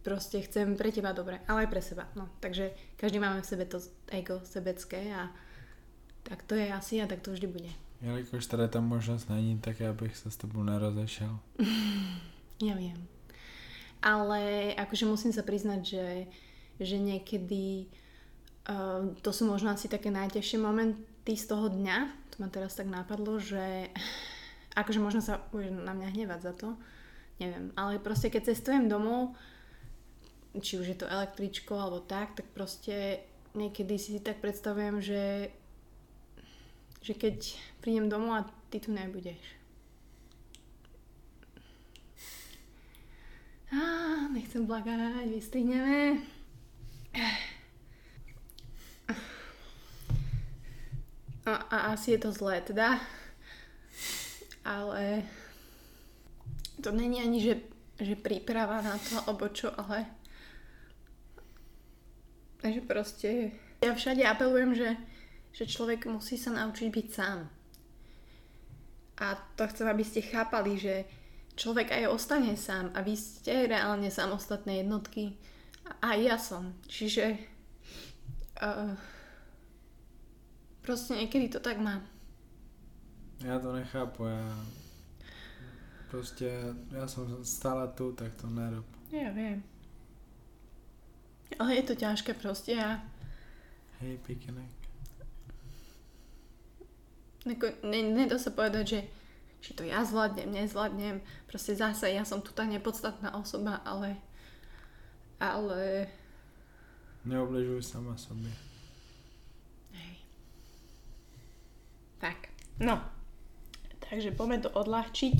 proste 0.00 0.40
chcem 0.40 0.72
pre 0.76 0.88
teba 0.88 1.12
dobre, 1.12 1.44
ale 1.44 1.64
aj 1.64 1.68
pre 1.68 1.82
seba. 1.84 2.08
No, 2.16 2.32
takže 2.40 2.72
každý 2.96 3.20
máme 3.20 3.44
v 3.44 3.50
sebe 3.50 3.64
to 3.68 3.76
ego 4.08 4.40
sebecké 4.48 5.12
a 5.12 5.28
tak 6.24 6.42
to 6.48 6.56
je 6.56 6.72
asi 6.72 7.04
a 7.04 7.06
tak 7.06 7.20
to 7.20 7.32
vždy 7.36 7.46
bude. 7.46 7.72
Jelikož 8.00 8.46
teda 8.46 8.68
ta 8.68 8.80
možnost 8.80 9.28
není, 9.28 9.58
tak 9.60 9.80
já 9.80 9.92
bych 9.92 10.16
se 10.16 10.30
s 10.30 10.36
tebou 10.36 10.62
nerozešel. 10.62 11.38
ja 12.64 12.74
viem 12.76 13.09
ale 14.00 14.72
akože 14.76 15.04
musím 15.04 15.32
sa 15.32 15.44
priznať, 15.44 15.80
že, 15.84 16.06
že 16.80 16.96
niekedy 16.96 17.88
uh, 18.68 19.12
to 19.20 19.30
sú 19.30 19.44
možno 19.44 19.72
asi 19.72 19.86
také 19.92 20.08
najťažšie 20.08 20.58
momenty 20.60 21.32
z 21.36 21.44
toho 21.44 21.68
dňa, 21.68 21.98
to 22.32 22.36
ma 22.40 22.48
teraz 22.48 22.76
tak 22.76 22.88
napadlo, 22.88 23.36
že 23.36 23.92
akože 24.80 25.00
možno 25.00 25.20
sa 25.20 25.40
bude 25.52 25.68
na 25.68 25.92
mňa 25.92 26.08
hnevať 26.16 26.40
za 26.40 26.52
to, 26.56 26.68
neviem, 27.36 27.72
ale 27.76 28.00
proste 28.00 28.32
keď 28.32 28.52
cestujem 28.52 28.88
domov, 28.88 29.36
či 30.58 30.80
už 30.80 30.86
je 30.90 30.98
to 30.98 31.06
električko 31.06 31.78
alebo 31.78 32.02
tak, 32.02 32.34
tak 32.34 32.48
proste 32.50 33.22
niekedy 33.54 34.00
si 34.00 34.18
tak 34.18 34.42
predstavujem, 34.42 34.98
že, 34.98 35.54
že 37.04 37.12
keď 37.14 37.54
prídem 37.78 38.10
domov 38.10 38.32
a 38.34 38.48
ty 38.72 38.82
tu 38.82 38.90
nebudeš 38.90 39.59
Á, 43.70 43.82
nechcem 44.34 44.66
plakať, 44.66 45.30
vystrihneme. 45.30 46.18
A, 51.46 51.52
a 51.70 51.76
asi 51.94 52.14
je 52.14 52.18
to 52.18 52.34
zlé 52.34 52.60
teda. 52.60 52.98
Ale 54.66 55.22
to 56.82 56.92
není 56.92 57.22
ani, 57.22 57.40
že, 57.40 57.54
že 57.98 58.18
príprava 58.18 58.82
na 58.82 58.98
to, 58.98 59.22
alebo 59.26 59.48
čo, 59.48 59.72
ale 59.72 60.06
že 62.60 62.80
proste 62.84 63.56
ja 63.80 63.96
všade 63.96 64.20
apelujem, 64.20 64.76
že, 64.76 64.90
že 65.56 65.64
človek 65.64 66.04
musí 66.10 66.36
sa 66.36 66.52
naučiť 66.52 66.88
byť 66.92 67.06
sám. 67.08 67.48
A 69.20 69.26
to 69.56 69.64
chcem, 69.68 69.88
aby 69.88 70.04
ste 70.04 70.20
chápali, 70.24 70.76
že 70.76 71.08
človek 71.60 71.92
aj 71.92 72.08
ostane 72.08 72.56
sám 72.56 72.88
a 72.96 73.04
vy 73.04 73.12
ste 73.20 73.68
reálne 73.68 74.08
samostatné 74.08 74.80
jednotky 74.80 75.36
a 76.00 76.16
ja 76.16 76.40
som. 76.40 76.72
Čiže 76.88 77.36
uh, 78.64 78.96
proste 80.80 81.20
niekedy 81.20 81.52
to 81.52 81.60
tak 81.60 81.76
mám. 81.76 82.00
Ja 83.44 83.60
to 83.60 83.76
nechápu, 83.76 84.24
ja 84.24 84.48
proste, 86.08 86.72
ja 86.92 87.04
som 87.04 87.28
stále 87.44 87.92
tu, 87.92 88.16
tak 88.16 88.32
to 88.40 88.48
nerob. 88.48 88.88
Ja 89.12 89.28
viem. 89.28 89.60
Ale 91.60 91.76
je 91.76 91.84
to 91.92 91.94
ťažké 91.98 92.40
proste 92.40 92.72
a... 92.80 93.04
Hej, 94.00 94.16
pikenek. 94.24 94.72
Neko, 97.44 97.72
ne, 97.84 98.00
nedá 98.16 98.36
sa 98.36 98.52
povedať, 98.52 98.84
že 98.84 99.00
či 99.60 99.74
to 99.74 99.82
ja 99.84 100.04
zvládnem, 100.04 100.52
nezvládnem. 100.52 101.20
Proste 101.46 101.76
zase 101.76 102.10
ja 102.10 102.24
som 102.24 102.40
tu 102.40 102.52
tá 102.52 102.64
nepodstatná 102.64 103.36
osoba, 103.36 103.80
ale 103.84 104.16
ale 105.40 106.08
Neobližuj 107.24 107.82
sama 107.82 108.16
sobě. 108.16 108.48
hej. 109.92 110.16
Tak, 112.18 112.48
no. 112.80 113.00
Takže 114.00 114.32
poďme 114.32 114.58
to 114.64 114.70
odľahčiť. 114.72 115.38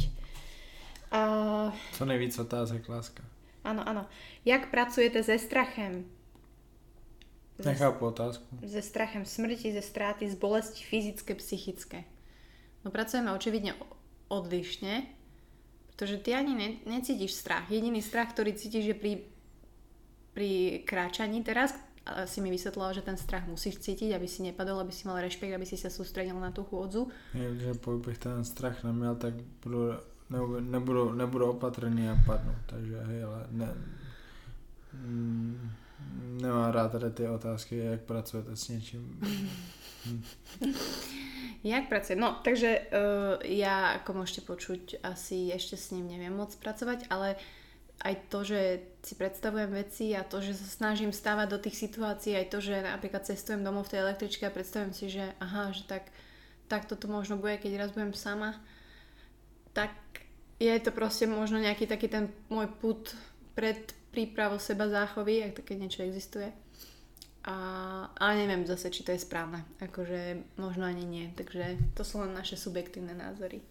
Uh, 1.10 1.74
Co 1.96 2.04
nejvíc 2.04 2.38
otázek, 2.38 2.86
láska. 2.88 3.24
áno, 3.64 3.82
áno. 3.82 4.06
Jak 4.44 4.70
pracujete 4.70 5.24
se 5.24 5.38
strachem? 5.38 6.04
Se, 7.60 7.68
Nechápu 7.68 8.06
otázku. 8.06 8.46
se 8.68 8.82
strachem 8.82 9.24
smrti, 9.24 9.72
ze 9.72 9.82
stráty, 9.82 10.30
z 10.30 10.34
bolesti 10.34 10.84
fyzické, 10.84 11.34
psychické. 11.34 12.04
No 12.84 12.90
pracujeme 12.90 13.32
očividne 13.32 13.74
odlišne, 14.30 15.04
pretože 15.92 16.22
ty 16.22 16.32
ani 16.32 16.54
ne, 16.54 16.68
necítiš 16.86 17.36
strach. 17.36 17.68
Jediný 17.68 18.00
strach, 18.00 18.32
ktorý 18.32 18.56
cítiš 18.56 18.94
je 18.94 18.96
pri, 18.96 19.12
pri 20.32 20.80
kráčaní 20.86 21.44
teraz, 21.44 21.76
si 22.24 22.40
mi 22.40 22.50
vysvetlila, 22.50 22.92
že 22.92 23.06
ten 23.06 23.16
strach 23.16 23.46
musíš 23.46 23.78
cítiť, 23.78 24.16
aby 24.16 24.26
si 24.26 24.42
nepadol, 24.42 24.80
aby 24.80 24.92
si 24.92 25.06
mal 25.06 25.20
rešpekt, 25.20 25.52
aby 25.52 25.66
si 25.66 25.76
sa 25.76 25.92
sústredil 25.92 26.40
na 26.40 26.50
tú 26.50 26.64
chôdzu. 26.64 27.12
Je, 27.34 27.60
že 27.60 27.72
bych 27.76 28.18
ten 28.18 28.44
strach 28.44 28.84
neměl, 28.84 29.16
tak 29.16 29.34
budu, 29.62 29.92
nebudu, 30.30 30.60
nebudu, 30.60 31.12
nebudu 31.12 31.46
opatrný 31.46 32.08
a 32.08 32.16
padnu. 32.26 32.54
Takže 32.66 33.00
hej, 33.00 33.24
ale 33.24 33.46
ne, 33.50 33.74
mm, 34.94 35.70
nemám 36.40 36.72
rád 36.72 36.92
tady 36.92 37.10
ty 37.10 37.28
otázky, 37.28 37.76
jak 37.76 38.00
pracujete 38.00 38.56
s 38.56 38.68
něčím. 38.68 39.20
Jak 41.60 41.92
pracuje? 41.92 42.16
No, 42.16 42.40
takže 42.40 42.88
uh, 42.88 43.36
ja, 43.44 44.00
ako 44.00 44.24
môžete 44.24 44.48
počuť, 44.48 45.04
asi 45.04 45.52
ešte 45.52 45.76
s 45.76 45.92
ním 45.92 46.08
neviem 46.08 46.32
moc 46.32 46.56
pracovať, 46.56 47.04
ale 47.12 47.36
aj 48.00 48.32
to, 48.32 48.40
že 48.48 48.60
si 49.04 49.12
predstavujem 49.12 49.68
veci 49.76 50.16
a 50.16 50.24
to, 50.24 50.40
že 50.40 50.56
sa 50.56 50.64
snažím 50.64 51.12
stávať 51.12 51.46
do 51.52 51.58
tých 51.60 51.76
situácií, 51.76 52.32
aj 52.32 52.48
to, 52.48 52.58
že 52.64 52.80
napríklad 52.80 53.28
cestujem 53.28 53.60
domov 53.60 53.92
v 53.92 53.92
tej 53.92 54.00
električke 54.08 54.48
a 54.48 54.54
predstavujem 54.56 54.92
si, 54.96 55.12
že 55.12 55.36
aha, 55.36 55.76
že 55.76 55.84
tak, 55.84 56.08
tak 56.72 56.88
toto 56.88 57.12
možno 57.12 57.36
bude, 57.36 57.60
keď 57.60 57.76
raz 57.76 57.92
budem 57.92 58.16
sama, 58.16 58.56
tak 59.76 59.92
je 60.56 60.72
to 60.80 60.96
proste 60.96 61.28
možno 61.28 61.60
nejaký 61.60 61.84
taký 61.84 62.08
ten 62.08 62.32
môj 62.48 62.72
put 62.80 63.12
pred 63.52 63.76
prípravou 64.16 64.56
seba 64.56 64.88
záchovy, 64.88 65.44
ak 65.44 65.60
také 65.60 65.76
niečo 65.76 66.00
existuje. 66.00 66.48
A, 67.40 67.54
ale 68.20 68.44
neviem 68.44 68.68
zase, 68.68 68.92
či 68.92 69.00
to 69.00 69.16
je 69.16 69.24
správne. 69.24 69.64
Akože 69.80 70.44
možno 70.60 70.84
ani 70.84 71.08
nie. 71.08 71.32
Takže 71.32 71.80
to 71.96 72.04
sú 72.04 72.20
len 72.20 72.36
naše 72.36 72.60
subjektívne 72.60 73.16
názory. 73.16 73.64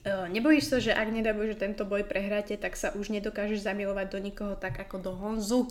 E, 0.00 0.32
Nebojíš 0.32 0.64
sa, 0.64 0.76
že 0.80 0.96
ak 0.96 1.12
nedá 1.12 1.36
Bože 1.36 1.60
tento 1.60 1.84
boj 1.84 2.08
prehráte, 2.08 2.56
tak 2.56 2.80
sa 2.80 2.96
už 2.96 3.12
nedokážeš 3.12 3.60
zamilovať 3.60 4.06
do 4.08 4.18
nikoho 4.24 4.54
tak 4.56 4.80
ako 4.80 4.96
do 4.96 5.12
Honzu? 5.12 5.68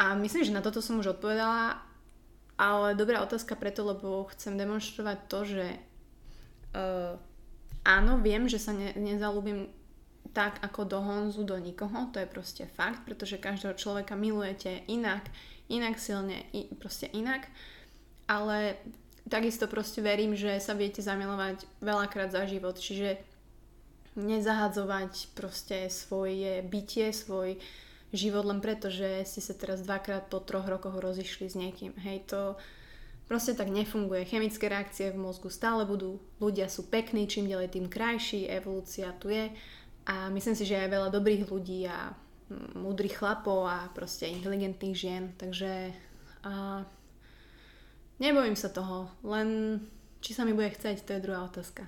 A 0.00 0.16
myslím, 0.16 0.44
že 0.48 0.56
na 0.56 0.64
toto 0.64 0.80
som 0.80 1.00
už 1.00 1.16
odpovedala, 1.16 1.80
ale 2.56 2.96
dobrá 2.96 3.20
otázka 3.20 3.56
preto, 3.56 3.84
lebo 3.84 4.28
chcem 4.32 4.56
demonstrovať 4.56 5.18
to, 5.28 5.38
že 5.44 5.66
uh, 6.76 7.16
áno, 7.84 8.20
viem, 8.20 8.44
že 8.44 8.60
sa 8.60 8.76
ne, 8.76 8.92
nezalúbim 8.96 9.72
tak 10.36 10.60
ako 10.60 10.84
do 10.84 11.00
Honzu, 11.00 11.48
do 11.48 11.56
nikoho, 11.56 12.12
to 12.12 12.20
je 12.20 12.28
proste 12.28 12.64
fakt, 12.76 13.08
pretože 13.08 13.40
každého 13.40 13.72
človeka 13.72 14.12
milujete 14.12 14.84
inak, 14.84 15.24
inak 15.68 15.98
silne, 15.98 16.46
i, 16.54 16.70
proste 16.78 17.10
inak, 17.10 17.46
ale 18.26 18.78
takisto 19.26 19.66
proste 19.66 20.02
verím, 20.02 20.38
že 20.38 20.62
sa 20.62 20.74
viete 20.74 21.02
zamilovať 21.02 21.66
veľakrát 21.82 22.30
za 22.30 22.46
život, 22.46 22.78
čiže 22.78 23.18
nezahadzovať 24.16 25.36
proste 25.36 25.92
svoje 25.92 26.64
bytie, 26.64 27.12
svoj 27.12 27.60
život 28.14 28.48
len 28.48 28.64
preto, 28.64 28.88
že 28.88 29.26
ste 29.28 29.44
sa 29.44 29.52
teraz 29.52 29.84
dvakrát 29.84 30.32
po 30.32 30.40
troch 30.40 30.64
rokoch 30.64 30.96
rozišli 30.96 31.46
s 31.52 31.58
niekým. 31.58 31.92
Hej, 32.00 32.32
to 32.32 32.56
proste 33.28 33.58
tak 33.58 33.68
nefunguje. 33.68 34.24
Chemické 34.24 34.70
reakcie 34.70 35.12
v 35.12 35.20
mozgu 35.20 35.52
stále 35.52 35.84
budú, 35.84 36.22
ľudia 36.40 36.70
sú 36.70 36.88
pekní, 36.88 37.28
čím 37.28 37.50
ďalej 37.50 37.76
tým 37.76 37.86
krajší, 37.90 38.48
evolúcia 38.48 39.12
tu 39.20 39.28
je. 39.28 39.52
A 40.06 40.30
myslím 40.30 40.54
si, 40.54 40.64
že 40.64 40.80
aj 40.80 40.94
veľa 40.96 41.08
dobrých 41.10 41.50
ľudí 41.50 41.84
a 41.90 42.14
múdrych 42.74 43.18
chlapov 43.18 43.66
a 43.66 43.90
proste 43.90 44.30
inteligentných 44.30 44.96
žien, 44.96 45.24
takže 45.34 45.90
a, 46.46 46.82
nebojím 48.22 48.54
sa 48.54 48.70
toho, 48.70 49.10
len 49.26 49.80
či 50.22 50.34
sa 50.34 50.46
mi 50.46 50.54
bude 50.54 50.70
chceť, 50.70 51.02
to 51.02 51.10
je 51.16 51.24
druhá 51.24 51.46
otázka. 51.46 51.86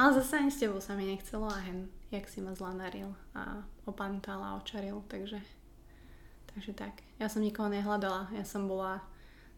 Ale 0.00 0.16
zase 0.16 0.40
ani 0.40 0.50
s 0.52 0.60
tebou 0.60 0.80
sa 0.80 0.96
mi 0.96 1.04
nechcelo 1.04 1.50
a 1.50 1.60
hen, 1.60 1.92
jak 2.08 2.24
si 2.28 2.40
ma 2.40 2.56
zlanaril 2.56 3.12
a 3.36 3.60
opantal 3.84 4.40
a 4.40 4.56
očaril, 4.56 5.04
takže, 5.10 5.40
takže 6.54 6.72
tak. 6.72 7.04
Ja 7.20 7.28
som 7.28 7.44
nikoho 7.44 7.68
nehľadala, 7.68 8.32
ja 8.32 8.44
som 8.48 8.64
bola 8.64 9.04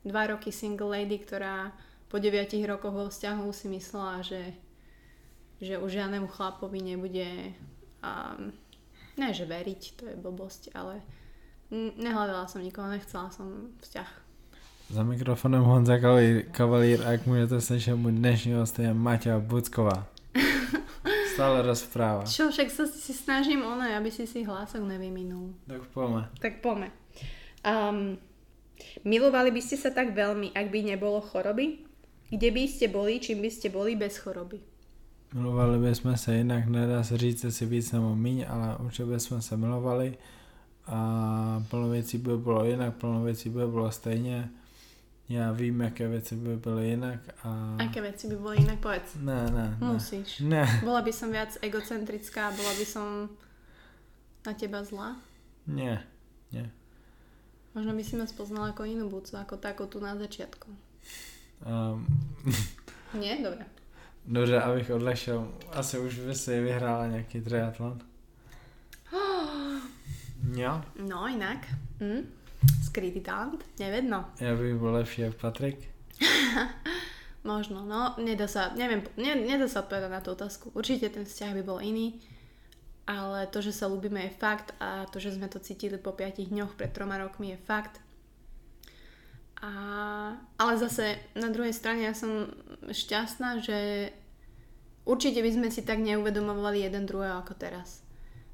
dva 0.02 0.26
roky 0.26 0.50
single 0.50 0.90
lady, 0.90 1.22
ktorá 1.22 1.70
po 2.10 2.18
9 2.18 2.52
rokoch 2.68 2.92
vo 2.92 3.06
vzťahu 3.08 3.46
si 3.54 3.66
myslela, 3.72 4.20
že, 4.20 4.52
že 5.62 5.78
už 5.78 5.96
žiadnemu 5.96 6.28
chlapovi 6.28 6.82
nebude 6.82 7.56
um, 8.04 8.52
ne, 9.16 9.28
že 9.34 9.44
veriť, 9.44 9.82
to 9.96 10.02
je 10.08 10.16
blbosť, 10.16 10.72
ale 10.72 11.02
nehľadala 11.72 12.48
som 12.48 12.60
nikoho, 12.60 12.88
nechcela 12.92 13.32
som 13.32 13.72
vzťah. 13.80 14.10
Za 14.92 15.02
mikrofonem 15.02 15.64
Honza 15.64 15.96
Kavalír, 15.98 16.44
Kavalír 16.52 17.00
a 17.06 17.12
jak 17.12 17.26
můžete 17.26 17.60
slyšet, 17.60 17.96
můj 17.96 18.12
dnešní 18.12 18.52
host 18.52 18.78
je 18.78 18.94
Maťa 18.94 19.38
Bucková. 19.38 20.06
Stále 21.34 21.62
rozpráva. 21.64 22.28
Čo, 22.28 22.52
však 22.52 22.68
sa 22.68 22.84
si 22.84 23.16
snažím 23.16 23.64
ono, 23.64 23.88
aby 23.88 24.12
si 24.12 24.28
si 24.28 24.44
hlások 24.44 24.84
nevyminul. 24.84 25.56
Tak 25.64 25.88
pojďme. 25.96 26.22
Tak 26.36 26.60
poďme. 26.60 26.92
Um, 27.64 28.20
milovali 29.00 29.48
by 29.48 29.60
ste 29.64 29.80
sa 29.80 29.88
tak 29.96 30.12
veľmi, 30.12 30.52
ak 30.52 30.68
by 30.68 30.92
nebolo 30.92 31.24
choroby? 31.24 31.88
Kde 32.28 32.48
by 32.52 32.64
ste 32.68 32.92
boli, 32.92 33.16
čím 33.16 33.40
by 33.40 33.48
ste 33.48 33.72
boli 33.72 33.96
bez 33.96 34.20
choroby? 34.20 34.60
Milovali 35.32 35.78
bychom 35.78 36.16
se 36.16 36.36
jinak, 36.36 36.66
nedá 36.66 37.04
se 37.04 37.18
říct, 37.18 37.44
jestli 37.44 37.66
víc 37.66 37.92
nebo 37.92 38.16
míň, 38.16 38.44
ale 38.48 38.76
určitě 38.76 39.04
bychom 39.04 39.42
se 39.42 39.56
milovali 39.56 40.18
a 40.86 41.64
plno 41.70 41.88
věcí 41.88 42.18
by 42.18 42.36
bylo 42.38 42.64
jinak, 42.64 42.94
plno 42.96 43.22
věcí 43.22 43.48
by 43.50 43.66
bylo 43.66 43.90
stejně. 43.92 44.50
Já 45.28 45.52
vím, 45.52 45.80
jaké 45.80 46.08
věci 46.08 46.36
by 46.36 46.56
byly 46.56 46.88
jinak 46.88 47.20
a... 47.44 47.76
Aké 47.88 48.00
veci 48.00 48.28
by 48.28 48.36
boli 48.36 48.56
inak? 48.56 48.78
Povedz. 48.78 49.14
Ne, 49.16 49.50
ne, 49.50 49.76
ne. 49.80 49.92
Musíš. 49.92 50.40
Ne, 50.40 50.80
Bola 50.84 51.00
by 51.02 51.12
som 51.12 51.32
viac 51.32 51.56
egocentrická, 51.62 52.50
bola 52.52 52.74
by 52.76 52.84
som 52.84 53.28
na 54.46 54.52
teba 54.52 54.84
zlá. 54.84 55.16
ne, 55.66 56.04
ne. 56.52 56.70
Možno 57.74 57.96
by 57.96 58.04
si 58.04 58.16
ma 58.20 58.26
spoznala 58.28 58.76
ako 58.76 58.84
inú 58.84 59.08
bucu, 59.08 59.32
ako 59.40 59.56
takú 59.56 59.88
tu 59.88 59.96
na 60.04 60.12
začiatku. 60.12 60.68
Um, 61.64 62.04
Nie? 63.16 63.40
Dobre. 63.40 63.64
Dobře, 64.26 64.60
abych 64.62 64.90
odlešel, 64.90 65.48
asi 65.72 65.98
už 65.98 66.18
by 66.18 66.34
si 66.34 66.60
vyhrála 66.60 67.06
nějaký 67.06 67.40
triatlon. 67.40 67.98
Jo, 70.56 70.82
No, 71.08 71.28
inak. 71.28 71.58
Hm? 72.00 72.28
Skrytý 72.84 73.20
talent? 73.20 73.64
Nevedno. 73.78 74.24
já 74.40 74.54
bych 74.56 74.74
byl 74.74 74.92
lepší 74.92 75.20
jak 75.22 75.34
Patrik. 75.34 75.88
Možno, 77.44 77.82
no, 77.82 78.14
nedá 78.22 78.46
sa, 78.46 78.70
neviem, 78.78 79.02
ne, 79.18 79.34
nedá 79.34 79.66
sa 79.66 79.82
odpovedať 79.82 80.10
na 80.14 80.22
tú 80.22 80.30
otázku. 80.30 80.70
Určite 80.78 81.10
ten 81.10 81.26
vzťah 81.26 81.58
by 81.58 81.62
bol 81.66 81.82
iný, 81.82 82.22
ale 83.02 83.50
to, 83.50 83.58
že 83.58 83.74
sa 83.74 83.90
ľúbime 83.90 84.22
je 84.30 84.38
fakt 84.38 84.70
a 84.78 85.10
to, 85.10 85.18
že 85.18 85.34
sme 85.34 85.50
to 85.50 85.58
cítili 85.58 85.98
po 85.98 86.14
5 86.14 86.38
dňoch 86.38 86.78
pred 86.78 86.94
troma 86.94 87.18
rokmi 87.18 87.50
je 87.50 87.58
fakt. 87.66 87.98
A, 89.62 89.72
ale 90.58 90.72
zase 90.74 91.22
na 91.38 91.46
druhej 91.46 91.70
strane 91.70 92.02
ja 92.02 92.14
som 92.18 92.50
šťastná, 92.90 93.62
že 93.62 94.10
určite 95.06 95.38
by 95.38 95.50
sme 95.54 95.68
si 95.70 95.86
tak 95.86 96.02
neuvedomovali 96.02 96.82
jeden 96.82 97.06
druhého 97.06 97.38
ako 97.38 97.54
teraz. 97.54 98.02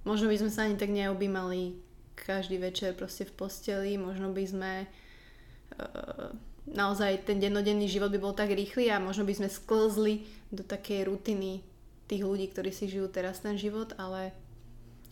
Možno 0.04 0.28
by 0.28 0.36
sme 0.36 0.50
sa 0.52 0.68
ani 0.68 0.76
tak 0.76 0.92
neobjímali 0.92 1.80
každý 2.12 2.60
večer 2.60 2.92
proste 2.92 3.24
v 3.24 3.32
posteli, 3.32 3.96
možno 3.96 4.36
by 4.36 4.44
sme 4.44 4.72
uh, 4.84 6.28
naozaj 6.68 7.24
ten 7.24 7.40
dennodenný 7.40 7.88
život 7.88 8.12
by 8.12 8.20
bol 8.20 8.36
tak 8.36 8.52
rýchly 8.52 8.92
a 8.92 9.00
možno 9.00 9.24
by 9.24 9.32
sme 9.32 9.48
sklzli 9.48 10.28
do 10.52 10.60
takej 10.60 11.08
rutiny 11.08 11.64
tých 12.04 12.20
ľudí, 12.24 12.52
ktorí 12.52 12.68
si 12.68 12.88
žijú 12.88 13.08
teraz 13.08 13.40
ten 13.40 13.56
život, 13.56 13.96
ale 13.96 14.36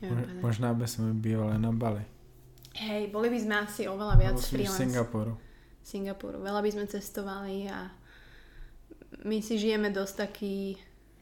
neviem 0.05 0.17
Mo- 0.17 0.29
povedať. 0.29 0.43
Možná 0.45 0.69
bychom 0.77 1.17
bývali 1.21 1.57
na 1.57 1.73
Bali. 1.73 2.05
Hej, 2.77 3.09
boli 3.09 3.33
by 3.33 3.39
sme 3.41 3.55
asi 3.65 3.83
oveľa 3.89 4.15
viac 4.21 4.37
spíš 4.37 4.69
v. 4.77 4.77
Singapuru. 4.85 5.46
Singapuru. 5.87 6.43
Veľa 6.43 6.67
by 6.67 6.71
sme 6.75 6.91
cestovali 6.91 7.71
a 7.71 7.87
my 9.23 9.39
si 9.39 9.55
žijeme 9.55 9.95
dosť 9.95 10.15
taký 10.27 10.75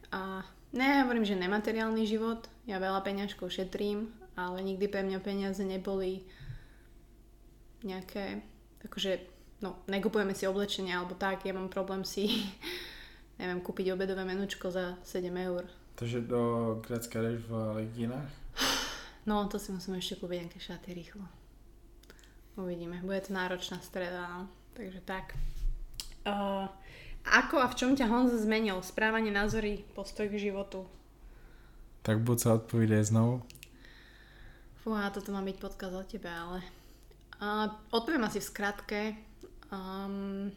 a 0.09 0.41
ne, 0.73 1.05
hovorím, 1.05 1.21
že 1.21 1.37
nemateriálny 1.37 2.01
život. 2.09 2.49
Ja 2.65 2.81
veľa 2.81 3.05
peňažkov 3.05 3.53
šetrím, 3.53 4.09
ale 4.33 4.65
nikdy 4.65 4.89
pre 4.89 5.05
mňa 5.05 5.21
peniaze 5.21 5.61
neboli 5.61 6.25
nejaké, 7.85 8.41
akože, 8.89 9.21
no, 9.61 9.77
nekupujeme 9.85 10.33
si 10.33 10.49
oblečenie 10.49 10.97
alebo 10.97 11.13
tak, 11.13 11.45
ja 11.45 11.53
mám 11.53 11.69
problém 11.69 12.01
si 12.01 12.25
neviem, 13.39 13.61
kúpiť 13.61 13.93
obedové 13.93 14.25
menučko 14.25 14.73
za 14.73 14.97
7 15.05 15.29
eur. 15.29 15.69
Takže 15.95 16.27
do 16.27 16.41
Grecka 16.81 17.21
jdeš 17.21 17.39
v 17.47 17.51
legínach? 17.75 18.31
No, 19.25 19.47
to 19.47 19.59
si 19.59 19.71
musím 19.71 19.97
ešte 19.97 20.21
kúpiť 20.21 20.37
nejaké 20.45 20.59
šaty 20.59 20.89
rýchlo. 20.93 21.44
Uvidíme. 22.55 23.03
Bude 23.03 23.19
to 23.19 23.35
náročná 23.35 23.83
streda, 23.83 24.27
no. 24.31 24.41
Takže 24.75 25.03
tak. 25.03 25.35
Uh, 26.23 26.67
ako 27.27 27.59
a 27.59 27.67
v 27.67 27.77
čom 27.77 27.91
ťa 27.95 28.07
Honza 28.07 28.39
zmenil? 28.39 28.79
Správanie, 28.79 29.31
názory, 29.31 29.83
postoj 29.95 30.31
k 30.31 30.39
životu? 30.51 30.87
Tak 32.05 32.23
buď 32.23 32.37
sa 32.39 32.55
odpovídaj 32.55 33.11
znovu. 33.11 33.43
Fúha, 34.85 35.09
toto 35.09 35.33
má 35.33 35.41
byť 35.41 35.57
podkaz 35.57 35.91
o 35.95 36.03
tebe, 36.05 36.29
ale... 36.29 36.61
Uh, 37.41 37.67
odpoviem 37.91 38.23
asi 38.23 38.39
v 38.39 38.47
skratke. 38.47 39.01
Um, 39.67 40.53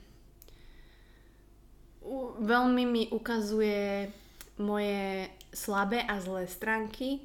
u, 2.05 2.39
veľmi 2.39 2.85
mi 2.87 3.03
ukazuje 3.11 4.13
moje 4.61 5.27
slabé 5.51 6.05
a 6.05 6.21
zlé 6.21 6.47
stránky, 6.47 7.25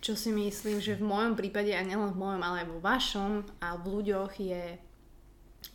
čo 0.00 0.16
si 0.16 0.32
myslím, 0.32 0.80
že 0.80 0.96
v 0.96 1.04
mojom 1.04 1.36
prípade, 1.36 1.76
a 1.76 1.84
nielen 1.84 2.16
v 2.16 2.20
mojom, 2.20 2.40
ale 2.40 2.64
aj 2.64 2.68
vo 2.72 2.80
vašom 2.80 3.44
a 3.60 3.76
v 3.76 3.84
ľuďoch 4.00 4.32
je, 4.40 4.80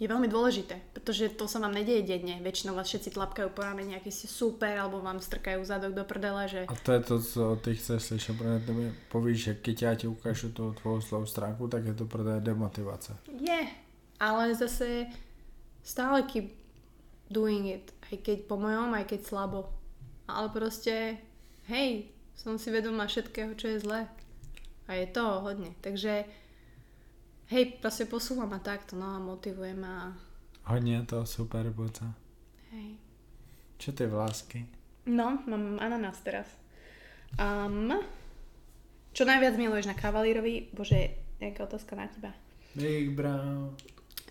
je 0.02 0.08
veľmi 0.10 0.26
dôležité, 0.26 0.82
pretože 0.98 1.38
to 1.38 1.46
sa 1.46 1.62
vám 1.62 1.78
nedieje 1.78 2.10
denne. 2.10 2.42
Väčšinou 2.42 2.74
vás 2.74 2.90
všetci 2.90 3.14
tlapkajú 3.14 3.54
po 3.54 3.62
ramene, 3.62 3.94
nejaký 3.94 4.10
ste 4.10 4.26
super, 4.26 4.74
alebo 4.82 4.98
vám 4.98 5.22
strkajú 5.22 5.62
zadok 5.62 5.94
do 5.94 6.02
prdele, 6.10 6.50
že... 6.50 6.62
A 6.66 6.74
to 6.74 6.98
je 6.98 7.02
to, 7.06 7.16
co 7.22 7.44
ty 7.62 7.78
chceš 7.78 8.02
slyšet, 8.04 8.34
protože 8.38 8.60
ty 8.66 8.72
mi 8.74 8.88
povíš, 9.14 9.38
že 9.38 9.54
keď 9.62 9.76
ja 9.82 9.92
ti 9.94 10.06
ukážu 10.10 10.50
tú 10.50 10.74
tvoju 10.74 11.06
slabú 11.06 11.30
stránku, 11.30 11.70
tak 11.70 11.86
je 11.86 11.94
to 11.94 12.10
tebe 12.10 12.42
demotivace. 12.42 13.14
Je, 13.30 13.62
ale 14.18 14.58
zase 14.58 15.06
stále 15.86 16.26
keep 16.26 16.50
doing 17.30 17.78
it, 17.78 17.94
aj 18.10 18.18
keď 18.26 18.38
po 18.50 18.58
mojom, 18.58 18.90
aj 18.98 19.06
keď 19.06 19.22
slabo. 19.22 19.70
Ale 20.26 20.50
proste, 20.50 21.22
hej, 21.70 22.10
som 22.36 22.60
si 22.60 22.70
vedomá 22.70 23.08
všetkého, 23.08 23.56
čo 23.56 23.68
je 23.74 23.82
zlé. 23.82 24.08
A 24.86 24.94
je 24.94 25.08
to 25.10 25.42
hodne. 25.42 25.74
Takže, 25.82 26.30
hej, 27.50 27.64
proste 27.82 28.06
posúvam 28.06 28.52
ma 28.52 28.62
takto, 28.62 28.94
no 28.94 29.16
a 29.16 29.20
motivujem 29.20 29.82
ma. 29.82 30.14
Hodně 30.64 31.04
to 31.04 31.26
super, 31.26 31.70
boca. 31.70 32.14
Hej. 32.72 32.98
Čo 33.78 33.92
ty 33.92 34.06
v 34.06 34.14
lásky? 34.14 34.66
No, 35.06 35.40
mám 35.46 35.78
ananás 35.80 36.18
teraz. 36.26 36.48
Um, 37.38 37.94
čo 39.14 39.26
najviac 39.26 39.54
miluješ 39.58 39.86
na 39.86 39.94
kavalírovi? 39.94 40.74
Bože, 40.74 41.22
nejaká 41.38 41.70
otázka 41.70 41.94
na 41.94 42.08
teba. 42.10 42.32
Big 42.76 43.14
Brown. 43.14 43.78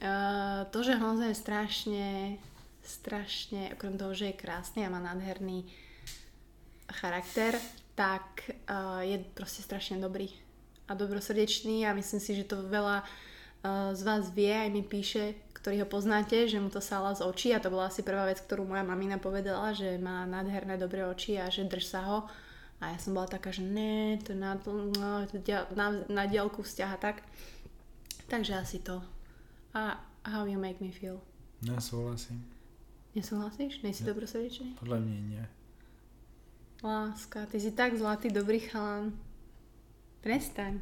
Uh, 0.03 0.67
to, 0.75 0.83
že 0.83 0.99
Honza 0.99 1.31
je 1.31 1.37
strašne, 1.39 2.09
strašne, 2.83 3.73
okrem 3.73 3.95
toho, 3.95 4.13
že 4.13 4.35
je 4.35 4.41
krásny 4.41 4.83
a 4.83 4.93
má 4.93 4.99
nádherný 5.01 5.65
charakter, 6.91 7.57
tak 7.95 8.51
uh, 8.67 9.01
je 9.07 9.23
proste 9.35 9.63
strašne 9.63 10.03
dobrý 10.03 10.31
a 10.91 10.95
dobrosrdečný 10.95 11.87
a 11.87 11.95
myslím 11.95 12.21
si, 12.21 12.35
že 12.37 12.45
to 12.45 12.61
veľa 12.67 13.03
uh, 13.03 13.95
z 13.95 14.03
vás 14.03 14.31
vie, 14.35 14.51
aj 14.51 14.71
mi 14.71 14.83
píše, 14.83 15.35
ktorý 15.57 15.87
ho 15.87 15.89
poznáte, 15.89 16.45
že 16.45 16.61
mu 16.61 16.69
to 16.69 16.83
sála 16.83 17.17
z 17.17 17.25
očí 17.25 17.49
a 17.55 17.63
to 17.63 17.73
bola 17.73 17.89
asi 17.89 18.05
prvá 18.05 18.29
vec, 18.29 18.43
ktorú 18.43 18.69
moja 18.69 18.85
mamina 18.85 19.17
povedala, 19.17 19.73
že 19.73 19.97
má 19.97 20.29
nádherné 20.29 20.77
dobré 20.77 21.07
oči 21.09 21.41
a 21.41 21.49
že 21.49 21.65
drž 21.65 21.85
sa 21.89 22.03
ho. 22.05 22.19
A 22.85 22.93
ja 22.93 22.99
som 23.01 23.17
bola 23.17 23.25
taká, 23.25 23.49
že 23.49 23.65
ne, 23.65 24.21
to 24.21 24.37
na, 24.37 24.61
no, 25.01 25.25
to 25.25 25.41
dia, 25.41 25.65
na, 25.73 26.05
na 26.13 26.29
diálku 26.29 26.61
vzťah 26.61 26.91
a 26.93 26.99
tak. 27.01 27.25
Takže 28.29 28.61
asi 28.61 28.79
to. 28.85 29.01
A 29.73 29.97
how 30.29 30.45
you 30.45 30.61
make 30.61 30.85
me 30.85 30.93
feel. 30.93 31.21
Nesouhlasím. 31.63 32.45
Nesúhlasíš? 33.15 33.81
Nejsi 33.83 34.05
Ne. 34.05 34.07
dobrosrdečný? 34.13 34.77
Podle 34.81 35.01
mě 35.01 35.21
nie. 35.21 35.49
Láska, 36.85 37.47
ty 37.47 37.61
si 37.61 37.73
tak 37.73 37.97
zlatý, 37.97 38.29
dobrý 38.29 38.61
chalán. 38.61 39.13
Prestaň. 40.21 40.81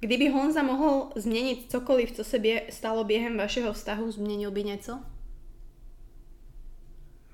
Kdyby 0.00 0.28
Honza 0.28 0.62
mohol 0.62 1.12
zmeniť 1.16 1.70
cokoliv, 1.70 2.12
co 2.12 2.24
se 2.24 2.38
stalo 2.70 3.04
během 3.04 3.36
vašeho 3.36 3.72
vztahu, 3.72 4.12
změnil 4.12 4.50
by 4.50 4.64
něco? 4.64 5.00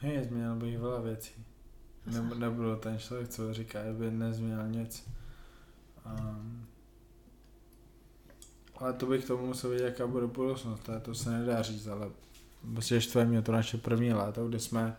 Ne, 0.02 0.24
změnil 0.24 0.56
bych 0.56 0.78
veľa 0.78 1.00
věcí. 1.02 1.32
Ne, 2.06 2.20
nebudu 2.34 2.76
ten 2.76 2.98
člověk, 2.98 3.28
co 3.28 3.54
říká, 3.54 3.78
by 3.92 4.10
nezměnil 4.10 4.68
nic. 4.68 5.08
Um, 6.06 6.66
ale 8.76 8.92
to 8.92 9.06
bych 9.06 9.24
tomu 9.24 9.46
musel 9.46 9.70
vědět, 9.70 9.84
jaká 9.84 10.06
bude 10.06 10.26
budoucnost, 10.26 10.90
to, 11.02 11.14
se 11.14 11.30
nedá 11.30 11.62
říct, 11.62 11.86
ale 11.86 12.10
prostě 12.72 13.00
štve 13.00 13.24
mě 13.24 13.42
to 13.42 13.52
naše 13.52 13.78
první 13.78 14.12
léto, 14.12 14.48
kdy 14.48 14.60
jsme 14.60 14.96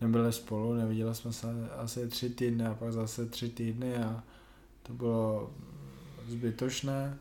nebyli 0.00 0.32
spolu, 0.32 0.74
neviděli 0.74 1.14
jsme 1.14 1.32
se 1.32 1.70
asi 1.70 2.08
tři 2.08 2.30
týdny 2.30 2.66
a 2.66 2.74
pak 2.74 2.92
zase 2.92 3.26
tři 3.26 3.48
týdny 3.48 3.96
a 3.96 4.22
to 4.82 4.92
bylo 4.92 5.50
zbytočné. 6.28 7.18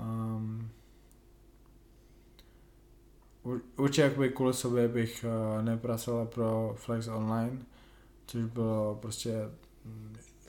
Um, 0.00 0.68
ur- 3.44 3.60
určitě 3.76 4.02
jakoby 4.02 4.28
kvůli 4.28 4.54
sobě 4.54 4.88
bych 4.88 5.24
uh, 5.24 5.64
nepracoval 5.64 6.26
pro 6.26 6.74
Flex 6.78 7.08
Online, 7.08 7.58
což 8.26 8.44
bylo 8.44 8.98
prostě 9.02 9.34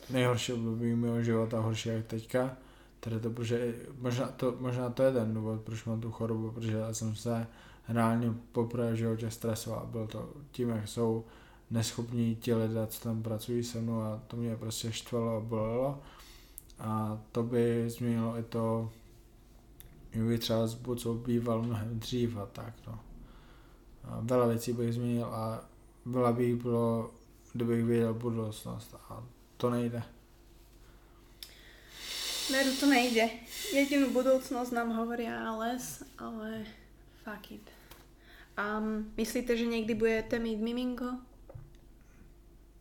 nejhorší 0.10 0.54
období 0.54 0.96
mého 0.96 1.24
života, 1.24 1.60
horší 1.60 1.90
jak 1.90 2.06
teďka. 2.06 2.58
Tedy 3.00 3.20
to, 3.20 3.30
protože 3.30 3.76
možná 4.00 4.28
to, 4.28 4.56
možná 4.60 4.90
to 4.90 5.04
je 5.04 5.12
ten 5.14 5.34
důvod, 5.34 5.62
proč 5.62 5.86
mám 5.86 6.02
tu 6.02 6.12
chorobu, 6.12 6.52
protože 6.52 6.78
já 6.78 6.94
jsem 6.94 7.16
se 7.16 7.48
reálně 7.88 8.34
poprvé 8.52 8.96
životě 8.96 9.32
stresoval. 9.32 9.88
Bylo 9.92 10.08
to 10.08 10.34
tím, 10.52 10.70
jak 10.70 10.88
jsou 10.88 11.26
neschopní 11.72 12.36
ti 12.36 12.54
lidé, 12.54 12.88
co 12.88 13.04
tam 13.04 13.24
pracují 13.24 13.64
se 13.64 13.82
mnou 13.82 14.02
a 14.02 14.22
to 14.28 14.38
mě 14.38 14.56
prostě 14.56 14.92
štvalo 14.92 15.38
a 15.38 15.40
bolelo. 15.40 16.02
A 16.80 17.22
to 17.32 17.44
by 17.44 17.90
změnilo 17.90 18.38
i 18.40 18.44
to, 18.44 18.92
že 20.12 20.24
by 20.24 20.38
třeba 20.38 20.68
Bucou 20.82 21.14
býval 21.14 21.62
mnohem 21.62 22.00
dřív 22.00 22.38
a 22.38 22.46
tak 22.46 22.74
no. 22.88 23.00
A 24.06 24.22
veľa 24.22 24.48
věcí 24.54 24.74
bych 24.74 24.94
změnil 24.94 25.26
a 25.26 25.66
veľa 26.06 26.32
by 26.34 26.44
jich 26.46 26.62
bylo, 26.62 27.12
kdybych 27.54 27.86
věděl 27.86 28.14
budoucnost 28.14 28.96
a 29.10 29.24
to 29.58 29.70
nejde. 29.70 30.04
Veru, 32.52 32.72
to 32.80 32.86
nejde. 32.86 33.30
Jedinú 33.74 34.14
budúcnosť 34.14 34.70
nám 34.70 34.94
hovoria 34.94 35.50
les, 35.58 36.06
ale 36.22 36.70
fuck 37.26 37.58
it. 37.58 37.75
Um, 38.56 39.12
myslíte, 39.18 39.58
že 39.58 39.66
niekdy 39.68 39.94
budete 39.96 40.40
mít 40.40 40.60
miminko? 40.60 41.20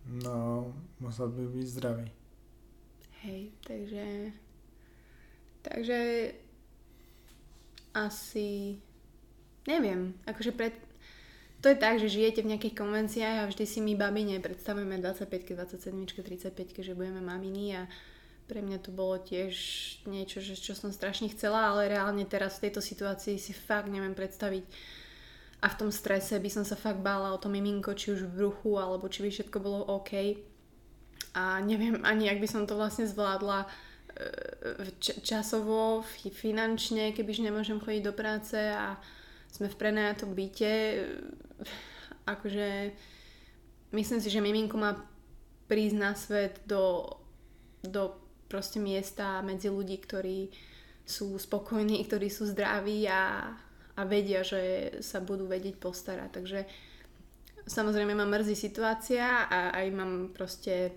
No, 0.07 0.75
musel 1.01 1.29
by 1.29 1.47
být 1.47 1.67
zdravý. 1.67 2.11
Hej, 3.23 3.51
takže... 3.67 4.33
Takže... 5.63 6.33
Asi... 7.95 8.79
Neviem, 9.69 10.15
akože 10.27 10.53
pred... 10.53 10.75
To 11.65 11.73
je 11.73 11.81
tak, 11.81 11.97
že 11.97 12.13
žijete 12.13 12.45
v 12.45 12.53
nejakých 12.53 12.77
konvenciách 12.77 13.37
a 13.41 13.49
vždy 13.49 13.65
si 13.65 13.81
my 13.81 13.97
babine 13.97 14.37
predstavujeme 14.37 15.01
25 15.01 15.57
27 15.57 16.05
35 16.05 16.85
že 16.85 16.93
budeme 16.93 17.25
maminy 17.25 17.81
a 17.81 17.89
pre 18.45 18.61
mňa 18.61 18.79
to 18.85 18.93
bolo 18.93 19.17
tiež 19.17 19.57
niečo, 20.05 20.45
že, 20.45 20.61
čo 20.61 20.77
som 20.77 20.93
strašne 20.93 21.33
chcela, 21.33 21.73
ale 21.73 21.89
reálne 21.89 22.29
teraz 22.29 22.61
v 22.61 22.69
tejto 22.69 22.85
situácii 22.85 23.41
si 23.41 23.57
fakt 23.57 23.89
neviem 23.89 24.13
predstaviť 24.13 24.69
a 25.65 25.67
v 25.73 25.79
tom 25.81 25.89
strese 25.89 26.37
by 26.37 26.51
som 26.53 26.61
sa 26.61 26.77
fakt 26.77 27.01
bála 27.01 27.33
o 27.33 27.41
to 27.41 27.49
miminko, 27.49 27.97
či 27.97 28.13
už 28.13 28.29
v 28.29 28.45
bruchu, 28.45 28.77
alebo 28.77 29.09
či 29.09 29.25
by 29.25 29.33
všetko 29.33 29.59
bolo 29.65 29.81
OK. 29.97 30.37
A 31.33 31.65
neviem 31.65 32.05
ani, 32.05 32.29
ak 32.29 32.37
by 32.37 32.45
som 32.45 32.69
to 32.69 32.77
vlastne 32.77 33.09
zvládla 33.09 33.65
e, 33.65 33.69
časovo, 35.01 36.05
fi- 36.05 36.29
finančne, 36.29 37.17
kebyže 37.17 37.49
nemôžem 37.49 37.81
chodiť 37.81 38.03
do 38.05 38.13
práce 38.13 38.61
a 38.61 39.01
sme 39.49 39.73
v 39.73 39.81
prenajatom 39.81 40.37
byte. 40.37 40.69
e, 40.69 40.97
Akože 42.29 42.93
myslím 43.97 44.21
si, 44.21 44.29
že 44.29 44.45
miminko 44.45 44.77
má 44.77 45.01
prísť 45.65 45.97
na 45.97 46.13
svet 46.13 46.61
do, 46.69 47.09
do 47.81 48.21
proste 48.53 48.77
miesta 48.85 49.41
medzi 49.41 49.73
ľudí, 49.73 49.97
ktorí 49.97 50.53
sú 51.09 51.41
spokojní, 51.41 52.05
ktorí 52.05 52.29
sú 52.29 52.45
zdraví 52.53 53.09
a, 53.09 53.49
a 53.97 54.03
vedia, 54.05 54.43
že 54.43 54.91
sa 55.01 55.23
budú 55.23 55.47
vedieť 55.47 55.79
postarať. 55.79 56.31
Takže 56.35 56.59
samozrejme 57.67 58.15
ma 58.15 58.27
mrzí 58.27 58.59
situácia 58.59 59.47
a 59.47 59.71
aj 59.71 59.87
mám 59.95 60.13
proste 60.35 60.91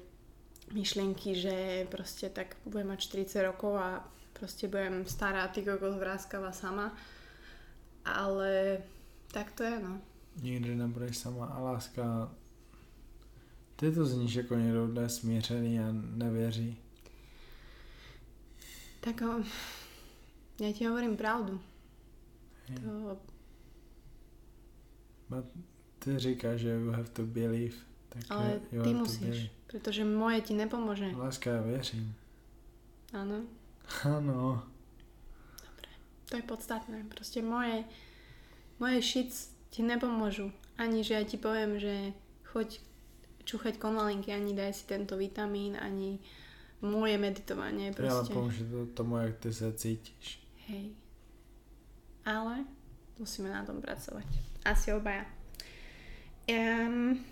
myšlienky, 0.73 1.37
že 1.37 1.87
proste 1.87 2.29
tak 2.29 2.57
budem 2.65 2.91
mať 2.91 2.99
40 3.31 3.49
rokov 3.49 3.77
a 3.77 4.03
proste 4.33 4.67
budem 4.67 5.05
stará, 5.05 5.47
ty 5.47 5.61
kokos 5.61 5.95
vráskava 5.95 6.51
sama. 6.51 6.91
Ale 8.07 8.81
tak 9.31 9.51
to 9.51 9.63
je, 9.63 9.79
no. 9.79 10.01
Nikdy 10.41 10.75
nebudeš 10.75 11.17
sama 11.17 11.45
a 11.45 11.59
láska 11.59 12.31
ty 13.75 13.91
to 13.91 14.05
zníš 14.05 14.35
jako 14.35 14.55
někdo, 14.55 14.87
kdo 14.87 15.01
je 15.01 15.83
a 15.83 15.87
nevěří. 15.91 16.77
Tak 18.99 19.21
ja 20.59 20.73
ti 20.73 20.85
hovorím 20.85 21.17
pravdu. 21.17 21.61
To, 22.75 23.17
Ma- 25.29 25.43
Ty 25.99 26.19
říkáš, 26.19 26.59
že 26.59 26.69
you 26.69 26.91
have 26.91 27.09
to 27.09 27.25
believe. 27.25 27.75
Tak 28.09 28.23
Ale 28.29 28.53
you 28.53 28.59
ty 28.69 28.77
have 28.77 28.91
to 28.91 28.97
musíš, 28.99 29.19
believe. 29.19 29.49
pretože 29.67 30.05
moje 30.05 30.41
ti 30.41 30.53
nepomôže. 30.53 31.11
Láska, 31.15 31.49
já 31.51 31.61
věřím. 31.61 32.15
Áno, 33.13 33.43
Ano. 34.03 34.63
to 36.29 36.35
je 36.35 36.43
podstatné. 36.43 37.03
Proste 37.07 37.41
moje, 37.41 37.83
moje 38.79 39.01
shits 39.01 39.51
ti 39.69 39.83
nepomôžu. 39.83 40.51
Ani, 40.77 41.03
že 41.03 41.13
ja 41.15 41.23
ti 41.23 41.37
poviem, 41.39 41.79
že 41.79 42.11
choď 42.51 42.79
čúchať 43.47 43.79
konvalinky, 43.79 44.29
ani 44.35 44.51
daj 44.53 44.73
si 44.75 44.83
tento 44.85 45.15
vitamín, 45.17 45.79
ani 45.79 46.19
moje 46.83 47.17
meditovanie. 47.17 47.93
Proste. 47.95 48.33
pomůže 48.33 48.63
to 48.65 48.85
tomu, 48.85 49.17
jak 49.17 49.37
ty 49.39 49.53
se 49.53 49.73
cítíš. 49.73 50.43
Hej. 50.67 50.91
Ale 52.27 52.67
musíme 53.15 53.47
na 53.47 53.63
tom 53.63 53.79
pracovať. 53.79 54.27
Asi 54.67 54.91
obaja. 54.91 55.23
Um, 56.51 57.23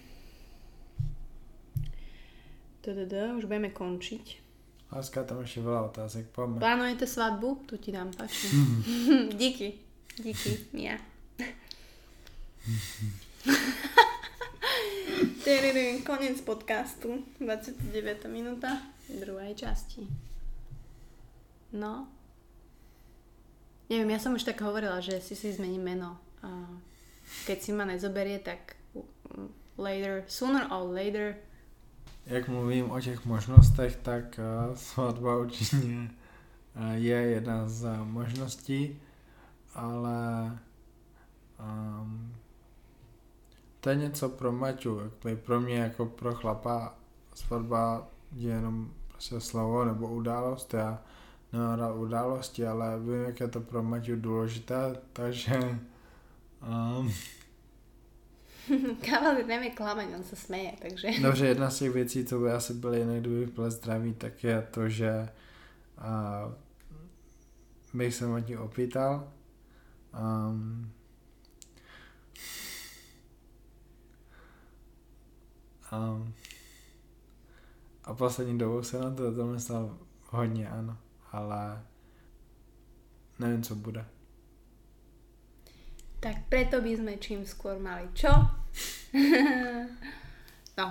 už 3.36 3.46
budeme 3.46 3.70
končiť. 3.76 4.46
Láska, 4.92 5.24
tam 5.24 5.42
ještě 5.42 5.62
veľa 5.62 5.82
otázek, 5.92 6.30
poďme. 6.32 6.60
Plánujete 6.60 7.08
svadbu? 7.08 7.66
Tu 7.66 7.78
ti 7.78 7.92
dám, 7.92 8.14
páči. 8.14 8.48
Díky. 9.42 9.74
Díky, 10.24 10.60
Mia. 10.74 10.98
Koniec 16.06 16.42
podcastu. 16.42 17.26
29. 17.40 18.26
minúta 18.30 18.82
druhej 19.10 19.56
časti. 19.56 20.08
No. 21.74 22.08
Neviem, 23.90 24.10
ja 24.10 24.20
som 24.20 24.34
už 24.34 24.44
tak 24.44 24.62
hovorila, 24.66 24.98
že 25.02 25.22
si 25.22 25.38
si 25.38 25.54
zmením 25.54 25.86
meno. 25.86 26.18
Keď 27.46 27.58
si 27.62 27.72
ma 27.74 27.86
nezoberie, 27.86 28.42
tak 28.42 28.78
later, 29.78 30.24
sooner 30.28 30.66
or 30.72 30.90
later 30.90 31.36
Jak 32.26 32.48
mluvím 32.48 32.92
o 32.92 33.02
těch 33.02 33.26
možnostech, 33.26 33.96
tak 33.96 34.40
uh, 34.40 34.76
svatba 34.76 35.38
určitě 35.38 35.78
uh, 35.78 36.92
je 36.94 37.16
jedna 37.16 37.70
z 37.70 37.84
uh, 37.84 38.06
možností, 38.06 39.02
ale 39.74 40.60
um, 41.60 42.36
to 43.80 43.90
je 43.90 43.96
něco 43.96 44.30
pro 44.30 44.52
Maťu, 44.52 45.02
pro 45.46 45.62
mě 45.62 45.78
jako 45.78 46.06
pro 46.06 46.34
chlapa 46.34 46.96
svatba 47.34 48.08
je 48.32 48.50
jenom 48.50 48.92
prostě 49.08 49.40
slovo 49.40 49.86
nebo 49.86 50.08
událost, 50.08 50.74
já 50.74 51.02
nemám 51.56 51.80
rád 51.80 51.94
události, 51.94 52.68
ale 52.68 53.00
vím, 53.00 53.24
jak 53.24 53.40
je 53.40 53.48
to 53.48 53.62
pro 53.62 53.84
Maťu 53.84 54.16
důležité, 54.16 54.96
takže 55.14 55.80
um, 56.62 57.14
Kavalír 59.06 59.46
nevie 59.46 59.78
klamať, 59.78 60.18
on 60.18 60.26
sa 60.26 60.34
smeje, 60.34 60.74
takže... 60.82 61.22
Dobře, 61.22 61.46
jedna 61.48 61.70
z 61.70 61.80
těch 61.80 61.92
věcí, 61.94 62.26
co 62.26 62.40
by 62.40 62.52
asi 62.52 62.74
byl 62.74 62.94
jinak, 62.94 63.20
kdyby 63.20 63.46
byl 63.46 63.72
zdravý, 63.72 64.14
tak 64.14 64.44
je 64.44 64.68
to, 64.72 64.90
že 64.90 65.30
uh, 65.98 66.52
bych 67.94 68.16
se 68.16 68.26
ní 68.48 68.58
opýtal. 68.58 69.32
Um, 70.20 70.92
um, 75.94 76.34
a 78.04 78.14
poslední 78.14 78.58
dobou 78.58 78.84
se 78.84 79.00
na 79.00 79.12
to, 79.12 79.36
to 79.36 79.46
myslel 79.46 79.98
hodně, 80.30 80.70
ano, 80.70 80.98
ale 81.36 81.84
nevím, 83.40 83.64
co 83.64 83.76
bude. 83.76 84.06
Tak 86.20 86.50
preto 86.50 86.82
by 86.82 86.92
sme 86.96 87.14
čím 87.22 87.46
skôr 87.46 87.78
mali 87.78 88.10
čo? 88.18 88.32
no, 90.80 90.88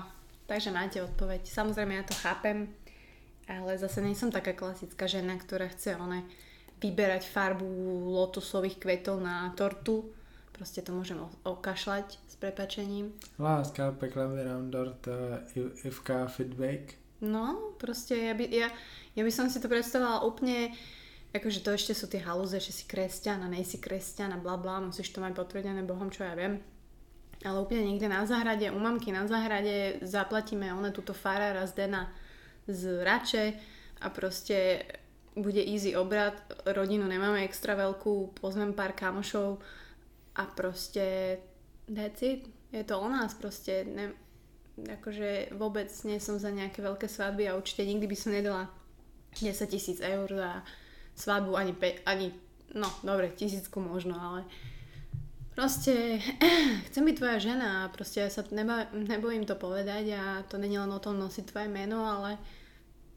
takže 0.46 0.70
máte 0.70 1.02
odpoveď. 1.02 1.48
Samozrejme, 1.48 1.96
ja 1.96 2.04
to 2.06 2.14
chápem, 2.14 2.70
ale 3.48 3.74
zase 3.74 4.04
nie 4.04 4.14
som 4.14 4.30
taká 4.30 4.54
klasická 4.54 5.10
žena, 5.10 5.34
ktorá 5.34 5.66
chce 5.72 5.98
one 5.98 6.22
vyberať 6.78 7.26
farbu 7.26 7.66
lotusových 8.14 8.78
kvetov 8.78 9.18
na 9.18 9.50
tortu. 9.56 10.12
Proste 10.54 10.86
to 10.86 10.94
môžem 10.94 11.18
okašľať 11.42 12.14
s 12.14 12.34
prepačením. 12.38 13.10
Láska, 13.40 13.90
pekla 13.98 14.30
nám 14.38 14.70
dort 14.70 15.02
uh, 15.10 15.42
Ivka 15.82 16.30
Fitbake. 16.30 17.03
No, 17.22 17.74
proste 17.78 18.18
ja 18.18 18.34
by, 18.34 18.44
ja, 18.50 18.68
ja 19.14 19.22
by 19.22 19.32
som 19.32 19.46
si 19.46 19.62
to 19.62 19.70
predstavovala 19.70 20.26
úplne, 20.26 20.74
akože 21.30 21.62
to 21.62 21.70
ešte 21.74 21.92
sú 21.94 22.10
tie 22.10 22.22
halúze, 22.22 22.58
že 22.58 22.74
si 22.74 22.84
kresťan 22.90 23.42
a 23.42 23.48
nejsi 23.48 23.78
kresťan 23.78 24.34
a 24.34 24.42
bla 24.42 24.58
bla, 24.58 24.82
musíš 24.82 25.14
to 25.14 25.22
mať 25.22 25.38
potvrdené 25.38 25.86
Bohom, 25.86 26.10
čo 26.10 26.26
ja 26.26 26.34
viem. 26.34 26.60
Ale 27.44 27.60
úplne 27.60 27.84
niekde 27.84 28.08
na 28.08 28.24
záhrade, 28.24 28.72
u 28.72 28.80
mamky 28.80 29.12
na 29.12 29.28
záhrade 29.28 30.00
zaplatíme 30.00 30.72
one 30.72 30.90
túto 30.90 31.12
farára 31.12 31.68
z 31.68 31.84
Dena 31.84 32.08
z 32.64 33.04
Rače 33.04 33.44
a 34.00 34.08
proste 34.08 34.80
bude 35.34 35.60
easy 35.60 35.96
obrad, 35.98 36.38
rodinu 36.64 37.04
nemáme 37.10 37.42
extra 37.42 37.74
veľkú, 37.74 38.38
pozvem 38.38 38.72
pár 38.72 38.94
kamošov 38.94 39.58
a 40.38 40.42
proste 40.46 41.38
that's 41.90 42.22
it. 42.22 42.46
Je 42.70 42.82
to 42.86 42.98
o 42.98 43.06
nás 43.10 43.34
proste, 43.34 43.84
ne, 43.86 44.14
akože 44.78 45.54
vôbec 45.54 45.90
nie 46.04 46.18
som 46.18 46.38
za 46.38 46.50
nejaké 46.50 46.82
veľké 46.82 47.06
svadby 47.06 47.46
a 47.46 47.56
určite 47.56 47.86
nikdy 47.86 48.06
by 48.10 48.16
som 48.18 48.34
nedala 48.34 48.70
10 49.38 49.54
tisíc 49.70 49.98
eur 50.02 50.26
za 50.30 50.62
svadbu, 51.14 51.54
ani, 51.54 51.72
pe, 51.74 52.02
ani 52.06 52.34
no 52.74 52.90
dobre, 53.06 53.30
tisícku 53.30 53.78
možno, 53.78 54.18
ale 54.18 54.42
proste 55.54 56.18
chcem 56.90 57.02
byť 57.06 57.16
tvoja 57.18 57.38
žena 57.38 57.86
a 57.86 57.90
proste 57.94 58.26
ja 58.26 58.30
sa 58.30 58.42
neba, 58.50 58.90
nebojím 58.90 59.46
to 59.46 59.54
povedať 59.54 60.04
a 60.18 60.42
to 60.50 60.58
není 60.58 60.74
len 60.74 60.90
o 60.90 61.02
tom 61.02 61.18
nosiť 61.22 61.54
tvoje 61.54 61.68
meno, 61.70 62.02
ale 62.02 62.38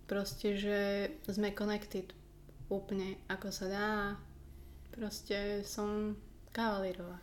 proste, 0.05 0.53
že 0.53 0.79
sme 1.25 1.57
connected 1.57 2.13
úplne 2.69 3.17
ako 3.27 3.49
sa 3.49 3.65
dá. 3.67 3.91
Proste 4.93 5.61
som 5.61 6.17
kavalírová. 6.51 7.21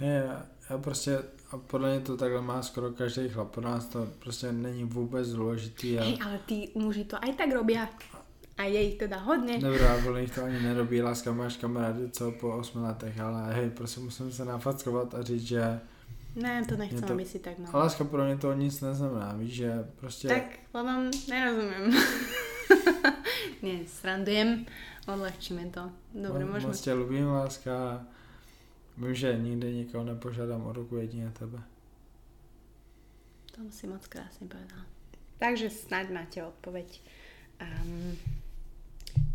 Je, 0.00 0.26
já 0.70 0.78
prostě, 0.78 1.22
a 1.50 1.56
podle 1.58 1.90
mě 1.90 2.00
to 2.00 2.16
takhle 2.16 2.42
má 2.42 2.62
skoro 2.62 2.90
každý 2.90 3.28
chlap, 3.28 3.50
pro 3.50 3.62
nás 3.62 3.86
to 3.86 4.06
prostě 4.18 4.52
není 4.52 4.84
vůbec 4.84 5.32
důležitý. 5.32 5.98
A... 5.98 6.02
Hej, 6.04 6.18
ale 6.24 6.38
tí 6.46 6.68
muži 6.74 7.04
to 7.04 7.16
aj 7.24 7.34
tak 7.34 7.52
robia. 7.52 7.88
A 8.58 8.62
je 8.68 8.80
ich 8.92 8.98
teda 9.00 9.16
hodne. 9.24 9.58
Dobrá, 9.58 9.96
podle 10.04 10.20
nich 10.20 10.34
to 10.34 10.44
ani 10.44 10.60
nerobí, 10.60 11.02
láska 11.02 11.32
máš 11.32 11.56
kamarády 11.56 12.10
co 12.10 12.30
po 12.32 12.52
8 12.56 12.82
letech, 12.82 13.20
ale 13.20 13.54
hej, 13.54 13.70
prostě 13.70 14.00
musím 14.00 14.32
se 14.32 14.44
nafackovat 14.44 15.14
a 15.14 15.22
říct, 15.22 15.42
že 15.46 15.80
Ne, 16.36 16.64
to 16.68 16.76
nechcem, 16.76 17.02
to- 17.02 17.12
aby 17.12 17.24
si 17.24 17.38
tak 17.38 17.54
a 17.58 17.62
mal. 17.72 17.82
láska 17.82 18.04
pro 18.04 18.24
mě 18.24 18.36
to 18.36 18.52
nic 18.52 18.80
neznamená, 18.80 19.32
víš, 19.36 19.52
že 19.52 19.84
prostě... 20.00 20.28
Tak, 20.28 20.42
lebo 20.74 20.88
nerozumiem. 21.28 21.94
Nie, 23.62 23.84
srandujem. 23.86 24.64
Odľahčíme 25.04 25.68
to. 25.74 25.90
Dobre, 26.14 26.44
môžeme... 26.48 26.72
Moc 26.72 26.80
tě 26.80 26.92
ľubím, 26.94 27.26
láska. 27.26 28.06
Vím, 28.96 29.14
že 29.14 29.38
nikdy 29.38 29.74
nikoho 29.74 30.04
nepožádám 30.04 30.66
o 30.66 30.72
ruku, 30.72 30.96
jedině 30.96 31.30
tebe. 31.30 31.62
To 33.52 33.70
si 33.70 33.86
moc 33.86 34.06
krásne 34.06 34.48
povedal. 34.48 34.84
Takže 35.38 35.70
snáď 35.70 36.10
máte 36.10 36.44
odpoveď. 36.44 37.02
Um, 37.60 38.16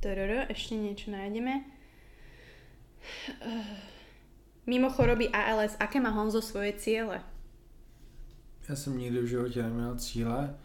tororo, 0.01 0.49
ešte 0.49 0.77
niečo 0.77 1.13
nájdeme. 1.13 1.65
Uh, 3.41 3.77
mimo 4.65 4.89
choroby 4.89 5.29
ALS, 5.29 5.77
aké 5.77 6.01
má 6.01 6.09
Honzo 6.09 6.41
svoje 6.41 6.73
ciele? 6.73 7.21
Já 8.69 8.75
jsem 8.75 8.97
nikdy 8.97 9.19
v 9.21 9.27
životě 9.27 9.63
neměl 9.63 9.95
cíle, 9.95 10.57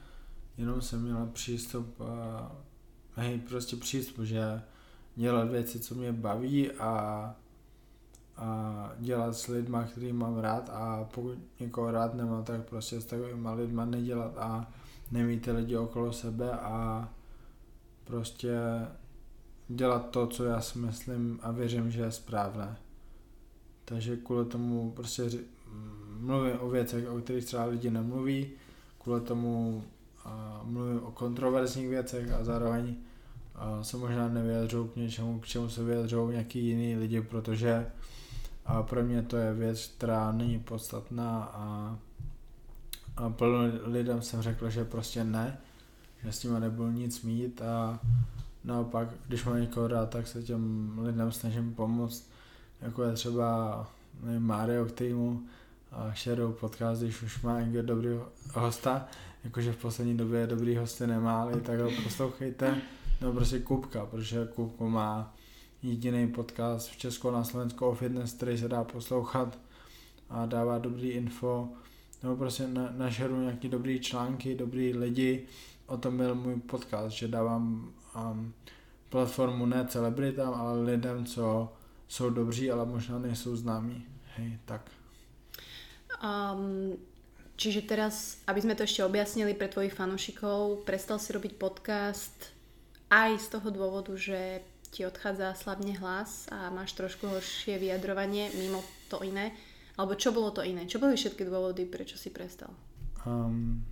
jenom 0.59 0.81
jsem 0.81 1.03
měl 1.03 1.27
přístup, 1.27 2.01
a, 2.01 2.53
hej, 3.17 3.39
prostě 3.39 3.77
přístup, 3.77 4.25
že 4.25 4.63
dělat 5.17 5.51
věci, 5.51 5.81
co 5.81 5.95
mě 5.95 6.13
baví 6.13 6.71
a, 6.71 7.37
a 8.41 8.93
dělat 8.99 9.37
s 9.37 9.47
lidma, 9.47 9.85
který 9.85 10.13
mám 10.13 10.39
rád 10.39 10.71
a 10.73 11.09
pokud 11.15 11.39
někoho 11.61 11.91
rád 11.91 12.15
nemám, 12.15 12.45
tak 12.45 12.69
prostě 12.69 13.01
s 13.01 13.05
takovýma 13.05 13.53
lidma 13.53 13.85
nedělat 13.85 14.39
a 14.39 14.71
nemít 15.11 15.45
ty 15.45 15.53
lidi 15.53 15.77
okolo 15.77 16.13
sebe 16.13 16.51
a 16.53 17.09
prostě 18.05 18.59
dělat 19.69 20.11
to, 20.11 20.27
co 20.27 20.45
já 20.45 20.61
si 20.61 20.79
myslím 20.79 21.39
a 21.43 21.51
věřím, 21.51 21.91
že 21.91 22.01
je 22.01 22.13
správné. 22.13 22.77
Takže 23.85 24.17
kvůli 24.17 24.45
tomu 24.45 24.93
prostě 24.93 25.31
mluvím 26.19 26.57
o 26.61 26.69
věcech, 26.69 27.11
o 27.11 27.19
kterých 27.19 27.45
třeba 27.45 27.65
lidi 27.65 27.91
nemluví, 27.91 28.51
kvůli 28.99 29.21
tomu 29.21 29.85
mluvím 30.63 31.03
o 31.03 31.11
kontroverzních 31.13 31.89
věcech 31.89 32.33
a 32.33 32.45
zároveň 32.45 32.97
se 33.83 33.97
možná 33.97 34.29
nevyjadřují 34.29 34.89
k 34.89 34.97
něčemu, 34.97 35.41
k 35.41 35.47
čemu 35.47 35.69
se 35.69 35.85
vyjadřují 35.85 36.31
nějaký 36.31 36.67
jiný 36.67 36.97
lidi, 36.97 37.21
protože 37.21 37.87
a 38.71 38.83
pro 38.83 39.03
mě 39.03 39.23
to 39.23 39.37
je 39.37 39.55
věc, 39.55 39.93
která 39.97 40.33
není 40.33 40.59
podstatná 40.59 41.51
a, 41.55 41.97
a 43.17 43.31
plno 43.31 43.59
lidem 43.83 44.23
jsem 44.23 44.43
řekl, 44.43 44.71
že 44.71 44.85
prostě 44.85 45.25
ne, 45.25 45.59
že 46.25 46.33
s 46.33 46.45
nima 46.45 46.59
nebudu 46.59 46.91
nic 46.91 47.23
mít 47.23 47.63
a 47.63 48.01
naopak, 48.65 49.09
když 49.27 49.45
mám 49.45 49.61
někoho 49.61 49.89
rád, 49.89 50.11
tak 50.11 50.27
se 50.27 50.43
těm 50.43 50.93
lidem 51.03 51.33
snažím 51.33 51.75
pomoct, 51.75 52.31
jako 52.81 53.03
je 53.03 53.13
třeba 53.13 53.87
nevím, 54.23 54.43
Mario, 54.43 54.87
mu 55.15 55.43
Shadow 56.15 56.53
podcast, 56.53 57.03
když 57.03 57.23
už 57.23 57.43
má 57.43 57.61
někdo 57.61 57.83
dobrý 57.83 58.09
hosta, 58.55 59.07
jakože 59.45 59.73
v 59.73 59.77
poslední 59.77 60.17
době 60.17 60.47
dobrý 60.47 60.77
hosty 60.77 61.07
nemá, 61.07 61.43
ale 61.43 61.61
tak 61.61 61.81
ho 61.81 61.91
poslouchejte. 62.05 62.77
No 63.21 63.33
prostě 63.33 63.59
Kupka, 63.59 64.07
protože 64.07 64.49
Kupko 64.55 64.91
má 64.91 65.35
jediný 65.83 66.29
podcast 66.29 66.89
v 66.89 66.97
Česku 66.97 67.31
na 67.31 67.45
Slovensku 67.45 67.87
o 67.87 67.95
fitness, 67.95 68.33
který 68.33 68.59
se 68.59 68.69
dá 68.69 68.85
poslouchat 68.85 69.59
a 70.29 70.47
dává 70.47 70.79
dobrý 70.79 71.09
info. 71.09 71.69
Nebo 72.23 72.37
prostě 72.37 72.69
na, 72.69 72.93
našeru 72.97 73.41
nějaký 73.41 73.69
dobrý 73.69 74.01
články, 74.01 74.55
dobrý 74.55 74.93
lidi. 74.93 75.47
O 75.87 75.97
tom 75.97 76.17
byl 76.17 76.35
můj 76.35 76.57
podcast, 76.57 77.17
že 77.17 77.29
dávám 77.29 77.93
um, 78.17 78.55
platformu 79.09 79.67
ne 79.67 79.87
celebritám, 79.89 80.55
ale 80.55 80.83
lidem, 80.83 81.27
co 81.27 81.73
jsou 82.09 82.31
dobří, 82.31 82.71
ale 82.71 82.87
možná 82.87 83.19
nejsou 83.19 83.57
známí. 83.57 84.07
Hej, 84.37 84.59
tak. 84.65 84.91
Um, 86.23 86.99
čiže 87.57 87.83
teraz, 87.83 88.45
aby 88.47 88.61
sme 88.61 88.75
to 88.77 88.85
ešte 88.85 89.05
objasnili 89.05 89.57
pre 89.57 89.73
tvojich 89.73 89.97
fanúšikov, 89.97 90.85
prestal 90.85 91.19
si 91.19 91.33
robiť 91.33 91.57
podcast 91.57 92.53
aj 93.11 93.41
z 93.41 93.47
toho 93.49 93.69
dôvodu, 93.73 94.13
že 94.17 94.63
ti 94.91 95.07
odchádza 95.07 95.55
slabne 95.55 95.95
hlas 95.99 96.51
a 96.51 96.71
máš 96.71 96.93
trošku 96.99 97.31
horšie 97.31 97.79
vyjadrovanie 97.79 98.51
mimo 98.59 98.83
to 99.07 99.23
iné. 99.23 99.55
Alebo 99.95 100.19
čo 100.19 100.35
bolo 100.35 100.51
to 100.51 100.67
iné? 100.67 100.87
Čo 100.87 100.99
boli 100.99 101.15
všetky 101.15 101.47
dôvody, 101.47 101.87
prečo 101.87 102.19
si 102.19 102.31
prestal? 102.35 102.75
Um, 103.27 103.85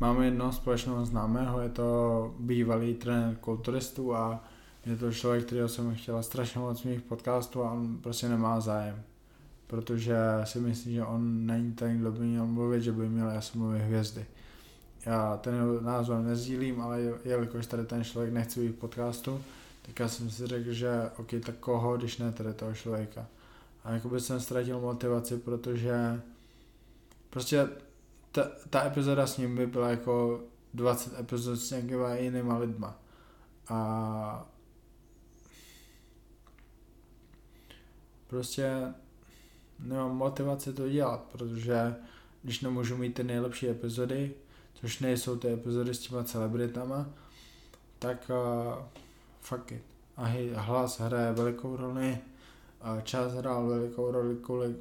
máme 0.00 0.30
jedno 0.30 0.52
společného 0.52 1.02
známého, 1.06 1.60
je 1.60 1.68
to 1.68 1.88
bývalý 2.38 2.94
trenér 2.94 3.36
kulturistů 3.36 4.14
a 4.14 4.44
je 4.86 4.96
to 4.96 5.12
člověk, 5.12 5.44
kterého 5.44 5.68
jsem 5.68 5.94
chtěla 5.94 6.22
strašně 6.22 6.60
moc 6.60 6.82
mých 6.82 7.00
podcastů 7.00 7.64
a 7.64 7.72
on 7.72 7.98
prostě 7.98 8.28
nemá 8.28 8.60
zájem. 8.60 9.02
Protože 9.66 10.16
si 10.44 10.60
myslím, 10.60 10.94
že 10.94 11.04
on 11.04 11.46
není 11.46 11.72
ten, 11.72 11.98
kdo 11.98 12.12
by 12.12 12.24
měl 12.24 12.46
mluvit, 12.46 12.82
že 12.82 12.92
by 12.92 13.08
měl 13.08 13.40
mluvit 13.54 13.82
hvězdy. 13.82 14.26
Já 15.06 15.36
ten 15.36 15.84
názor 15.84 16.22
nezdílím, 16.22 16.80
ale 16.80 17.00
jelikož 17.24 17.66
tady 17.66 17.86
ten 17.86 18.04
člověk 18.04 18.32
nechce 18.32 18.60
být 18.60 18.68
v 18.68 18.78
podcastu, 18.78 19.42
tak 19.82 20.00
já 20.00 20.08
jsem 20.08 20.30
si 20.30 20.46
řekl, 20.46 20.72
že 20.72 21.10
ok, 21.16 21.30
tak 21.46 21.56
koho, 21.56 21.96
když 21.96 22.18
ne 22.18 22.32
tady 22.32 22.54
toho 22.54 22.74
člověka. 22.74 23.26
A 23.84 23.92
jakoby 23.92 24.20
jsem 24.20 24.40
ztratil 24.40 24.80
motivaci, 24.80 25.38
protože 25.38 26.20
prostě 27.30 27.68
ta, 28.32 28.50
ta 28.70 28.86
epizoda 28.86 29.26
s 29.26 29.38
ním 29.38 29.56
by 29.56 29.66
byla 29.66 29.90
jako 29.90 30.44
20 30.74 31.20
epizod 31.20 31.58
s 31.58 31.70
nějakýma 31.70 32.14
jinýma 32.14 32.58
lidma. 32.58 32.98
A 33.68 34.48
prostě 38.26 38.94
nemám 39.78 40.16
motivaci 40.16 40.72
to 40.72 40.88
dělat, 40.88 41.20
protože 41.32 41.94
když 42.42 42.60
nemůžu 42.60 42.96
mít 42.96 43.14
ty 43.14 43.24
nejlepší 43.24 43.68
epizody, 43.68 44.34
což 44.80 45.00
nejsou 45.00 45.36
ty 45.36 45.52
epizody 45.52 45.94
s 45.94 45.98
těma 45.98 46.24
celebritama, 46.24 47.06
tak 47.98 48.30
uh, 48.30 48.84
fuck 49.40 49.72
it. 49.72 49.82
A 50.16 50.26
hlas 50.54 51.00
hraje 51.00 51.32
velikou 51.32 51.76
roli, 51.76 52.18
a 52.80 53.00
čas 53.00 53.32
hrál 53.32 53.66
velikou 53.66 54.10
roli 54.10 54.36
kvůli 54.36 54.74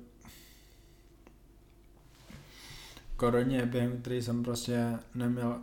koroně, 3.18 3.66
během 3.66 4.02
který 4.02 4.22
jsem 4.22 4.44
prostě 4.44 5.00
neměl 5.16 5.60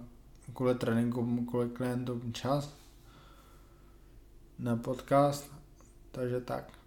kvůli 0.55 0.75
tréninku, 0.75 1.47
kvůli 1.47 1.69
klientům 1.69 2.33
čas 2.33 2.75
na 4.59 4.77
podcast, 4.77 5.53
takže 6.13 6.41
tak. 6.41 6.82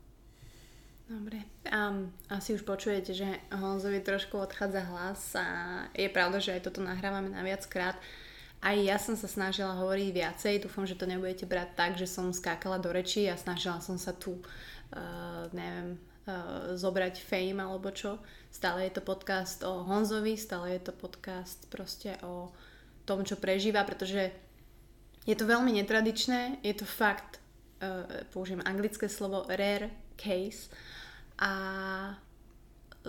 Dobre. 1.06 1.46
Um, 1.70 2.10
asi 2.34 2.58
už 2.58 2.66
počujete, 2.66 3.14
že 3.14 3.30
Honzovi 3.54 4.02
trošku 4.02 4.42
odchádza 4.42 4.82
hlas 4.90 5.22
a 5.38 5.46
je 5.94 6.10
pravda, 6.10 6.42
že 6.42 6.58
aj 6.58 6.66
toto 6.66 6.82
nahrávame 6.82 7.30
na 7.30 7.46
viackrát. 7.46 7.94
Aj 8.58 8.74
ja 8.74 8.98
som 8.98 9.14
sa 9.14 9.30
snažila 9.30 9.78
hovoriť 9.78 10.10
viacej, 10.10 10.66
dúfam, 10.66 10.90
že 10.90 10.98
to 10.98 11.06
nebudete 11.06 11.46
brať 11.46 11.70
tak, 11.78 11.92
že 11.94 12.10
som 12.10 12.34
skákala 12.34 12.82
do 12.82 12.90
reči 12.90 13.30
a 13.30 13.38
snažila 13.38 13.78
som 13.86 14.02
sa 14.02 14.18
tu, 14.18 14.42
uh, 14.42 15.46
neviem, 15.54 16.02
uh, 16.26 16.74
zobrať 16.74 17.22
fame 17.22 17.62
alebo 17.62 17.94
čo. 17.94 18.18
Stále 18.50 18.90
je 18.90 18.98
to 18.98 19.06
podcast 19.06 19.62
o 19.62 19.86
Honzovi, 19.86 20.34
stále 20.42 20.74
je 20.74 20.90
to 20.90 20.94
podcast 20.98 21.70
proste 21.70 22.18
o 22.26 22.50
tom, 23.06 23.22
čo 23.22 23.38
prežíva, 23.38 23.86
pretože 23.86 24.34
je 25.30 25.36
to 25.38 25.46
veľmi 25.46 25.70
netradičné, 25.70 26.66
je 26.66 26.74
to 26.74 26.90
fakt, 26.90 27.38
uh, 27.86 28.26
použijem 28.34 28.66
anglické 28.66 29.06
slovo 29.06 29.46
rare 29.46 30.05
case, 30.18 30.72
a 31.40 31.52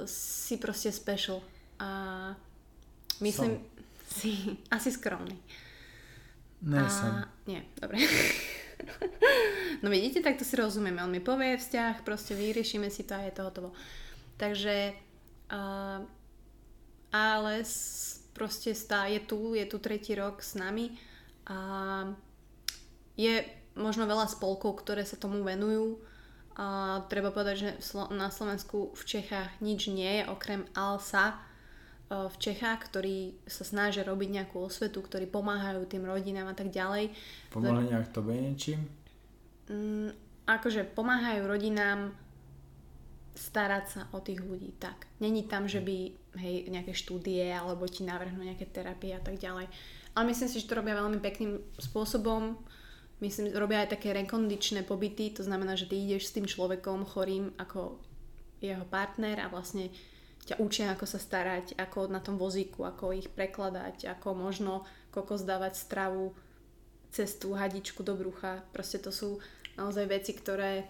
si 0.05 0.61
proste 0.61 0.93
special 0.93 1.41
a 1.81 1.89
myslím 3.21 3.57
Som. 3.57 3.65
si 4.11 4.31
asi 4.77 4.93
skromný. 4.93 5.39
Ne, 6.67 6.83
a, 6.83 6.89
som. 6.91 7.13
Nie, 7.47 7.65
dobre. 7.81 8.01
no 9.83 9.89
vidíte, 9.89 10.21
tak 10.21 10.37
to 10.37 10.45
si 10.45 10.57
rozumieme. 10.57 11.05
On 11.05 11.13
mi 11.13 11.21
povie 11.21 11.57
vzťah, 11.57 12.05
proste 12.05 12.37
vyriešime 12.37 12.91
si 12.91 13.05
to 13.05 13.15
a 13.15 13.25
je 13.25 13.33
to 13.33 13.43
hotovo. 13.45 13.71
Takže 14.37 14.93
uh, 15.53 16.05
ale 17.13 17.53
proste 18.37 18.77
stá, 18.77 19.09
je 19.09 19.21
tu, 19.25 19.57
je 19.57 19.65
tu 19.65 19.81
tretí 19.81 20.13
rok 20.13 20.45
s 20.45 20.61
nami 20.61 20.93
a 21.49 21.57
je 23.17 23.41
možno 23.77 24.05
veľa 24.05 24.29
spolkov, 24.29 24.85
ktoré 24.85 25.09
sa 25.09 25.17
tomu 25.17 25.41
venujú 25.41 26.01
a 26.57 26.67
treba 27.13 27.29
povedať, 27.29 27.57
že 27.61 27.71
na 28.17 28.33
Slovensku 28.33 28.97
v 28.97 29.03
Čechách 29.05 29.61
nič 29.61 29.93
nie 29.93 30.09
je 30.21 30.25
okrem 30.25 30.65
ALSA 30.73 31.37
e, 31.37 31.37
v 32.33 32.37
Čechách, 32.41 32.81
ktorí 32.89 33.37
sa 33.45 33.61
snažia 33.69 34.09
robiť 34.09 34.41
nejakú 34.41 34.65
osvetu, 34.65 35.05
ktorí 35.05 35.29
pomáhajú 35.29 35.85
tým 35.85 36.09
rodinám 36.09 36.49
a 36.49 36.57
tak 36.57 36.73
ďalej. 36.73 37.13
Pomáhajú 37.53 37.93
nejak 37.93 38.09
to 38.09 38.25
niečím? 38.25 38.89
Mm, 39.69 40.17
akože 40.49 40.89
pomáhajú 40.97 41.45
rodinám 41.45 42.17
starať 43.37 43.85
sa 43.85 44.03
o 44.17 44.25
tých 44.25 44.41
ľudí, 44.41 44.73
tak. 44.81 45.05
Není 45.21 45.45
tam, 45.45 45.69
že 45.69 45.85
by 45.85 45.97
hej, 46.41 46.73
nejaké 46.73 46.97
štúdie 46.97 47.53
alebo 47.53 47.85
ti 47.85 48.01
navrhnú 48.01 48.41
nejaké 48.41 48.65
terapie 48.65 49.13
a 49.13 49.21
tak 49.21 49.37
ďalej. 49.37 49.69
Ale 50.17 50.25
myslím 50.33 50.49
si, 50.49 50.65
že 50.65 50.73
to 50.73 50.81
robia 50.81 50.97
veľmi 50.97 51.21
pekným 51.21 51.61
spôsobom 51.77 52.57
myslím, 53.21 53.53
robia 53.57 53.85
aj 53.85 53.97
také 53.97 54.13
rekondičné 54.13 54.85
pobyty, 54.85 55.33
to 55.33 55.43
znamená, 55.45 55.77
že 55.77 55.89
ty 55.89 55.97
ideš 55.97 56.29
s 56.29 56.35
tým 56.37 56.45
človekom 56.45 57.09
chorým 57.09 57.53
ako 57.57 57.97
jeho 58.61 58.85
partner 58.89 59.41
a 59.45 59.53
vlastne 59.53 59.93
ťa 60.47 60.63
učia, 60.63 60.95
ako 60.95 61.07
sa 61.11 61.19
starať, 61.19 61.75
ako 61.75 62.07
na 62.07 62.23
tom 62.23 62.39
vozíku, 62.39 62.87
ako 62.87 63.17
ich 63.17 63.27
prekladať, 63.27 64.07
ako 64.17 64.29
možno 64.39 64.87
kokos 65.11 65.43
dávať 65.43 65.75
stravu 65.75 66.33
cez 67.11 67.35
tú 67.35 67.57
hadičku 67.57 68.07
do 68.07 68.15
brucha. 68.15 68.63
Proste 68.71 69.03
to 69.03 69.11
sú 69.11 69.43
naozaj 69.75 70.07
veci, 70.07 70.33
ktoré 70.37 70.87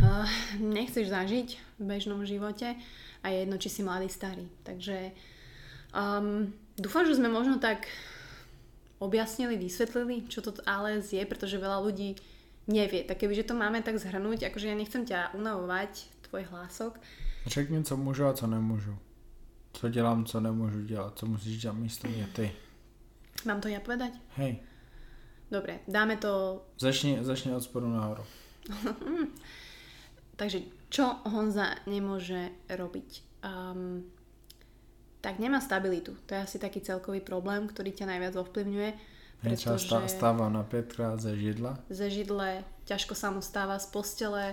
uh, 0.00 0.26
nechceš 0.62 1.12
zažiť 1.12 1.48
v 1.76 1.82
bežnom 1.84 2.24
živote 2.24 2.72
a 3.20 3.26
je 3.28 3.36
jedno, 3.44 3.56
či 3.60 3.68
si 3.68 3.80
mladý, 3.84 4.08
starý. 4.08 4.48
Takže 4.64 5.12
um, 5.92 6.48
dúfam, 6.80 7.04
že 7.04 7.20
sme 7.20 7.28
možno 7.28 7.60
tak 7.60 7.84
objasnili, 9.04 9.60
vysvetlili, 9.60 10.24
čo 10.26 10.40
to 10.40 10.56
ALS 10.64 11.12
je, 11.12 11.22
pretože 11.28 11.60
veľa 11.60 11.84
ľudí 11.84 12.16
nevie. 12.66 13.04
Tak 13.04 13.20
kebyže 13.20 13.44
to 13.44 13.54
máme 13.54 13.84
tak 13.84 14.00
zhrnúť, 14.00 14.48
akože 14.48 14.72
ja 14.72 14.76
nechcem 14.76 15.04
ťa 15.04 15.36
unavovať, 15.36 16.08
tvoj 16.28 16.42
hlások. 16.48 17.00
Řekni, 17.46 17.84
co 17.84 17.96
můžu 17.96 18.24
a 18.24 18.32
co 18.32 18.46
nemůžu. 18.46 18.98
Co 19.72 19.88
dělám, 19.88 20.24
co 20.24 20.40
nemůžu 20.40 20.80
dělat, 20.80 21.18
co 21.18 21.26
musíš 21.26 21.62
dělat 21.62 21.76
místo 21.76 22.08
mě 22.08 22.26
ty. 22.32 22.52
Mám 23.44 23.60
to 23.60 23.68
ja 23.68 23.82
povedať? 23.82 24.16
Hej. 24.40 24.62
Dobre, 25.50 25.84
dáme 25.88 26.16
to... 26.16 26.64
Začni, 26.78 27.18
začni 27.20 27.52
od 27.52 27.60
spodu 27.60 27.88
nahoru. 27.88 28.24
Takže 30.40 30.64
čo 30.88 31.20
Honza 31.28 31.76
nemôže 31.84 32.50
robiť? 32.70 33.10
Um, 33.44 34.08
tak 35.24 35.40
nemá 35.40 35.64
stabilitu. 35.64 36.12
To 36.28 36.36
je 36.36 36.44
asi 36.44 36.60
taký 36.60 36.84
celkový 36.84 37.24
problém, 37.24 37.64
ktorý 37.64 37.96
ťa 37.96 38.12
najviac 38.12 38.36
ovplyvňuje. 38.36 38.90
Pretože 39.40 40.12
stáva 40.12 40.52
na 40.52 40.60
5 40.60 40.92
krát 40.92 41.16
ze 41.16 41.32
židla. 41.32 41.80
Ze 41.88 42.12
židle, 42.12 42.60
ťažko 42.84 43.16
sa 43.16 43.32
mu 43.32 43.40
stáva 43.40 43.80
z 43.80 43.88
postele, 43.88 44.52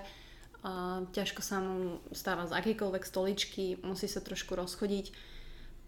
uh, 0.64 1.04
ťažko 1.12 1.44
sa 1.44 1.60
mu 1.60 2.00
stáva 2.16 2.48
z 2.48 2.56
akýkoľvek 2.56 3.04
stoličky, 3.04 3.84
musí 3.84 4.08
sa 4.08 4.24
trošku 4.24 4.56
rozchodiť. 4.56 5.12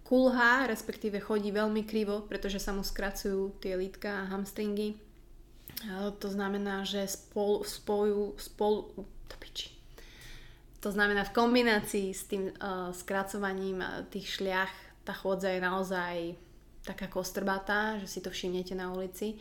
Kulha, 0.03 0.67
respektíve 0.67 1.23
chodí 1.23 1.55
veľmi 1.55 1.87
krivo, 1.87 2.27
pretože 2.27 2.59
sa 2.59 2.75
mu 2.75 2.83
skracujú 2.83 3.55
tie 3.63 3.79
lítka 3.79 4.27
a 4.27 4.29
hamstringy. 4.35 4.99
To 6.19 6.27
znamená, 6.27 6.83
že 6.83 7.07
spolu, 7.07 7.63
spolu, 7.63 8.35
spolu, 8.35 9.07
to 9.31 9.35
piči, 9.39 9.71
to 10.83 10.91
znamená 10.91 11.23
v 11.23 11.35
kombinácii 11.35 12.11
s 12.11 12.27
tým 12.27 12.51
uh, 12.51 12.91
skracovaním 12.91 13.79
eh, 13.79 14.03
tých 14.11 14.35
šliach 14.35 14.73
tá 15.07 15.15
chôdza 15.15 15.51
je 15.51 15.59
naozaj 15.63 16.15
taká 16.83 17.07
kostrbatá, 17.07 17.99
že 17.99 18.07
si 18.07 18.19
to 18.19 18.31
všimnete 18.31 18.75
na 18.75 18.91
ulici. 18.91 19.39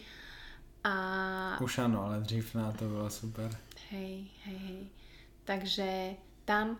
A... 0.83 1.59
Už 1.63 1.87
áno, 1.87 2.07
ale 2.07 2.23
dřív 2.23 2.55
na 2.55 2.75
to 2.75 2.91
bolo 2.91 3.07
super. 3.11 3.51
Hej, 3.91 4.27
hej, 4.47 4.59
hej. 4.59 4.83
Takže 5.47 6.19
tam 6.47 6.79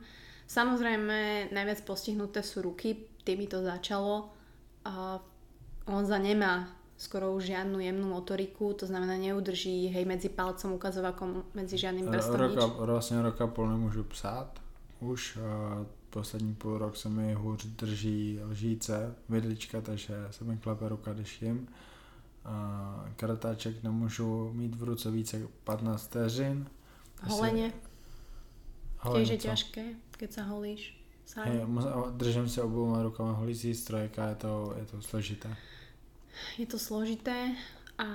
Samozrejme, 0.53 1.49
najviac 1.49 1.81
postihnuté 1.81 2.45
sú 2.45 2.61
ruky, 2.61 3.09
tými 3.25 3.49
to 3.49 3.65
začalo. 3.65 4.29
A 4.85 5.17
Honza 5.89 6.21
nemá 6.21 6.69
skoro 6.97 7.33
už 7.33 7.45
žiadnu 7.45 7.81
jemnú 7.81 8.09
motoriku, 8.09 8.73
to 8.73 8.87
znamená 8.87 9.17
neudrží 9.17 9.89
hej 9.89 10.05
medzi 10.05 10.29
palcom, 10.29 10.73
ukazovakom, 10.73 11.45
medzi 11.55 11.79
žiadnym 11.79 12.07
prstom 12.11 12.41
roka, 12.41 12.67
nič. 12.67 12.75
Vlastně 12.79 13.23
roka 13.23 13.47
pol 13.47 13.69
nemůžu 13.69 14.05
psát 14.05 14.61
už. 15.01 15.39
A 15.43 15.87
poslední 16.11 16.55
půl 16.55 16.79
rok 16.79 16.97
se 16.97 17.09
mi 17.09 17.35
hůř 17.35 17.67
drží 17.67 18.41
lžíce, 18.45 19.15
vidlička, 19.29 19.81
takže 19.81 20.15
se 20.31 20.45
mi 20.45 20.57
klepe 20.57 20.89
ruka, 20.89 21.13
když 21.13 21.43
jim. 21.43 21.69
A 22.45 23.05
kartáček 23.17 23.83
nemůžu 23.83 24.53
mít 24.53 24.75
v 24.75 24.83
ruce 24.83 25.11
více 25.11 25.49
15 25.65 26.07
vteřin. 26.07 26.67
Holenie? 27.23 27.73
Tiež 29.03 29.35
je 29.35 29.41
ťažké, 29.51 29.85
keď 30.15 30.31
sa 30.31 30.43
holíš 30.47 30.95
sám. 31.27 31.43
Hey, 31.43 31.67
držím 32.15 32.47
se 32.47 32.63
obouma 32.63 33.03
rukama 33.03 33.35
holící 33.35 33.75
strojka, 33.75 34.29
je 34.29 34.35
to, 34.35 34.75
je 34.79 34.87
to 34.87 35.03
složité. 35.03 35.51
Je 36.57 36.67
to 36.67 36.81
složité 36.81 37.55
a 38.01 38.09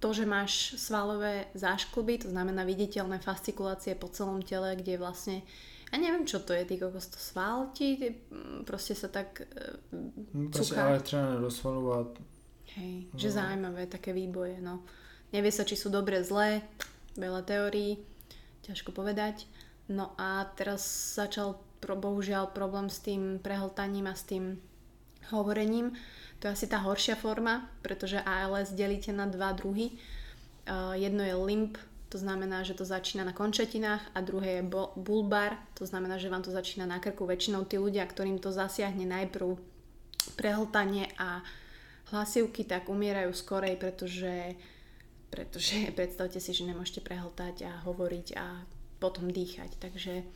to, 0.00 0.16
že 0.16 0.24
máš 0.24 0.80
svalové 0.80 1.52
záškluby, 1.52 2.24
to 2.24 2.28
znamená 2.32 2.64
viditeľné 2.64 3.20
fascikulácie 3.20 3.92
po 3.94 4.08
celom 4.08 4.40
tele, 4.40 4.72
kde 4.76 4.96
vlastne 4.96 5.44
a 5.90 5.98
neviem, 5.98 6.22
čo 6.22 6.38
to 6.38 6.54
je, 6.54 6.62
ty 6.62 6.78
kokos 6.78 7.10
to 7.10 7.18
sval 7.18 7.74
ti, 7.74 7.98
proste 8.62 8.94
sa 8.94 9.10
tak 9.10 9.42
uh, 9.42 10.54
Proste 10.54 10.78
elektráne 10.78 11.42
do 11.42 11.50
svalu 11.50 11.82
a... 11.90 11.98
Hej, 12.78 13.10
no. 13.10 13.18
že 13.18 13.34
zaujímavé, 13.34 13.90
také 13.90 14.14
výboje, 14.14 14.62
no. 14.62 14.86
Nevie 15.34 15.50
sa, 15.50 15.66
či 15.66 15.74
sú 15.74 15.90
dobré, 15.90 16.22
zlé, 16.22 16.62
veľa 17.18 17.42
teórií, 17.42 17.98
ťažko 18.62 18.94
povedať. 18.94 19.50
No 19.90 20.14
a 20.14 20.46
teraz 20.54 20.86
začal 21.18 21.58
bohužiaľ 21.82 22.54
problém 22.54 22.86
s 22.86 23.02
tým 23.02 23.42
prehltaním 23.42 24.06
a 24.06 24.14
s 24.14 24.22
tým 24.22 24.62
hovorením. 25.34 25.98
To 26.40 26.48
je 26.48 26.54
asi 26.56 26.66
tá 26.66 26.80
horšia 26.80 27.20
forma, 27.20 27.68
pretože 27.84 28.16
ALS 28.16 28.72
delíte 28.72 29.12
na 29.12 29.28
dva 29.28 29.52
druhy. 29.52 29.92
Uh, 30.64 30.96
jedno 30.96 31.20
je 31.20 31.36
limp, 31.36 31.76
to 32.10 32.18
znamená, 32.18 32.66
že 32.66 32.74
to 32.74 32.82
začína 32.82 33.22
na 33.22 33.30
končetinách 33.30 34.02
a 34.16 34.18
druhé 34.18 34.60
je 34.60 34.62
bulbar, 34.98 35.54
to 35.78 35.86
znamená, 35.86 36.18
že 36.18 36.26
vám 36.26 36.42
to 36.42 36.50
začína 36.50 36.82
na 36.88 36.98
krku. 36.98 37.22
Väčšinou 37.22 37.68
tí 37.68 37.78
ľudia, 37.78 38.02
ktorým 38.02 38.42
to 38.42 38.50
zasiahne 38.50 39.06
najprv 39.06 39.54
prehltanie 40.34 41.06
a 41.22 41.44
hlasivky, 42.10 42.66
tak 42.66 42.90
umierajú 42.90 43.30
skorej, 43.30 43.78
pretože, 43.78 44.58
pretože 45.30 45.86
predstavte 45.98 46.42
si, 46.42 46.50
že 46.50 46.66
nemôžete 46.66 47.04
prehltať 47.04 47.68
a 47.68 47.72
hovoriť 47.86 48.26
a 48.34 48.64
potom 48.98 49.30
dýchať. 49.30 49.78
Takže 49.78 50.26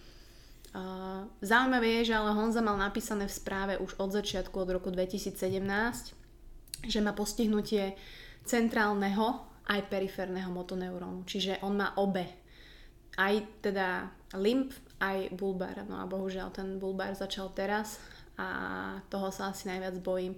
uh, 0.74 1.24
zaujímavé 1.40 2.02
je, 2.02 2.10
že 2.10 2.18
ale 2.18 2.34
Honza 2.34 2.60
mal 2.60 2.76
napísané 2.76 3.30
v 3.30 3.32
správe 3.32 3.74
už 3.78 3.96
od 3.96 4.10
začiatku, 4.12 4.54
od 4.58 4.70
roku 4.74 4.90
2017, 4.90 5.34
že 6.84 6.98
má 7.00 7.16
postihnutie 7.16 7.96
centrálneho 8.44 9.54
aj 9.64 9.80
periférneho 9.88 10.52
motoneurónu. 10.52 11.24
Čiže 11.24 11.64
on 11.64 11.80
má 11.80 11.96
obe. 11.96 12.28
Aj 13.16 13.32
teda 13.64 14.12
limp, 14.36 14.74
aj 15.00 15.32
bulbar. 15.32 15.86
No 15.88 16.02
a 16.02 16.04
bohužiaľ 16.04 16.52
ten 16.52 16.76
bulbar 16.76 17.16
začal 17.16 17.54
teraz 17.56 18.02
a 18.34 18.98
toho 19.08 19.30
sa 19.30 19.54
asi 19.54 19.70
najviac 19.70 20.02
bojím. 20.02 20.34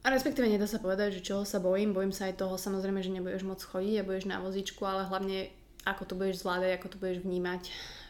A 0.00 0.08
respektíve 0.08 0.48
nedá 0.48 0.64
sa 0.64 0.80
povedať, 0.80 1.20
že 1.20 1.26
čoho 1.26 1.44
sa 1.44 1.60
bojím. 1.60 1.92
Bojím 1.92 2.12
sa 2.12 2.28
aj 2.28 2.40
toho 2.40 2.56
samozrejme, 2.56 3.04
že 3.04 3.12
nebudeš 3.12 3.44
môcť 3.44 3.68
chodiť 3.68 3.94
a 4.00 4.06
budeš 4.06 4.24
na 4.28 4.40
vozičku, 4.40 4.80
ale 4.84 5.08
hlavne 5.08 5.52
ako 5.84 6.02
to 6.08 6.14
budeš 6.16 6.44
zvládať, 6.44 6.76
ako 6.76 6.88
to 6.88 7.00
budeš 7.00 7.18
vnímať. 7.24 7.62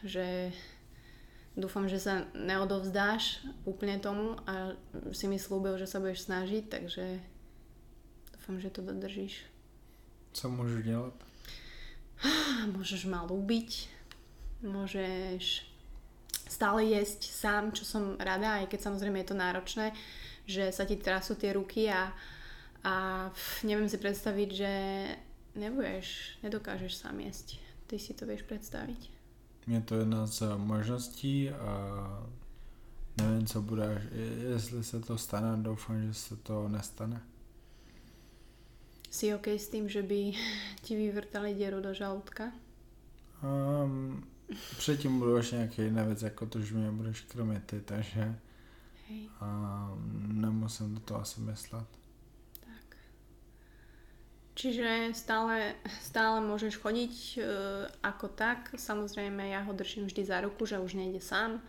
Že 0.07 0.55
dúfam, 1.55 1.87
že 1.91 1.99
sa 1.99 2.27
neodovzdáš 2.31 3.43
úplne 3.67 3.99
tomu 3.99 4.39
a 4.47 4.75
si 5.11 5.27
mi 5.27 5.35
slúbil, 5.35 5.75
že 5.75 5.87
sa 5.87 5.99
budeš 5.99 6.27
snažiť, 6.27 6.63
takže 6.71 7.19
dúfam, 8.37 8.57
že 8.59 8.71
to 8.71 8.81
dodržíš. 8.81 9.43
Co 10.31 10.47
môžeš 10.47 10.81
dělat? 10.83 11.15
Môžeš 12.75 13.09
ma 13.09 13.25
ľúbiť, 13.25 13.89
môžeš 14.63 15.65
stále 16.47 16.85
jesť 16.93 17.31
sám, 17.31 17.71
čo 17.73 17.83
som 17.83 18.15
rada, 18.21 18.61
aj 18.61 18.69
keď 18.69 18.79
samozrejme 18.91 19.23
je 19.23 19.29
to 19.31 19.35
náročné, 19.35 19.87
že 20.45 20.69
sa 20.69 20.85
ti 20.85 20.99
trasú 20.99 21.33
tie 21.33 21.55
ruky 21.55 21.89
a, 21.89 22.13
a 22.85 22.93
neviem 23.65 23.89
si 23.89 23.97
predstaviť, 23.97 24.49
že 24.51 24.71
nebudeš, 25.57 26.37
nedokážeš 26.45 26.93
sám 26.95 27.23
jesť. 27.23 27.59
Ty 27.89 27.95
si 27.99 28.11
to 28.15 28.23
vieš 28.23 28.45
predstaviť. 28.47 29.20
Je 29.71 29.81
to 29.81 29.95
jedna 29.95 30.27
z 30.27 30.43
možností 30.57 31.49
a 31.49 32.27
nevím, 33.17 33.45
co 33.45 33.61
bude, 33.61 34.09
jestli 34.51 34.83
se 34.83 34.99
to 34.99 35.17
stane, 35.17 35.63
doufám, 35.63 36.01
že 36.01 36.13
se 36.13 36.35
to 36.35 36.67
nestane. 36.67 37.21
Si 39.11 39.35
OK 39.35 39.47
s 39.47 39.67
tým, 39.67 39.89
že 39.89 40.03
by 40.03 40.31
ti 40.81 40.95
vyvrtali 40.95 41.53
dieru 41.53 41.81
do 41.81 41.93
žalúdka? 41.93 42.51
Um, 43.43 44.23
předtím 44.77 45.19
budou 45.19 45.35
ještě 45.35 45.55
nějaké 45.55 45.83
jiné 45.83 46.05
věci, 46.05 46.25
jako 46.25 46.45
to, 46.45 46.61
že 46.61 46.75
mě 46.75 46.91
budeš 46.91 47.21
kromě 47.21 47.61
ty, 47.65 47.81
takže 47.81 48.39
Hej. 49.07 49.29
Um, 49.41 50.41
nemusím 50.41 50.93
do 50.93 50.99
toho 50.99 51.21
asi 51.21 51.41
myslet. 51.41 52.00
Čiže 54.55 55.15
stále, 55.15 55.79
stále 56.03 56.43
môžeš 56.43 56.75
chodiť 56.75 57.15
e, 57.15 57.39
ako 58.03 58.27
tak. 58.27 58.75
Samozrejme, 58.75 59.47
ja 59.47 59.63
ho 59.63 59.71
držím 59.71 60.05
vždy 60.05 60.27
za 60.27 60.43
ruku, 60.43 60.67
že 60.67 60.79
už 60.79 60.93
nejde 60.93 61.23
sám. 61.23 61.63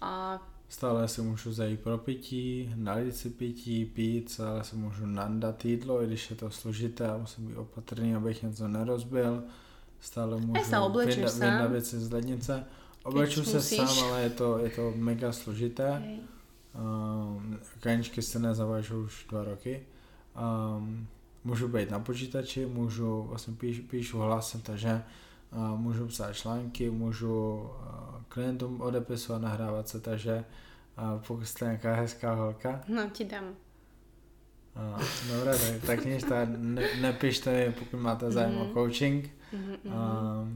A 0.00 0.38
Stále 0.72 1.08
si 1.08 1.22
můžu 1.22 1.52
zajít 1.52 1.80
pro 1.80 1.98
pití, 1.98 2.72
nalít 2.76 3.16
si 3.16 3.30
pití, 3.30 3.84
pít, 3.84 4.30
stále 4.30 4.64
si 4.64 4.76
můžu 4.76 5.06
nandat 5.06 5.64
jídlo, 5.64 6.02
i 6.02 6.06
když 6.06 6.30
je 6.30 6.36
to 6.36 6.50
složité 6.50 7.08
a 7.08 7.16
musím 7.16 7.46
být 7.46 7.56
opatrný, 7.56 8.14
abych 8.14 8.42
něco 8.42 8.68
nerozbil. 8.68 9.42
Stále 10.00 10.40
můžu 10.40 10.60
vydat 11.34 11.70
věci 11.70 12.00
z 12.00 12.12
lednice. 12.12 12.64
Obleču 13.02 13.44
se 13.44 13.56
musíš. 13.56 13.78
sám, 13.78 14.04
ale 14.04 14.22
je 14.22 14.30
to, 14.30 14.58
je 14.58 14.70
to 14.70 14.92
mega 14.96 15.32
složité. 15.32 15.90
Okay. 15.90 16.18
Um, 16.74 17.58
kaničky 17.80 18.22
se 18.22 18.38
nezavažu 18.38 19.02
už 19.02 19.26
dva 19.30 19.44
roky. 19.44 19.86
Um, 20.76 21.08
můžu 21.44 21.68
být 21.68 21.90
na 21.90 22.00
počítači, 22.00 22.66
můžu, 22.66 23.22
vlastně 23.22 23.54
píš, 23.54 23.80
píšu 23.80 24.18
hlasem, 24.18 24.60
takže 24.60 25.02
uh, 25.52 25.80
můžu 25.80 26.06
psát 26.06 26.32
články, 26.32 26.90
můžu 26.90 27.60
uh, 27.60 27.68
klientům 28.28 28.80
odepisovat, 28.80 29.42
nahrávat 29.42 29.88
se, 29.88 30.00
takže 30.00 30.44
uh, 30.98 31.22
pokud 31.26 31.44
jste 31.44 31.64
nějaká 31.64 31.94
hezká 31.94 32.34
holka. 32.34 32.80
No 32.88 33.10
ti 33.10 33.24
dám. 33.24 33.44
Uh, 34.94 35.02
dobré, 35.28 35.58
tak, 35.58 35.84
tak 35.86 36.04
nic, 36.04 36.24
ne, 36.56 36.88
nepište 37.00 37.66
mi, 37.66 37.72
pokud 37.72 37.96
máte 37.96 38.30
zájem 38.30 38.52
mm-hmm. 38.52 38.70
o 38.70 38.74
coaching. 38.74 39.30
Mm-hmm. 39.52 39.78
Uh, 39.84 40.48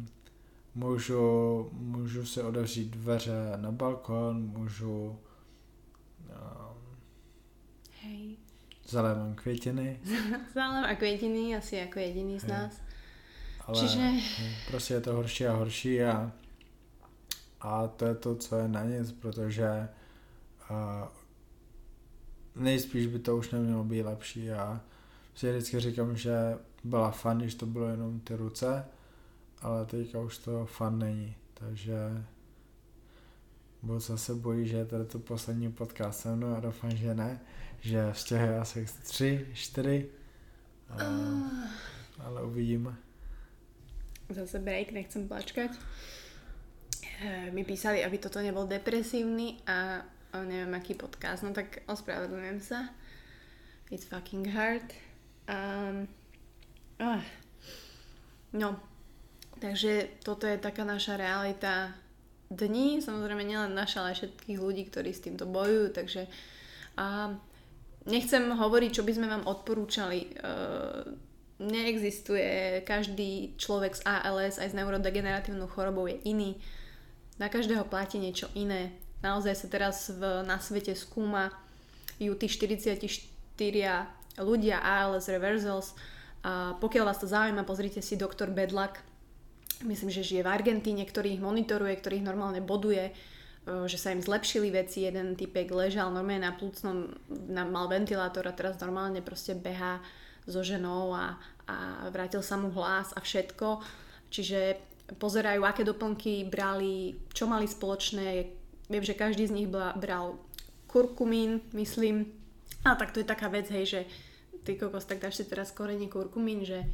můžu, 0.74 1.68
můžu 1.72 2.26
si 2.26 2.42
otevřít 2.42 2.90
dveře 2.90 3.52
na 3.56 3.72
balkon, 3.72 4.42
můžu 4.42 5.18
uh, 6.28 6.66
Hej. 8.86 8.92
Zalévám 8.92 9.34
květiny. 9.34 10.00
Zalévám 10.54 10.96
květiny 10.96 11.56
asi 11.56 11.76
jako 11.76 11.98
jediný 11.98 12.40
z 12.40 12.46
nás. 12.46 12.80
Ale 13.60 13.80
Čiže... 13.80 14.10
prostě 14.66 14.94
je 14.94 15.00
to 15.00 15.12
horší 15.12 15.46
a 15.46 15.52
horší 15.52 16.02
a, 16.02 16.32
a 17.60 17.88
to 17.88 18.04
je 18.04 18.14
to, 18.14 18.36
co 18.36 18.56
je 18.56 18.68
na 18.68 18.84
nic, 18.84 19.12
protože 19.12 19.88
uh, 20.70 21.08
nejspíš 22.54 23.06
by 23.06 23.18
to 23.18 23.36
už 23.36 23.50
nemělo 23.50 23.84
být 23.84 24.02
lepší 24.02 24.50
a 24.50 24.80
si 25.34 25.50
vždycky 25.50 25.80
říkám, 25.80 26.16
že 26.16 26.58
byla 26.84 27.10
fan, 27.10 27.38
když 27.38 27.54
to 27.54 27.66
bylo 27.66 27.88
jenom 27.88 28.20
ty 28.20 28.36
ruce, 28.36 28.84
ale 29.62 29.86
teďka 29.86 30.20
už 30.20 30.38
to 30.38 30.66
fan 30.66 30.98
není, 30.98 31.36
takže 31.54 32.24
budu 33.86 34.00
se 34.00 34.34
bojí, 34.34 34.68
že 34.68 34.76
je 34.76 34.84
tady 34.84 35.04
to 35.04 35.18
poslední 35.18 35.72
podcast 35.72 36.20
se 36.20 36.36
mnou 36.36 36.56
a 36.56 36.60
doufám, 36.60 36.96
že 36.96 37.14
ne, 37.14 37.40
že 37.80 38.12
vzťahy 38.12 38.48
asi 38.48 38.86
tři, 39.02 39.46
čtyři, 39.54 40.08
uh, 40.90 41.50
ale 42.18 42.42
uvidíme 42.42 42.96
zase 44.28 44.58
break, 44.58 44.90
nechcem 44.90 45.28
plačkať. 45.28 45.70
E, 47.22 47.50
mi 47.50 47.64
písali, 47.64 48.02
aby 48.04 48.18
toto 48.18 48.42
nebol 48.42 48.66
depresívny 48.66 49.62
a 49.66 50.02
neviem 50.36 50.74
aký 50.76 50.92
podcast, 50.92 51.40
no 51.46 51.56
tak 51.56 51.80
ospravedlňujem 51.88 52.60
sa. 52.60 52.92
It's 53.88 54.04
fucking 54.04 54.50
hard. 54.50 54.84
Um, 55.46 56.10
uh, 57.00 57.22
no, 58.52 58.76
takže 59.62 60.20
toto 60.26 60.44
je 60.44 60.58
taká 60.58 60.84
naša 60.84 61.16
realita 61.16 61.94
dní, 62.50 63.02
samozrejme 63.02 63.42
nielen 63.42 63.74
naša, 63.74 64.06
ale 64.06 64.18
všetkých 64.18 64.60
ľudí, 64.60 64.86
ktorí 64.86 65.10
s 65.10 65.24
týmto 65.24 65.46
bojujú, 65.46 65.92
takže 65.94 66.30
uh, 66.96 67.34
nechcem 68.06 68.42
hovoriť, 68.46 68.90
čo 68.90 69.02
by 69.02 69.12
sme 69.12 69.26
vám 69.26 69.44
odporúčali. 69.44 70.34
Uh, 70.40 71.16
neexistuje, 71.56 72.84
každý 72.84 73.56
človek 73.56 73.96
s 73.96 74.04
ALS 74.04 74.60
aj 74.60 74.72
s 74.72 74.76
neurodegeneratívnou 74.76 75.66
chorobou 75.72 76.04
je 76.04 76.20
iný. 76.28 76.60
Na 77.40 77.48
každého 77.48 77.88
platí 77.88 78.20
niečo 78.20 78.48
iné. 78.52 78.92
Naozaj 79.24 79.54
sa 79.56 79.68
teraz 79.68 80.12
v, 80.12 80.44
na 80.44 80.60
svete 80.60 80.92
skúma 80.92 81.52
ju 82.20 82.32
tí 82.36 82.48
44 82.48 83.00
ľudia 84.40 84.76
ALS 84.80 85.32
reversals. 85.32 85.96
A 86.44 86.76
pokiaľ 86.76 87.04
vás 87.08 87.18
to 87.20 87.28
zaujíma, 87.28 87.64
pozrite 87.64 88.04
si 88.04 88.20
doktor 88.20 88.52
Bedlak. 88.52 89.00
Myslím, 89.84 90.08
že 90.08 90.24
žije 90.24 90.46
v 90.46 90.52
Argentíne, 90.52 91.04
ktorý 91.04 91.36
ich 91.36 91.42
monitoruje, 91.42 91.92
ktorý 92.00 92.22
ich 92.22 92.28
normálne 92.28 92.64
boduje 92.64 93.12
že 93.66 93.98
sa 93.98 94.14
im 94.14 94.22
zlepšili 94.22 94.70
veci, 94.70 95.02
jeden 95.02 95.34
typek 95.34 95.66
ležal 95.74 96.14
normálne 96.14 96.46
na 96.46 96.54
plúcnom, 96.54 97.10
na, 97.50 97.66
mal 97.66 97.90
ventilátor 97.90 98.46
a 98.46 98.54
teraz 98.54 98.78
normálne 98.78 99.18
proste 99.18 99.58
beha 99.58 99.98
so 100.46 100.62
ženou 100.62 101.10
a, 101.10 101.34
a 101.66 102.06
vrátil 102.14 102.46
sa 102.46 102.54
mu 102.54 102.70
hlas 102.70 103.10
a 103.18 103.20
všetko. 103.20 103.82
Čiže 104.30 104.78
pozerajú, 105.18 105.66
aké 105.66 105.82
doplnky 105.82 106.46
brali, 106.46 107.18
čo 107.34 107.50
mali 107.50 107.66
spoločné. 107.66 108.46
Viem, 108.86 109.02
že 109.02 109.18
každý 109.18 109.50
z 109.50 109.56
nich 109.58 109.68
bral 109.74 110.38
kurkumín, 110.86 111.58
myslím. 111.74 112.30
A 112.86 112.94
tak 112.94 113.10
to 113.10 113.18
je 113.18 113.26
taká 113.26 113.50
vec, 113.50 113.66
hej, 113.74 113.98
že 113.98 114.00
ty 114.62 114.78
kokos, 114.78 115.10
tak 115.10 115.18
dáš 115.18 115.42
si 115.42 115.44
teraz 115.50 115.74
korenie 115.74 116.06
kurkumín, 116.06 116.62
že 116.62 116.86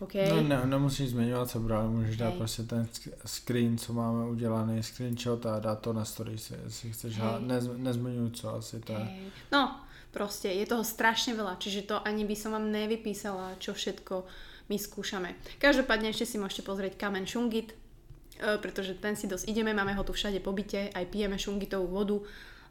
Okay. 0.00 0.28
No 0.28 0.42
ne, 0.42 0.60
nemusíš 0.66 1.10
zmiňovat 1.10 1.50
co 1.50 1.60
brali, 1.60 1.88
můžeš 1.88 2.16
dát 2.16 2.34
prostě 2.34 2.62
ten 2.62 2.88
screen, 3.26 3.78
co 3.78 3.92
máme 3.92 4.24
udělaný, 4.24 4.82
screenshot 4.82 5.46
a 5.46 5.60
dát 5.60 5.80
to 5.80 5.92
na 5.92 6.04
story, 6.04 6.32
jestli 6.64 6.92
chceš, 6.92 7.16
hey. 7.16 7.28
Nez, 7.38 7.68
nezmiňuj 7.76 8.30
co 8.30 8.54
asi 8.54 8.80
to 8.80 8.92
je. 8.92 9.08
No, 9.52 9.80
proste 10.12 10.48
je 10.52 10.68
toho 10.68 10.84
strašne 10.84 11.36
veľa, 11.36 11.56
čiže 11.60 11.88
to 11.88 12.00
ani 12.00 12.24
by 12.24 12.36
som 12.36 12.52
vám 12.52 12.72
nevypísala, 12.72 13.56
čo 13.60 13.72
všetko 13.72 14.24
my 14.68 14.76
skúšame. 14.76 15.36
Každopádne 15.60 16.12
ešte 16.12 16.24
si 16.24 16.36
môžete 16.36 16.64
pozrieť 16.64 16.96
kamen 16.96 17.24
šungit, 17.28 17.72
e, 17.72 18.56
pretože 18.60 18.96
ten 19.00 19.16
si 19.16 19.28
dosť 19.28 19.48
ideme, 19.48 19.76
máme 19.76 19.92
ho 19.96 20.04
tu 20.04 20.12
všade 20.12 20.40
po 20.40 20.52
byte, 20.52 20.92
aj 20.92 21.04
pijeme 21.08 21.40
šungitovú 21.40 21.88
vodu, 21.88 22.16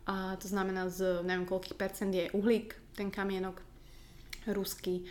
a 0.06 0.38
to 0.38 0.46
znamená 0.46 0.90
z 0.90 1.26
neviem 1.26 1.50
koľkých 1.50 1.78
percent 1.78 2.14
je 2.14 2.30
uhlík, 2.34 2.78
ten 2.94 3.10
kamienok 3.10 3.62
ruský 4.46 5.06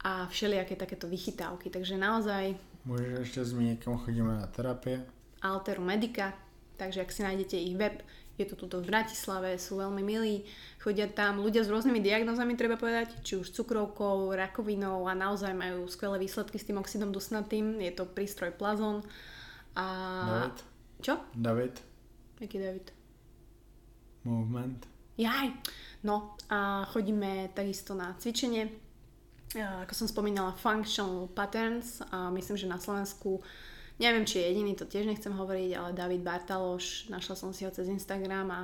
a 0.00 0.26
všelijaké 0.26 0.76
takéto 0.76 1.08
vychytávky. 1.08 1.68
Takže 1.68 2.00
naozaj... 2.00 2.56
Môžeš 2.88 3.12
ešte 3.20 3.40
zmeniť, 3.52 3.76
kam 3.84 4.00
chodíme 4.00 4.32
na 4.32 4.48
terapie? 4.48 5.04
Alteru 5.44 5.84
Medica, 5.84 6.32
takže 6.80 7.04
ak 7.04 7.12
si 7.12 7.20
nájdete 7.20 7.56
ich 7.60 7.76
web, 7.76 8.00
je 8.40 8.48
to 8.48 8.56
tuto 8.56 8.80
v 8.80 8.88
Bratislave, 8.88 9.60
sú 9.60 9.76
veľmi 9.76 10.00
milí, 10.00 10.48
chodia 10.80 11.04
tam 11.04 11.44
ľudia 11.44 11.60
s 11.60 11.68
rôznymi 11.68 12.00
diagnózami, 12.00 12.56
treba 12.56 12.80
povedať, 12.80 13.20
či 13.20 13.36
už 13.36 13.52
cukrovkou, 13.52 14.32
rakovinou 14.32 15.04
a 15.04 15.12
naozaj 15.12 15.52
majú 15.52 15.84
skvelé 15.92 16.16
výsledky 16.24 16.56
s 16.56 16.64
tým 16.64 16.80
oxidom 16.80 17.12
dusnatým, 17.12 17.76
je 17.84 17.92
to 17.92 18.08
prístroj 18.08 18.56
Plazon. 18.56 19.04
A... 19.76 19.84
David? 20.24 20.56
Čo? 21.04 21.14
David. 21.36 21.74
Aký 22.40 22.56
David? 22.56 22.86
Movement. 24.24 24.88
Jaj, 25.20 25.52
no 26.08 26.32
a 26.48 26.88
chodíme 26.88 27.52
takisto 27.52 27.92
na 27.92 28.16
cvičenie, 28.16 28.72
ako 29.58 29.94
som 29.94 30.06
spomínala, 30.06 30.54
functional 30.54 31.26
patterns. 31.34 31.98
A 32.14 32.30
myslím, 32.30 32.56
že 32.56 32.70
na 32.70 32.78
Slovensku 32.78 33.42
neviem, 34.00 34.24
či 34.24 34.40
je 34.40 34.48
jediný, 34.54 34.72
to 34.78 34.88
tiež 34.88 35.04
nechcem 35.04 35.34
hovoriť, 35.34 35.70
ale 35.76 35.90
David 35.92 36.24
Bartaloš, 36.24 37.12
našla 37.12 37.36
som 37.36 37.50
si 37.52 37.68
ho 37.68 37.70
cez 37.70 37.90
Instagram 37.90 38.48
a 38.48 38.60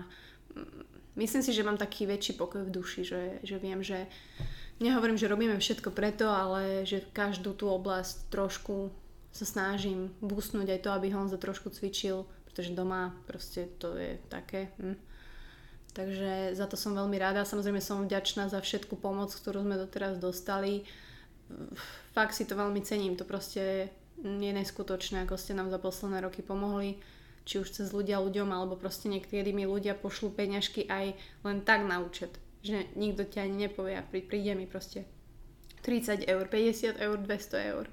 mm, 0.57 1.13
myslím 1.21 1.43
si, 1.45 1.53
že 1.53 1.67
mám 1.67 1.77
taký 1.77 2.09
väčší 2.09 2.41
pokoj 2.41 2.65
v 2.65 2.73
duši, 2.73 3.05
že, 3.05 3.23
že 3.45 3.57
viem, 3.61 3.85
že 3.85 4.09
nehovorím, 4.81 5.21
že 5.21 5.29
robíme 5.29 5.61
všetko 5.61 5.93
preto, 5.93 6.33
ale 6.33 6.89
že 6.89 7.05
každú 7.13 7.53
tú 7.53 7.69
oblasť 7.69 8.33
trošku 8.33 8.89
sa 9.29 9.45
snažím 9.45 10.09
boostnúť 10.25 10.73
aj 10.73 10.81
to, 10.81 10.91
aby 10.97 11.13
Honza 11.13 11.37
trošku 11.37 11.69
cvičil, 11.69 12.25
pretože 12.49 12.73
doma 12.73 13.13
proste 13.29 13.69
to 13.77 13.93
je 14.01 14.17
také... 14.33 14.73
Hm 14.81 14.97
Takže 15.97 16.53
za 16.53 16.69
to 16.69 16.77
som 16.77 16.93
veľmi 16.93 17.17
rada. 17.17 17.49
Samozrejme 17.49 17.81
som 17.81 18.05
vďačná 18.05 18.53
za 18.53 18.61
všetku 18.61 19.01
pomoc, 19.01 19.33
ktorú 19.33 19.65
sme 19.65 19.81
doteraz 19.81 20.21
dostali. 20.21 20.85
Fakt 22.13 22.37
si 22.37 22.45
to 22.45 22.53
veľmi 22.53 22.85
cením. 22.85 23.17
To 23.17 23.25
proste 23.25 23.89
je 24.21 24.53
neskutočné, 24.53 25.25
ako 25.25 25.41
ste 25.41 25.57
nám 25.57 25.73
za 25.73 25.81
posledné 25.81 26.21
roky 26.21 26.45
pomohli. 26.45 27.01
Či 27.49 27.65
už 27.65 27.69
cez 27.73 27.89
ľudia 27.97 28.21
ľuďom, 28.21 28.53
alebo 28.53 28.77
proste 28.77 29.09
niekedy 29.09 29.57
mi 29.57 29.65
ľudia 29.65 29.97
pošlú 29.97 30.37
peňažky 30.37 30.85
aj 30.85 31.17
len 31.49 31.65
tak 31.65 31.89
na 31.89 32.05
účet. 32.05 32.37
Že 32.61 32.93
nikto 32.93 33.25
ťa 33.25 33.49
ani 33.49 33.57
nepovie 33.65 33.97
a 33.97 34.05
príde 34.05 34.53
mi 34.53 34.69
proste 34.69 35.09
30 35.81 36.29
eur, 36.29 36.45
50 36.45 37.01
eur, 37.01 37.17
200 37.17 37.73
eur. 37.73 37.87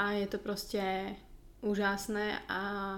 A 0.00 0.16
je 0.16 0.26
to 0.32 0.40
proste 0.40 0.80
úžasné 1.60 2.40
a 2.48 2.96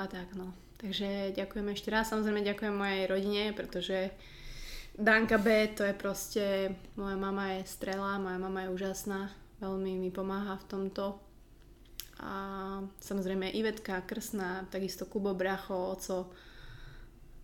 a 0.00 0.04
tak 0.08 0.32
no. 0.32 0.56
Takže 0.80 1.36
ďakujem 1.36 1.66
ešte 1.76 1.92
raz. 1.92 2.08
Samozrejme 2.08 2.40
ďakujem 2.40 2.72
mojej 2.72 3.04
rodine, 3.04 3.52
pretože 3.52 4.16
Danka 4.96 5.36
B, 5.36 5.68
to 5.76 5.84
je 5.84 5.92
proste, 5.92 6.44
moja 6.96 7.20
mama 7.20 7.60
je 7.60 7.68
strela, 7.68 8.16
moja 8.16 8.40
mama 8.40 8.64
je 8.64 8.72
úžasná, 8.72 9.28
veľmi 9.60 10.00
mi 10.00 10.08
pomáha 10.08 10.56
v 10.56 10.68
tomto. 10.72 11.20
A 12.20 12.32
samozrejme 13.00 13.52
Ivetka, 13.52 14.00
Krsná, 14.08 14.68
takisto 14.72 15.04
Kubo, 15.04 15.36
Bracho, 15.36 15.96
Oco. 15.96 16.32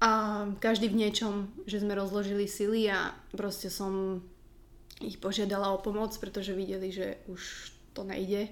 A 0.00 0.44
každý 0.60 0.92
v 0.92 1.00
niečom, 1.04 1.48
že 1.64 1.80
sme 1.80 1.96
rozložili 1.96 2.44
sily 2.44 2.88
a 2.92 3.16
proste 3.32 3.72
som 3.72 4.20
ich 5.00 5.20
požiadala 5.20 5.76
o 5.76 5.80
pomoc, 5.80 6.12
pretože 6.16 6.56
videli, 6.56 6.88
že 6.92 7.20
už 7.28 7.72
to 7.92 8.04
nejde. 8.04 8.48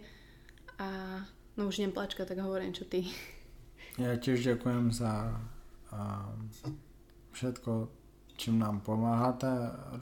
A 0.81 1.21
no 1.57 1.69
už 1.69 1.85
neplačka, 1.85 2.25
tak 2.25 2.41
hovorím, 2.41 2.73
čo 2.73 2.89
ty. 2.89 3.09
Ja 3.95 4.19
tiež 4.19 4.43
ďakujem 4.43 4.91
za 4.91 5.39
um, 5.95 6.51
všetko, 7.31 7.89
čím 8.37 8.59
nám 8.59 8.81
pomáháte, 8.81 9.47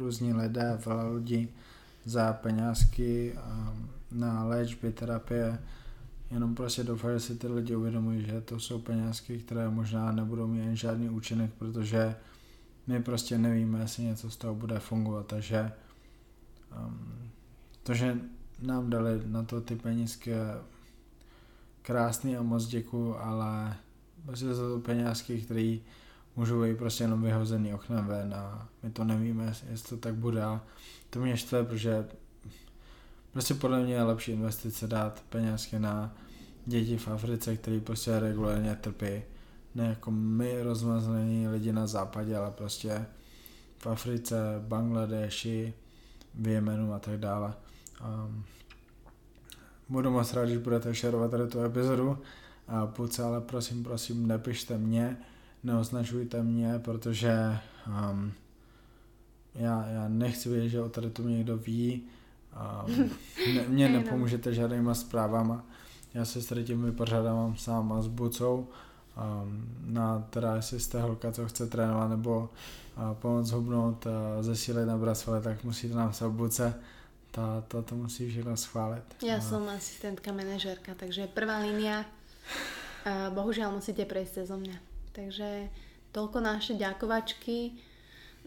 různí 0.00 0.32
lidé, 0.32 0.80
veľa 0.80 1.04
ľudí 1.12 1.52
za 2.04 2.32
peňazky 2.32 3.36
um, 3.36 3.90
na 4.16 4.44
léčby, 4.44 4.92
terapie. 4.92 5.58
Jenom 6.30 6.54
prostě 6.54 6.84
doufám, 6.84 7.12
že 7.12 7.20
si 7.20 7.36
ty 7.36 7.48
lidi 7.48 7.76
uvědomují, 7.76 8.24
že 8.26 8.40
to 8.40 8.60
jsou 8.60 8.78
peňazky, 8.78 9.38
které 9.38 9.68
možná 9.68 10.12
nebudou 10.12 10.46
mít 10.46 10.76
žádný 10.76 11.08
účinek, 11.08 11.50
protože 11.58 12.16
my 12.86 13.02
prostě 13.02 13.38
nevíme, 13.38 13.80
jestli 13.80 14.04
něco 14.04 14.30
z 14.30 14.36
toho 14.36 14.54
bude 14.54 14.78
fungovat, 14.78 15.26
takže 15.26 15.72
um, 16.72 17.28
to, 17.82 17.94
že 17.94 18.16
nám 18.62 18.90
dali 18.90 19.20
na 19.26 19.42
to 19.42 19.60
ty 19.60 19.76
penízky 19.76 20.32
krásný 21.82 22.36
a 22.36 22.42
moc 22.42 22.66
děkuju, 22.66 23.16
ale 23.16 23.76
prostě 24.26 24.54
za 24.54 24.68
to 24.68 24.78
penězky, 24.78 25.40
které 25.40 25.78
můžou 26.36 26.62
být 26.62 26.78
prostě 26.78 27.04
jenom 27.04 27.22
vyhozený 27.22 27.74
oknem 27.74 28.06
ven 28.06 28.34
a 28.34 28.68
my 28.82 28.90
to 28.90 29.04
nevíme, 29.04 29.54
jestli 29.70 29.88
to 29.88 29.96
tak 29.96 30.14
bude 30.14 30.44
a 30.44 30.60
to 31.10 31.20
mě 31.20 31.36
štve, 31.36 31.64
protože 31.64 32.08
prostě 33.32 33.54
podle 33.54 33.82
mě 33.82 33.94
je 33.94 34.02
lepší 34.02 34.32
investice 34.32 34.86
dát 34.86 35.22
penězky 35.28 35.78
na 35.78 36.14
děti 36.66 36.98
v 36.98 37.08
Africe, 37.08 37.56
který 37.56 37.80
prostě 37.80 38.20
regulárně 38.20 38.74
trpí, 38.74 39.22
ne 39.74 39.86
jako 39.86 40.10
my 40.10 40.62
rozmazlení 40.62 41.48
lidi 41.48 41.72
na 41.72 41.86
západě, 41.86 42.36
ale 42.36 42.50
prostě 42.50 43.06
v 43.78 43.86
Africe, 43.86 44.36
Bangladeši, 44.58 45.74
v 46.34 46.48
Jemenu 46.48 46.94
a 46.94 46.98
tak 46.98 47.18
dále. 47.20 47.54
Um, 48.00 48.44
budu 49.88 50.10
moc 50.10 50.32
rád, 50.32 50.44
když 50.44 50.56
budete 50.56 50.94
šerovat 50.94 51.30
tady 51.30 51.46
tu 51.46 51.60
epizodu. 51.60 52.18
A 52.68 52.86
půjce, 52.86 53.22
ale 53.22 53.40
prosím, 53.40 53.84
prosím, 53.84 54.26
nepište 54.26 54.78
mě, 54.78 55.16
neoznačujte 55.64 56.42
mě, 56.42 56.78
protože 56.78 57.58
um, 58.10 58.32
já, 59.54 59.86
já 59.86 60.08
nechci 60.08 60.48
vědět, 60.48 60.68
že 60.68 60.82
o 60.82 60.88
tady 60.88 61.10
to 61.10 61.22
někdo 61.22 61.56
ví, 61.56 62.02
um, 62.86 63.10
ne, 63.54 63.64
mě 63.68 63.88
nepomůžete 63.88 64.54
žádnýma 64.54 64.94
zprávama, 64.94 65.64
já 66.14 66.24
se 66.24 66.42
s 66.42 66.46
tady 66.46 66.64
tím 66.64 66.84
vypořádám 66.84 67.56
sám 67.56 67.92
a 67.92 68.02
s 68.02 68.06
Bucou, 68.08 68.68
um, 69.16 69.64
na 69.84 70.26
teda 70.30 70.56
jestli 70.56 70.80
jste 70.80 71.00
holka, 71.00 71.32
co 71.32 71.46
chce 71.46 71.66
trénovat 71.66 72.10
nebo 72.10 72.50
uh, 72.96 73.14
pomoct 73.14 73.50
hubnout, 73.50 74.06
uh, 74.06 74.12
zesílit 74.40 74.86
na 74.86 75.14
svaly, 75.14 75.42
tak 75.42 75.64
musíte 75.64 75.94
nám 75.94 76.12
se 76.12 76.28
v 76.28 76.32
Buce 76.32 76.74
to, 77.32 77.64
to, 77.68 77.82
to 77.82 77.94
musí 77.96 78.28
všechno 78.28 78.56
schválit. 78.56 79.04
Ja 79.24 79.40
no. 79.40 79.44
som 79.44 79.64
asistentka, 79.72 80.36
manažérka, 80.36 80.92
takže 80.92 81.32
prvá 81.32 81.64
línia, 81.64 82.04
bohužiaľ 83.32 83.72
musíte 83.72 84.04
prejsť 84.04 84.44
cez 84.44 84.48
mňa. 84.52 84.76
Takže 85.16 85.48
toľko 86.12 86.38
naše 86.44 86.76
ďakovačky. 86.76 87.80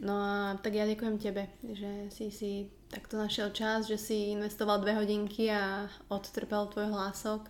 No 0.06 0.14
a 0.22 0.36
tak 0.62 0.78
ja 0.78 0.86
ďakujem 0.86 1.18
tebe, 1.18 1.50
že 1.66 2.14
si 2.14 2.30
si 2.30 2.52
takto 2.92 3.18
našiel 3.18 3.50
čas, 3.50 3.90
že 3.90 3.98
si 3.98 4.36
investoval 4.38 4.84
dve 4.84 4.94
hodinky 5.02 5.50
a 5.50 5.90
odtrpel 6.12 6.70
tvoj 6.70 6.94
hlások. 6.94 7.48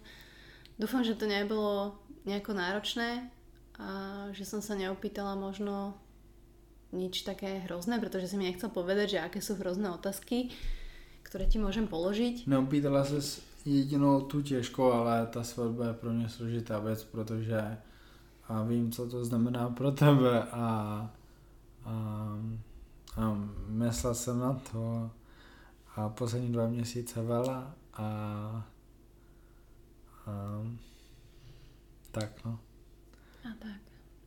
Dúfam, 0.80 1.04
že 1.04 1.20
to 1.20 1.28
nebolo 1.28 2.00
nejako 2.24 2.56
náročné 2.56 3.28
a 3.76 3.88
že 4.32 4.48
som 4.48 4.64
sa 4.64 4.78
neopýtala 4.78 5.36
možno 5.36 6.00
nič 6.96 7.28
také 7.28 7.66
hrozné, 7.68 8.00
pretože 8.00 8.32
si 8.32 8.40
mi 8.40 8.48
nechcel 8.48 8.72
povedať, 8.72 9.20
že 9.20 9.24
aké 9.26 9.44
sú 9.44 9.60
hrozné 9.60 9.92
otázky 9.92 10.54
ktoré 11.36 11.52
ti 11.52 11.60
môžem 11.60 11.84
položiť. 11.84 12.48
No, 12.48 12.64
pýtala 12.64 13.04
sa 13.04 13.20
jedinou 13.68 14.24
tu 14.24 14.40
těžkou, 14.40 14.88
ale 14.88 15.28
ta 15.28 15.44
svatba 15.44 15.92
je 15.92 15.94
pro 15.94 16.14
mě 16.16 16.30
složitá 16.30 16.80
věc, 16.80 17.04
protože 17.04 17.78
a 18.48 18.64
vím, 18.64 18.92
co 18.92 19.10
to 19.10 19.26
znamená 19.26 19.70
pro 19.70 19.92
tebe 19.92 20.44
a, 20.44 20.56
a, 21.84 21.92
a 23.18 23.22
myslel 23.68 24.16
jsem 24.16 24.40
na 24.40 24.62
to 24.72 25.12
a 25.96 26.10
poslední 26.10 26.52
dva 26.52 26.68
měsíce 26.68 27.22
vela 27.22 27.76
a, 27.94 28.08
a 30.26 30.64
tak 32.12 32.46
no. 32.46 32.60
A 33.44 33.50
tak. 33.60 33.82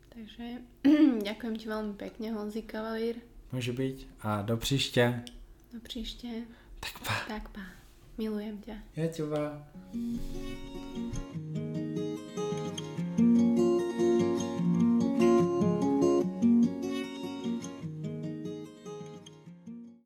Takže 0.09 0.45
ďakujem 1.25 1.57
ti 1.57 1.67
veľmi 1.73 1.95
pekne, 1.97 2.37
Honzi 2.37 2.63
Kavalír. 2.63 3.17
Může 3.53 3.73
být 3.73 4.09
a 4.21 4.43
do 4.43 4.57
příště. 4.57 5.25
Do 5.73 5.81
příště. 5.81 6.45
Tak 6.81 6.95
pa. 7.03 7.15
Tak 7.27 7.45
pa. 7.55 7.65
Milujem 8.19 8.59
ťa. 8.67 8.77
Ja 8.99 9.07
teba. 9.11 9.63